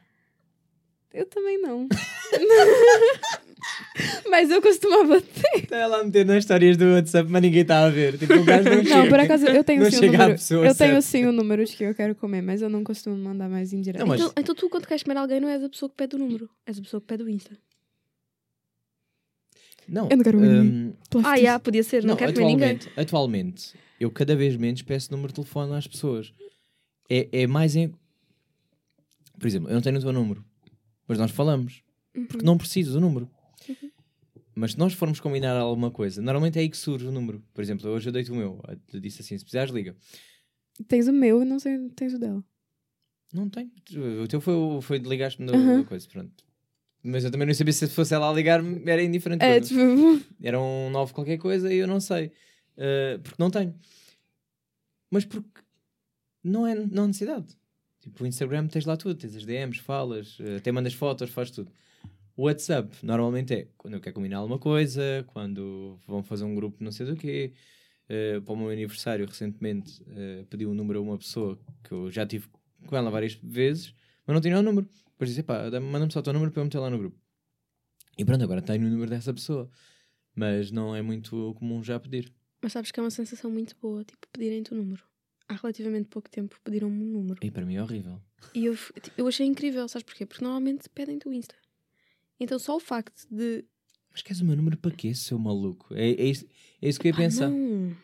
Eu 1.14 1.26
também 1.26 1.62
não. 1.62 1.88
Mas 4.30 4.50
eu 4.50 4.62
costumava 4.62 5.22
ter. 5.22 5.64
Está 5.64 5.78
ela 5.78 6.00
a 6.00 6.04
meter 6.04 6.26
nas 6.26 6.38
histórias 6.38 6.78
do 6.78 6.86
WhatsApp, 6.94 7.30
mas 7.30 7.42
ninguém 7.42 7.62
está 7.62 7.86
a 7.86 7.90
ver. 7.90 8.18
Tipo, 8.18 8.34
o 8.36 8.44
gajo 8.46 8.70
não, 8.70 8.84
Não, 8.84 9.10
por 9.10 9.20
acaso 9.20 9.46
eu 9.46 9.64
tenho 9.64 9.84
Não 9.84 9.92
sim 9.92 9.98
o 9.98 10.02
número. 10.12 10.32
pessoa 10.32 10.66
Eu 10.66 10.76
tenho 10.76 11.02
sim 11.02 11.26
o 11.26 11.32
número 11.32 11.66
de 11.66 11.76
que 11.76 11.84
eu 11.84 11.94
quero 11.94 12.16
comer, 12.16 12.42
mas 12.42 12.62
eu 12.62 12.70
não 12.70 12.84
costumo 12.84 13.16
mandar 13.18 13.50
mais 13.50 13.74
indireto. 13.74 14.00
Não, 14.00 14.08
mas- 14.08 14.22
Então, 14.22 14.34
então 14.38 14.56
tu, 14.56 14.70
quando 14.70 14.88
queres 14.88 15.04
comer 15.04 15.18
alguém, 15.18 15.40
não 15.40 15.50
és 15.50 15.64
a 15.64 15.70
pessoa 15.70 15.90
que 15.90 15.96
pede 15.96 16.16
o 16.16 16.20
número, 16.20 16.50
és 16.66 16.80
a 16.80 16.82
pessoa 16.82 17.02
que 17.02 17.08
pede 17.08 17.24
o 17.24 17.30
Insta. 17.30 17.52
Não, 19.88 20.08
Eu 20.10 20.18
não 20.18 20.24
quero 20.24 20.40
ver 20.40 20.62
hum, 20.62 20.94
Ah, 21.24 21.38
já, 21.40 21.60
podia 21.60 21.84
ser, 21.84 22.02
não, 22.04 22.10
não, 22.12 22.16
quero 22.16 22.34
comer 22.34 22.46
ninguém. 22.46 22.70
atualmente, 22.72 23.00
atualmente, 23.00 23.74
eu 24.00 24.10
cada 24.10 24.36
vez 24.36 24.56
menos 24.56 24.82
peço 24.82 25.12
número 25.12 25.30
de 25.30 25.36
telefone 25.36 25.76
às 25.76 25.88
pessoas. 25.88 26.34
É, 27.10 27.28
é 27.44 27.48
mais 27.48 27.76
em. 27.76 27.94
Por 29.38 29.48
exemplo, 29.48 29.70
eu 29.70 29.74
não 29.74 29.82
tenho 29.82 29.98
o 29.98 30.02
teu 30.02 30.14
número, 30.14 30.46
mas 31.12 31.20
nós 31.20 31.32
falamos. 31.32 31.84
Uhum. 32.16 32.26
Porque 32.26 32.46
não 32.46 32.58
preciso 32.58 32.94
do 32.94 33.02
número. 33.02 33.30
Mas 34.56 34.72
se 34.72 34.80
nós 34.80 34.94
formos 34.94 35.20
combinar 35.20 35.58
alguma 35.58 35.92
coisa, 35.92 36.22
normalmente 36.22 36.58
é 36.58 36.62
aí 36.62 36.70
que 36.70 36.78
surge 36.78 37.06
o 37.06 37.12
número. 37.12 37.44
Por 37.54 37.62
exemplo, 37.62 37.90
hoje 37.90 38.08
eu 38.08 38.14
dei-te 38.14 38.32
o 38.32 38.36
meu. 38.36 38.64
Eu 38.94 39.00
disse 39.02 39.22
assim: 39.22 39.38
se 39.38 39.44
precisares, 39.44 39.74
liga. 39.74 39.94
Tens 40.88 41.10
o 41.10 41.12
meu 41.12 41.42
e 41.42 41.46
não 41.46 41.60
sei, 41.60 41.90
tens 41.90 42.14
o 42.14 42.18
dela. 42.18 42.42
Não 43.34 43.50
tenho. 43.50 43.70
O 44.24 44.28
teu 44.30 44.40
foi, 44.40 44.54
foi 44.82 45.00
de 45.00 45.10
ligaste-me 45.10 45.52
da 45.52 45.58
Aham. 45.58 45.82
da 45.82 45.84
coisa, 45.84 46.08
pronto. 46.08 46.46
Mas 47.04 47.26
eu 47.26 47.32
também 47.32 47.46
não 47.46 47.54
sabia 47.54 47.74
se 47.74 47.88
fosse 47.90 48.14
ela 48.14 48.30
a 48.30 48.34
ligar-me, 48.34 48.82
era 48.90 49.04
indiferente. 49.04 49.44
É, 49.44 49.60
tipo. 49.60 49.82
Era 50.42 50.62
um 50.62 50.90
novo 50.92 51.14
qualquer 51.14 51.40
coisa 51.40 51.74
e 51.74 51.78
eu 51.78 51.88
não 51.88 52.00
sei. 52.00 52.28
Uh, 52.78 53.20
porque 53.22 53.36
não 53.38 53.50
tenho. 53.50 53.76
Mas 55.10 55.26
porque 55.26 55.62
não 56.42 56.66
é 56.66 56.74
não 56.74 57.04
há 57.04 57.08
necessidade. 57.08 57.58
Tipo, 58.02 58.24
o 58.24 58.28
Instagram 58.28 58.68
tens 58.68 58.86
lá 58.86 58.98
tudo, 58.98 59.16
tens 59.16 59.36
as 59.36 59.46
DMs, 59.46 59.80
falas, 59.80 60.40
uh, 60.40 60.58
até 60.58 60.72
mandas 60.72 60.94
fotos, 60.94 61.30
faz 61.30 61.52
tudo. 61.52 61.72
O 62.36 62.44
WhatsApp 62.44 62.90
normalmente 63.04 63.54
é 63.54 63.68
quando 63.78 63.94
eu 63.94 64.02
quero 64.02 64.16
combinar 64.16 64.38
alguma 64.38 64.58
coisa, 64.58 65.24
quando 65.28 66.00
vão 66.08 66.24
fazer 66.24 66.44
um 66.44 66.56
grupo 66.56 66.84
não 66.84 66.92
sei 66.92 67.06
do 67.06 67.16
quê. 67.16 67.54
Uh, 68.10 68.42
para 68.42 68.54
o 68.54 68.58
meu 68.58 68.70
aniversário, 68.70 69.26
recentemente, 69.26 70.02
uh, 70.02 70.46
pedi 70.50 70.66
um 70.66 70.74
número 70.74 71.00
a 71.00 71.02
uma 71.02 71.18
pessoa 71.18 71.58
que 71.84 71.92
eu 71.92 72.12
já 72.12 72.26
tive 72.26 72.48
com 72.86 72.98
ela 72.98 73.10
várias 73.12 73.36
vezes, 73.36 73.94
mas 74.26 74.34
não 74.34 74.42
tinha 74.42 74.58
o 74.58 74.62
número. 74.64 74.88
Depois 75.12 75.30
disse, 75.30 75.44
pá, 75.44 75.70
manda-me 75.80 76.12
só 76.12 76.20
o 76.20 76.24
teu 76.24 76.34
número 76.34 76.52
para 76.52 76.62
eu 76.62 76.66
meter 76.66 76.80
lá 76.80 76.90
no 76.90 76.98
grupo. 76.98 77.18
E 78.18 78.26
pronto, 78.26 78.44
agora 78.44 78.62
tenho 78.62 78.86
o 78.86 78.90
número 78.90 79.10
dessa 79.10 79.34
pessoa. 79.34 79.70
Mas 80.36 80.72
não 80.72 80.96
é 80.96 81.02
muito 81.02 81.54
comum 81.60 81.84
já 81.84 82.00
pedir. 82.00 82.34
Mas 82.62 82.74
sabes 82.74 82.92
que 82.92 83.00
é 83.00 83.04
uma 83.04 83.12
sensação 83.12 83.52
muito 83.52 83.76
boa, 83.82 84.04
tipo, 84.04 84.28
pedirem-te 84.32 84.74
o 84.74 84.78
número. 84.78 85.04
Há 85.52 85.56
relativamente 85.56 86.08
pouco 86.08 86.30
tempo 86.30 86.56
pediram-me 86.64 87.04
um 87.04 87.08
número. 87.08 87.38
E 87.42 87.52
para 87.52 87.66
mim 87.66 87.76
é 87.76 87.84
horrível. 87.84 88.22
E 88.56 88.66
eu, 88.66 88.78
eu 89.18 89.28
achei 89.28 89.46
incrível, 89.46 89.86
sabes 89.90 90.04
porquê? 90.06 90.26
Porque 90.26 90.42
normalmente 90.44 90.88
pedem-te 90.90 91.28
o 91.28 91.34
Insta. 91.34 91.56
Então 92.40 92.58
só 92.58 92.76
o 92.78 92.80
facto 92.80 93.28
de. 93.30 93.66
Mas 94.12 94.22
queres 94.22 94.42
o 94.42 94.46
meu 94.46 94.56
número 94.56 94.78
para 94.78 94.92
quê, 94.92 95.14
seu 95.14 95.38
maluco? 95.38 95.94
É, 95.94 96.10
é, 96.12 96.24
isso, 96.26 96.46
é 96.82 96.88
isso 96.88 97.00
que 97.00 97.08
eu 97.08 97.12
ia 97.12 97.16
Ah, 97.16 97.18
pensar. 97.18 97.50
não. 97.50 97.96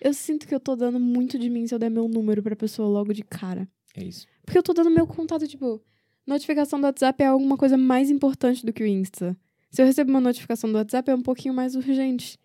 Eu 0.00 0.14
sinto 0.14 0.46
que 0.46 0.54
eu 0.54 0.60
tô 0.60 0.74
dando 0.76 0.98
muito 0.98 1.38
de 1.38 1.48
mim 1.50 1.66
se 1.66 1.74
eu 1.74 1.78
der 1.78 1.90
meu 1.90 2.08
número 2.08 2.42
pra 2.42 2.56
pessoa 2.56 2.88
logo 2.88 3.12
de 3.12 3.22
cara. 3.22 3.68
É 3.94 4.02
isso. 4.04 4.26
Porque 4.44 4.56
eu 4.58 4.62
tô 4.62 4.72
dando 4.72 4.90
meu 4.90 5.06
contato, 5.06 5.46
tipo, 5.46 5.82
notificação 6.26 6.80
do 6.80 6.84
WhatsApp 6.84 7.22
é 7.22 7.26
alguma 7.26 7.56
coisa 7.56 7.76
mais 7.76 8.10
importante 8.10 8.64
do 8.64 8.72
que 8.72 8.82
o 8.82 8.86
Insta. 8.86 9.36
Se 9.70 9.82
eu 9.82 9.86
recebo 9.86 10.10
uma 10.10 10.20
notificação 10.20 10.70
do 10.70 10.76
WhatsApp, 10.76 11.10
é 11.10 11.14
um 11.14 11.22
pouquinho 11.22 11.52
mais 11.52 11.74
urgente. 11.74 12.38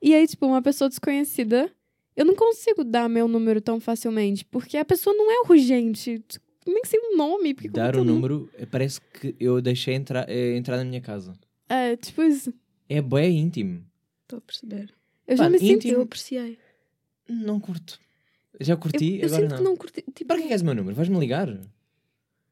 E 0.00 0.14
aí, 0.14 0.26
tipo, 0.28 0.46
uma 0.46 0.62
pessoa 0.62 0.88
desconhecida, 0.88 1.72
eu 2.18 2.24
não 2.26 2.34
consigo 2.34 2.84
dar 2.84 3.08
meu 3.08 3.26
número 3.28 3.60
tão 3.60 3.78
facilmente, 3.80 4.44
porque 4.44 4.76
a 4.76 4.84
pessoa 4.84 5.14
não 5.16 5.30
é 5.30 5.48
urgente. 5.48 6.22
Nem 6.66 6.84
sei 6.84 7.00
o 7.00 7.16
nome. 7.16 7.54
Porque 7.54 7.68
Dar 7.70 7.94
o 7.94 8.00
eu 8.00 8.04
não- 8.04 8.14
número 8.14 8.50
eh, 8.58 8.66
parece 8.66 9.00
que 9.00 9.34
eu 9.40 9.60
deixei 9.62 9.94
entrar, 9.94 10.28
eh, 10.28 10.56
entrar 10.56 10.76
na 10.76 10.84
minha 10.84 11.00
casa. 11.00 11.32
É, 11.68 11.96
tipo 11.96 12.22
isso. 12.22 12.52
É 12.88 13.00
bem 13.00 13.38
íntimo. 13.38 13.84
Estou 14.22 14.38
a 14.38 14.40
perceber. 14.42 14.92
Eu 15.26 15.36
já 15.36 15.44
Pá, 15.44 15.50
me 15.50 15.58
sinto. 15.58 15.86
Eu 15.88 16.02
apreciei. 16.02 16.58
Não 17.28 17.58
curto. 17.60 17.98
Já 18.60 18.74
Eu, 18.74 18.78
curti, 18.78 19.18
eu 19.20 19.26
agora 19.28 19.40
sinto 19.42 19.50
não. 19.50 19.56
que 19.58 19.62
não 19.64 19.76
curti. 19.76 20.02
Tipo, 20.14 20.26
Para 20.28 20.40
que 20.42 20.48
queres 20.48 20.62
o 20.62 20.64
meu 20.64 20.74
número? 20.74 20.94
Vais-me 20.96 21.18
ligar? 21.18 21.48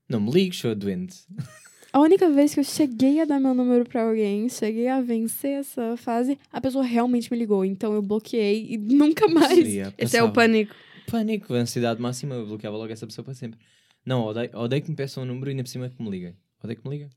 Não 0.08 0.20
me 0.20 0.30
ligues, 0.30 0.58
sou 0.60 0.74
doente. 0.74 1.24
A 1.96 2.00
única 2.00 2.28
vez 2.28 2.52
que 2.52 2.60
eu 2.60 2.64
cheguei 2.64 3.22
a 3.22 3.24
dar 3.24 3.40
meu 3.40 3.54
número 3.54 3.82
pra 3.86 4.02
alguém, 4.02 4.50
cheguei 4.50 4.86
a 4.86 5.00
vencer 5.00 5.60
essa 5.60 5.96
fase, 5.96 6.38
a 6.52 6.60
pessoa 6.60 6.84
realmente 6.84 7.32
me 7.32 7.38
ligou. 7.38 7.64
Então 7.64 7.94
eu 7.94 8.02
bloqueei 8.02 8.66
e 8.68 8.76
nunca 8.76 9.26
mais. 9.26 9.54
Seria, 9.54 9.94
Esse 9.96 10.14
é 10.18 10.22
o 10.22 10.30
pânico. 10.30 10.74
Pânico, 11.06 11.54
ansiedade 11.54 11.98
máxima, 11.98 12.34
eu 12.34 12.46
bloqueava 12.48 12.76
logo 12.76 12.92
essa 12.92 13.06
pessoa 13.06 13.24
para 13.24 13.32
sempre. 13.32 13.58
Não, 14.04 14.26
odeio, 14.26 14.50
odeio 14.52 14.82
que 14.82 14.90
me 14.90 14.94
peçam 14.94 15.22
um 15.22 15.26
número 15.26 15.48
e 15.48 15.50
ainda 15.52 15.62
por 15.62 15.70
cima 15.70 15.88
que 15.88 16.02
me 16.02 16.10
liguem. 16.10 16.34
Odeio 16.62 16.78
que 16.78 16.86
me 16.86 16.94
liguem. 16.96 17.10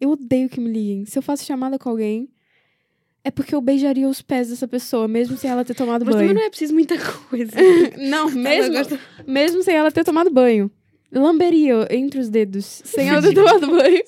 Eu 0.00 0.12
odeio 0.12 0.48
que 0.48 0.58
me 0.58 0.70
liguem. 0.70 1.04
Se 1.04 1.18
eu 1.18 1.22
faço 1.22 1.44
chamada 1.44 1.78
com 1.78 1.90
alguém, 1.90 2.30
é 3.22 3.30
porque 3.30 3.54
eu 3.54 3.60
beijaria 3.60 4.08
os 4.08 4.22
pés 4.22 4.48
dessa 4.48 4.66
pessoa, 4.66 5.06
mesmo 5.06 5.36
sem 5.36 5.50
ela 5.50 5.66
ter 5.66 5.74
tomado 5.74 6.06
Mas 6.06 6.14
também 6.14 6.28
banho. 6.28 6.38
não 6.38 6.46
é 6.46 6.48
preciso 6.48 6.72
muita 6.72 6.96
coisa. 7.28 7.52
Não, 8.08 8.30
mesmo, 8.30 8.74
mesmo 9.26 9.62
sem 9.62 9.74
ela 9.74 9.92
ter 9.92 10.02
tomado 10.02 10.30
banho. 10.30 10.70
Lamberia 11.12 11.86
entre 11.90 12.20
os 12.20 12.28
dedos, 12.28 12.64
sem 12.84 13.08
ela 13.08 13.22
ter 13.22 13.34
tomado 13.34 13.66
banho. 13.70 14.02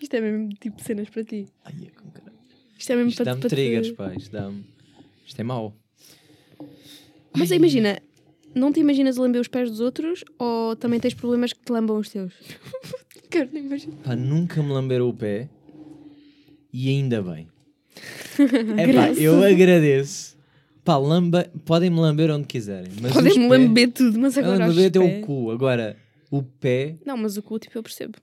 Isto 0.00 0.16
é 0.16 0.20
mesmo 0.20 0.48
tipo 0.60 0.82
cenas 0.82 1.08
para 1.10 1.24
ti. 1.24 1.46
Ai, 1.64 1.74
é 1.86 1.90
com 2.00 2.08
caralho. 2.10 2.38
Isto 2.78 2.92
é 2.92 2.96
mesmo 2.96 3.08
Isto 3.10 3.16
para, 3.18 3.24
dá-me 3.32 3.40
para 3.40 3.48
te- 3.50 3.54
triggers, 3.54 3.90
pá. 3.92 4.14
Isto 4.14 4.32
dá-me. 4.32 4.64
Isto 5.26 5.40
é 5.40 5.44
mau. 5.44 5.74
Mas 7.36 7.50
imagina, 7.50 8.00
não 8.54 8.72
te 8.72 8.80
imaginas 8.80 9.16
lamber 9.16 9.40
os 9.40 9.48
pés 9.48 9.68
dos 9.70 9.80
outros 9.80 10.24
ou 10.38 10.74
também 10.76 10.98
tens 11.00 11.14
problemas 11.14 11.52
que 11.52 11.60
te 11.60 11.70
lambam 11.72 11.98
os 11.98 12.08
teus? 12.08 12.32
Quero 13.30 13.50
nem 13.52 13.64
imaginar. 13.64 13.96
Pá, 14.02 14.16
nunca 14.16 14.62
me 14.62 14.70
lamberam 14.72 15.08
o 15.08 15.12
pé 15.14 15.48
e 16.72 16.88
ainda 16.88 17.20
bem. 17.22 17.48
É 18.78 18.92
pá, 18.92 19.08
eu 19.20 19.42
agradeço. 19.42 20.37
Pá, 20.88 20.96
lamba... 20.96 21.44
podem-me 21.66 22.00
lamber 22.00 22.30
onde 22.30 22.46
quiserem. 22.46 22.90
Podem-me 23.12 23.46
pés- 23.46 23.60
lamber 23.60 23.92
tudo, 23.92 24.18
mas 24.18 24.38
agora 24.38 24.68
lamber 24.68 24.88
até 24.88 24.98
o 24.98 25.20
cu. 25.20 25.50
Agora, 25.50 25.98
o 26.30 26.42
pé. 26.42 26.96
Não, 27.04 27.14
mas 27.14 27.36
o 27.36 27.42
cu, 27.42 27.58
tipo, 27.58 27.76
eu 27.76 27.82
percebo. 27.82 28.16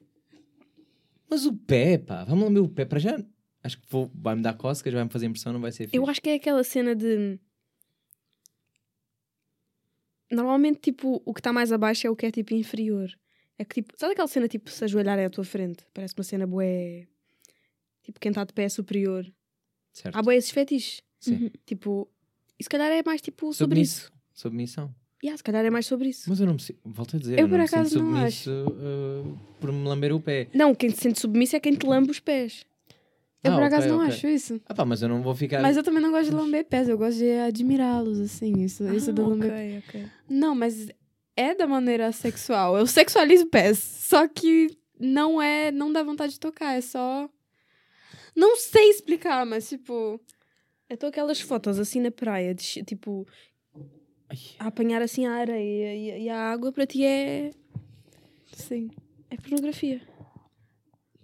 Mas 1.30 1.46
o 1.46 1.54
pé, 1.54 2.00
pá, 2.00 2.24
vamos 2.24 2.44
lamber 2.44 2.64
o 2.64 2.68
pé 2.68 2.84
para 2.84 2.98
já. 2.98 3.24
Acho 3.64 3.80
que 3.80 3.86
vou... 3.88 4.10
vai-me 4.16 4.42
dar 4.42 4.56
cócegas, 4.56 4.96
vai-me 4.96 5.12
fazer 5.12 5.28
impressão, 5.28 5.54
não 5.54 5.62
vai 5.62 5.72
ser 5.72 5.84
fixe. 5.84 5.96
Eu 5.96 6.10
acho 6.10 6.20
que 6.20 6.28
é 6.28 6.34
aquela 6.34 6.64
cena 6.64 6.96
de... 6.96 7.40
Normalmente, 10.32 10.80
tipo, 10.80 11.22
o 11.24 11.36
que 11.36 11.42
está 11.42 11.54
mais 11.54 11.72
abaixo 11.72 12.08
é 12.08 12.10
o 12.10 12.16
que 12.16 12.26
é, 12.26 12.32
tipo, 12.32 12.56
inferior. 12.56 13.12
É 13.60 13.64
que, 13.64 13.76
tipo... 13.76 13.94
Sabe 13.96 14.14
aquela 14.14 14.28
cena, 14.28 14.48
tipo, 14.48 14.72
se 14.72 14.84
ajoelharem 14.84 15.26
à 15.26 15.30
tua 15.30 15.44
frente? 15.44 15.86
Parece 15.94 16.16
uma 16.18 16.24
cena 16.24 16.48
bué... 16.48 17.06
Tipo, 18.02 18.20
quem 18.20 18.32
está 18.32 18.44
de 18.44 18.54
pé 18.54 18.64
é 18.64 18.70
superior. 18.70 19.24
Certo. 19.94 20.16
Há 20.16 20.24
bué 20.24 20.36
esses 20.36 20.50
fetiches. 20.50 21.04
Sim. 21.20 21.52
Tipo... 21.64 22.10
E 22.60 22.64
se 22.64 22.69
calhar 22.69 22.91
é 22.91 23.02
mais, 23.06 23.22
tipo, 23.22 23.53
sobre 23.53 23.82
isso. 23.82 24.11
Submissão. 24.34 24.94
Yeah, 25.23 25.38
se 25.38 25.44
calhar 25.44 25.65
é 25.65 25.69
mais 25.69 25.86
sobre 25.86 26.10
isso. 26.10 26.30
Mas 26.30 26.40
eu 26.40 26.45
não 26.45 26.53
me 26.53 26.60
sinto, 26.60 26.80
volto 26.86 27.15
a 27.15 27.19
dizer, 27.19 27.34
Eu, 27.40 27.45
eu, 27.45 27.49
por 27.49 27.52
não 27.53 27.57
me 27.60 27.65
acaso, 27.65 27.90
sinto 27.90 28.03
não 28.03 28.11
submisso 28.15 28.52
uh, 28.52 29.40
por 29.60 29.72
me 29.72 29.88
lamber 29.88 30.14
o 30.14 30.19
pé. 30.19 30.48
Não, 30.53 30.76
quem 30.76 30.90
se 30.91 30.98
sente 30.98 31.19
submisso 31.19 31.56
é 31.56 31.60
quem 31.60 31.73
te 31.73 31.86
lambe 31.86 32.11
os 32.11 32.19
pés. 32.19 32.65
Eu 33.44 33.53
Ah, 33.53 33.56
por 33.56 33.64
acaso 33.64 33.88
não 33.88 33.98
ok. 33.98 34.07
acho 34.07 34.27
isso. 34.27 34.61
Ah 34.65 34.73
pá, 34.73 34.86
mas 34.86 35.02
eu 35.02 35.10
não 35.10 35.22
vou 35.22 35.34
ficar. 35.36 35.61
Mas 35.61 35.77
eu 35.77 35.84
também 35.84 36.02
não 36.02 36.11
gosto 36.11 36.30
de 36.30 36.36
lamber 36.36 36.65
pés, 36.65 36.90
eu 36.90 36.98
gosto 36.98 37.18
de 37.18 37.32
admirá-los, 37.32 38.19
assim. 38.19 38.64
Isso, 38.64 38.88
isso 38.94 39.14
do 39.14 39.27
lamber 39.30 39.52
ok, 39.52 39.84
ok. 39.88 40.06
Não, 40.30 40.53
mas 40.56 40.88
é 41.36 41.53
da 41.56 41.65
maneira 41.68 42.11
sexual. 42.11 42.77
Eu 42.77 42.86
sexualizo 42.88 43.45
pés. 43.48 43.77
Só 43.80 44.27
que 44.27 44.68
não 44.99 45.41
é. 45.41 45.72
Não 45.72 45.91
dá 45.94 46.02
vontade 46.03 46.34
de 46.34 46.40
tocar. 46.40 46.73
É 46.73 46.82
só. 46.82 47.30
Não 48.36 48.56
sei 48.57 48.90
explicar, 48.90 49.45
mas 49.45 49.69
tipo. 49.69 50.19
Então 50.90 51.10
aquelas 51.10 51.41
fotos 51.41 51.80
assim 51.80 51.99
na 51.99 52.12
praia, 52.12 52.53
de 52.53 52.84
tipo, 52.84 53.28
Ai, 54.30 54.38
a 54.60 54.68
apanhar 54.68 55.02
assim 55.02 55.26
a 55.26 55.34
areia 55.34 55.95
e, 55.95 56.24
e 56.26 56.30
a 56.30 56.38
água, 56.52 56.72
para 56.72 56.86
ti 56.86 57.03
é, 57.03 57.52
Sim. 58.53 58.90
é 59.30 59.38
pornografia. 59.38 60.02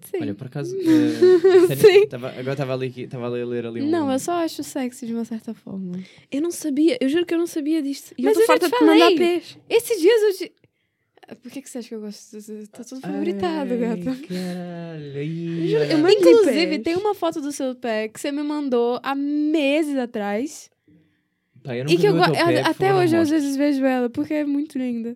Sim. 0.03 0.17
Olha, 0.21 0.33
por 0.33 0.47
acaso. 0.47 0.75
Sim. 0.81 1.75
sério, 1.75 2.09
tava- 2.09 2.29
agora 2.29 2.51
estava 2.53 2.73
ali, 2.73 2.88
estava 3.03 3.27
ali 3.27 3.41
a 3.41 3.45
ler 3.45 3.65
ali 3.67 3.81
um. 3.83 3.88
Não, 3.89 4.11
eu 4.11 4.17
só 4.17 4.33
acho 4.43 4.63
sexy 4.63 5.05
de 5.05 5.13
uma 5.13 5.23
certa 5.25 5.53
forma. 5.53 5.93
Eu 6.31 6.41
não 6.41 6.49
sabia, 6.49 6.97
eu 6.99 7.07
juro 7.07 7.23
que 7.25 7.33
eu 7.35 7.38
não 7.38 7.45
sabia 7.45 7.83
disto. 7.83 8.13
E 8.17 8.23
Mas 8.23 8.35
eu 8.35 8.41
estou 8.41 8.47
farta 8.57 8.67
de 8.67 8.75
te 8.77 8.83
mandar 8.83 9.11
pés. 9.15 9.57
Esses 9.69 10.01
dias 10.01 10.21
eu 10.23 10.38
te. 10.38 10.53
Por 11.35 11.51
que, 11.51 11.61
que 11.61 11.69
você 11.69 11.77
acha 11.79 11.87
que 11.89 11.95
eu 11.95 12.01
gosto? 12.01 12.37
Tá 12.71 12.83
tudo 12.83 13.01
favoritado, 13.01 13.73
Ai, 13.73 13.77
gata. 13.77 14.15
Caralho. 14.27 15.17
Eu 15.17 16.09
Inclusive, 16.09 16.79
tem 16.79 16.95
uma 16.95 17.15
foto 17.15 17.39
do 17.41 17.51
seu 17.51 17.75
pé 17.75 18.07
que 18.07 18.19
você 18.19 18.31
me 18.31 18.43
mandou 18.43 18.99
há 19.01 19.15
meses 19.15 19.95
atrás. 19.97 20.69
Pá, 21.63 21.75
eu 21.75 21.85
E 21.87 21.95
nunca 21.95 22.01
que 22.01 22.07
eu 22.07 22.13
pé, 22.15 22.61
até 22.61 22.89
não 22.89 22.99
hoje 22.99 23.15
eu 23.15 23.21
às 23.21 23.29
vezes 23.29 23.55
vejo 23.55 23.85
ela, 23.85 24.09
porque 24.09 24.33
é 24.33 24.45
muito 24.45 24.77
linda. 24.77 25.15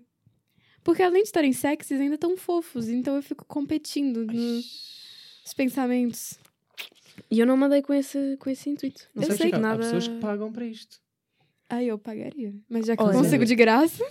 Porque 0.83 1.01
além 1.01 1.23
de 1.23 1.29
estarem 1.29 1.51
sexys, 1.51 1.99
ainda 1.99 2.17
tão 2.17 2.37
fofos. 2.37 2.87
Então 2.87 3.15
eu 3.15 3.23
fico 3.23 3.43
competindo 3.45 4.25
nos 4.25 5.53
pensamentos. 5.57 6.35
E 7.31 7.39
eu 7.39 7.45
não 7.45 7.57
mandei 7.57 7.81
com 7.81 7.93
esse, 7.93 8.37
com 8.37 8.49
esse 8.49 8.69
intuito. 8.69 9.07
Não 9.15 9.23
Eu 9.23 9.35
sei 9.35 9.49
que 9.51 9.57
nada. 9.57 9.75
Há 9.75 9.77
pessoas 9.79 10.07
que 10.07 10.19
pagam 10.19 10.51
para 10.51 10.65
isto. 10.65 10.97
Aí 11.69 11.87
eu 11.87 11.97
pagaria. 11.97 12.53
Mas 12.69 12.85
já 12.85 12.95
que 12.95 13.01
Olha. 13.01 13.15
eu 13.15 13.21
consigo 13.21 13.45
de 13.45 13.55
graça. 13.55 14.05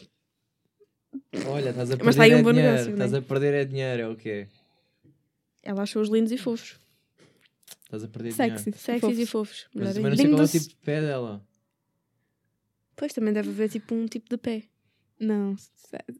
Olha, 1.49 1.71
estás 1.71 1.91
a 1.91 1.97
perder 1.97 2.05
Mas 2.05 2.15
está 2.15 2.25
aí 2.25 2.35
um 2.35 2.39
é 2.39 2.43
bom 2.43 2.53
dinheiro. 2.53 2.73
negócio, 2.73 2.93
Estás 2.93 3.13
né? 3.13 3.19
a 3.19 3.23
perder 3.23 3.55
é 3.55 3.65
dinheiro, 3.65 4.03
é 4.03 4.09
o 4.09 4.17
quê? 4.17 4.47
Ela 5.63 5.83
achou-os 5.83 6.09
lindos 6.09 6.33
e 6.33 6.39
fofos. 6.39 6.79
Estás 7.85 8.05
a 8.05 8.09
perder 8.09 8.33
Sexy. 8.33 8.65
dinheiro. 8.65 8.79
Sexys 8.79 9.19
e 9.19 9.27
fofos. 9.27 9.67
Mas 9.75 9.95
também 9.95 10.11
não 10.11 10.17
sei 10.17 10.29
qual 10.29 10.41
é 10.41 10.45
o 10.45 10.49
tipo 10.49 10.69
de 10.69 10.77
pé 10.77 11.01
dela. 11.01 11.47
Pois 12.97 13.13
também 13.13 13.33
deve 13.33 13.51
haver 13.51 13.69
tipo 13.69 13.95
um 13.95 14.07
tipo 14.07 14.29
de 14.29 14.37
pé. 14.37 14.63
Não, 15.19 15.57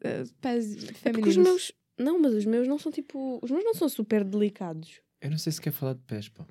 eh, 0.03 0.23
pés 0.41 0.73
É 1.03 1.11
porque 1.11 1.29
os 1.29 1.35
femininos. 1.35 1.37
meus. 1.37 1.71
Não, 1.97 2.19
mas 2.19 2.33
os 2.33 2.45
meus 2.45 2.67
não 2.67 2.77
são 2.77 2.91
tipo. 2.91 3.39
Os 3.41 3.49
meus 3.51 3.63
não 3.63 3.73
são 3.73 3.87
super 3.87 4.23
delicados. 4.23 4.99
Eu 5.21 5.29
não 5.31 5.37
sei 5.37 5.51
se 5.53 5.61
quer 5.61 5.71
falar 5.71 5.93
de 5.93 6.01
pés, 6.01 6.27
pá. 6.29 6.45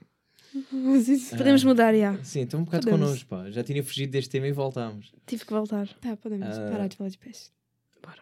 Mas 0.72 1.08
isso- 1.08 1.36
Podemos 1.36 1.64
Ah. 1.64 1.68
mudar, 1.68 1.94
já. 1.94 2.16
Sim, 2.22 2.42
estou 2.42 2.60
um 2.60 2.64
bocado 2.64 2.84
Podemos. 2.86 3.06
connosco, 3.08 3.28
pá. 3.28 3.50
Já 3.50 3.62
tinha 3.64 3.82
fugido 3.82 4.12
deste 4.12 4.30
tema 4.30 4.46
e 4.46 4.52
voltámos. 4.52 5.12
Tive 5.26 5.44
que 5.44 5.52
voltar. 5.52 5.88
Tá, 6.00 6.16
podemos 6.16 6.46
Ah. 6.56 6.70
parar 6.70 6.86
de 6.88 6.96
falar 6.96 7.10
de 7.10 7.18
pés. 7.18 7.52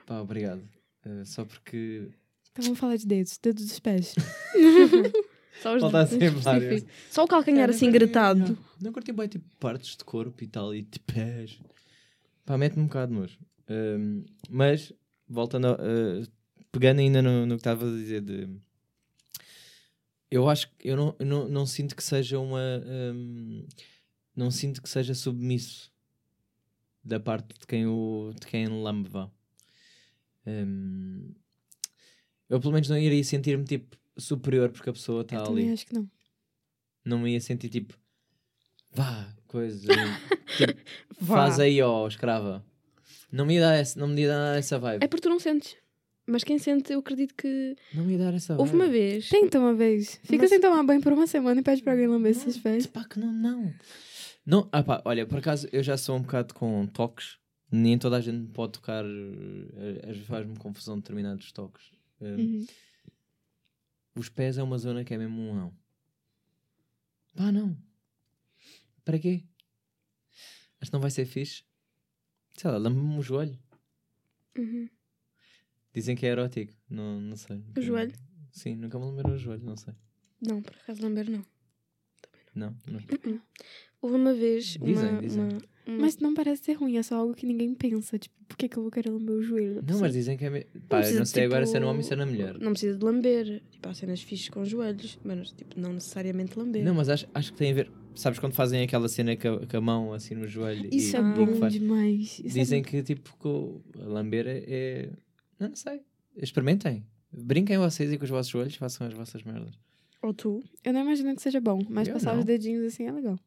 Pá, 0.06 0.20
obrigado. 0.20 0.62
Eh, 1.04 1.24
só 1.24 1.44
porque. 1.44 2.09
Então 2.52 2.64
vamos 2.64 2.78
falar 2.78 2.96
de 2.96 3.06
dedos. 3.06 3.38
Dedos 3.42 3.66
dos 3.66 3.78
pés. 3.80 4.14
Só 5.62 5.76
os 5.76 5.80
Falta 5.82 6.06
dedos 6.06 6.42
sempre. 6.42 6.86
Só 7.10 7.24
o 7.24 7.28
calcanhar 7.28 7.68
assim 7.70 7.90
gritado. 7.90 8.59
Não 8.80 8.90
curti 8.92 9.12
bem 9.12 9.28
tipo 9.28 9.44
partes 9.60 9.96
de 9.96 10.04
corpo 10.04 10.42
e 10.42 10.46
tal 10.48 10.74
e 10.74 10.82
de 10.82 10.98
pés. 10.98 11.60
Pá, 12.44 12.59
mete-me 12.59 12.82
um 12.82 12.86
bocado 12.86 13.12
de 13.14 13.20
nojo. 13.20 13.38
Mas, 14.50 14.92
voltando, 15.28 15.68
a- 15.68 15.78
ah, 15.78 16.26
pegando 16.72 16.98
ainda 17.00 17.22
no, 17.22 17.46
no 17.46 17.54
que 17.54 17.60
estava 17.60 17.86
a 17.86 17.90
dizer 17.90 18.22
de. 18.22 18.48
Eu 20.30 20.48
acho 20.48 20.68
que 20.78 20.88
eu 20.88 20.96
não, 20.96 21.14
eu 21.18 21.26
não, 21.26 21.48
não 21.48 21.66
sinto 21.66 21.94
que 21.94 22.02
seja 22.02 22.38
uma. 22.38 22.59
ahm, 22.60 23.64
não 24.34 24.50
sinto 24.50 24.82
que 24.82 24.88
seja 24.88 25.14
submisso 25.14 25.92
da 27.04 27.20
parte 27.20 27.48
de 27.60 27.66
quem 27.66 27.86
o 27.86 28.32
de 28.40 28.46
quem 28.46 28.66
lambe 28.66 29.10
Ahm, 30.47 31.31
eu 32.48 32.60
pelo 32.60 32.73
menos 32.73 32.89
não 32.89 32.98
iria 32.98 33.23
sentir-me 33.24 33.64
tipo 33.64 33.97
superior 34.16 34.70
porque 34.70 34.90
a 34.90 34.93
pessoa 34.93 35.23
está 35.23 35.36
eu 35.36 35.40
ali 35.43 35.48
também 35.48 35.73
acho 35.73 35.86
que 35.86 35.94
não. 35.94 36.10
não 37.05 37.19
me 37.20 37.32
ia 37.32 37.40
sentir 37.40 37.69
tipo 37.69 37.97
vá, 38.90 39.32
coisa 39.47 39.81
tipo, 40.59 40.78
Vá. 41.20 41.36
faz 41.36 41.59
aí 41.60 41.81
ó, 41.81 42.06
escrava 42.06 42.64
não 43.31 43.47
me 43.47 43.55
ia 43.55 43.60
dar 43.62 43.74
essa, 43.74 43.98
não 43.98 44.09
me 44.09 44.20
ia 44.23 44.28
dar 44.28 44.59
essa 44.59 44.78
vibe 44.78 45.02
É 45.05 45.09
porque 45.09 45.23
tu 45.23 45.31
não 45.31 45.39
sentes. 45.40 45.77
Mas 46.24 46.44
quem 46.44 46.56
sente, 46.59 46.93
eu 46.93 47.01
acredito 47.01 47.35
que. 47.35 47.74
não 47.94 48.05
me 48.05 48.12
ia 48.12 48.19
dar 48.19 48.32
essa 48.35 48.52
Houve 48.56 48.70
vibe 48.73 48.82
uma 48.85 48.89
vez. 48.93 49.28
Tenta 49.28 49.59
uma 49.59 49.74
vez. 49.74 50.20
Fica 50.23 50.43
Mas- 50.43 50.51
sem 50.51 50.60
tomar 50.60 50.82
banho 50.85 51.01
por 51.01 51.12
uma 51.12 51.27
semana 51.27 51.60
e 51.60 51.64
pede 51.64 51.82
pra 51.82 51.93
alguém 51.94 52.06
lamber 52.06 52.31
esses 52.31 52.56
pés. 52.59 52.86
pá, 52.86 53.05
que 53.05 53.19
não, 53.19 53.32
não 53.32 53.74
não, 54.47 54.69
ah 54.70 54.82
pá, 54.85 55.01
olha, 55.05 55.24
por 55.27 55.39
acaso 55.39 55.66
eu 55.73 55.82
já 55.82 55.97
sou 55.97 56.16
um 56.16 56.20
bocado 56.23 56.52
com 56.55 56.86
toques 56.86 57.39
nem 57.73 57.99
toda 57.99 58.16
a 58.16 58.20
gente 58.20 58.53
pode 58.53 58.73
tocar 58.74 59.05
eh, 59.05 60.01
às 60.03 60.11
vezes 60.16 60.27
faz-me 60.27 60.57
confusão 60.59 60.97
determinados 60.99 61.51
toques 61.53 61.90
Eh, 62.20 62.36
Uhum. 62.36 62.66
os 64.15 64.28
pés 64.28 64.59
é 64.59 64.62
uma 64.62 64.78
zona 64.78 65.03
que 65.05 65.12
é 65.15 65.19
mesmo 65.19 65.40
um 65.40 65.55
não 65.55 65.74
pá, 67.35 67.51
não 67.51 67.77
para 69.05 69.19
quê? 69.19 69.43
acho 70.81 70.90
que 70.90 70.93
não 70.93 71.01
vai 71.01 71.11
ser 71.11 71.24
fixe 71.24 71.65
sei 72.57 72.70
lá, 72.70 72.77
lambe-me 72.78 73.19
o 73.19 73.23
joelho 73.23 73.59
Uhum. 74.57 74.89
Dizem 75.94 76.15
que 76.16 76.24
é 76.27 76.31
erótico, 76.31 76.73
não, 76.89 77.20
não 77.20 77.36
sei. 77.36 77.57
nunca- 77.57 77.81
joelho? 77.82 78.12
Sim, 78.51 78.77
nunca 78.77 78.99
me 78.99 79.07
lembrou 79.07 79.32
o 79.35 79.39
joelho, 79.39 79.62
não 79.65 79.77
sei. 79.77 79.94
Não, 80.40 80.61
por 80.62 80.74
acaso 80.77 81.03
lamber 81.03 81.28
não. 81.31 81.44
Não, 82.55 82.77
não. 82.86 83.01
Houve 84.03 84.16
uma 84.16 84.35
vez. 84.35 84.77
Dizem, 84.83 85.09
uma, 85.11 85.20
dizem. 85.23 85.43
uma- 85.45 85.53
uma- 85.87 85.99
Mas 85.99 86.19
não 86.19 86.35
parece 86.35 86.65
ser 86.65 86.73
ruim, 86.74 86.97
é 86.97 87.03
só 87.03 87.16
algo 87.16 87.35
que 87.35 87.47
ninguém 87.47 87.73
pensa. 87.74 88.19
Tipo, 88.19 88.35
por 88.49 88.57
que, 88.57 88.69
que 88.69 88.77
eu 88.77 88.83
vou 88.83 88.91
querer 88.93 89.11
lamber 89.11 89.35
o 89.37 89.43
joelho? 89.43 89.83
Não, 89.89 89.99
mas 90.01 90.12
dizem 90.12 90.37
que 90.37 90.45
é. 90.45 90.51
Me... 90.51 90.65
Pá, 90.89 91.01
não 91.11 91.23
de, 91.23 91.29
sei 91.29 91.45
agora 91.45 91.61
tipo, 91.62 91.70
se 91.70 91.77
é 91.77 91.81
no 91.81 91.87
homem 91.87 91.99
ou 91.99 92.03
se 92.05 92.12
é 92.12 92.16
na 92.16 92.27
mulher. 92.27 92.59
Não 92.61 92.73
precisa 92.73 92.99
de 92.99 93.05
lamber. 93.05 93.62
Tipo, 93.70 93.89
há 93.89 93.95
cenas 93.95 94.20
fixes 94.23 94.49
com 94.49 94.61
os 94.61 94.69
joelhos. 94.69 95.19
Mas, 95.24 95.53
tipo, 95.53 95.79
não 95.81 95.93
necessariamente 95.95 96.59
lamber. 96.59 96.85
Não, 96.85 96.95
mas 96.95 97.09
acho, 97.09 97.27
acho 97.35 97.53
que 97.53 97.59
tem 97.59 97.70
a 97.73 97.74
ver. 97.74 97.91
Sabes 98.15 98.39
quando 98.39 98.53
fazem 98.53 98.83
aquela 98.83 99.09
cena 99.09 99.35
com 99.37 99.49
a, 99.49 99.66
com 99.66 99.77
a 99.77 99.81
mão 99.81 100.12
assim 100.12 100.35
no 100.35 100.47
joelho? 100.47 100.89
Isso 100.93 101.16
e, 101.16 101.19
é 101.19 101.23
bom 101.23 101.45
e 101.45 101.47
que 101.47 101.59
faz- 101.59 101.73
demais. 101.73 102.20
Isso 102.45 102.59
é 102.59 102.61
Dizem 102.61 102.83
bom. 102.83 102.89
que 102.89 103.03
tipo 103.03 103.37
que 103.41 103.99
lamber 103.99 104.47
é, 104.47 104.65
é- 104.69 105.11
Não, 105.59 105.69
não 105.69 105.77
sei. 105.77 106.01
Experimentem. 106.37 107.05
Brinquem 107.33 107.79
vocês 107.79 108.12
e 108.12 108.19
com 108.19 108.24
os 108.24 108.31
vossos 108.31 108.53
joelhos 108.53 108.74
façam 108.77 109.07
as 109.07 109.15
vossas 109.15 109.43
merdas. 109.43 109.74
Ou 110.23 110.33
tu. 110.35 110.62
Eu 110.85 110.93
não 110.93 111.01
imagino 111.01 111.35
que 111.35 111.43
seja 111.43 111.61
bom, 111.61 111.81
mas 111.89 112.07
Eu 112.07 112.15
passar 112.15 112.33
não. 112.35 112.41
os 112.41 112.45
dedinhos 112.45 112.85
assim 112.87 113.05
é 113.07 113.12
legal. 113.12 113.39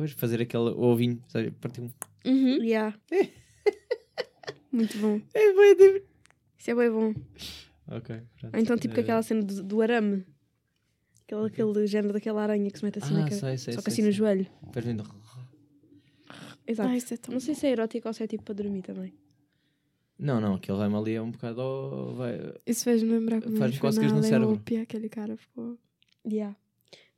Depois 0.00 0.12
fazer 0.12 0.40
aquele 0.40 0.70
ovinho, 0.70 1.22
sabe? 1.28 1.50
Partir 1.50 1.82
um. 1.82 1.90
Uhum. 2.24 2.62
Yeah. 2.62 2.98
Muito 4.72 4.96
bom. 4.98 5.20
É 5.34 5.52
bem 5.52 5.76
divertido. 5.76 6.06
Isso 6.58 6.70
é 6.70 6.74
bem 6.74 6.90
bom. 6.90 7.14
Ok. 7.88 8.20
pronto. 8.38 8.54
Ou 8.54 8.60
então, 8.60 8.76
tipo, 8.78 8.94
com 8.94 9.00
Eh, 9.00 9.04
aquela 9.04 9.22
cena 9.22 9.42
do, 9.42 9.62
do 9.62 9.82
arame. 9.82 10.24
Aquele, 11.24 11.46
aquele 11.46 11.86
género 11.86 12.12
daquela 12.14 12.42
aranha 12.42 12.70
que 12.70 12.78
se 12.78 12.84
mete 12.84 12.98
assim 12.98 13.12
na 13.14 13.20
Ah, 13.20 13.24
cabeça. 13.24 13.40
sei, 13.46 13.58
sei. 13.58 13.74
Só 13.74 13.82
que 13.82 13.90
sei, 13.90 13.92
assim 13.92 14.02
no 14.08 14.12
joelho. 14.12 14.46
Do- 14.94 15.20
Exato. 16.66 16.88
Ah, 16.88 16.96
isso 16.96 17.14
é 17.14 17.16
tão 17.16 17.32
Não 17.34 17.40
sei 17.40 17.54
se 17.54 17.66
é 17.66 17.70
erótico 17.72 18.08
ou 18.08 18.14
se 18.14 18.22
é 18.22 18.26
tipo 18.26 18.44
para 18.44 18.54
dormir 18.54 18.82
também. 18.82 19.12
Não, 20.18 20.40
não, 20.40 20.54
aquele 20.54 20.78
vai-me 20.78 20.94
ali 20.96 21.14
é 21.14 21.22
um 21.22 21.30
bocado. 21.30 21.60
oh, 21.60 22.14
vai... 22.14 22.38
Isso 22.66 22.84
fez-me 22.84 23.10
lembrar 23.10 23.40
gente 23.42 23.56
foi 23.58 23.78
cócegas 23.78 24.12
na 24.12 24.18
no 24.18 24.22
cérebro. 24.22 24.48
Aleópia, 24.48 24.82
aquele 24.82 25.08
cara 25.08 25.36
ficou... 25.36 25.78
Yeah. 26.26 26.56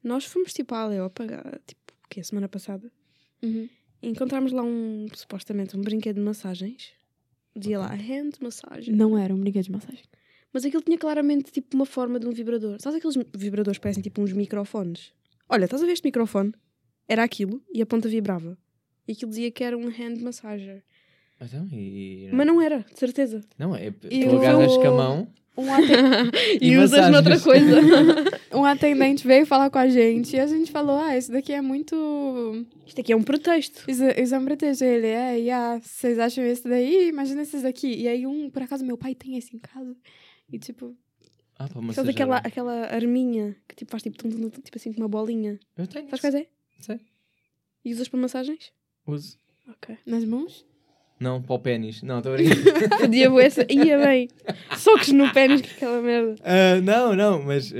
Nós 0.03 0.25
fomos 0.25 0.53
tipo 0.53 0.75
à 0.75 0.81
Aleópaga, 0.83 1.61
tipo, 1.67 1.82
que 2.12 2.22
semana 2.22 2.48
passada. 2.48 2.93
Uhum. 3.43 3.68
E 4.02 4.09
encontramos 4.09 4.52
lá 4.52 4.62
um, 4.62 5.06
supostamente, 5.14 5.76
um 5.76 5.80
brinquedo 5.80 6.16
de 6.16 6.22
massagens. 6.22 6.93
Dizia 7.56 7.78
lá, 7.78 7.93
hand 7.94 8.32
massagem. 8.40 8.94
Não 8.94 9.16
era 9.16 9.34
um 9.34 9.40
brinquedo 9.40 9.64
de 9.64 9.72
massagem. 9.72 10.05
Mas 10.52 10.64
aquilo 10.64 10.82
tinha 10.82 10.98
claramente 10.98 11.51
tipo 11.51 11.74
uma 11.74 11.86
forma 11.86 12.20
de 12.20 12.26
um 12.26 12.32
vibrador. 12.32 12.76
Sabes 12.80 12.98
aqueles 12.98 13.16
vibradores 13.34 13.78
que 13.78 13.82
parecem 13.82 14.02
tipo 14.02 14.20
uns 14.20 14.32
microfones? 14.32 15.12
Olha, 15.48 15.64
estás 15.64 15.82
a 15.82 15.86
ver 15.86 15.93
este 15.93 16.05
microfone? 16.05 16.52
Era 17.09 17.24
aquilo 17.24 17.62
e 17.72 17.80
a 17.80 17.86
ponta 17.86 18.09
vibrava. 18.09 18.59
E 19.09 19.12
aquilo 19.12 19.30
dizia 19.30 19.51
que 19.51 19.64
era 19.64 19.76
um 19.76 19.86
hand 19.86 20.20
massager. 20.20 20.84
Então, 21.40 21.66
e... 21.72 22.28
Mas 22.32 22.47
não 22.47 22.60
era, 22.60 22.80
de 22.80 22.98
certeza. 22.98 23.40
Não, 23.59 23.74
é. 23.74 23.90
Tu 23.90 24.36
agarras 24.36 24.76
com 24.76 24.86
a 24.86 24.90
mão 24.90 25.32
Um, 25.57 25.73
aten- 25.73 26.31
E, 26.61 26.77
usas 26.79 26.91
massagens. 26.91 27.12
noutra 27.12 27.41
coisa. 27.41 27.77
um 28.57 28.65
atendente 28.65 29.27
veio 29.27 29.45
falar 29.45 29.69
com 29.70 29.79
a 29.79 29.89
gente 29.89 30.35
e 30.37 30.41
a 30.41 30.47
gente 30.47 30.70
falou, 30.73 30.97
ah, 30.99 31.16
esse 31.16 31.31
daqui 31.31 31.53
é 31.53 31.61
muito... 31.61 31.95
Isto 32.87 33.01
aqui 33.01 33.12
é 33.12 33.16
um 33.16 33.23
pretexto. 33.23 33.85
Isso, 33.91 34.03
isso 34.16 34.35
é 34.35 34.39
um 34.39 34.45
pretexto. 34.45 34.83
Ele, 34.85 35.07
é, 35.09 35.39
e 35.41 35.51
ah, 35.51 35.79
vocês 35.83 36.19
acham 36.19 36.45
esse 36.45 36.66
daí? 36.66 37.09
Imagina 37.09 37.43
esses 37.43 37.62
daqui. 37.62 37.89
E 37.95 38.09
aí 38.09 38.27
um, 38.27 38.49
por 38.51 38.62
acaso, 38.62 38.85
meu 38.85 38.97
pai 38.97 39.15
tem 39.15 39.37
esse 39.37 39.55
em 39.55 39.59
casa. 39.59 39.95
E 40.51 40.59
tipo, 40.59 40.97
Ah, 41.59 41.69
pá, 41.69 41.81
massagear. 41.81 42.15
aquela, 42.15 42.37
aquela 42.39 42.87
arminha 42.95 43.55
que 43.69 43.74
tipo 43.77 43.91
faz 43.91 44.03
tipo, 44.03 44.16
tum, 44.16 44.31
tum, 44.31 44.49
tum, 44.51 44.61
tipo 44.61 44.77
assim 44.77 44.93
com 44.93 45.01
uma 45.01 45.09
bolinha? 45.09 45.59
Eu 45.77 45.87
tenho. 45.87 46.07
Sabes 46.07 46.20
quais 46.20 46.35
é? 46.35 46.47
Sei. 46.81 47.01
E 47.85 47.93
usas 47.93 48.09
para 48.09 48.20
massagens? 48.20 48.73
Uso. 49.07 49.37
Ok. 49.69 49.97
nas 50.07 50.24
mãos? 50.24 50.65
Não, 51.23 51.40
para 51.40 51.55
o 51.55 51.59
pênis. 51.59 52.03
Não, 52.03 52.19
estou 52.19 52.32
a 52.32 52.36
brincar. 52.36 52.99
Podia 52.99 53.31
boa 53.31 53.43
essa. 53.43 53.65
Ia 53.70 53.99
bem. 53.99 54.28
Socos 54.77 55.09
no 55.12 55.32
pênis 55.32 55.61
aquela 55.61 56.03
merda. 56.03 56.35
Ah, 56.43 56.81
não, 56.82 57.15
não, 57.15 57.43
mas, 57.43 57.70
uh, 57.70 57.74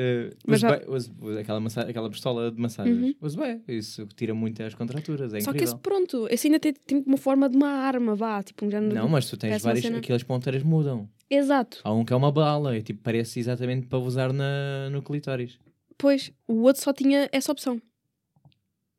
Mas 0.47 0.61
já- 0.61 0.77
bem- 0.77 0.89
uso- 0.89 1.13
aquela, 1.41 1.59
massa- 1.59 1.81
aquela 1.83 2.09
pistola 2.09 2.51
de 2.53 2.61
massagens. 2.61 2.97
Uhum. 2.97 3.15
Uso 3.21 3.39
bem, 3.39 3.61
isso 3.67 4.07
tira 4.15 4.33
muito 4.33 4.63
as 4.63 4.75
contraturas, 4.75 5.35
é 5.35 5.41
Só 5.41 5.51
que 5.51 5.57
incrível. 5.59 5.75
esse, 5.75 5.83
pronto, 5.83 6.29
esse 6.31 6.47
ainda 6.47 6.61
tem 6.61 6.73
tipo 6.73 7.03
uma 7.09 7.17
forma 7.19 7.49
de 7.49 7.57
uma 7.57 7.69
arma, 7.71 8.15
vá. 8.15 8.43
Tipo 8.43 8.65
um 8.67 8.71
género. 8.71 8.95
Não, 8.95 9.09
mas 9.09 9.29
tu 9.29 9.37
tens 9.37 9.61
várias, 9.63 9.85
aquelas 9.85 10.23
ponteiras 10.23 10.63
mudam. 10.63 11.09
Exato. 11.29 11.81
Há 11.83 11.93
um 11.93 12.05
que 12.05 12.13
é 12.13 12.17
uma 12.17 12.31
bala, 12.31 12.77
e 12.77 12.83
tipo, 12.83 13.01
parece 13.03 13.41
exatamente 13.41 13.87
para 13.89 13.99
usar 13.99 14.33
na, 14.33 14.89
no 14.91 15.03
clitóris. 15.03 15.59
Pois, 15.99 16.31
o 16.47 16.63
outro 16.63 16.83
só 16.83 16.93
tinha 16.93 17.29
essa 17.33 17.51
opção. 17.51 17.81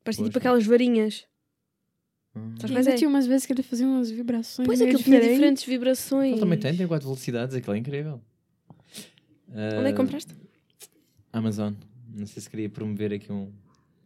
Parecia 0.02 0.24
tipo 0.24 0.36
aquelas 0.38 0.66
varinhas. 0.66 1.24
Hum. 2.36 2.54
Ainda 2.62 2.90
é? 2.90 2.96
tinha 2.96 3.08
umas 3.08 3.26
vezes 3.26 3.46
que 3.46 3.52
ele 3.52 3.62
fazia 3.62 3.86
umas 3.86 4.10
vibrações. 4.10 4.66
Pois 4.66 4.80
meio 4.80 4.90
aquilo 4.90 5.04
tinha 5.04 5.20
diferentes. 5.20 5.64
vibrações. 5.64 6.32
Ele 6.32 6.40
também 6.40 6.58
tem, 6.58 6.76
tem 6.76 6.86
quatro 6.86 7.06
velocidades, 7.06 7.54
aquilo 7.54 7.74
é 7.74 7.78
incrível. 7.78 8.20
Onde 9.48 9.88
é 9.88 9.90
que 9.92 9.96
compraste? 9.96 10.34
Amazon. 11.32 11.74
Não 12.12 12.26
sei 12.26 12.42
se 12.42 12.50
queria 12.50 12.68
promover 12.68 13.12
aqui 13.12 13.30
um 13.32 13.52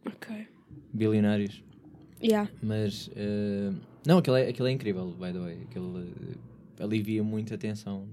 Ok. 0.05 0.47
bilionários. 0.93 1.63
Yeah. 2.21 2.49
Mas 2.61 3.09
eh, 3.15 3.71
não, 4.05 4.17
aquilo 4.17 4.35
é, 4.35 4.47
aquilo 4.49 4.67
é 4.67 4.71
incrível, 4.71 5.11
by 5.11 5.31
the 5.31 5.39
way. 5.39 5.57
Aquilo 5.69 5.99
eh, 5.99 6.83
alivia 6.83 7.23
muito 7.23 7.53
a 7.53 7.57
tensão. 7.57 8.07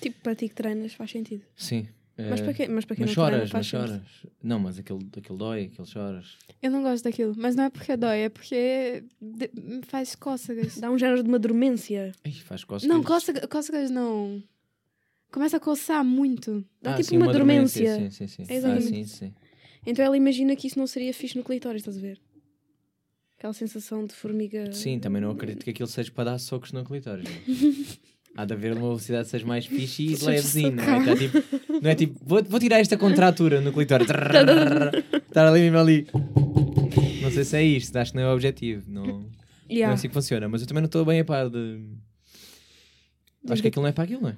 Tipo, 0.00 0.20
para 0.22 0.34
ti 0.34 0.48
que 0.48 0.54
treinas 0.54 0.92
faz 0.94 1.10
sentido. 1.10 1.42
Sim. 1.56 1.88
Mas 2.16 2.40
eh, 2.40 2.44
para 2.44 2.54
quem, 2.54 2.68
mas 2.68 2.84
para 2.84 2.96
quem 2.96 3.06
mas 3.06 3.16
não 3.16 3.24
treina 3.26 3.46
choras, 3.46 3.50
faz 3.50 3.66
mas 3.72 3.82
sentido. 3.82 3.98
choras. 4.22 4.32
Não, 4.42 4.58
mas 4.60 4.78
aquilo, 4.78 5.00
aquilo 5.16 5.38
dói, 5.38 5.64
aquilo 5.64 5.86
choras. 5.86 6.38
Eu 6.62 6.70
não 6.70 6.82
gosto 6.82 7.02
daquilo, 7.04 7.34
mas 7.36 7.56
não 7.56 7.64
é 7.64 7.70
porque 7.70 7.96
dói, 7.96 8.18
é 8.20 8.28
porque 8.28 9.04
de- 9.20 9.50
faz 9.86 10.14
cócegas. 10.14 10.78
Dá 10.78 10.90
um 10.90 10.98
género 10.98 11.22
de 11.22 11.28
uma 11.28 11.38
dormência. 11.38 12.12
Ai, 12.24 12.32
faz 12.32 12.62
costas. 12.62 12.88
Não, 12.88 13.02
cócega- 13.02 13.46
cócegas 13.48 13.90
não. 13.90 14.42
Começa 15.32 15.56
a 15.56 15.60
coçar 15.60 16.04
muito. 16.04 16.64
Dá 16.80 16.94
tipo 16.94 17.16
uma 17.16 17.32
dormência. 17.32 17.96
Sim, 17.96 18.10
sim, 18.10 18.28
sim. 18.28 18.44
É 18.48 18.58
Ah, 18.58 18.80
sim, 18.80 19.04
sim. 19.04 19.34
Então 19.84 20.04
ela 20.04 20.16
imagina 20.16 20.54
que 20.54 20.68
isso 20.68 20.78
não 20.78 20.86
seria 20.86 21.12
fixe 21.12 21.36
no 21.36 21.42
clitóris, 21.42 21.80
estás 21.82 21.96
a 21.98 22.00
ver? 22.00 22.20
Aquela 23.36 23.52
sensação 23.52 24.06
de 24.06 24.14
formiga. 24.14 24.72
Sim, 24.72 24.98
também 25.00 25.20
não 25.20 25.30
acredito 25.32 25.64
que 25.64 25.70
aquilo 25.70 25.88
seja 25.88 26.10
para 26.12 26.30
dar 26.30 26.38
socos 26.38 26.70
no 26.72 26.84
clitóris. 26.84 27.26
Há 28.36 28.44
de 28.44 28.52
haver 28.52 28.72
uma 28.72 28.80
velocidade 28.88 29.24
que 29.24 29.30
seja 29.30 29.46
mais 29.46 29.64
fixe 29.66 30.02
e 30.04 30.16
levezinho, 30.16 30.72
não 30.72 30.82
é? 30.82 31.04
Tá 31.04 31.16
tipo, 31.16 31.38
não 31.82 31.90
é 31.90 31.94
tipo, 31.94 32.18
vou, 32.24 32.42
vou 32.42 32.58
tirar 32.58 32.80
esta 32.80 32.96
contratura 32.96 33.60
no 33.60 33.72
clitóris. 33.72 34.08
Estar 34.08 35.46
ali 35.46 35.60
mesmo 35.60 35.78
ali. 35.78 36.06
Não 37.22 37.30
sei 37.30 37.44
se 37.44 37.56
é 37.56 37.62
isto, 37.62 37.94
acho 37.96 38.10
que 38.12 38.16
não 38.18 38.24
é 38.24 38.30
o 38.30 38.34
objetivo. 38.34 38.90
Não, 38.90 39.04
não 39.06 39.20
é 39.68 39.72
Yeah. 39.74 39.94
assim 39.94 40.08
que 40.08 40.14
funciona, 40.14 40.46
mas 40.48 40.60
eu 40.60 40.66
também 40.68 40.82
não 40.82 40.86
estou 40.86 41.04
bem 41.06 41.20
a 41.20 41.24
par 41.24 41.48
de. 41.48 41.84
Acho 43.48 43.62
que 43.62 43.68
aquilo 43.68 43.82
não 43.82 43.88
é 43.88 43.92
para 43.92 44.04
aquilo, 44.04 44.20
não 44.22 44.28
é? 44.28 44.36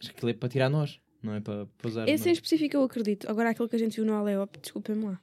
Acho 0.00 0.10
que 0.10 0.16
aquilo 0.16 0.30
é 0.30 0.34
para 0.34 0.48
tirar 0.48 0.68
nós, 0.70 0.98
não 1.22 1.34
é 1.34 1.40
para, 1.40 1.66
para 1.66 1.88
usar. 1.88 2.08
Esse 2.08 2.24
em 2.24 2.26
não. 2.28 2.32
específico 2.32 2.76
eu 2.76 2.82
acredito. 2.82 3.28
Agora 3.28 3.50
aquele 3.50 3.68
que 3.68 3.76
a 3.76 3.78
gente 3.78 3.96
viu 3.96 4.04
no 4.06 4.14
Aleop, 4.14 4.56
desculpem-me 4.60 5.04
lá. 5.04 5.20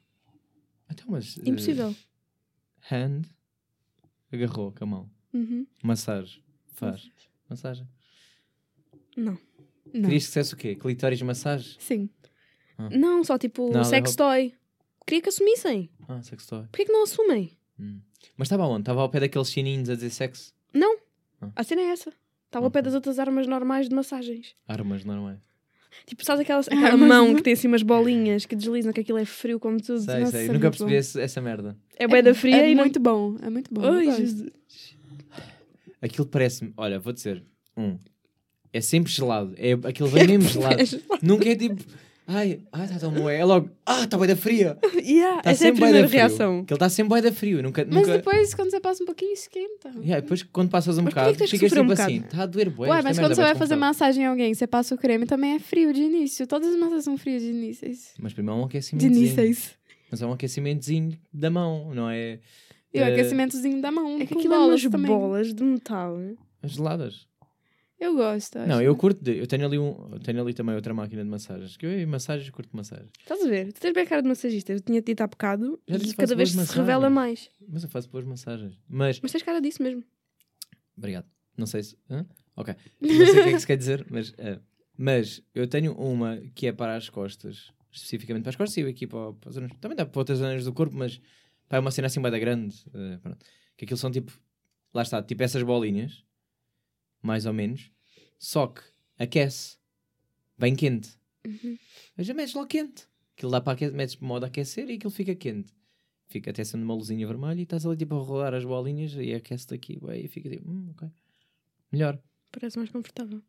Então, 0.91 1.05
mas. 1.09 1.37
eh, 1.39 1.49
Impossível. 1.49 1.95
hand. 2.91 3.23
Agarrou 4.31 4.71
com 4.71 4.83
a 4.83 4.87
mão. 4.87 5.09
Uhum. 5.33 5.65
Massagem. 5.83 6.43
Faz. 6.73 7.09
Massagem. 7.49 7.87
Não. 9.19 9.37
Não. 9.93 10.01
Querias 10.03 10.23
que 10.23 10.27
dissesse 10.27 10.53
o 10.53 10.57
quê? 10.57 10.75
Clitóris 10.75 11.21
massagem? 11.21 11.75
Sim. 11.79 12.09
Não, 12.91 13.23
só 13.23 13.37
tipo 13.37 13.71
Não, 13.71 13.83
sex 13.83 14.15
toy. 14.15 14.53
Queria 15.05 15.21
que 15.21 15.29
assumissem. 15.29 15.89
Ah, 16.07 16.21
sexo 16.21 16.47
toy. 16.47 16.61
Porquê 16.71 16.85
que 16.85 16.91
não 16.91 17.03
assumem? 17.03 17.57
Hum. 17.79 17.99
Mas 18.37 18.45
estava 18.47 18.65
onde? 18.67 18.81
Estava 18.81 19.01
ao 19.01 19.09
pé 19.09 19.19
daqueles 19.19 19.51
chininhos 19.51 19.89
a 19.89 19.95
dizer 19.95 20.11
sexo? 20.11 20.53
Não. 20.73 20.97
Ah. 21.41 21.49
A 21.55 21.63
cena 21.63 21.81
é 21.81 21.85
essa. 21.85 22.13
Estava 22.45 22.65
ao 22.65 22.71
pé 22.71 22.81
das 22.81 22.93
outras 22.93 23.19
armas 23.19 23.47
normais 23.47 23.89
de 23.89 23.95
massagens. 23.95 24.55
Armas 24.67 25.03
normais. 25.03 25.39
Tipo, 26.05 26.23
sabes 26.23 26.41
aquela, 26.41 26.61
aquela 26.61 26.97
mão 26.97 27.35
que 27.35 27.41
tem 27.41 27.53
assim 27.53 27.67
umas 27.67 27.81
bolinhas 27.81 28.45
que 28.45 28.55
deslizam, 28.55 28.93
que 28.93 29.01
aquilo 29.01 29.17
é 29.17 29.25
frio 29.25 29.59
como 29.59 29.81
tudo. 29.81 29.99
Sei, 29.99 30.19
Nossa, 30.19 30.31
sei. 30.31 30.47
é 30.47 30.51
Nunca 30.53 30.69
percebi 30.69 30.93
esse- 30.93 31.19
essa 31.19 31.41
merda. 31.41 31.75
É 31.97 32.07
bué 32.07 32.21
da 32.21 32.33
fria 32.33 32.57
é 32.63 32.71
e 32.71 32.75
não... 32.75 32.83
muito 32.83 32.99
bom. 32.99 33.35
É 33.41 33.49
muito 33.49 33.73
bom. 33.73 33.81
Ai. 33.83 34.05
Jesus. 34.11 34.51
Aquilo 36.01 36.27
parece-me. 36.27 36.73
Olha, 36.77 36.99
vou 36.99 37.11
dizer. 37.11 37.43
Um. 37.75 37.97
É 38.71 38.81
sempre 38.81 39.11
gelado. 39.11 39.53
É, 39.57 39.73
aquilo 39.87 40.07
vem 40.09 40.27
mesmo 40.27 40.49
gelado. 40.49 40.77
Nunca 41.21 41.49
é 41.49 41.55
tipo. 41.55 41.83
Ai, 42.31 42.59
ai, 42.71 42.85
está 42.85 42.99
tão 42.99 43.11
bom. 43.11 43.27
É 43.27 43.43
logo. 43.43 43.71
Ah, 43.83 44.03
está 44.03 44.15
bem 44.15 44.27
da 44.27 44.35
fria. 44.35 44.77
Yeah, 45.01 45.39
Está 45.39 45.49
essa 45.51 45.63
é 45.65 45.67
a 45.69 45.71
sempre 45.71 45.79
bué 45.79 45.87
primeira 45.87 46.07
reação. 46.07 46.59
Aquilo 46.59 46.75
está 46.75 46.89
sempre 46.89 47.13
bem 47.15 47.23
da 47.23 47.31
frio. 47.35 47.63
Nunca, 47.63 47.83
Mas 47.83 47.95
nunca... 47.95 48.17
depois, 48.17 48.53
quando 48.53 48.69
você 48.69 48.79
passa 48.79 49.01
um 49.01 49.05
pouquinho, 49.07 49.33
esquenta. 49.33 49.89
Yeah, 49.97 50.19
depois 50.19 50.43
quando 50.43 50.69
passas 50.69 50.99
um 50.99 51.01
Mas 51.01 51.13
bocado, 51.13 51.31
que 51.35 51.43
que 51.45 51.47
ficas 51.47 51.69
sofrer 51.69 51.83
um 51.83 51.91
assim. 51.91 52.17
Está 52.17 52.43
a 52.43 52.45
doer 52.45 52.69
bué. 52.69 52.89
Ué, 52.89 52.95
mas 52.97 53.03
merda 53.05 53.21
quando 53.21 53.33
você 53.35 53.41
é 53.41 53.43
vai 53.45 53.53
bué 53.53 53.59
fazer 53.59 53.75
massagem 53.75 54.23
em 54.23 54.27
alguém, 54.27 54.53
você 54.53 54.67
passa 54.67 54.93
o 54.93 54.97
creme, 54.99 55.25
também 55.25 55.55
é 55.55 55.59
frio 55.59 55.91
de 55.91 56.01
início. 56.03 56.45
Todas 56.45 56.67
as 56.67 56.75
massagens 56.75 57.03
são 57.05 57.17
frias 57.17 57.41
de 57.41 57.49
início. 57.49 57.89
Mas 58.19 58.33
primeiro 58.33 58.59
é 58.59 58.63
um 58.63 58.67
De 58.67 58.69
aquecimentozinho. 58.77 59.17
inícios. 59.17 59.71
Mas 60.11 60.21
é 60.21 60.27
um 60.27 60.33
aquecimentozinho 60.33 61.17
da 61.33 61.49
mão, 61.49 61.91
não 61.95 62.09
é? 62.11 62.39
E 62.93 62.99
o 62.99 63.03
Eh, 63.03 63.11
aquecimentozinho 63.13 63.81
da 63.81 63.91
mão. 63.91 64.17
É 64.19 64.25
que 64.27 64.33
com 64.33 64.39
aquilo 64.39 64.53
é 64.53 64.57
bolas 64.57 64.83
umas 64.83 65.01
bolas 65.01 65.53
de 65.53 65.63
metal. 65.63 66.15
As 66.61 66.71
geladas. 66.73 67.27
Eu 67.99 68.15
gosto. 68.15 68.57
acho. 68.57 68.67
Não, 68.69 68.81
eu 68.81 68.95
curto. 68.95 69.21
De, 69.23 69.37
eu 69.37 69.45
tenho 69.45 69.65
ali, 69.65 69.77
um, 69.77 70.13
eu 70.13 70.19
tenho 70.19 70.41
ali 70.41 70.53
também 70.53 70.73
outra 70.73 70.93
máquina 70.93 71.21
de 71.23 71.29
massagens. 71.29 71.75
Que 71.75 71.85
eu 71.85 71.91
em 71.99 72.05
massagens 72.05 72.49
curto 72.49 72.69
massagens. 72.75 73.11
Estás 73.19 73.43
a 73.43 73.47
ver? 73.49 73.73
Tu 73.73 73.81
tens 73.81 73.93
bem 73.93 74.03
a 74.03 74.07
cara 74.07 74.21
de 74.21 74.27
massagista. 74.29 74.71
Eu 74.71 74.79
tinha 74.79 75.01
dito 75.01 75.19
há 75.21 75.27
bocado 75.27 75.79
Já 75.87 75.97
e 75.97 75.99
que 75.99 76.13
cada 76.13 76.27
faço 76.27 76.35
vez 76.37 76.49
se 76.51 76.57
revela 76.77 77.09
massagens. 77.09 77.49
mais. 77.59 77.69
Mas 77.73 77.83
eu 77.83 77.89
faço 77.89 78.09
boas 78.09 78.23
massagens. 78.25 78.79
Mas. 78.87 79.19
Mas 79.21 79.31
tens 79.31 79.43
cara 79.43 79.59
disso 79.59 79.83
mesmo. 79.83 80.03
Obrigado. 80.97 81.25
Não 81.57 81.65
sei 81.65 81.83
se. 81.83 81.97
hã? 82.09 82.25
Ok. 82.55 82.73
Não 83.01 83.09
sei 83.09 83.39
o 83.39 83.43
que 83.43 83.49
é 83.49 83.51
que 83.53 83.59
se 83.59 83.67
quer 83.67 83.77
dizer, 83.77 84.05
mas. 84.09 84.33
eh, 84.37 84.59
mas 84.97 85.41
eu 85.53 85.67
tenho 85.67 85.93
uma 85.93 86.37
que 86.55 86.67
é 86.67 86.71
para 86.71 86.95
as 86.95 87.09
costas. 87.09 87.71
Especificamente 87.91 88.43
para 88.43 88.51
as 88.51 88.55
costas 88.55 88.77
e 88.77 88.87
aqui 88.87 89.07
para, 89.07 89.33
para 89.33 89.49
as 89.49 89.55
zonas. 89.55 89.71
Também 89.81 89.95
dá 89.97 90.05
para 90.05 90.19
outras 90.19 90.37
zonas 90.39 90.63
do 90.63 90.71
corpo, 90.73 90.95
mas. 90.95 91.19
Pá, 91.67 91.77
é 91.77 91.79
uma 91.79 91.91
cena 91.91 92.07
assim 92.07 92.21
bem 92.21 92.31
da 92.31 92.39
grande. 92.39 92.75
eh, 92.93 93.17
pronto. 93.21 93.45
Que 93.75 93.83
aquilo 93.85 93.97
são 93.97 94.09
tipo. 94.09 94.31
Lá 94.93 95.01
está, 95.01 95.21
tipo 95.21 95.43
essas 95.43 95.63
bolinhas. 95.63 96.23
Mais 97.21 97.45
ou 97.45 97.53
menos. 97.53 97.91
Só 98.37 98.67
que 98.67 98.81
aquece. 99.17 99.77
Bem 100.57 100.75
quente. 100.75 101.09
Uhum. 101.45 101.77
Mas 102.17 102.27
já 102.27 102.33
metes 102.33 102.53
logo 102.53 102.67
quente. 102.67 103.07
Aquilo 103.35 103.51
dá 103.51 103.61
para 103.61 103.73
aquecer, 103.73 103.93
metes 103.95 104.15
de 104.15 104.23
modo 104.23 104.43
a 104.43 104.47
aquecer 104.47 104.89
e 104.89 104.93
aquilo 104.93 105.11
fica 105.11 105.33
quente. 105.35 105.73
Fica 106.27 106.51
até 106.51 106.63
sendo 106.63 106.83
uma 106.83 106.93
luzinha 106.93 107.25
vermelha 107.25 107.59
e 107.59 107.63
estás 107.63 107.85
ali 107.85 107.97
tipo 107.97 108.15
a 108.15 108.19
rolar 108.19 108.53
as 108.53 108.63
bolinhas 108.65 109.13
e 109.15 109.33
aquece 109.33 109.65
daqui 109.67 109.97
bem, 109.99 110.25
e 110.25 110.27
fica 110.27 110.49
tipo, 110.49 110.69
hum, 110.69 110.89
ok. 110.91 111.09
Melhor. 111.91 112.19
Parece 112.51 112.77
mais 112.77 112.89
confortável. 112.89 113.41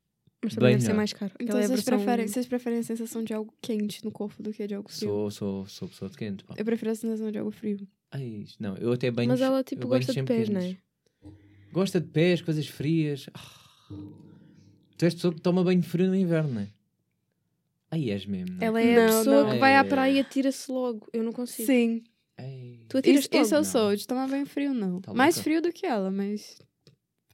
Mas 0.42 0.54
Bem 0.54 0.58
também 0.60 0.70
deve 0.72 0.80
ser 0.82 0.86
melhor. 0.88 0.96
mais 0.96 1.12
caro. 1.12 1.32
Então 1.34 1.44
Aquela 1.48 1.60
é 1.60 1.64
a 1.64 1.66
vocês, 1.68 1.80
versão- 1.84 1.98
preferem, 1.98 2.28
vocês 2.28 2.46
preferem 2.46 2.78
a 2.78 2.82
sensação 2.82 3.22
de 3.22 3.34
algo 3.34 3.52
quente 3.60 4.02
no 4.04 4.10
corpo 4.10 4.42
do 4.42 4.52
que 4.52 4.66
de 4.66 4.74
algo 4.74 4.88
frio? 4.90 5.08
Sou, 5.10 5.30
sou, 5.30 5.66
sou 5.66 5.88
pessoa 5.88 6.10
de 6.10 6.16
quente. 6.16 6.44
Pá. 6.44 6.54
Eu 6.56 6.64
prefiro 6.64 6.90
a 6.90 6.94
sensação 6.94 7.30
de 7.30 7.38
algo 7.38 7.50
frio. 7.50 7.86
Ai, 8.10 8.46
não, 8.58 8.74
eu 8.78 8.92
até 8.92 9.10
banho. 9.10 9.28
Mas 9.28 9.40
ela 9.42 9.62
tipo 9.62 9.86
gosta 9.86 10.12
de 10.14 10.22
pés, 10.22 10.48
não 10.48 10.60
é? 10.60 10.78
Gosta 11.72 12.00
de 12.00 12.06
pés, 12.08 12.40
coisas 12.40 12.66
frias. 12.66 13.28
Ah. 13.34 13.59
Tu 14.96 15.04
és 15.04 15.14
pessoa 15.14 15.32
que 15.34 15.40
toma 15.40 15.64
banho 15.64 15.82
frio 15.82 16.08
no 16.08 16.14
inverno, 16.14 16.52
não 16.54 16.60
é? 16.62 16.68
Aí 17.90 18.10
és 18.10 18.24
mesmo, 18.26 18.54
não 18.56 18.62
é? 18.62 18.64
Ela 18.66 18.82
é 18.82 18.96
a 18.96 19.00
Não, 19.00 19.18
pessoa 19.18 19.42
não. 19.44 19.50
que 19.52 19.58
vai 19.58 19.74
à 19.74 19.80
É. 19.80 19.84
praia 19.84 20.12
e 20.12 20.20
atira-se 20.20 20.70
logo. 20.70 21.08
Eu 21.12 21.22
não 21.24 21.32
consigo. 21.32 21.66
Sim. 21.66 22.02
Ai. 22.38 22.78
Tu 22.88 22.98
atiras 22.98 23.20
Isso, 23.24 23.28
isso 23.32 23.54
eu 23.54 23.58
Não. 23.58 23.64
sou, 23.64 23.96
de 23.96 24.06
tomar 24.06 24.28
banho 24.28 24.46
frio, 24.46 24.72
não. 24.72 25.00
Tá 25.00 25.12
Mais 25.12 25.34
louca. 25.36 25.44
frio 25.44 25.62
do 25.62 25.72
que 25.72 25.86
ela, 25.86 26.10
mas. 26.10 26.60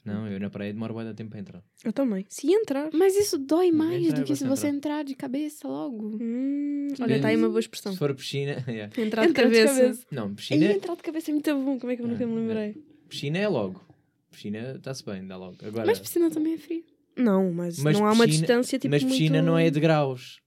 Não, 0.05 0.27
eu 0.29 0.39
na 0.39 0.49
praia 0.49 0.73
demoro 0.73 0.95
de 1.05 1.15
tempo 1.15 1.31
para 1.31 1.41
entrar. 1.41 1.65
Eu 1.85 1.93
também. 1.93 2.25
Se 2.29 2.47
entrar. 2.51 2.91
Mas 2.93 3.17
isso 3.17 3.37
dói 3.37 3.73
mais 3.73 4.05
entrar, 4.07 4.21
do 4.21 4.25
que 4.25 4.37
se 4.37 4.47
você 4.47 4.69
entrar. 4.69 5.01
entrar 5.01 5.05
de 5.05 5.17
cabeça 5.17 5.67
logo. 5.67 6.17
Hum, 6.23 6.89
olha, 7.01 7.17
está 7.17 7.29
aí 7.29 7.37
uma 7.37 7.49
boa 7.49 7.59
expressão. 7.59 7.91
Se 7.93 7.99
for 7.99 8.15
piscina, 8.15 8.53
yeah. 8.69 8.85
Entrar 9.03 9.25
de 9.25 9.31
Entrar 9.31 9.49
de 9.49 9.55
cabeça. 9.57 9.75
cabeça. 9.81 10.07
não, 10.13 10.29
Aí 10.29 10.35
piscina, 10.35 10.65
entrar 10.73 10.95
de 10.95 11.03
cabeça 11.03 11.31
é 11.31 11.35
muito 11.35 11.53
bom. 11.57 11.79
Como 11.81 11.91
é 11.93 11.97
que 11.97 12.03
eu 12.03 12.07
nunca 12.07 12.23
Ah, 12.23 12.27
me 12.27 12.33
é. 12.35 12.37
lembrei? 12.39 12.85
piscina 13.09 13.39
é 13.39 13.49
logo. 13.49 13.85
Piscina 14.31 14.75
está-se 14.77 15.05
bem, 15.05 15.27
dá 15.27 15.37
logo. 15.37 15.57
Agora, 15.65 15.87
Mas 15.87 15.99
piscina 15.99 16.31
também 16.31 16.55
é 16.55 16.59
frio. 16.59 16.85
Não, 17.17 17.51
mas, 17.53 17.79
Mas 17.79 17.99
não 17.99 18.07
há 18.07 18.13
uma 18.13 18.25
piscina- 18.27 18.47
distância 18.47 18.79
tipo 18.79 18.93
mas 18.95 19.03
piscina 19.03 19.37
muito... 19.39 19.47
não 19.47 19.59
é 19.59 19.71
de 19.71 19.81
graus. 19.81 20.41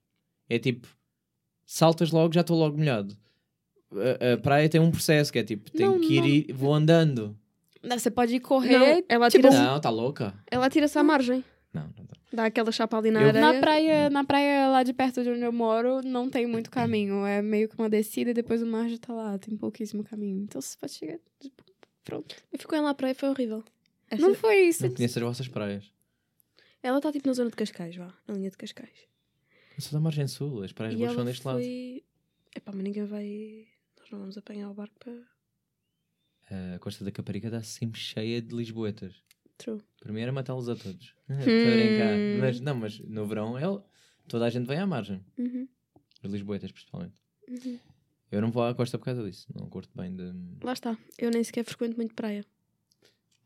É 0.48 0.60
tipo, 0.60 0.88
saltas 1.66 2.12
logo, 2.12 2.34
já 2.34 2.42
estou 2.42 2.58
logo 2.58 2.78
molhado. 2.78 3.16
A, 3.92 4.34
a 4.34 4.38
praia 4.38 4.70
tem 4.70 4.80
um 4.80 4.92
processo 4.92 5.32
que 5.34 5.40
é 5.40 5.44
tipo, 5.44 5.72
tenho 5.72 5.94
Não, 5.94 6.00
que 6.00 6.14
ir, 6.18 6.22
não. 6.22 6.28
e 6.28 6.54
vou 6.54 6.74
andando. 6.74 7.36
Você 7.84 8.12
pode 8.12 8.36
ir 8.36 8.40
Não, 8.42 8.48
correr. 8.48 9.06
ela 9.10 9.30
tipo, 9.30 9.48
atira-se 9.48 9.58
Não, 9.58 9.78
está 9.78 9.90
louca? 9.90 10.34
ela 10.52 10.66
atira-se 10.68 10.98
à 11.00 11.04
margem. 11.04 11.44
Não, 11.74 11.84
não 11.98 12.06
tá. 12.06 12.16
Dá 12.32 12.46
aquela 12.46 12.72
chapa 12.72 12.98
ali 12.98 13.10
na 13.10 13.22
Eu- 13.22 13.30
areia. 13.30 13.42
Na 13.54 13.60
praia, 13.60 14.10
na 14.12 14.24
praia 14.24 14.68
lá 14.68 14.84
de 14.84 14.94
perto 14.94 15.24
de 15.24 15.30
onde 15.30 15.42
eu 15.42 15.52
moro, 15.52 16.02
não 16.04 16.30
tem 16.30 16.46
muito 16.46 16.70
caminho. 16.70 17.26
É 17.26 17.42
meio 17.42 17.68
que 17.68 17.76
uma 17.80 17.90
descida 17.90 18.30
e 18.30 18.34
depois 18.34 18.62
o 18.62 18.68
mar 18.68 18.88
já 18.88 18.98
tá 19.00 19.12
lá. 19.14 19.38
Tem 19.40 19.56
pouquíssimo 19.58 20.04
caminho. 20.04 20.44
Então 20.44 20.62
você 20.62 20.78
pode 20.80 20.94
chegar. 20.94 21.18
tipo, 21.40 21.64
Pronto. 22.10 22.36
Eu 22.52 22.60
fui 22.60 22.68
com 22.68 22.76
ela 22.76 22.90
à 22.90 22.94
praia, 22.94 23.14
foi 23.16 23.30
horrível. 23.30 23.64
Essa- 24.10 24.22
Não 24.22 24.34
foi 24.36 24.62
isso. 24.68 24.84
Não 24.88 24.94
conheço 24.94 25.20
as 25.20 25.24
vossas 25.26 25.48
praias. 25.48 25.92
Ela 26.82 26.98
está 26.98 27.12
tipo 27.12 27.28
na 27.28 27.34
zona 27.34 27.50
de 27.50 27.56
Cascais, 27.56 27.96
vá. 27.96 28.14
Na 28.28 28.34
linha 28.34 28.50
de 28.50 28.58
Cascais. 28.58 29.08
Eu 29.76 29.82
sou 29.82 29.94
da 29.94 30.00
margem 30.00 30.28
sul, 30.28 30.64
as 30.64 30.72
praias 30.72 30.96
boas 30.96 31.14
são 31.14 31.24
deste 31.26 31.46
lado. 31.46 31.60
foi... 31.60 32.04
Epá, 32.56 32.72
mas 32.74 32.84
ninguém 32.84 33.06
vai... 33.06 33.68
Nós 34.00 34.10
não 34.12 34.20
vamos 34.20 34.38
apanhar 34.38 34.70
o 34.70 34.74
barco 34.74 34.96
para... 35.00 35.14
A 36.76 36.80
Costa 36.80 37.06
da 37.06 37.12
Caparica 37.12 37.48
está 37.48 37.62
sempre 37.62 38.00
cheia 38.00 38.42
de 38.42 38.56
lisboetas. 38.56 39.14
True. 39.58 39.82
Para 40.00 40.12
mim 40.12 40.22
era 40.22 40.32
matá-los 40.32 40.68
a 40.70 40.76
todos. 40.76 41.14
Hum. 41.30 42.40
Mas, 42.40 42.60
não, 42.60 42.74
mas 42.74 42.98
no 43.02 43.28
verão 43.28 43.56
é, 43.56 43.62
toda 44.28 44.46
a 44.46 44.50
gente 44.50 44.66
vem 44.66 44.80
à 44.80 44.88
margem. 44.88 45.24
Uhum. 45.38 45.68
Os 46.24 46.32
lisboetas, 46.32 46.72
principalmente. 46.72 47.14
Uhum. 47.48 47.80
Eu 48.32 48.42
não 48.42 48.52
vou 48.52 48.64
à 48.64 48.74
costa 48.76 48.98
por 48.98 49.06
causa 49.06 49.24
disso. 49.24 49.48
Não 49.56 49.68
curto 49.70 49.90
bem 49.96 50.16
de. 50.16 50.32
Lá 50.64 50.74
está. 50.74 50.98
Eu 51.18 51.32
nem 51.32 51.44
sequer 51.44 51.64
frequento 51.66 51.98
muito 51.98 52.14
praia. 52.14 52.46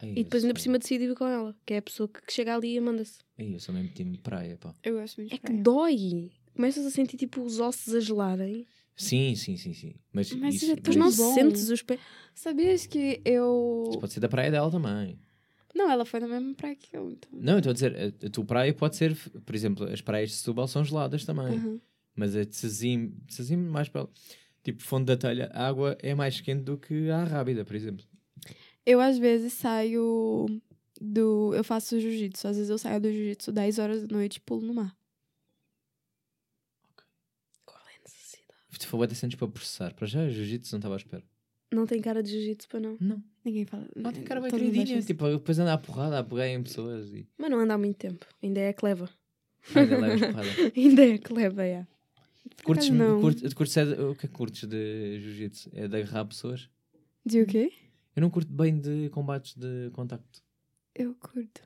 Ei, 0.02 0.12
E 0.12 0.24
depois 0.24 0.44
ainda 0.44 0.54
por 0.54 0.60
cima 0.60 0.78
decidi 0.80 1.06
ir 1.06 1.16
com 1.16 1.26
ela, 1.26 1.56
que 1.66 1.74
é 1.74 1.78
a 1.78 1.82
pessoa 1.82 2.10
que 2.10 2.22
que 2.22 2.34
chega 2.34 2.54
ali 2.56 2.76
e 2.76 2.80
manda-se. 2.82 3.20
Ei, 3.38 3.56
eu 3.56 3.60
sou 3.60 3.74
mesmo 3.74 3.90
time 3.94 4.12
de 4.12 4.18
praia, 4.20 4.58
pá. 4.58 4.74
Eu 4.84 4.96
gosto 5.00 5.18
muito 5.18 5.30
de 5.30 5.36
É 5.36 5.38
que 5.38 5.46
praia. 5.46 5.62
dói. 5.64 6.32
Começas 6.56 6.86
a 6.86 6.90
sentir 6.92 7.18
tipo 7.18 7.42
os 7.42 7.60
ossos 7.60 7.94
a 7.96 8.00
gelarem. 8.00 8.68
Sim, 8.96 9.34
sim, 9.36 9.58
sim, 9.58 9.74
sim. 9.74 9.96
Mas, 10.12 10.32
Mas 10.34 10.56
isso, 10.56 10.76
Depois 10.76 10.96
não 10.96 11.12
bom. 11.12 11.34
sentes 11.34 11.70
os 11.70 11.82
pés. 11.82 12.00
Sabias 12.36 12.86
que 12.86 13.22
eu. 13.26 13.86
isso 13.90 14.00
pode 14.00 14.14
ser 14.14 14.20
da 14.20 14.30
praia 14.30 14.52
dela 14.52 14.70
também. 14.70 15.18
Não, 15.74 15.90
ela 15.90 16.06
foi 16.06 16.20
na 16.20 16.28
mesma 16.28 16.54
praia 16.54 16.76
que 16.76 16.96
eu, 16.96 17.10
então. 17.10 17.32
Não, 17.34 17.54
eu 17.54 17.58
estou 17.60 17.72
a 17.72 17.74
dizer, 17.74 17.96
a, 17.98 18.28
a 18.28 18.30
tua 18.30 18.46
praia 18.46 18.72
pode 18.74 18.96
ser, 18.96 19.16
por 19.44 19.56
exemplo, 19.56 19.86
as 19.86 20.02
praias 20.02 20.30
de 20.30 20.36
Setúbal 20.36 20.68
são 20.68 20.84
geladas 20.86 21.26
também. 21.26 21.58
Uhum. 21.58 21.82
Mas 22.16 22.36
a 22.36 22.44
de 22.46 22.56
Sazim, 22.56 23.14
de 23.26 23.34
Sazim 23.34 23.56
mais 23.58 23.90
para. 23.90 24.08
Tipo, 24.64 24.82
Fonte 24.82 25.06
da 25.06 25.18
Telha, 25.18 25.52
a 25.54 25.68
água 25.68 25.98
é 26.02 26.16
mais 26.16 26.40
quente 26.40 26.64
do 26.64 26.78
que 26.78 27.10
a 27.10 27.24
Rábida, 27.24 27.66
por 27.66 27.76
exemplo. 27.76 28.06
Eu, 28.86 29.00
às 29.02 29.18
vezes, 29.18 29.54
saio 29.54 30.46
do. 31.00 31.54
Eu 31.54 31.64
faço 31.64 32.00
jiu-jitsu. 32.00 32.48
Às 32.48 32.56
vezes 32.56 32.70
eu 32.70 32.78
saio 32.78 33.00
do 33.00 33.12
jiu-jitsu 33.12 33.52
10 33.52 33.80
horas 33.80 34.08
da 34.08 34.16
noite 34.16 34.38
e 34.38 34.40
pulo 34.40 34.66
no 34.66 34.74
mar. 34.74 34.96
Qual 37.66 37.84
é 37.88 37.96
a 37.98 38.02
necessidade? 38.02 38.88
For 38.88 39.04
até 39.04 39.14
sentes 39.14 39.38
para 39.38 39.48
processar. 39.48 39.94
Para 39.94 40.08
já, 40.08 40.28
jiu-jitsu 40.30 40.74
não 40.74 40.80
estava 40.80 40.96
à 40.96 40.98
espera. 40.98 41.24
Não 41.74 41.86
tem 41.86 42.02
cara 42.02 42.22
de 42.22 42.32
jiu-jitsu 42.32 42.70
para 42.70 42.80
não. 42.80 42.98
Não. 43.02 43.24
Ninguém 43.44 43.66
fala. 43.66 43.88
Não 43.96 44.14
tem 44.14 44.24
cara 44.24 44.40
bem 44.40 44.50
queridinha. 44.50 45.02
Tipo, 45.02 45.30
depois 45.30 45.60
anda 45.60 45.74
à 45.74 45.78
porrada, 45.78 46.20
a 46.20 46.24
pegar 46.24 46.48
em 46.48 46.64
pessoas 46.64 47.14
e. 47.14 47.28
Mas 47.38 47.50
não 47.50 47.60
anda 47.60 47.74
há 47.74 47.78
muito 47.78 47.98
tempo. 47.98 48.26
Ainda 48.42 48.62
é 48.62 48.72
que 48.72 48.86
leva. 48.86 49.10
Ainda 50.76 51.06
é 51.06 51.18
que 51.18 51.34
leva, 51.34 51.66
é. 51.66 51.88
Curtes, 52.64 52.90
não. 52.90 53.22
curtes, 53.22 53.54
curtes 53.54 53.78
é 53.78 53.86
de- 53.86 54.02
o 54.02 54.16
que 54.16 54.26
é 54.26 54.30
que 54.30 54.36
curtes 54.36 54.68
de 54.68 55.20
jiu-jitsu? 55.20 55.70
É 55.74 55.88
de 55.88 55.98
agarrar 55.98 56.26
pessoas? 56.26 56.70
De 57.26 57.42
o 57.42 57.46
quê? 57.46 57.72
Eu 58.16 58.22
não 58.22 58.30
curto 58.30 58.52
bem 58.52 58.80
de 58.80 59.10
combates 59.10 59.56
de 59.56 59.90
contacto. 59.92 60.42
Eu 60.96 61.16
curto. 61.16 61.62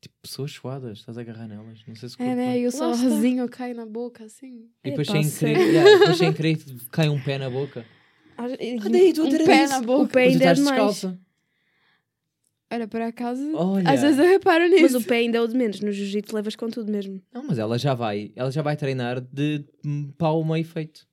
Tipo, 0.00 0.14
pessoas 0.20 0.50
suadas, 0.50 0.98
estás 0.98 1.16
a 1.16 1.20
agarrar 1.20 1.46
nelas. 1.46 1.80
Não 1.86 1.94
sei 1.94 2.08
se 2.08 2.14
É, 2.16 2.18
curto 2.18 2.36
né? 2.36 2.52
bem. 2.54 2.62
E 2.62 2.66
o 2.66 2.72
solzinho 2.72 3.48
cai 3.48 3.72
na 3.72 3.86
boca, 3.86 4.24
assim. 4.24 4.68
E 4.84 4.90
depois 4.90 5.06
sem 5.08 5.30
querer, 5.30 5.58
yeah, 5.72 5.98
depois 5.98 6.16
sem 6.18 6.32
querer 6.32 6.58
cai 6.90 7.08
um 7.08 7.22
pé 7.22 7.38
na 7.38 7.48
boca. 7.50 7.84
Ah, 8.34 8.48
e- 8.48 9.12
tu 9.12 9.24
Um 9.24 9.44
pé 9.44 9.66
na 9.68 9.80
boca. 9.82 10.02
O 10.04 10.08
pé 10.08 10.22
ainda 10.24 10.32
é 10.32 10.52
estás 10.52 10.58
demais. 10.58 10.74
descalça. 10.92 11.20
Olha, 12.72 12.88
por 12.88 13.02
acaso. 13.02 13.42
Olha. 13.54 13.90
Às 13.90 14.00
vezes 14.00 14.18
eu 14.18 14.24
reparo 14.24 14.66
nisso. 14.66 14.82
Mas 14.82 14.94
o 14.94 15.02
pé 15.06 15.16
ainda 15.16 15.36
é 15.36 15.40
o 15.42 15.46
de 15.46 15.54
menos. 15.54 15.80
No 15.80 15.92
jiu-jitsu 15.92 16.34
levas 16.34 16.56
com 16.56 16.70
tudo 16.70 16.90
mesmo. 16.90 17.20
Não, 17.30 17.44
mas 17.44 17.58
ela 17.58 17.78
já 17.78 17.92
vai, 17.92 18.32
ela 18.34 18.50
já 18.50 18.62
vai 18.62 18.76
treinar 18.76 19.20
de 19.20 19.62
hum, 19.84 20.10
pau 20.16 20.42
meio 20.42 20.64
feito. 20.64 21.06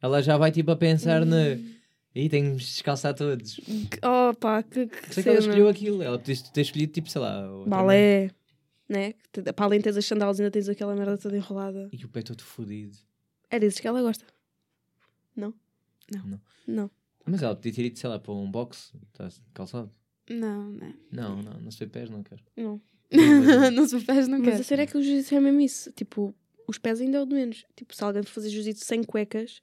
Ela 0.00 0.22
já 0.22 0.36
vai 0.36 0.52
tipo 0.52 0.70
a 0.70 0.76
pensar 0.76 1.22
Hum. 1.22 1.26
na. 1.26 1.58
Ih, 2.14 2.28
tenho 2.28 2.52
de 2.56 2.64
descalçar 2.64 3.14
todos. 3.14 3.60
Oh 4.02 4.32
pá, 4.34 4.62
que, 4.62 4.86
que 4.86 5.10
isso 5.10 5.20
é 5.20 5.22
que 5.24 5.28
ela 5.28 5.38
escolheu 5.40 5.68
aquilo. 5.68 6.02
Ela 6.02 6.18
podia 6.18 6.36
ter 6.52 6.60
escolhido 6.60 6.92
tipo, 6.92 7.10
sei 7.10 7.20
lá. 7.20 7.46
Balé. 7.66 8.30
Né? 8.88 9.14
Que 9.32 9.42
Para 9.52 9.64
além 9.66 9.80
de 9.80 9.84
teres 9.84 9.96
as 9.98 10.06
sandálias, 10.06 10.38
ainda 10.38 10.50
tens 10.52 10.68
aquela 10.68 10.94
merda 10.94 11.18
toda 11.18 11.36
enrolada. 11.36 11.88
E 11.92 12.04
o 12.04 12.08
pé 12.08 12.22
todo 12.22 12.40
fodido. 12.42 12.96
É 13.50 13.58
desses 13.58 13.80
que 13.80 13.88
ela 13.88 14.00
gosta. 14.00 14.24
Não? 15.34 15.52
Não. 16.10 16.24
Não. 16.26 16.40
Não. 16.66 16.90
Mas 17.26 17.42
ela 17.42 17.56
podia 17.56 17.72
ter 17.72 17.84
ido, 17.86 17.98
sei 17.98 18.08
lá, 18.08 18.18
para 18.20 18.32
um 18.32 18.48
boxe. 18.50 18.92
Está 19.12 19.28
calçado. 19.52 19.90
Não, 20.30 20.70
né? 20.72 20.94
Não, 21.12 21.42
não, 21.42 21.60
não 21.60 21.70
se 21.70 21.78
vê 21.78 21.86
pés, 21.86 22.10
não 22.10 22.22
quero. 22.22 22.42
Não. 22.56 22.80
Nos 23.72 23.92
pés 24.04 24.26
não 24.28 24.38
Mas 24.38 24.48
quero. 24.48 24.60
a 24.60 24.64
cena 24.64 24.82
é 24.82 24.86
que 24.86 24.96
o 24.98 25.02
jiu-jitsu 25.02 25.34
é 25.34 25.40
mesmo 25.40 25.60
isso. 25.60 25.92
Tipo, 25.92 26.34
os 26.66 26.78
pés 26.78 27.00
ainda 27.00 27.18
é 27.18 27.22
o 27.22 27.26
de 27.26 27.34
menos. 27.34 27.64
Tipo, 27.76 27.94
se 27.94 28.02
alguém 28.02 28.22
for 28.22 28.30
fazer 28.32 28.48
jiu-jitsu 28.50 28.84
sem 28.84 29.02
cuecas, 29.04 29.62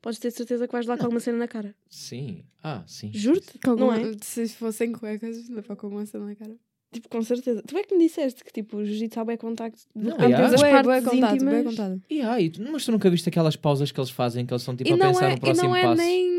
podes 0.00 0.18
ter 0.18 0.30
certeza 0.30 0.66
que 0.66 0.72
vais 0.72 0.86
lá 0.86 0.96
com 0.96 1.04
alguma 1.04 1.20
cena 1.20 1.38
na 1.38 1.48
cara. 1.48 1.74
Sim. 1.90 2.44
Ah, 2.62 2.82
sim. 2.86 3.10
Juro-te. 3.12 3.58
Não 3.64 3.72
alguma- 3.72 3.98
é? 4.00 4.12
Se 4.22 4.48
fossem 4.48 4.92
cuecas, 4.92 5.48
levar 5.48 5.76
com 5.76 5.88
uma 5.88 6.06
cena 6.06 6.24
na 6.26 6.34
cara. 6.34 6.56
Tipo, 6.90 7.06
com 7.10 7.20
certeza. 7.22 7.62
Tu 7.66 7.76
é 7.76 7.82
que 7.82 7.94
me 7.94 8.06
disseste 8.06 8.42
que 8.42 8.50
tipo, 8.50 8.78
o 8.78 8.84
jiu-jitsu 8.86 9.14
sabe 9.16 9.34
é 9.34 9.36
contacto. 9.36 9.82
Não, 9.94 10.16
yeah. 10.16 10.36
tens 10.48 10.54
as 10.54 10.60
partes 10.62 10.82
bué 10.84 11.02
contado, 11.02 11.34
íntimas. 11.34 11.54
bué 11.54 11.62
contado. 11.64 12.02
E 12.08 12.22
ai, 12.22 12.48
tu- 12.48 12.62
mas 12.72 12.86
tu 12.86 12.92
nunca 12.92 13.10
viste 13.10 13.28
aquelas 13.28 13.56
pausas 13.56 13.92
que 13.92 14.00
eles 14.00 14.08
fazem, 14.08 14.46
que 14.46 14.52
eles 14.54 14.62
estão 14.62 14.74
tipo 14.74 14.88
E 14.88 14.92
a 14.94 14.96
não, 14.96 15.08
pensar 15.12 15.26
é, 15.26 15.28
no 15.32 15.36
e 15.36 15.40
próximo 15.40 15.68
não 15.68 15.76
é 15.76 15.82
passo? 15.82 16.00
nem. 16.02 16.37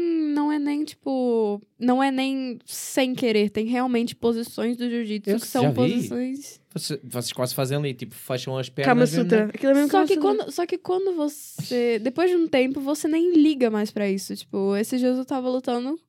Não 0.98 1.12
é 1.12 1.12
nem, 1.12 1.56
tipo. 1.56 1.62
Não 1.80 2.04
é 2.04 2.12
nem 2.12 2.60
sem 2.66 3.14
querer. 3.16 3.50
Tem 3.50 3.66
realmente 3.66 4.16
posições 4.16 4.78
do 4.78 4.90
jiu-jitsu 4.90 5.36
que 5.40 5.48
são 5.48 5.74
posições. 5.74 6.60
Vocês, 6.74 7.00
vocês 7.04 7.34
quase 7.34 7.56
fazem 7.56 7.78
ali, 7.78 7.94
tipo, 7.94 8.14
fecham 8.14 8.58
as 8.58 8.70
Kama 8.70 8.76
pernas. 8.86 9.12
mesmo, 9.12 9.24
Sutra. 9.24 9.46
né? 9.48 9.52
Aquilo 9.54 9.72
é 9.72 9.76
mesmo 9.76 9.90
Só 9.90 9.98
Kama 9.98 10.08
que, 10.08 10.18
quando, 10.18 10.52
só 10.52 10.66
que 10.66 10.78
quando 10.78 11.16
você. 11.16 12.00
Depois 12.00 12.30
de 12.30 12.36
um 12.36 12.48
tempo, 12.48 12.80
você 12.80 13.08
nem 13.08 13.34
liga 13.34 13.70
mais 13.70 13.92
pra 13.92 14.10
isso. 14.10 14.36
Tipo, 14.36 14.76
esses 14.76 15.00
dias 15.00 15.18
eu 15.18 15.26
tava 15.26 15.50
lutando. 15.50 16.00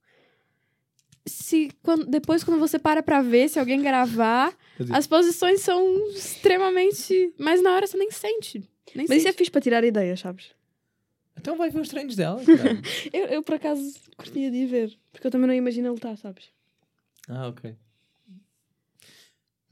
Se, 1.27 1.70
quando, 1.82 2.07
depois, 2.07 2.43
quando 2.43 2.59
você 2.59 2.78
para 2.78 3.02
pra 3.02 3.20
ver, 3.23 3.48
se 3.48 3.59
alguém 3.59 3.81
gravar, 3.82 4.57
as 4.90 5.07
posições 5.07 5.61
são 5.61 6.09
extremamente. 6.11 7.32
Mas 7.39 7.62
na 7.62 7.74
hora 7.74 7.86
você 7.86 7.97
nem 7.97 8.11
sente. 8.11 8.59
Nem 8.94 9.07
Mas 9.09 9.19
isso 9.19 9.28
é 9.28 9.31
sente. 9.31 9.39
fixe 9.39 9.51
para 9.51 9.61
tirar 9.61 9.85
ideias, 9.85 10.20
sabes? 10.20 10.47
Então 11.41 11.57
vai 11.57 11.71
ver 11.71 11.81
os 11.81 11.89
treinos 11.89 12.15
dela. 12.17 12.41
Eu, 13.12 13.27
eu 13.27 13.43
por 13.43 13.55
acaso 13.55 13.95
curtia 14.17 14.51
de 14.51 14.57
ir 14.59 14.67
ver. 14.67 14.99
Porque 15.12 15.27
eu 15.27 15.31
também 15.31 15.47
não 15.49 15.55
imagino 15.55 15.91
lutar, 15.93 16.17
sabes? 16.19 16.51
ah, 17.29 17.49
ok. 17.49 17.75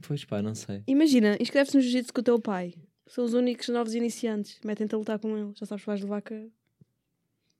Pois 0.06 0.24
pá, 0.24 0.40
não 0.40 0.54
sei. 0.54 0.82
Imagina, 0.86 1.36
inscreve-se 1.40 1.76
no 1.76 1.82
jiu-jitsu 1.82 2.12
com 2.12 2.20
o 2.20 2.24
teu 2.24 2.40
pai. 2.40 2.74
São 3.06 3.24
os 3.24 3.34
únicos 3.34 3.68
novos 3.68 3.94
iniciantes. 3.94 4.58
Metem-te 4.64 4.94
a 4.94 4.98
lutar 4.98 5.18
com 5.18 5.36
ele. 5.36 5.52
Já 5.56 5.66
sabes 5.66 5.82
que 5.82 5.86
vais 5.86 6.00
levar 6.00 6.22
com... 6.22 6.50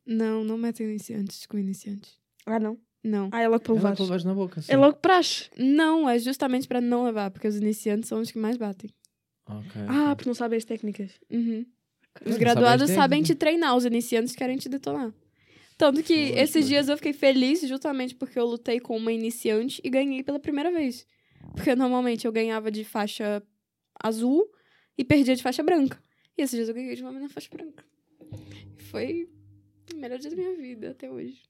Não, 0.07 0.43
não 0.45 0.57
metem 0.57 0.87
iniciantes 0.89 1.47
com 1.47 1.59
iniciantes. 1.59 2.19
Ah, 2.47 2.59
não? 2.61 2.79
Não. 3.03 3.29
Ah, 3.33 3.41
é 3.43 3.49
logo 3.49 3.61
para 3.63 3.73
Ela 3.73 3.79
levares. 3.79 3.97
que 3.99 4.03
levas 4.05 4.25
na 4.25 4.35
boca, 4.35 4.63
sim. 4.63 4.73
É 4.73 4.77
logo 4.77 4.97
praxe. 4.99 5.51
Não, 5.59 6.09
é 6.09 6.19
justamente 6.19 6.67
pra 6.69 6.81
não 6.81 7.05
levar, 7.05 7.31
porque 7.31 7.47
os 7.49 7.57
iniciantes 7.57 8.09
são 8.09 8.21
os 8.21 8.31
que 8.31 8.39
mais 8.39 8.57
batem. 8.57 8.91
Ok, 9.47 9.83
Ah, 9.89 10.15
porque 10.15 10.29
não 10.29 10.35
sabem 10.35 10.57
as 10.57 10.65
técnicas. 10.65 11.13
Uhum. 11.31 11.67
Os 12.25 12.33
não 12.33 12.39
graduados 12.39 12.91
sabem 12.91 13.23
te 13.23 13.35
treinar, 13.35 13.77
os 13.77 13.85
iniciantes 13.85 14.35
querem 14.35 14.57
te 14.57 14.69
detonar. 14.69 15.13
Tanto 15.77 16.03
que 16.03 16.13
esses 16.13 16.67
dias 16.67 16.89
eu 16.89 16.97
fiquei 16.97 17.13
feliz 17.13 17.61
justamente 17.61 18.15
porque 18.15 18.39
eu 18.39 18.45
lutei 18.47 18.81
com 18.81 18.97
uma 18.97 19.13
iniciante 19.13 19.81
e 19.85 19.89
ganhei 19.89 20.23
pela 20.25 20.39
primeira 20.41 20.73
vez. 20.73 21.07
Porque 21.55 21.75
normalmente 21.77 22.27
eu 22.27 22.33
ganhava 22.33 22.71
de 22.71 22.83
faixa 22.85 23.41
azul 24.03 24.45
e 24.97 25.05
perdia 25.05 25.37
de 25.37 25.43
faixa 25.43 25.63
branca. 25.63 26.01
E 26.37 26.43
esses 26.43 26.57
dias 26.57 26.69
eu 26.69 26.75
ganhei 26.75 26.95
de 26.97 27.03
uma 27.03 27.13
menina 27.13 27.29
faixa 27.29 27.49
branca. 27.51 27.85
Foi 28.91 29.29
o 29.93 29.97
melhor 29.97 30.19
dia 30.19 30.31
da 30.31 30.37
minha 30.37 30.57
vida 30.57 30.91
até 30.91 31.11
hoje. 31.11 31.43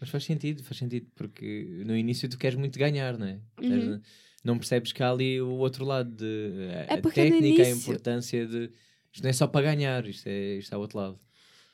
Mas 0.00 0.10
faz 0.10 0.24
sentido, 0.24 0.62
faz 0.64 0.76
sentido, 0.78 1.06
porque 1.14 1.82
no 1.86 1.96
início 1.96 2.28
tu 2.28 2.36
queres 2.36 2.58
muito 2.58 2.78
ganhar, 2.78 3.16
não 3.16 3.26
é? 3.26 3.38
Uhum. 3.62 4.00
Não 4.44 4.58
percebes 4.58 4.92
que 4.92 5.02
há 5.02 5.10
ali 5.10 5.40
o 5.40 5.50
outro 5.52 5.84
lado 5.84 6.10
de 6.10 6.24
a, 6.88 6.94
É 6.94 6.94
a 6.94 7.00
técnica, 7.00 7.62
a 7.62 7.68
início- 7.68 7.76
importância 7.76 8.46
de. 8.46 8.70
Isto 9.12 9.22
não 9.22 9.30
é 9.30 9.32
só 9.32 9.46
para 9.46 9.62
ganhar, 9.62 10.06
isto 10.06 10.26
é, 10.28 10.56
isto 10.56 10.74
é 10.74 10.78
o 10.78 10.80
outro 10.80 10.98
lado. 10.98 11.20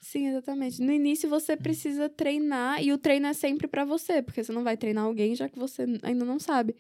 Sim, 0.01 0.29
exatamente. 0.29 0.81
No 0.81 0.93
início 0.93 1.29
você 1.29 1.57
precisa 1.57 2.09
treinar 2.09 2.83
e 2.83 2.93
o 2.93 2.99
treino 2.99 3.27
é 3.27 3.33
sempre 3.33 3.67
pra 3.67 3.85
você, 3.85 4.23
porque 4.23 4.43
você 4.43 4.53
não 4.53 4.63
vai 4.65 4.77
treinar 4.77 5.05
alguém 5.05 5.35
já 5.35 5.49
que 5.49 5.59
você 5.59 5.85
ainda 6.03 6.25
não 6.25 6.39
sabe. 6.39 6.77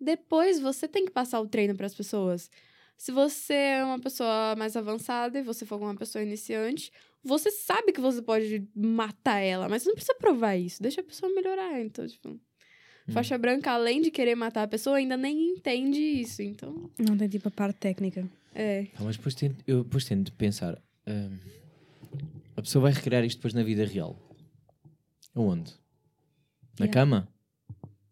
Depois 0.00 0.58
você 0.60 0.88
tem 0.88 1.04
que 1.04 1.10
passar 1.10 1.40
o 1.40 1.46
treino 1.46 1.74
para 1.74 1.86
as 1.86 1.94
pessoas. 1.94 2.50
Se 2.96 3.10
você 3.10 3.54
é 3.54 3.84
uma 3.84 3.98
pessoa 3.98 4.54
mais 4.56 4.76
avançada 4.76 5.38
e 5.38 5.42
você 5.42 5.66
for 5.66 5.80
uma 5.80 5.94
pessoa 5.94 6.22
iniciante, 6.22 6.92
você 7.22 7.50
sabe 7.50 7.92
que 7.92 8.00
você 8.00 8.22
pode 8.22 8.66
matar 8.74 9.40
ela, 9.40 9.68
mas 9.68 9.82
você 9.82 9.88
não 9.88 9.94
precisa 9.94 10.14
provar 10.14 10.56
isso. 10.56 10.82
Deixa 10.82 11.00
a 11.00 11.04
pessoa 11.04 11.32
melhorar. 11.34 11.80
Então, 11.80 12.06
tipo, 12.06 12.38
faixa 13.08 13.36
branca, 13.36 13.72
além 13.72 14.00
de 14.00 14.10
querer 14.10 14.34
matar 14.34 14.62
a 14.62 14.68
pessoa, 14.68 14.98
ainda 14.98 15.16
nem 15.16 15.50
entende 15.50 16.00
isso. 16.00 16.42
Então, 16.42 16.90
Não 16.98 17.16
tem 17.16 17.28
tipo 17.28 17.48
a 17.48 17.50
parte 17.50 17.78
técnica. 17.78 18.28
É. 18.54 18.86
Ah, 18.96 19.02
mas 19.04 19.16
depois 19.16 19.34
tento, 19.34 19.62
eu 19.66 19.82
depois 19.84 20.04
tento 20.04 20.26
de 20.26 20.32
pensar: 20.32 20.80
hum, 21.06 21.38
a 22.56 22.62
pessoa 22.62 22.82
vai 22.82 22.92
recriar 22.92 23.24
isto 23.24 23.38
depois 23.38 23.54
na 23.54 23.62
vida 23.62 23.84
real. 23.84 24.16
Aonde? 25.34 25.72
Na 26.78 26.86
Yeah. 26.86 26.92
cama? 26.92 27.28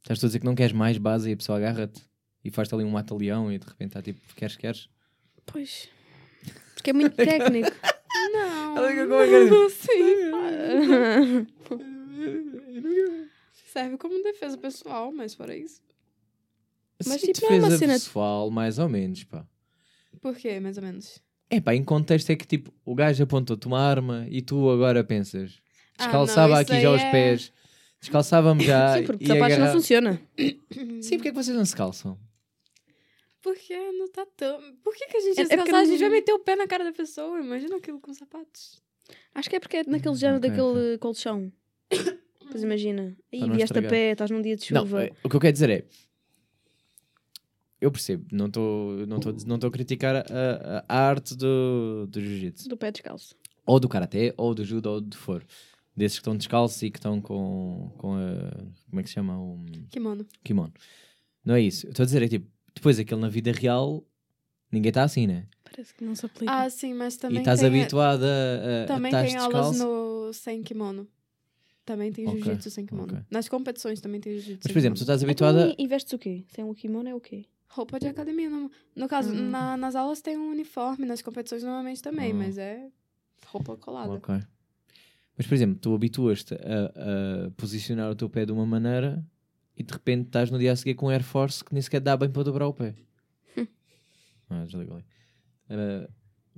Estás 0.03 0.19
tu 0.19 0.27
a 0.27 0.29
dizer 0.29 0.39
que 0.41 0.47
não 0.47 0.55
queres 0.55 0.73
mais 0.73 0.97
base 0.99 1.29
e 1.31 1.33
a 1.33 1.37
pessoa 1.37 1.59
agarra-te 1.59 2.03
e 2.45 2.51
faz-te 2.51 2.75
ali 2.75 2.85
um 2.85 2.91
mata-leão 2.91 3.53
e 3.53 3.59
de 3.59 3.67
repente 3.67 3.89
está 3.91 4.03
tipo, 4.03 4.21
queres, 4.35 4.57
queres? 4.57 4.89
Pois. 5.47 5.89
Porque 6.75 6.91
é 6.91 6.93
muito 6.93 7.15
técnico. 7.17 7.71
Não. 8.33 8.77
Ela 8.79 8.89
fica 8.91 9.07
com 9.07 9.15
a 9.15 9.27
cara- 9.27 9.71
Sim. 9.71 11.47
Serve 13.73 13.97
como 13.99 14.23
defesa 14.23 14.57
pessoal, 14.59 15.13
mas 15.13 15.35
fora 15.35 15.55
isso. 15.57 15.81
Mas, 17.07 17.21
Sim, 17.21 17.33
tipo, 17.33 17.47
não 17.47 17.53
é 17.55 17.59
uma 17.59 17.69
defesa 17.69 17.79
cena- 17.79 17.93
pessoal, 17.95 18.51
mais 18.51 18.79
ou 18.79 18.89
menos, 18.89 19.25
pá. 19.25 19.47
Por 20.21 20.37
quê, 20.37 20.61
mais 20.61 20.77
ou 20.77 20.83
menos? 20.83 21.21
É 21.49 21.61
pá, 21.61 21.75
em 21.75 21.83
contexto 21.85 22.31
é 22.31 22.37
que 22.37 22.47
tipo, 22.47 22.73
o 22.85 22.95
gajo 22.95 23.23
apontou-te 23.25 23.67
uma 23.67 23.81
arma 23.81 24.27
e 24.31 24.41
tu 24.43 24.71
agora 24.71 25.03
pensas, 25.03 25.59
Ah, 25.99 26.05
descalçava 26.05 26.55
não, 26.55 26.63
isso 26.63 26.73
aqui 26.73 26.81
já 26.83 26.89
aí 26.91 26.97
os 26.97 27.03
é- 27.03 27.11
pés, 27.11 27.53
Descalçávamos 28.01 28.65
já. 28.65 28.97
Sim, 28.99 29.05
porque 29.05 29.25
e 29.25 29.27
sapatos 29.27 29.59
não 29.59 29.73
funciona. 29.73 30.21
Sim, 31.03 31.17
porque 31.17 31.29
é 31.29 31.31
que 31.33 31.33
vocês 31.33 31.55
não 31.57 31.65
se 31.67 31.77
calçam? 31.77 32.19
Porque 33.43 33.75
no 33.93 34.09
tatame. 34.09 34.73
Por 34.83 34.95
que, 34.95 35.07
que 35.07 35.17
a 35.17 35.21
gente 35.21 35.39
É- 35.39 35.43
ia 35.43 35.45
é 35.45 35.49
se 35.49 35.57
calçar? 35.57 35.75
A 35.75 35.79
não- 35.83 35.87
gente 35.87 36.01
vai 36.01 36.09
meter 36.11 36.33
o 36.33 36.39
pé 36.39 36.57
na 36.57 36.67
cara 36.67 36.85
da 36.85 36.93
pessoa. 36.93 37.41
Imagina 37.41 37.77
aquilo 37.77 37.99
com 38.01 38.13
sapatos. 38.13 38.81
Acho 39.35 39.49
que 39.51 39.57
é 39.57 39.61
porque 39.61 39.79
é 39.79 39.85
naquele 39.87 40.15
género 40.15 40.39
ok, 40.39 40.51
daquele 40.51 40.99
colchão. 40.99 41.53
Pois 42.53 42.65
imagina. 42.65 43.17
Aí 43.33 43.41
não 43.43 43.55
vieste 43.55 43.79
a 43.79 43.83
pé, 43.83 44.11
estás 44.11 44.29
num 44.29 44.43
dia 44.43 44.57
de 44.57 44.73
Não, 44.75 44.83
chuva. 44.85 45.05
é, 45.05 45.13
o 45.23 45.29
que 45.29 45.37
eu 45.37 45.41
quero 45.41 45.53
dizer 45.53 45.71
é. 45.71 45.85
Eu 47.81 47.91
percebo, 47.91 48.27
não 48.31 48.47
estou 48.47 49.07
não 49.07 49.19
tô, 49.21 49.33
não 49.47 49.59
tô 49.59 49.67
a 49.69 49.71
criticar 49.71 50.17
a, 50.17 50.85
a- 50.89 50.95
arte 51.09 51.35
do, 51.37 52.07
do 52.09 52.21
jiu-jitsu. 52.21 52.69
Do 52.69 52.77
pé 52.77 52.91
descalço. 52.93 53.35
Ou 53.65 53.81
do 53.81 53.89
karaté, 53.89 54.35
ou 54.37 54.55
do 54.55 54.65
judo, 54.65 54.87
ou 54.91 55.01
do 55.01 55.17
for. 55.17 55.45
Desses 55.97 56.19
que 56.19 56.23
estão 56.23 56.37
descalços 56.37 56.81
e 56.83 56.91
que 56.91 56.99
estão 56.99 57.21
com, 57.21 57.91
com 57.99 58.15
a. 58.15 58.51
Como 58.89 59.01
é 59.01 59.03
que 59.03 59.09
se 59.09 59.15
chama? 59.15 59.39
Um 59.39 59.65
Kimono. 59.91 60.27
kimono. 60.45 60.73
Não 61.45 61.55
é 61.55 61.61
isso. 61.63 61.89
Estou 61.89 62.03
a 62.03 62.07
dizer, 62.07 62.23
é 62.23 62.29
tipo, 62.29 62.47
depois 62.75 62.99
aquele 62.99 63.21
na 63.21 63.29
vida 63.29 63.51
real, 63.53 64.05
ninguém 64.71 64.91
está 64.91 65.03
assim, 65.03 65.27
né? 65.27 65.47
Parece 65.65 65.95
que 65.95 66.05
não 66.05 66.15
se 66.15 66.27
aplica. 66.27 66.53
Ah, 66.53 66.69
sim, 66.69 66.93
mas 66.95 67.17
também. 67.17 67.39
e 67.39 67.41
estás 67.41 67.61
tem, 67.61 67.69
habituado 67.69 68.25
a, 68.25 68.85
a, 68.85 68.87
Também 68.87 69.15
a 69.15 69.19
tem 69.21 69.27
estás 69.35 69.45
aulas 69.55 69.71
descalço. 69.71 69.85
no 70.27 70.33
sem 70.35 70.63
kimono. 70.63 71.09
Também 71.85 72.13
tem 72.13 72.27
jiu-jitsu 72.31 72.71
sem 72.71 72.85
kimono. 72.87 73.15
ok. 73.15 73.25
Nas 73.31 73.49
competições 73.49 74.01
também 74.01 74.21
tem 74.21 74.33
jiu-jitsu. 74.35 74.61
Mas, 74.65 74.73
por 74.73 74.79
exemplo, 74.79 74.97
tu 74.99 75.03
estás 75.03 75.23
habituada. 75.25 75.71
Então, 75.71 75.85
e 75.85 75.89
vestes 75.89 76.13
o 76.13 76.19
quê? 76.19 76.45
Sem 76.49 76.63
um 76.65 76.75
kimono 76.75 77.09
é 77.09 77.15
o 77.15 77.21
quê? 77.21 77.45
Roupa 77.71 77.99
de 78.01 78.09
academia. 78.09 78.51
No, 78.51 78.71
no 78.97 79.09
caso, 79.09 79.33
Hum. 79.33 79.49
na- 79.51 79.77
nas 79.77 79.95
aulas 79.95 80.21
tem 80.21 80.37
um 80.37 80.51
uniforme, 80.51 81.07
nas 81.07 81.23
competições 81.23 81.63
normalmente 81.63 82.03
também, 82.03 82.33
Ah. 82.33 82.35
mas 82.35 82.59
é 82.59 82.89
roupa 83.47 83.77
colada. 83.77 84.13
Ok. 84.15 84.35
Mas, 85.37 85.47
por 85.47 85.55
exemplo, 85.55 85.79
tu 85.81 85.95
habituas-te 85.95 86.55
a, 86.55 87.47
a 87.47 87.51
posicionar 87.53 88.11
o 88.11 88.15
teu 88.15 88.29
pé 88.29 88.45
de 88.45 88.53
uma 88.53 88.67
maneira 88.67 89.25
e 89.77 89.83
de 89.83 89.93
repente 89.93 90.27
estás 90.27 90.51
no 90.51 90.59
dia 90.59 90.73
a 90.73 90.77
seguir 90.77 90.95
com 90.95 91.07
um 91.07 91.09
Air 91.11 91.23
Force 91.23 91.65
que 91.65 91.73
nem 91.73 91.81
sequer 91.81 92.01
dá 92.01 92.17
bem 92.17 92.29
para 92.31 92.43
dobrar 92.43 92.67
o 92.67 92.75
pé. 92.75 92.95
ah, 94.51 94.65
desliga 94.65 94.95
ali. 94.95 95.05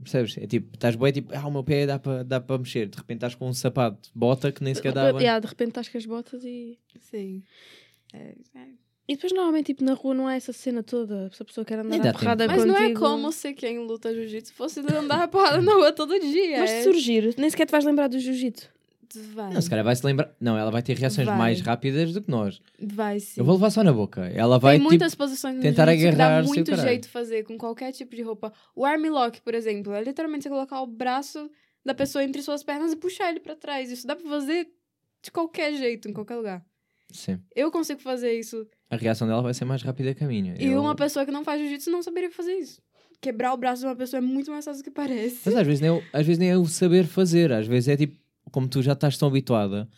Percebes? 0.03 0.37
É 0.39 0.47
tipo, 0.47 0.75
estás 0.75 0.97
bem, 0.97 1.13
tipo, 1.13 1.33
ah, 1.37 1.47
o 1.47 1.51
meu 1.51 1.63
pé 1.63 1.87
dá 1.87 1.99
para 1.99 2.25
dá 2.25 2.41
para 2.41 2.59
mexer. 2.59 2.89
De 2.89 2.97
repente 2.97 3.19
estás 3.19 3.35
com 3.35 3.49
um 3.49 3.53
sapato, 3.53 4.11
bota 4.15 4.51
que 4.51 4.65
nem 4.65 4.75
sequer 4.75 4.93
dá 4.93 5.13
bem. 5.13 5.21
Yeah, 5.23 5.39
de 5.39 5.47
repente 5.47 5.69
estás 5.69 5.89
com 5.89 5.99
as 5.99 6.07
botas 6.07 6.43
e. 6.45 6.79
Sim. 6.99 7.45
É, 8.13 8.35
é. 8.55 8.69
E 9.09 9.15
depois 9.15 9.33
normalmente 9.33 9.67
tipo, 9.67 9.85
na 9.85 9.95
rua 9.95 10.15
não 10.15 10.27
há 10.27 10.35
essa 10.35 10.53
cena 10.53 10.83
toda. 10.83 11.31
Se 11.33 11.43
a 11.43 11.45
pessoa 11.45 11.65
quer 11.65 11.81
andar 11.81 11.99
dá 11.99 12.13
porrada 12.13 12.47
Mas 12.47 12.65
não 12.65 12.77
é 12.77 12.95
como 12.95 13.33
se 13.33 13.53
quem 13.53 13.79
luta 13.79 14.15
jiu-jitsu 14.15 14.55
fosse 14.55 14.81
andar 14.81 15.27
porrada 15.29 15.61
na 15.61 15.75
rua 15.75 15.93
todo 15.93 16.19
dia. 16.21 16.61
Mas 16.61 16.71
é... 16.71 16.79
se 16.79 16.85
surgir, 16.85 17.35
nem 17.37 17.51
sequer 17.51 17.67
te 17.67 17.73
vais 17.73 17.85
lembrar 17.85 18.09
do 18.09 18.19
jiu-jitsu. 18.19 18.71
Vai. 19.35 19.53
Não, 19.53 19.61
se 19.61 19.69
calhar 19.69 19.85
vai 19.85 19.95
se 19.95 20.05
lembrar. 20.07 20.35
Não, 20.41 20.57
ela 20.57 20.71
vai 20.71 20.83
ter 20.83 20.97
reações 20.97 21.27
Vai. 21.27 21.37
mais 21.37 21.61
rápidas 21.61 22.13
do 22.13 22.23
que 22.23 22.31
nós. 22.31 22.63
Vai 22.81 23.21
sim. 23.21 23.41
Eu 23.41 23.45
vou 23.45 23.55
levar 23.57 23.71
só 23.71 23.85
na 23.85 23.93
boca. 23.93 24.27
Ela 24.35 24.59
vai 24.59 24.75
Tem 24.75 24.81
tipo. 24.81 24.91
muitas 24.91 25.15
posições 25.15 25.57
no 25.57 25.63
tentar 25.63 25.95
que 25.95 26.13
dá 26.13 26.43
muito 26.43 26.75
jeito 26.77 27.03
de 27.03 27.09
fazer 27.09 27.45
com 27.45 27.59
qualquer 27.59 27.93
tipo 27.93 28.17
de 28.17 28.23
roupa. 28.23 28.53
O 28.75 28.85
arm 28.85 29.05
lock, 29.07 29.41
por 29.43 29.55
exemplo, 29.55 29.93
é 29.93 30.03
literalmente 30.03 30.45
você 30.45 30.49
colocar 30.49 30.81
o 30.81 30.87
braço 30.87 31.51
da 31.85 31.95
pessoa 31.95 32.25
entre 32.25 32.41
suas 32.43 32.63
pernas 32.63 32.93
e 32.93 32.97
puxar 32.97 33.29
ele 33.31 33.41
pra 33.41 33.55
trás. 33.55 33.91
Isso 33.91 34.07
dá 34.07 34.17
pra 34.17 34.29
fazer 34.29 34.69
de 35.23 35.31
qualquer 35.31 35.75
jeito, 35.75 36.09
em 36.09 36.13
qualquer 36.13 36.37
lugar. 36.37 36.65
Sim. 37.13 37.39
Eu 37.55 37.71
consigo 37.71 38.01
fazer 38.01 38.33
isso. 38.39 38.67
A 38.91 38.97
reação 38.97 39.27
dela 39.29 39.43
vai 39.43 39.55
ser 39.55 39.65
mais 39.65 39.83
rápida 39.83 40.15
que 40.15 40.25
a 40.25 40.27
minha. 40.27 40.55
E 40.59 40.67
Eu- 40.67 40.81
uma 40.81 40.95
pessoa 40.95 41.25
que 41.25 41.31
não 41.31 41.45
faz 41.45 41.61
jiu-jitsu 41.61 41.91
não 41.91 42.03
saberia 42.03 42.31
fazer 42.31 42.55
isso. 42.55 42.81
Quebrar 43.21 43.53
o 43.55 43.57
braço 43.57 43.83
de 43.83 43.87
uma 43.87 43.95
pessoa 43.97 44.19
é 44.19 44.21
muito 44.21 44.51
mais 44.51 44.65
fácil 44.65 44.83
do 44.83 44.85
que 44.85 44.91
parece. 44.91 45.41
Mas 45.45 45.55
às 45.55 45.67
vezes, 45.67 45.81
nem 45.81 45.91
é 45.91 45.93
o, 45.93 46.03
às 46.13 46.27
vezes 46.27 46.39
nem 46.39 46.51
é 46.51 46.57
o 46.59 46.65
saber 46.67 47.05
fazer, 47.07 47.53
às 47.53 47.67
vezes 47.67 47.89
é 47.89 47.97
tipo, 47.97 48.17
como 48.51 48.69
tu 48.69 48.83
já 48.83 48.93
estás 48.95 49.17
tão 49.17 49.29
habituada, 49.29 49.89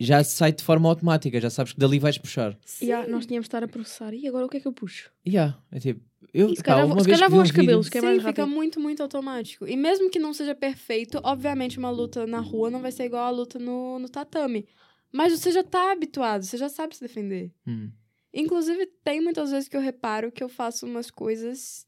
já 0.00 0.24
sai 0.24 0.50
de 0.52 0.64
forma 0.64 0.88
automática, 0.88 1.38
já 1.40 1.50
sabes 1.50 1.74
que 1.74 1.78
dali 1.78 1.98
vais 1.98 2.16
puxar. 2.16 2.56
Sim. 2.64 2.86
Yeah, 2.86 3.06
nós 3.10 3.26
tínhamos 3.26 3.44
de 3.44 3.48
estar 3.48 3.62
a 3.62 3.68
processar. 3.68 4.14
E 4.14 4.26
agora 4.26 4.46
o 4.46 4.48
que 4.48 4.56
é 4.56 4.60
que 4.60 4.66
eu 4.66 4.72
puxo? 4.72 5.10
Yeah, 5.28 5.58
é 5.70 5.78
tipo, 5.78 6.00
eu, 6.32 6.48
E 6.50 6.56
se 6.56 6.62
calhar 6.62 6.86
vou- 6.86 6.98
se 7.00 7.08
calhar 7.10 7.28
vou 7.30 7.40
aos 7.40 7.50
um 7.50 7.52
vídeo- 7.52 7.66
cabelos, 7.66 7.88
que 7.90 7.98
é 7.98 8.00
Sim, 8.00 8.06
mais 8.06 8.18
fica 8.24 8.42
rápido. 8.42 8.54
muito, 8.54 8.80
muito 8.80 9.02
automático. 9.02 9.66
E 9.68 9.76
mesmo 9.76 10.08
que 10.08 10.18
não 10.18 10.32
seja 10.32 10.54
perfeito, 10.54 11.20
obviamente 11.22 11.78
uma 11.78 11.90
luta 11.90 12.26
na 12.26 12.40
rua 12.40 12.70
não 12.70 12.80
vai 12.80 12.90
ser 12.92 13.04
igual 13.04 13.26
a 13.26 13.30
luta 13.30 13.58
no, 13.58 13.98
no 13.98 14.08
tatame. 14.08 14.66
Mas 15.12 15.38
você 15.38 15.50
já 15.50 15.62
tá 15.62 15.92
habituado, 15.92 16.44
você 16.44 16.56
já 16.56 16.68
sabe 16.68 16.94
se 16.96 17.02
defender. 17.02 17.52
Hum. 17.66 17.90
Inclusive, 18.32 18.86
tem 19.02 19.20
muitas 19.20 19.50
vezes 19.50 19.68
que 19.68 19.76
eu 19.76 19.80
reparo 19.80 20.30
que 20.30 20.42
eu 20.42 20.48
faço 20.48 20.86
umas 20.86 21.10
coisas 21.10 21.86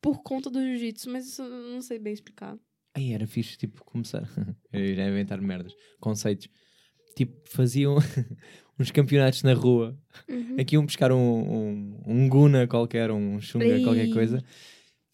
por 0.00 0.22
conta 0.22 0.48
do 0.48 0.60
jiu-jitsu, 0.60 1.10
mas 1.10 1.26
isso 1.26 1.42
eu 1.42 1.72
não 1.72 1.82
sei 1.82 1.98
bem 1.98 2.12
explicar. 2.12 2.56
Aí 2.94 3.12
era 3.12 3.26
fixe, 3.26 3.58
tipo, 3.58 3.84
começar. 3.84 4.22
eu 4.72 4.94
já 4.94 5.02
ia 5.02 5.10
inventar 5.10 5.40
merdas, 5.40 5.74
conceitos. 6.00 6.48
Tipo, 7.14 7.36
faziam 7.50 7.96
uns 8.78 8.90
campeonatos 8.90 9.42
na 9.42 9.52
rua. 9.52 9.98
Uhum. 10.28 10.56
Aqui 10.58 10.76
iam 10.76 10.86
buscar 10.86 11.12
um, 11.12 11.18
um, 11.18 12.02
um 12.06 12.28
guna 12.28 12.66
qualquer, 12.66 13.10
um 13.10 13.40
chunga, 13.40 13.66
Ei. 13.66 13.82
qualquer 13.82 14.10
coisa. 14.10 14.42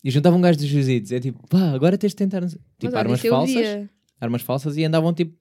E 0.04 0.10
juntavam 0.10 0.38
um 0.38 0.42
gajo 0.42 0.58
dos 0.58 0.66
jiu-jitsu. 0.68 1.14
É 1.14 1.20
tipo, 1.20 1.46
pá, 1.48 1.72
agora 1.72 1.98
tens 1.98 2.10
de 2.10 2.16
tentar. 2.16 2.46
Tipo, 2.46 2.60
Mas 2.84 2.94
armas 2.94 3.20
falsas. 3.20 3.88
Armas 4.20 4.42
falsas 4.42 4.76
e 4.76 4.84
andavam 4.84 5.12
tipo, 5.12 5.36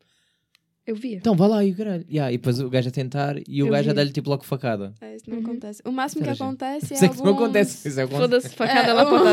Eu 0.85 0.95
via. 0.95 1.17
então 1.17 1.35
vá 1.35 1.45
lá 1.47 1.63
e 1.63 1.71
o 1.71 1.75
caralho. 1.75 2.03
Yeah, 2.09 2.31
e 2.33 2.37
depois 2.37 2.59
o 2.59 2.69
gajo 2.69 2.89
a 2.89 2.91
tentar 2.91 3.37
e 3.47 3.61
o 3.61 3.67
Eu 3.67 3.71
gajo 3.71 3.89
a 3.89 3.93
vi. 3.93 3.95
dar-lhe 3.97 4.11
tipo 4.11 4.29
logo 4.29 4.43
facada. 4.43 4.93
É, 4.99 5.15
isso 5.15 5.29
não 5.29 5.37
Uhum. 5.37 5.43
acontece. 5.45 5.81
O 5.85 5.91
máximo 5.91 6.23
que 6.23 6.33
giro. 6.33 6.43
acontece 6.43 6.93
é 6.93 6.95
Isso 6.95 7.05
é 7.05 7.09
que 7.09 7.17
não 7.17 7.27
alguns... 7.27 7.43
acontece. 7.43 7.87
Isso 7.87 7.99
é 7.99 8.05
o 8.05 8.07
que 8.07 8.15
Foda-se, 8.15 8.49
facada 8.49 8.89
É, 8.89 8.93
lá 8.93 9.05
para 9.05 9.23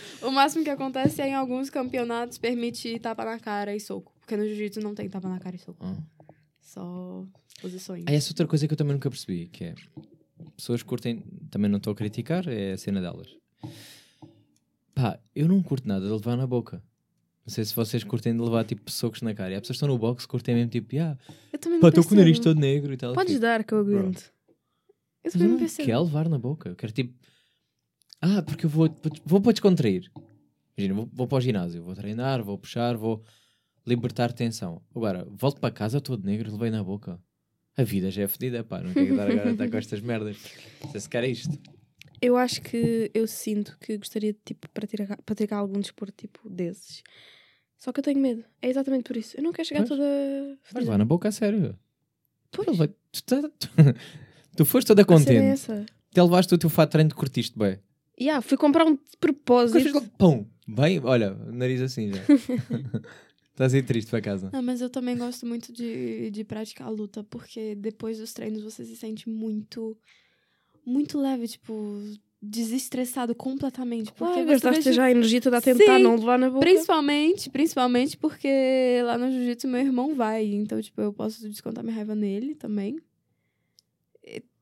o 0.26 0.30
máximo 0.32 0.64
que 0.64 0.70
acontece 0.70 1.20
é 1.20 1.28
em 1.28 1.34
alguns 1.34 1.68
campeonatos 1.68 2.38
permitir 2.38 2.98
tapa 3.00 3.24
na 3.24 3.38
cara 3.38 3.76
e 3.76 3.80
soco. 3.80 4.12
Porque 4.20 4.34
no 4.36 4.44
jiu-jitsu 4.46 4.80
não 4.80 4.94
tem 4.94 5.08
tapa 5.08 5.28
na 5.28 5.38
cara 5.38 5.54
e 5.54 5.58
soco. 5.58 5.78
Ah. 5.84 5.94
Só 6.62 7.24
posições. 7.60 8.04
Ah, 8.08 8.12
essa 8.12 8.30
outra 8.30 8.46
coisa 8.46 8.66
que 8.66 8.72
eu 8.72 8.78
também 8.78 8.94
nunca 8.94 9.10
percebi, 9.10 9.46
que 9.48 9.64
é 9.64 9.74
pessoas 10.56 10.82
curtem, 10.82 11.22
também 11.50 11.70
não 11.70 11.76
estou 11.76 11.92
a 11.92 11.96
criticar, 11.96 12.48
é 12.48 12.72
a 12.72 12.78
cena 12.78 13.00
delas. 13.02 13.28
Pá, 14.94 15.18
eu 15.34 15.46
não 15.48 15.62
curto 15.62 15.86
nada 15.86 16.06
de 16.06 16.12
levar 16.12 16.36
na 16.36 16.46
boca. 16.46 16.82
Não 17.46 17.52
sei 17.52 17.64
se 17.64 17.74
vocês 17.74 18.02
curtem 18.04 18.34
de 18.34 18.40
levar 18.42 18.64
tipo 18.64 18.90
socos 18.90 19.20
na 19.22 19.34
cara. 19.34 19.52
E 19.52 19.56
há 19.56 19.60
pessoas 19.60 19.76
que 19.76 19.84
estão 19.84 19.88
no 19.88 19.98
box 19.98 20.24
curtem 20.26 20.54
mesmo 20.54 20.70
tipo, 20.70 20.96
ah, 20.98 21.18
Eu 21.52 21.58
também 21.58 21.76
não 21.78 21.82
pá, 21.82 21.88
estou 21.88 22.04
com 22.04 22.14
o 22.14 22.16
nariz 22.16 22.38
todo 22.38 22.58
negro 22.58 22.92
e 22.92 22.96
tal. 22.96 23.12
Podes 23.14 23.32
Tipo, 23.34 23.42
dar 23.42 23.62
que 23.64 23.74
eu 23.74 23.78
aguento. 23.80 24.32
Eu 25.22 25.30
também 25.32 25.46
eu 25.46 25.52
não 25.52 25.58
percebo. 25.58 25.86
quero 25.86 26.02
levar 26.04 26.28
na 26.28 26.38
boca. 26.38 26.68
Eu 26.70 26.76
quero 26.76 26.92
tipo, 26.92 27.14
ah, 28.22 28.42
porque 28.42 28.64
eu 28.64 28.70
vou, 28.70 28.88
vou 29.26 29.40
para 29.40 29.52
descontrair. 29.52 30.10
Imagina, 30.76 30.94
vou, 30.94 31.08
vou 31.12 31.26
para 31.28 31.38
o 31.38 31.40
ginásio, 31.40 31.82
vou 31.82 31.94
treinar, 31.94 32.42
vou 32.42 32.56
puxar, 32.58 32.96
vou 32.96 33.22
libertar 33.86 34.32
tensão. 34.32 34.80
Agora, 34.94 35.26
volto 35.30 35.60
para 35.60 35.70
casa 35.70 36.00
todo 36.00 36.24
negro, 36.24 36.50
levei 36.50 36.70
na 36.70 36.82
boca. 36.82 37.20
A 37.76 37.82
vida 37.84 38.10
já 38.10 38.22
é 38.22 38.28
fedida, 38.28 38.64
pá, 38.64 38.80
não 38.80 38.92
quero 38.92 39.16
dar 39.16 39.30
agora 39.30 39.50
a 39.50 39.52
estar 39.52 39.68
com 39.68 39.76
estas 39.76 40.00
merdas. 40.00 40.38
Não 40.82 40.90
sei 40.92 41.00
se 41.00 41.08
quer 41.08 41.24
isto. 41.24 41.58
Eu 42.20 42.36
acho 42.36 42.62
que 42.62 43.10
eu 43.12 43.26
sinto 43.26 43.76
que 43.80 43.96
gostaria 43.98 44.32
de 44.32 44.38
tipo, 44.44 44.68
praticar, 44.70 45.20
praticar 45.22 45.58
algum 45.58 45.80
desporto 45.80 46.14
tipo 46.16 46.48
desses. 46.48 47.02
Só 47.78 47.92
que 47.92 48.00
eu 48.00 48.04
tenho 48.04 48.18
medo. 48.20 48.44
É 48.62 48.68
exatamente 48.68 49.04
por 49.04 49.16
isso. 49.16 49.36
Eu 49.36 49.42
não 49.42 49.52
quero 49.52 49.68
chegar 49.68 49.80
Pois. 49.80 49.90
toda. 49.90 50.02
Fedida. 50.62 50.80
levar 50.80 50.98
na 50.98 51.04
boca 51.04 51.28
a 51.28 51.32
sério. 51.32 51.78
Pois. 52.50 52.68
Ele 52.68 52.76
vai- 52.76 52.88
Tu, 53.12 53.22
tá- 53.24 53.42
tu- 53.58 53.68
tu 54.56 54.64
foste 54.64 54.86
toda 54.86 55.02
é 55.02 55.04
contente. 55.04 55.32
essa. 55.36 55.84
Até 56.10 56.22
levaste 56.22 56.54
o 56.54 56.58
teu 56.58 56.70
fato 56.70 56.88
de 56.88 56.92
treino 56.92 57.08
de 57.10 57.14
curtiste 57.16 57.58
bem. 57.58 57.78
Yeah, 58.20 58.40
fui 58.40 58.56
comprar 58.56 58.84
um 58.86 58.94
de 58.94 59.00
propósito. 59.20 59.92
logo, 59.92 60.06
pum, 60.16 60.46
bem, 60.68 61.00
olha, 61.04 61.34
nariz 61.34 61.80
assim 61.82 62.12
já. 62.12 62.22
Estás 63.50 63.72
aí 63.74 63.82
triste 63.82 64.08
para 64.10 64.20
casa. 64.20 64.50
Não, 64.52 64.62
mas 64.62 64.80
eu 64.80 64.88
também 64.90 65.16
gosto 65.16 65.46
muito 65.46 65.72
de, 65.72 66.30
de 66.30 66.42
praticar 66.44 66.86
a 66.88 66.90
luta, 66.90 67.22
porque 67.24 67.74
depois 67.76 68.18
dos 68.18 68.32
treinos 68.32 68.62
você 68.62 68.84
se 68.84 68.96
sente 68.96 69.28
muito, 69.28 69.96
muito 70.84 71.18
leve, 71.20 71.48
tipo, 71.48 72.00
desestressado 72.40 73.34
completamente. 73.34 74.12
Porque 74.12 74.40
você 74.40 74.44
gastaste 74.44 74.84
deixa- 74.84 74.92
já 74.92 75.04
a 75.04 75.10
energia 75.10 75.40
toda 75.40 75.58
a 75.58 75.62
tentar 75.62 75.96
Sim, 75.96 76.02
não 76.02 76.16
levar 76.16 76.38
na 76.38 76.48
boca. 76.50 76.60
Principalmente, 76.60 77.48
principalmente 77.50 78.16
porque 78.18 79.00
lá 79.04 79.16
no 79.16 79.30
jiu-jitsu 79.30 79.66
meu 79.68 79.80
irmão 79.80 80.14
vai, 80.14 80.44
então, 80.46 80.80
tipo, 80.82 81.00
eu 81.00 81.12
posso 81.12 81.48
descontar 81.48 81.82
minha 81.82 81.96
raiva 81.96 82.14
nele 82.14 82.54
também. 82.54 82.98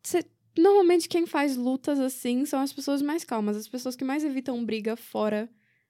Cê- 0.02 0.24
normalmente 0.58 1.08
quem 1.08 1.26
faz 1.26 1.56
lutas 1.56 1.98
assim 2.00 2.44
são 2.44 2.60
as 2.60 2.72
pessoas 2.72 3.00
mais 3.00 3.24
calmas, 3.24 3.56
as 3.56 3.68
pessoas 3.68 3.94
que 3.96 4.04
mais 4.04 4.24
evitam 4.24 4.64
briga 4.64 4.96
fora 4.96 5.48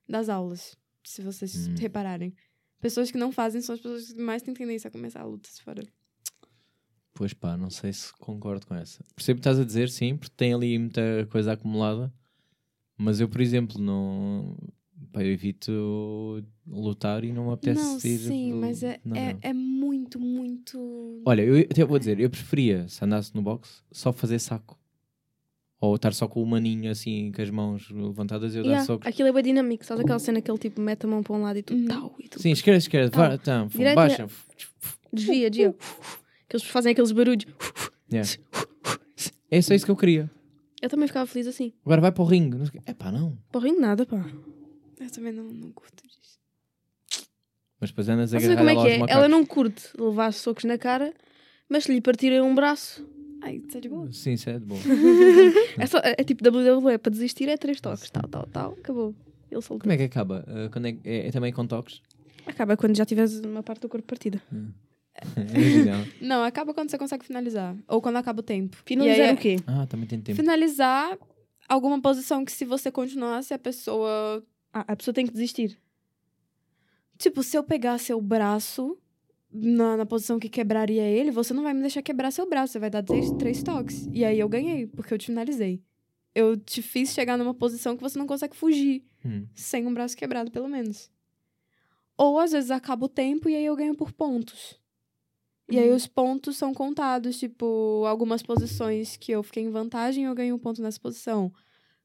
das 0.08 0.28
aulas, 0.28 0.76
se 1.02 1.22
vocês 1.22 1.66
Hum. 1.68 1.74
repararem. 1.78 2.34
Pessoas 2.80 3.10
que 3.10 3.16
não 3.18 3.32
fazem 3.32 3.60
são 3.62 3.74
as 3.74 3.80
pessoas 3.80 4.12
que 4.12 4.20
mais 4.20 4.42
têm 4.42 4.52
tendência 4.52 4.88
a 4.88 4.90
começar 4.90 5.24
lutas 5.24 5.58
fora. 5.60 5.82
Pois 7.14 7.34
pá, 7.34 7.56
não 7.56 7.68
sei 7.70 7.92
se 7.92 8.12
concordo 8.18 8.66
com 8.66 8.74
essa. 8.74 9.04
Percebo 9.14 9.36
que 9.38 9.40
estás 9.40 9.58
a 9.60 9.64
dizer, 9.64 9.88
sim, 9.90 10.16
porque 10.16 10.32
tem 10.36 10.54
ali 10.54 10.78
muita 10.78 11.26
coisa 11.30 11.52
acumulada. 11.52 12.12
Mas 12.96 13.20
eu, 13.20 13.28
por 13.28 13.40
exemplo, 13.40 13.80
não. 13.80 14.56
Pá, 15.12 15.22
eu 15.22 15.30
evito 15.32 16.42
lutar 16.66 17.22
e 17.24 17.32
não 17.32 17.48
me 17.48 17.52
apetece 17.52 17.80
não, 17.82 17.96
ir. 17.96 18.18
sim, 18.18 18.50
do- 18.52 18.56
mas 18.56 18.82
é, 18.82 18.98
não, 19.04 19.16
é, 19.16 19.32
não. 19.34 19.38
é 19.42 19.52
muito, 19.52 20.18
muito... 20.18 21.20
Olha, 21.26 21.42
eu 21.42 21.58
até 21.70 21.84
vou 21.84 21.98
dizer, 21.98 22.18
eu 22.18 22.30
preferia, 22.30 22.88
se 22.88 23.04
andasse 23.04 23.34
no 23.34 23.42
boxe, 23.42 23.82
só 23.90 24.12
fazer 24.12 24.38
saco. 24.38 24.78
Ou 25.80 25.96
estar 25.96 26.14
só 26.14 26.28
com 26.28 26.40
o 26.42 26.46
maninho 26.46 26.90
assim, 26.90 27.30
com 27.32 27.42
as 27.42 27.50
mãos 27.50 27.90
levantadas 27.90 28.54
e 28.54 28.58
eu 28.58 28.62
dar 28.62 28.68
Yeah, 28.70 28.86
socos. 28.86 29.06
Aquilo 29.06 29.28
é 29.28 29.32
bem 29.32 29.42
dinâmico. 29.42 29.84
Sabes 29.84 30.04
aquela 30.04 30.18
cena 30.20 30.40
que 30.40 30.48
ele 30.50 30.58
tipo 30.58 30.80
mete 30.80 31.04
a 31.04 31.08
mão 31.08 31.22
para 31.22 31.34
um 31.34 31.42
lado 31.42 31.58
e 31.58 31.62
tu 31.62 31.74
Uhum. 31.74 31.84
tau 31.86 32.14
e 32.20 32.28
tu 32.28 32.40
Sim, 32.40 32.52
esquerda, 32.52 32.78
esquerda, 32.78 33.10
Tá. 33.10 33.28
vá, 33.30 33.36
tá, 33.38 33.64
Direita- 33.66 33.94
baixa. 33.96 34.26
desvia, 35.12 35.50
desvia. 35.50 35.74
Que 36.52 36.56
eles 36.56 36.66
fazem 36.66 36.92
aqueles 36.92 37.12
barulhos. 37.12 37.46
Yeah. 38.12 38.30
É 39.50 39.62
só 39.62 39.72
isso 39.72 39.86
que 39.86 39.90
eu 39.90 39.96
queria. 39.96 40.30
Eu 40.82 40.90
também 40.90 41.08
ficava 41.08 41.26
feliz 41.26 41.46
assim. 41.46 41.72
Agora 41.82 42.02
vai 42.02 42.12
para 42.12 42.22
o 42.22 42.26
ringue. 42.26 42.58
O. 42.58 42.70
É 42.84 42.92
pá, 42.92 43.10
não. 43.10 43.38
Porra, 43.50 43.72
nada, 43.72 44.04
pá. 44.04 44.22
Eu 45.00 45.10
também 45.10 45.32
não, 45.32 45.44
não 45.44 45.72
curto 45.72 46.06
disso. 46.06 46.38
Mas 47.80 47.88
depois 47.88 48.06
andas 48.10 48.34
a 48.34 48.38
sei 48.38 48.54
como 48.54 48.68
é 48.68 48.72
agarrar 48.72 48.84
que 48.84 48.92
é. 48.92 49.00
aos 49.00 49.10
Ela 49.10 49.20
macacos. 49.20 49.30
não 49.30 49.46
curte 49.46 49.88
levar 49.98 50.30
socos 50.34 50.64
na 50.64 50.76
cara, 50.76 51.14
mas 51.70 51.84
se 51.84 51.94
lhe 51.94 52.02
partirem 52.02 52.42
um 52.42 52.54
braço, 52.54 53.02
Ai, 53.40 53.60
tá 53.60 53.80
de 53.80 53.88
boa. 53.88 54.12
Sim, 54.12 54.32
isso 54.34 54.50
é 54.50 54.58
de 54.58 54.66
bom. 54.66 54.76
é, 55.80 55.86
só, 55.86 56.00
é, 56.00 56.16
é 56.18 56.22
tipo 56.22 56.46
WWE, 56.46 56.98
para 56.98 57.10
desistir 57.10 57.48
é 57.48 57.56
três 57.56 57.80
toques, 57.80 58.10
tal, 58.10 58.28
tal, 58.28 58.46
tal, 58.46 58.72
acabou. 58.72 59.14
Ele 59.50 59.62
soltou. 59.62 59.80
Como 59.80 59.92
é 59.92 59.96
que 59.96 60.02
acaba? 60.02 60.44
Uh, 60.46 60.70
quando 60.70 60.84
é, 60.84 60.98
é, 61.02 61.28
é 61.28 61.30
também 61.30 61.50
com 61.50 61.66
toques? 61.66 62.02
Acaba 62.46 62.76
quando 62.76 62.94
já 62.94 63.06
tiveres 63.06 63.40
uma 63.40 63.62
parte 63.62 63.80
do 63.80 63.88
corpo 63.88 64.06
partida. 64.06 64.42
Imagina. 64.52 64.91
Não, 66.20 66.42
acaba 66.42 66.72
quando 66.72 66.90
você 66.90 66.98
consegue 66.98 67.24
finalizar. 67.24 67.76
Ou 67.88 68.00
quando 68.00 68.16
acaba 68.16 68.40
o 68.40 68.42
tempo. 68.42 68.76
Finalizar 68.84 69.20
aí 69.20 69.30
é- 69.30 69.34
o 69.34 69.36
quê? 69.36 69.56
ah, 69.66 69.86
também 69.86 70.06
tem 70.06 70.20
tempo. 70.20 70.36
Finalizar 70.36 71.16
alguma 71.68 72.00
posição 72.00 72.44
que 72.44 72.52
se 72.52 72.64
você 72.64 72.90
continuasse, 72.90 73.52
a 73.54 73.58
pessoa... 73.58 74.44
Ah, 74.72 74.84
a 74.88 74.96
pessoa 74.96 75.14
tem 75.14 75.26
que 75.26 75.32
desistir. 75.32 75.78
Tipo, 77.18 77.42
se 77.42 77.56
eu 77.56 77.62
pegar 77.62 77.98
seu 77.98 78.20
braço 78.20 78.98
na, 79.52 79.98
na 79.98 80.06
posição 80.06 80.38
que 80.38 80.48
quebraria 80.48 81.02
ele, 81.02 81.30
você 81.30 81.52
não 81.52 81.62
vai 81.62 81.74
me 81.74 81.80
deixar 81.80 82.02
quebrar 82.02 82.30
seu 82.30 82.48
braço. 82.48 82.72
Você 82.72 82.78
vai 82.78 82.90
dar 82.90 83.02
três, 83.02 83.30
três 83.32 83.62
toques. 83.62 84.08
E 84.12 84.24
aí 84.24 84.40
eu 84.40 84.48
ganhei, 84.48 84.86
porque 84.86 85.12
eu 85.12 85.18
te 85.18 85.26
finalizei. 85.26 85.82
Eu 86.34 86.56
te 86.56 86.80
fiz 86.80 87.12
chegar 87.12 87.36
numa 87.36 87.52
posição 87.52 87.96
que 87.96 88.02
você 88.02 88.18
não 88.18 88.26
consegue 88.26 88.56
fugir. 88.56 89.04
Hum. 89.24 89.46
Sem 89.54 89.86
um 89.86 89.92
braço 89.92 90.16
quebrado, 90.16 90.50
pelo 90.50 90.68
menos. 90.68 91.10
Ou 92.16 92.38
às 92.38 92.52
vezes 92.52 92.70
acaba 92.70 93.04
o 93.04 93.08
tempo 93.08 93.48
e 93.48 93.54
aí 93.54 93.64
eu 93.64 93.76
ganho 93.76 93.94
por 93.94 94.10
pontos. 94.12 94.80
E 95.70 95.78
aí 95.78 95.88
Uhum. 95.88 95.96
os 95.96 96.06
pontos 96.06 96.56
são 96.56 96.74
contados, 96.74 97.38
tipo, 97.38 98.04
algumas 98.06 98.42
posições 98.42 99.16
que 99.16 99.32
eu 99.32 99.42
fiquei 99.42 99.62
em 99.62 99.70
vantagem, 99.70 100.24
eu 100.24 100.34
ganhei 100.34 100.52
um 100.52 100.58
ponto 100.58 100.82
nessa 100.82 101.00
posição. 101.00 101.52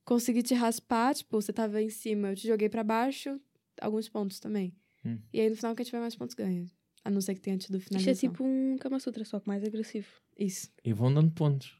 Consegui 0.06 0.42
te 0.42 0.54
raspar, 0.54 1.14
tipo, 1.16 1.42
você 1.42 1.52
tava 1.52 1.82
em 1.82 1.90
cima, 1.90 2.30
eu 2.30 2.36
te 2.36 2.48
joguei 2.48 2.70
pra 2.70 2.84
baixo, 2.84 3.40
alguns 3.82 4.08
pontos 4.08 4.40
também. 4.40 4.74
Hum. 5.06 5.18
E 5.34 5.42
aí 5.42 5.50
no 5.50 5.56
final 5.56 5.76
quem 5.76 5.86
tiver 5.86 6.00
mais 6.00 6.16
pontos 6.16 6.34
ganha. 6.36 6.66
A 7.04 7.10
não 7.10 7.20
ser 7.22 7.36
que 7.36 7.42
tenha 7.42 7.58
tido 7.58 7.78
Isto 7.78 7.88
finalização. 7.90 8.12
é 8.30 8.32
tipo 8.32 8.44
um 8.44 8.78
Kama 8.80 9.00
Sutra, 9.00 9.24
só 9.26 9.40
que 9.40 9.48
mais 9.48 9.64
agressivo. 9.64 10.08
Isso. 10.38 10.70
E 10.84 10.94
vão 10.94 11.14
dando 11.14 11.32
pontos. 11.32 11.76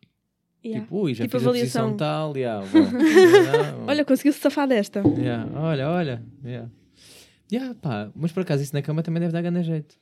Yeah. 0.66 0.84
Tipo, 0.86 1.02
ui, 1.02 1.14
já 1.14 1.24
Tipo 1.26 1.38
fiz 1.38 1.48
a 1.48 1.52
posição 1.52 1.82
avaliação. 1.90 1.98
tal, 1.98 2.36
yeah, 2.38 2.66
vou. 2.68 2.82
Yeah, 2.82 3.78
Olha, 3.88 4.04
conseguiu-se 4.06 4.40
safar 4.40 4.68
desta. 4.68 5.04
yeah, 5.18 5.50
olha, 5.60 5.90
olha. 5.90 6.26
Yeah. 6.44 6.70
Yeah, 7.52 7.76
pá, 7.76 8.12
mas 8.16 8.32
por 8.34 8.42
acaso 8.42 8.64
isso 8.64 8.74
na 8.74 8.82
cama 8.82 9.04
também 9.04 9.22
deve 9.22 9.32
dar 9.32 9.42
grande 9.42 9.64
jeito. 9.64 9.98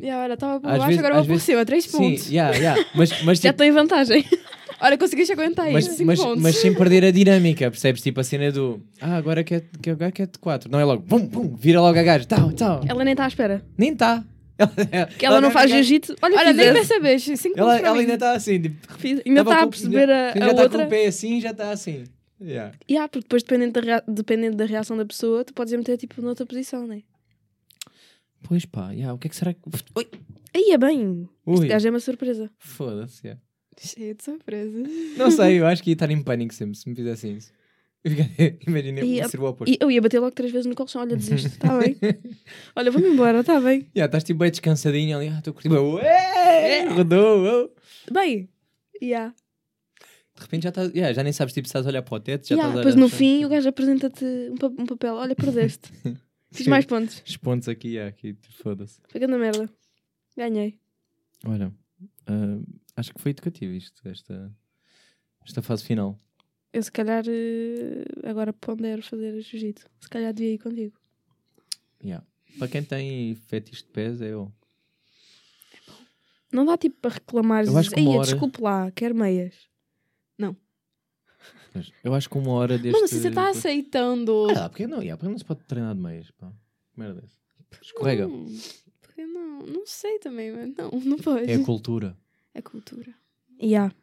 Tipo, 0.00 0.06
E 0.06 0.10
olha, 0.14 0.36
tava 0.36 0.60
por 0.60 0.68
baixo, 0.68 0.86
vezes- 0.86 0.98
agora 0.98 1.14
vou 1.14 1.22
por 1.24 1.28
vezes- 1.28 1.42
cima, 1.44 1.64
três 1.64 1.84
sim, 1.84 1.90
pontos. 1.98 2.30
yeah, 2.30 2.56
yeah. 2.56 2.84
Mas, 2.94 3.10
mas, 3.24 3.38
Já 3.38 3.50
tipo, 3.52 3.62
estou 3.62 3.66
em 3.66 3.72
vantagem. 3.72 4.24
Olha, 4.78 4.98
consegui 4.98 5.24
te 5.24 5.32
aguentar 5.32 5.70
mas, 5.72 5.86
isso, 5.86 5.94
cinco 5.96 6.06
mas, 6.08 6.20
pontos. 6.20 6.42
mas 6.42 6.56
sem 6.56 6.72
perder 6.76 7.02
a 7.06 7.10
dinâmica, 7.10 7.70
percebes? 7.70 8.02
Tipo 8.02 8.20
a 8.20 8.24
cena 8.24 8.52
do 8.52 8.82
ah, 9.00 9.16
agora 9.16 9.42
que 9.42 9.54
é, 9.54 9.62
que 9.82 9.88
agora 9.90 10.12
que 10.12 10.20
é 10.22 10.26
de 10.26 10.38
4. 10.38 10.70
Não 10.70 10.78
é 10.78 10.84
logo, 10.84 11.02
bum, 11.02 11.26
bum, 11.26 11.56
vira 11.56 11.80
logo 11.80 11.98
a 11.98 12.02
gaja, 12.02 12.26
tal, 12.26 12.52
tal. 12.52 12.82
Ela 12.86 13.02
nem 13.02 13.12
está 13.12 13.24
à 13.24 13.28
espera. 13.28 13.64
Nem 13.78 13.92
está. 13.94 14.22
Que 15.18 15.24
ela, 15.26 15.40
não 15.40 15.50
faz 15.50 15.70
jiu-jitsu. 15.70 16.14
Olha, 16.22 16.36
Olha, 16.38 16.52
nem 16.52 16.72
percebeste, 16.72 17.36
cinco 17.36 17.58
Ela, 17.58 17.78
ela 17.78 17.98
ainda 17.98 18.14
está 18.14 18.32
assim, 18.32 18.60
tipo, 18.60 18.76
Ainda 19.26 19.40
está 19.42 19.62
a 19.62 19.66
perceber 19.66 20.10
a, 20.10 20.32
já 20.32 20.44
a 20.44 20.48
está 20.50 20.54
com 20.54 20.62
outra. 20.62 20.84
o 20.84 20.88
pé 20.88 21.06
assim, 21.06 21.40
já 21.40 21.50
está 21.50 21.70
assim. 21.70 22.04
Yeah. 22.40 22.72
Yeah, 22.90 23.08
porque 23.08 23.24
depois, 23.24 23.42
dependendo 23.42 23.80
da, 23.80 24.02
dependendo 24.06 24.56
da 24.58 24.64
reação 24.66 24.94
da 24.96 25.04
pessoa, 25.06 25.42
tu 25.44 25.54
podes 25.54 25.72
meter 25.74 25.96
tipo 25.96 26.20
noutra 26.20 26.44
posição, 26.44 26.86
né? 26.86 27.00
Pois 28.48 28.64
pá, 28.64 28.90
yeah, 28.92 29.12
o 29.14 29.18
que 29.18 29.26
é 29.26 29.30
que 29.30 29.36
será 29.36 29.52
que. 29.54 29.60
Ui, 29.96 30.06
Aí 30.54 30.70
é 30.72 30.78
bem. 30.78 31.28
Ui. 31.44 31.54
Este 31.54 31.66
gajo 31.68 31.86
é 31.88 31.90
uma 31.90 32.00
surpresa. 32.00 32.50
foda-se. 32.58 33.26
yeah. 33.26 33.40
Cheio 33.78 34.14
de 34.14 34.22
surpresa. 34.24 34.82
Não 35.18 35.30
sei, 35.30 35.60
eu 35.60 35.66
acho 35.68 35.82
que 35.82 35.90
ia 35.90 35.94
estar 35.94 36.10
em 36.10 36.22
pânico 36.22 36.54
sempre 36.54 36.76
se 36.78 36.88
me 36.88 36.94
fizessem 36.94 37.36
isso. 37.36 37.52
Imaginei 38.66 39.04
E 39.16 39.20
a- 39.20 39.28
ser 39.28 39.40
o 39.40 39.44
oposto. 39.44 39.76
Eu 39.80 39.90
ia 39.90 40.00
bater 40.00 40.20
logo 40.20 40.30
três 40.34 40.52
vezes 40.52 40.66
no 40.66 40.74
colchão. 40.76 41.02
Olha, 41.02 41.16
desisto. 41.16 41.48
Está 41.48 41.76
bem. 41.78 41.96
Olha, 42.76 42.90
vou-me 42.90 43.08
embora. 43.08 43.40
Está 43.40 43.60
bem. 43.60 43.88
Yeah, 43.94 44.06
estás 44.06 44.22
tipo 44.24 44.38
bem 44.38 44.50
descansadinho 44.50 45.16
ali, 45.18 45.28
ah, 45.28 45.38
estou 45.38 45.52
curtindo. 45.52 45.74
Ué, 45.94 46.88
rodou. 46.88 47.44
oh. 47.74 48.12
Bem. 48.12 48.48
Yeah. 49.02 49.34
De 50.36 50.42
repente 50.42 50.62
já 50.64 50.68
estás, 50.68 50.90
yeah, 50.92 51.12
já 51.12 51.22
nem 51.22 51.32
sabes 51.32 51.52
tipo, 51.52 51.66
se 51.66 51.70
estás 51.70 51.84
a 51.86 51.88
olhar 51.88 52.02
para 52.02 52.14
o 52.14 52.20
teto, 52.20 52.46
já 52.48 52.54
Yeah, 52.54 52.68
estás 52.68 52.78
a 52.78 52.82
depois 52.82 52.94
olhar 52.94 53.02
no 53.04 53.08
para 53.10 53.18
fim 53.18 53.44
o 53.44 53.48
gajo 53.48 53.68
apresenta-te 53.68 54.24
um, 54.24 54.56
pa- 54.56 54.66
um 54.82 54.86
papel. 54.86 55.14
Olha, 55.14 55.34
perdeste. 55.34 55.90
Fiz 56.56 56.66
mais 56.66 56.84
pontos. 56.84 57.22
Os 57.26 57.36
pontos 57.36 57.68
aqui, 57.68 57.88
yeah, 57.88 58.08
aqui, 58.08 58.36
foda-se. 58.62 59.00
Fica 59.08 59.26
na 59.26 59.38
merda. 59.38 59.68
Ganhei. 60.36 60.78
Olha, 61.44 61.72
ah, 62.26 62.60
acho 62.96 63.12
que 63.14 63.20
foi 63.20 63.30
educativo 63.30 63.72
isto, 63.72 64.06
esta, 64.08 64.52
esta 65.44 65.62
fase 65.62 65.84
final. 65.84 66.18
Eu 66.72 66.82
se 66.82 66.92
calhar 66.92 67.24
eh, 67.26 68.04
agora 68.28 68.52
pondero 68.52 69.02
fazer 69.02 69.40
jiu-jitsu. 69.40 69.86
Se 70.00 70.08
calhar 70.08 70.32
devia 70.34 70.54
ir 70.54 70.58
contigo. 70.58 70.98
Yeah. 72.02 72.26
Para 72.58 72.68
quem 72.68 72.82
tem 72.82 73.34
fetiche 73.34 73.82
de 73.82 73.88
pés, 73.90 74.20
é 74.20 74.32
eu. 74.32 74.52
Não 76.52 76.64
dá 76.64 76.76
tipo 76.76 76.96
para 77.00 77.14
reclamar. 77.14 77.64
Eu 77.64 77.76
acho 77.76 77.90
que 77.90 78.00
Ei, 78.00 78.06
hora- 78.06 78.22
desculpe 78.30 78.60
lá, 78.62 78.90
quero 78.90 79.14
meias. 79.14 79.54
Mas 81.76 81.92
Eu 82.02 82.14
acho 82.14 82.28
que 82.28 82.38
uma 82.38 82.50
hora 82.52 82.78
deste... 82.78 82.92
Mano, 82.92 83.08
se 83.08 83.20
você 83.20 83.30
tá 83.30 83.50
aceitando. 83.50 84.48
Ah, 84.56 84.68
porque 84.68 84.86
não, 84.86 84.98
yeah, 84.98 85.16
porque 85.16 85.30
não 85.30 85.38
se 85.38 85.44
pode 85.44 85.60
treinar 85.64 85.94
de 85.94 86.00
meias, 86.00 86.30
pá. 86.32 86.52
Merda 86.96 87.20
dessa. 87.20 87.36
Escorrega. 87.82 88.26
Não, 88.26 88.46
porque 89.02 89.26
não? 89.26 89.58
Não 89.60 89.86
sei 89.86 90.18
também, 90.18 90.52
mas 90.52 90.74
não, 90.76 90.90
não 91.04 91.16
pode. 91.18 91.50
É 91.50 91.54
a 91.54 91.64
cultura. 91.64 92.16
É 92.54 92.62
cultura. 92.62 93.14
Yeah. 93.62 93.94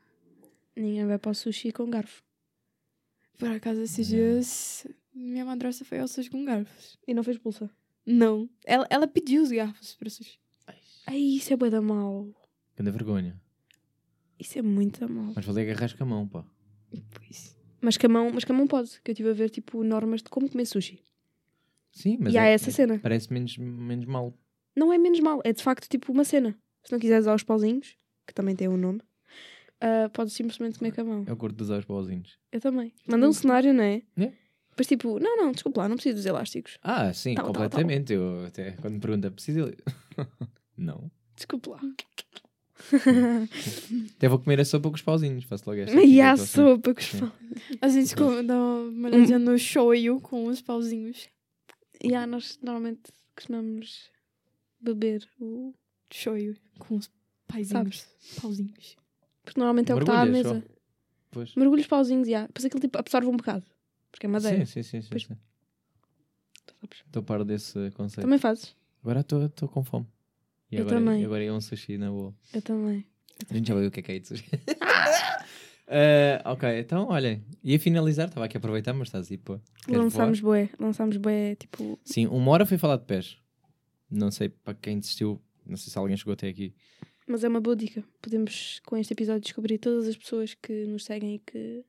Ninguém 0.76 1.06
vai 1.06 1.18
para 1.18 1.32
o 1.32 1.36
sushi 1.36 1.72
com 1.72 1.90
garfo. 1.90 2.24
Por 3.38 3.50
acaso, 3.50 3.82
esses 3.82 4.08
dias, 4.08 4.88
minha 5.14 5.44
madrasta 5.46 5.84
foi 5.84 6.00
ao 6.00 6.08
sushi 6.08 6.30
com 6.30 6.46
garfos. 6.46 6.98
E 7.08 7.14
não 7.14 7.24
fez 7.24 7.38
pulsa. 7.38 7.70
Não. 8.06 8.50
Ela, 8.66 8.86
ela 8.90 9.08
pediu 9.08 9.42
os 9.44 9.52
garfos 9.52 9.96
para 9.96 10.10
sushi. 10.10 10.40
Ai, 11.06 11.20
isso 11.20 11.52
é 11.52 11.56
bué 11.58 11.70
da 11.70 11.82
mal. 11.82 12.28
Grande 12.76 12.92
vergonha. 12.92 13.42
Isso 14.40 14.58
é 14.58 14.62
muito 14.62 15.00
da 15.00 15.08
mal. 15.08 15.34
Mas 15.36 15.46
valer 15.46 15.70
agarrar 15.70 15.96
com 15.96 16.04
a 16.04 16.08
mão, 16.08 16.28
pá. 16.28 16.46
Pois. 17.12 17.56
Mas 17.84 17.98
com 17.98 18.08
a 18.08 18.10
mão, 18.10 18.32
mas 18.34 18.46
com 18.46 18.54
a 18.54 18.56
mão 18.56 18.66
pode. 18.66 18.90
Que 19.04 19.12
eu 19.12 19.14
estive 19.14 19.30
a 19.30 19.34
ver 19.34 19.50
tipo 19.50 19.84
normas 19.84 20.24
de 20.24 20.30
como 20.30 20.50
comer 20.50 20.66
sushi. 20.66 21.04
Sim, 21.92 22.18
mas 22.22 22.34
e 22.34 22.38
há 22.38 22.46
é- 22.46 22.54
essa 22.54 22.70
é- 22.70 22.74
cena. 22.74 22.98
parece 23.00 23.32
menos, 23.32 23.58
menos 23.58 24.06
mal. 24.06 24.34
Não 24.76 24.92
é 24.94 24.98
menos 24.98 25.20
mal. 25.20 25.42
É 25.44 25.52
de 25.52 25.62
facto 25.62 25.88
tipo 25.90 26.12
uma 26.12 26.24
cena. 26.24 26.58
Se 26.84 26.92
não 26.92 27.00
quiseres 27.00 27.26
usar 27.26 27.36
os 27.36 27.44
pauzinhos, 27.44 27.96
que 28.26 28.34
também 28.34 28.56
tem 28.56 28.68
um 28.68 28.78
nome, 28.78 29.02
ah, 29.82 30.10
podes 30.14 30.34
simplesmente 30.34 30.80
comer 30.80 30.94
com 30.94 31.02
a 31.02 31.04
mão. 31.04 31.26
É 31.28 31.36
curto 31.36 31.56
de 31.58 31.64
usar 31.64 31.78
os 31.80 31.86
pauzinhos. 31.86 32.40
Eu 32.52 32.62
também. 32.62 32.94
Manda 33.06 33.28
um 33.28 33.34
cenário, 33.34 33.74
não 33.74 33.84
é? 33.84 34.02
É. 34.18 34.32
Depois 34.72 34.88
tipo, 34.88 35.20
não, 35.20 35.38
não, 35.38 35.52
desculpa 35.52 35.82
lá, 35.82 35.90
não 35.90 35.96
preciso 35.98 36.16
dos 36.16 36.26
elásticos. 36.26 36.80
Ah, 36.82 37.14
sim, 37.14 37.36
Tal, 37.36 37.46
tal, 37.46 37.54
tal. 37.54 37.64
completamente. 37.64 38.14
Eu 38.14 38.46
até 38.46 38.72
quando 38.72 38.94
me 38.96 39.00
pergunta, 39.02 39.30
precisa. 39.30 39.72
não. 40.78 41.12
Desculpa 41.36 41.72
lá. 41.72 41.82
Até 44.18 44.28
vou 44.28 44.40
comer 44.40 44.60
a 44.60 44.66
sopa 44.66 44.90
com 44.90 44.96
os 44.96 45.02
pauzinhos. 45.02 45.44
Faço 45.46 45.70
logo 45.70 45.82
esta. 45.82 45.96
e 46.04 46.20
a 46.20 46.36
sopa 46.36 46.94
com 46.94 47.00
os 47.00 47.06
Sim. 47.06 47.20
pau. 47.20 47.32
A 47.82 47.88
gente 47.88 48.16
dá 48.46 48.56
uma 48.56 49.10
olhadinha 49.10 49.40
no 49.40 49.58
shoyu 49.58 50.20
com 50.20 50.46
os 50.46 50.62
pauzinhos. 50.62 51.30
E 52.04 52.14
ah, 52.16 52.28
nós 52.28 52.60
normalmente 52.62 53.12
costumamos 53.36 54.10
beber 54.82 55.28
o. 55.40 55.74
Shoyu 56.12 56.56
com 56.80 56.98
os 56.98 57.10
paizinhos. 57.48 58.08
Pauzinhos. 58.42 58.98
Porque 59.44 59.60
normalmente 59.60 59.92
é 59.92 59.96
o 59.96 59.98
que 59.98 60.04
está 60.04 60.22
à 60.22 60.26
mesa. 60.26 60.64
Pois. 61.32 61.56
Mergulho 61.56 61.82
os 61.82 61.88
pauzinhos, 61.88 62.28
já. 62.28 62.46
Depois 62.46 62.66
aquilo 62.66 62.82
tipo 62.82 62.98
absorve 62.98 63.28
um 63.28 63.38
bocado. 63.38 63.66
Porque 64.12 64.26
é 64.26 64.30
madeira. 64.30 64.66
Sim, 64.66 64.84
sim, 64.84 65.02
sim. 65.02 65.20
sim. 65.20 65.38
Estou 67.06 67.24
par 67.24 67.44
desse 67.44 67.92
conceito. 67.92 68.22
Também 68.22 68.38
fazes? 68.38 68.76
Agora 69.02 69.22
estou 69.22 69.68
com 69.68 69.84
fome. 69.84 70.08
E 70.74 70.78
Eu 70.78 70.82
agora, 70.82 70.98
também. 70.98 71.22
e 71.22 71.26
agora 71.26 71.44
é 71.44 71.52
um 71.54 71.62
sushi 71.62 71.98
na 71.98 72.10
boa. 72.10 72.34
Eu 72.54 72.62
também. 72.62 73.06
A 73.50 73.54
gente 73.54 73.68
já 73.68 73.76
viu 73.76 73.88
o 73.88 73.92
que 73.92 74.00
é 74.00 74.04
que 74.04 74.12
é 74.12 74.20
de 74.20 74.28
sushi. 74.28 74.46
Eh, 75.88 76.42
ok, 76.46 76.80
então 76.80 77.08
olhem. 77.10 77.44
Ia 77.64 77.80
finalizar, 77.80 78.28
estava 78.28 78.46
aqui 78.46 78.58
a 78.58 78.60
aproveitar, 78.60 78.94
mas 78.94 79.10
estás 79.10 79.30
aí, 79.32 79.38
pô. 79.38 79.60
Lançámos 79.88 80.40
bué. 80.40 80.70
Lançámos 80.80 81.18
bué, 81.18 81.56
tipo. 81.56 82.00
Sim, 82.04 82.26
uma 82.28 82.52
hora 82.52 82.66
foi 82.66 82.78
falar 82.78 82.98
de 82.98 83.06
pés. 83.06 83.38
Não 84.10 84.32
sei 84.32 84.50
para 84.50 84.74
quem 84.74 85.00
desistiu, 85.00 85.42
não 85.66 85.78
sei 85.78 85.92
se 85.92 85.98
alguém 85.98 86.18
chegou 86.18 86.34
até 86.34 86.48
aqui. 86.48 86.74
Mas 87.28 87.44
é 87.44 87.48
uma 87.48 87.62
boa 87.62 87.76
dica. 87.76 88.04
Podemos, 88.22 88.82
com 88.86 88.98
este 88.98 89.14
episódio, 89.14 89.42
descobrir 89.42 89.78
todas 89.78 90.08
as 90.08 90.18
pessoas 90.18 90.54
que 90.56 90.86
nos 90.86 91.06
seguem 91.06 91.36
e 91.36 91.40
que. 91.40 91.84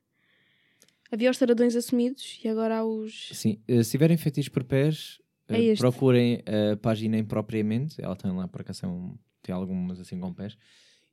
Havia 1.11 1.29
os 1.31 1.37
taradões 1.37 1.75
assumidos 1.75 2.39
e 2.43 2.47
agora 2.47 2.77
há 2.77 2.85
os. 2.85 3.29
Sim, 3.33 3.61
eh, 3.67 3.83
se 3.83 3.91
tiverem 3.91 4.17
fetiches 4.17 4.49
por 4.49 4.63
pés, 4.63 5.19
É 5.49 5.59
este. 5.61 5.79
procurem 5.81 6.41
a 6.73 6.77
página 6.77 7.17
impropriamente. 7.17 8.01
Ela 8.01 8.15
tem 8.15 8.31
lá, 8.31 8.47
por 8.47 8.61
acaso, 8.61 8.79
são- 8.79 9.19
tem 9.41 9.53
algumas 9.53 9.99
assim 9.99 10.19
com 10.19 10.33
pés. 10.33 10.57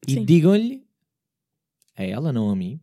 E 0.08 0.24
digam-lhe, 0.24 0.84
a 1.96 2.04
ela, 2.04 2.32
não 2.32 2.50
a 2.50 2.56
mim, 2.56 2.80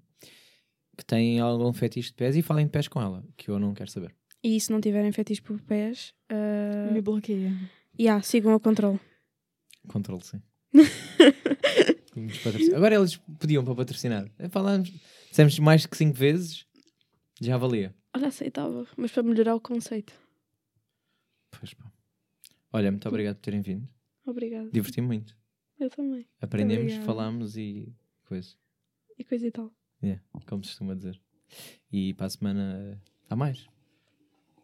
que 0.98 1.06
tem 1.06 1.40
algum 1.40 1.74
fetiche 1.74 2.10
de 2.10 2.16
pés 2.16 2.36
e 2.36 2.42
falem 2.42 2.66
de 2.66 2.72
pés 2.72 2.88
com 2.88 3.02
ela, 3.02 3.24
que 3.36 3.50
eu 3.50 3.60
não 3.60 3.74
quero 3.74 3.90
saber. 3.90 4.16
E 4.44 4.60
se 4.60 4.72
não 4.72 4.80
tiverem 4.80 5.12
fetiches 5.12 5.44
por 5.44 5.60
pés. 5.62 6.14
Uh... 6.32 6.94
Me 6.94 7.02
bloqueia. 7.02 7.54
Yeah, 8.00 8.22
sigam 8.24 8.54
a 8.54 8.60
controle. 8.60 9.00
Controle, 9.88 10.24
sim. 10.24 10.42
Agora 12.76 12.96
eles 12.96 13.18
pediam 13.40 13.64
para 13.64 13.76
patrocinar. 13.76 14.30
É, 14.38 14.50
Falamos, 14.50 14.92
dissemos 15.30 15.58
mais 15.60 15.86
que 15.86 15.98
5 15.98 16.16
vezes, 16.18 16.66
já 17.42 17.58
valia. 17.58 17.94
Olha, 18.16 18.28
aceitava, 18.28 18.86
mas 18.98 19.12
para 19.12 19.24
melhorar 19.24 19.56
o 19.56 19.60
conceito. 19.62 20.14
Pois 21.52 21.74
pá. 21.74 21.92
Olha, 22.72 22.92
muito 22.92 23.08
obrigado 23.08 23.36
por 23.38 23.42
terem 23.42 23.62
vindo. 23.62 23.88
Obrigada. 24.26 24.70
Diverti-me 24.72 25.08
muito. 25.08 25.36
Eu 25.80 25.90
também. 25.90 26.28
Aprendemos, 26.42 26.84
obrigada. 26.84 27.06
falámos 27.06 27.58
e 27.58 27.94
coisa. 28.26 28.56
E 29.18 29.24
coisa 29.24 29.48
e 29.48 29.52
tal. 29.52 29.72
Yeah, 30.04 30.22
como 30.46 30.64
se 30.64 30.70
costuma 30.72 30.96
dizer. 30.96 31.20
E 31.92 32.14
para 32.14 32.28
a 32.28 32.30
semana 32.30 32.78
eh, 32.80 32.98
há 33.30 33.36
mais. 33.36 33.68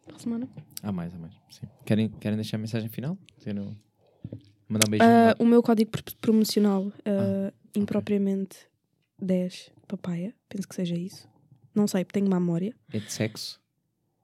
Para 0.04 0.16
a 0.16 0.18
semana. 0.18 0.48
Há 0.82 0.92
mais, 0.92 1.14
há 1.14 1.18
mais. 1.18 1.34
Sim. 1.50 1.66
Querem, 1.84 2.08
querem 2.10 2.36
deixar 2.36 2.56
a 2.56 2.60
mensagem 2.60 2.88
final? 2.88 3.18
Quero 3.40 3.76
mandar 4.68 4.86
um 4.86 4.90
beijinho. 4.90 5.10
Ah, 5.10 5.26
lá. 5.28 5.36
o 5.38 5.44
meu 5.44 5.62
código 5.62 5.90
pr- 5.90 6.14
promocional, 6.20 6.92
Ah, 7.04 7.50
ah, 7.50 7.52
impropriamente 7.74 8.68
10 9.20 9.72
papaya, 9.88 10.34
penso 10.48 10.68
que 10.68 10.74
seja 10.74 10.94
isso. 10.94 11.28
Não 11.74 11.86
sei, 11.86 12.04
tenho 12.04 12.28
má 12.30 12.38
memória. 12.38 12.74
É 12.92 12.98
de 12.98 13.10
sexo? 13.12 13.60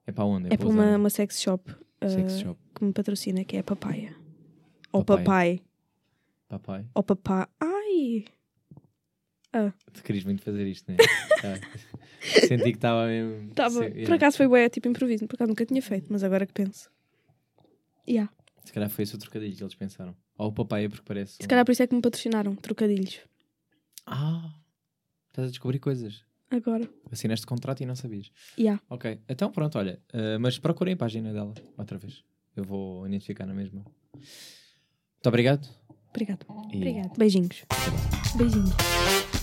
É 0.07 0.11
para 0.11 0.25
onde? 0.25 0.53
É 0.53 0.57
para 0.57 0.67
usar 0.67 0.75
uma, 0.79 0.97
uma 0.97 1.09
sex 1.09 1.41
shop 1.41 1.75
ah, 2.05 2.55
que 2.75 2.85
me 2.85 2.93
patrocina, 2.93 3.43
que 3.43 3.57
é 3.57 3.59
a 3.59 3.63
papaya. 3.63 4.15
Ou 4.91 5.03
papai. 5.03 5.61
Papai. 6.47 6.85
Ou 6.93 7.03
papá. 7.03 7.49
Ai! 7.59 8.25
Tu 9.93 10.03
querias 10.03 10.23
muito 10.25 10.41
fazer 10.41 10.65
isto, 10.67 10.91
não 10.91 10.95
é? 10.95 11.05
Ah. 11.43 11.59
Senti 12.47 12.63
que 12.71 12.77
estava 12.77 13.05
mesmo. 13.05 13.53
Tava, 13.53 13.69
Se- 13.83 13.89
Por 13.89 13.97
yeah. 13.97 14.15
acaso 14.15 14.37
foi 14.37 14.47
bué, 14.47 14.69
tipo 14.69 14.87
improviso. 14.87 15.27
Por 15.27 15.35
acaso 15.35 15.49
nunca 15.49 15.65
tinha 15.65 15.81
feito, 15.81 16.07
mas 16.09 16.23
agora 16.23 16.45
que 16.45 16.53
penso. 16.53 16.89
Yeah. 18.07 18.31
Se 18.63 18.73
calhar 18.73 18.89
foi 18.89 19.03
esse 19.03 19.13
o 19.15 19.17
trocadilho 19.19 19.55
que 19.55 19.63
eles 19.63 19.75
pensaram. 19.75 20.15
Ou 20.37 20.47
o 20.47 20.53
papai 20.53 20.85
é 20.85 20.89
porque 20.89 21.03
parece. 21.05 21.37
Se 21.41 21.47
calhar 21.47 21.63
por 21.65 21.71
isso 21.71 21.83
é 21.83 21.87
que 21.87 21.95
me 21.95 22.01
patrocinaram, 22.01 22.55
trocadilhos. 22.55 23.19
Ah! 24.05 24.55
Estás 25.29 25.47
a 25.47 25.51
descobrir 25.51 25.79
coisas. 25.79 26.23
Agora. 26.53 26.87
Assinaste 27.11 27.47
contrato 27.47 27.81
e 27.81 27.85
não 27.85 27.95
sabias. 27.95 28.31
Yeah. 28.57 28.79
Ok, 28.89 29.19
então 29.27 29.51
pronto, 29.51 29.77
olha. 29.79 29.99
ah, 30.13 30.37
mas 30.39 30.59
procurem 30.59 30.93
a 30.93 30.97
página 30.97 31.33
dela 31.33 31.53
outra 31.77 31.97
vez. 31.97 32.23
Eu 32.55 32.63
vou 32.63 33.07
identificar 33.07 33.47
na 33.47 33.53
mesma. 33.53 33.83
Muito 34.13 35.27
obrigado. 35.27 35.67
Obrigado. 36.09 36.45
E 36.71 36.77
Obrigada. 36.77 37.11
Beijinhos. 37.17 37.65
Beijinhos. 38.37 39.42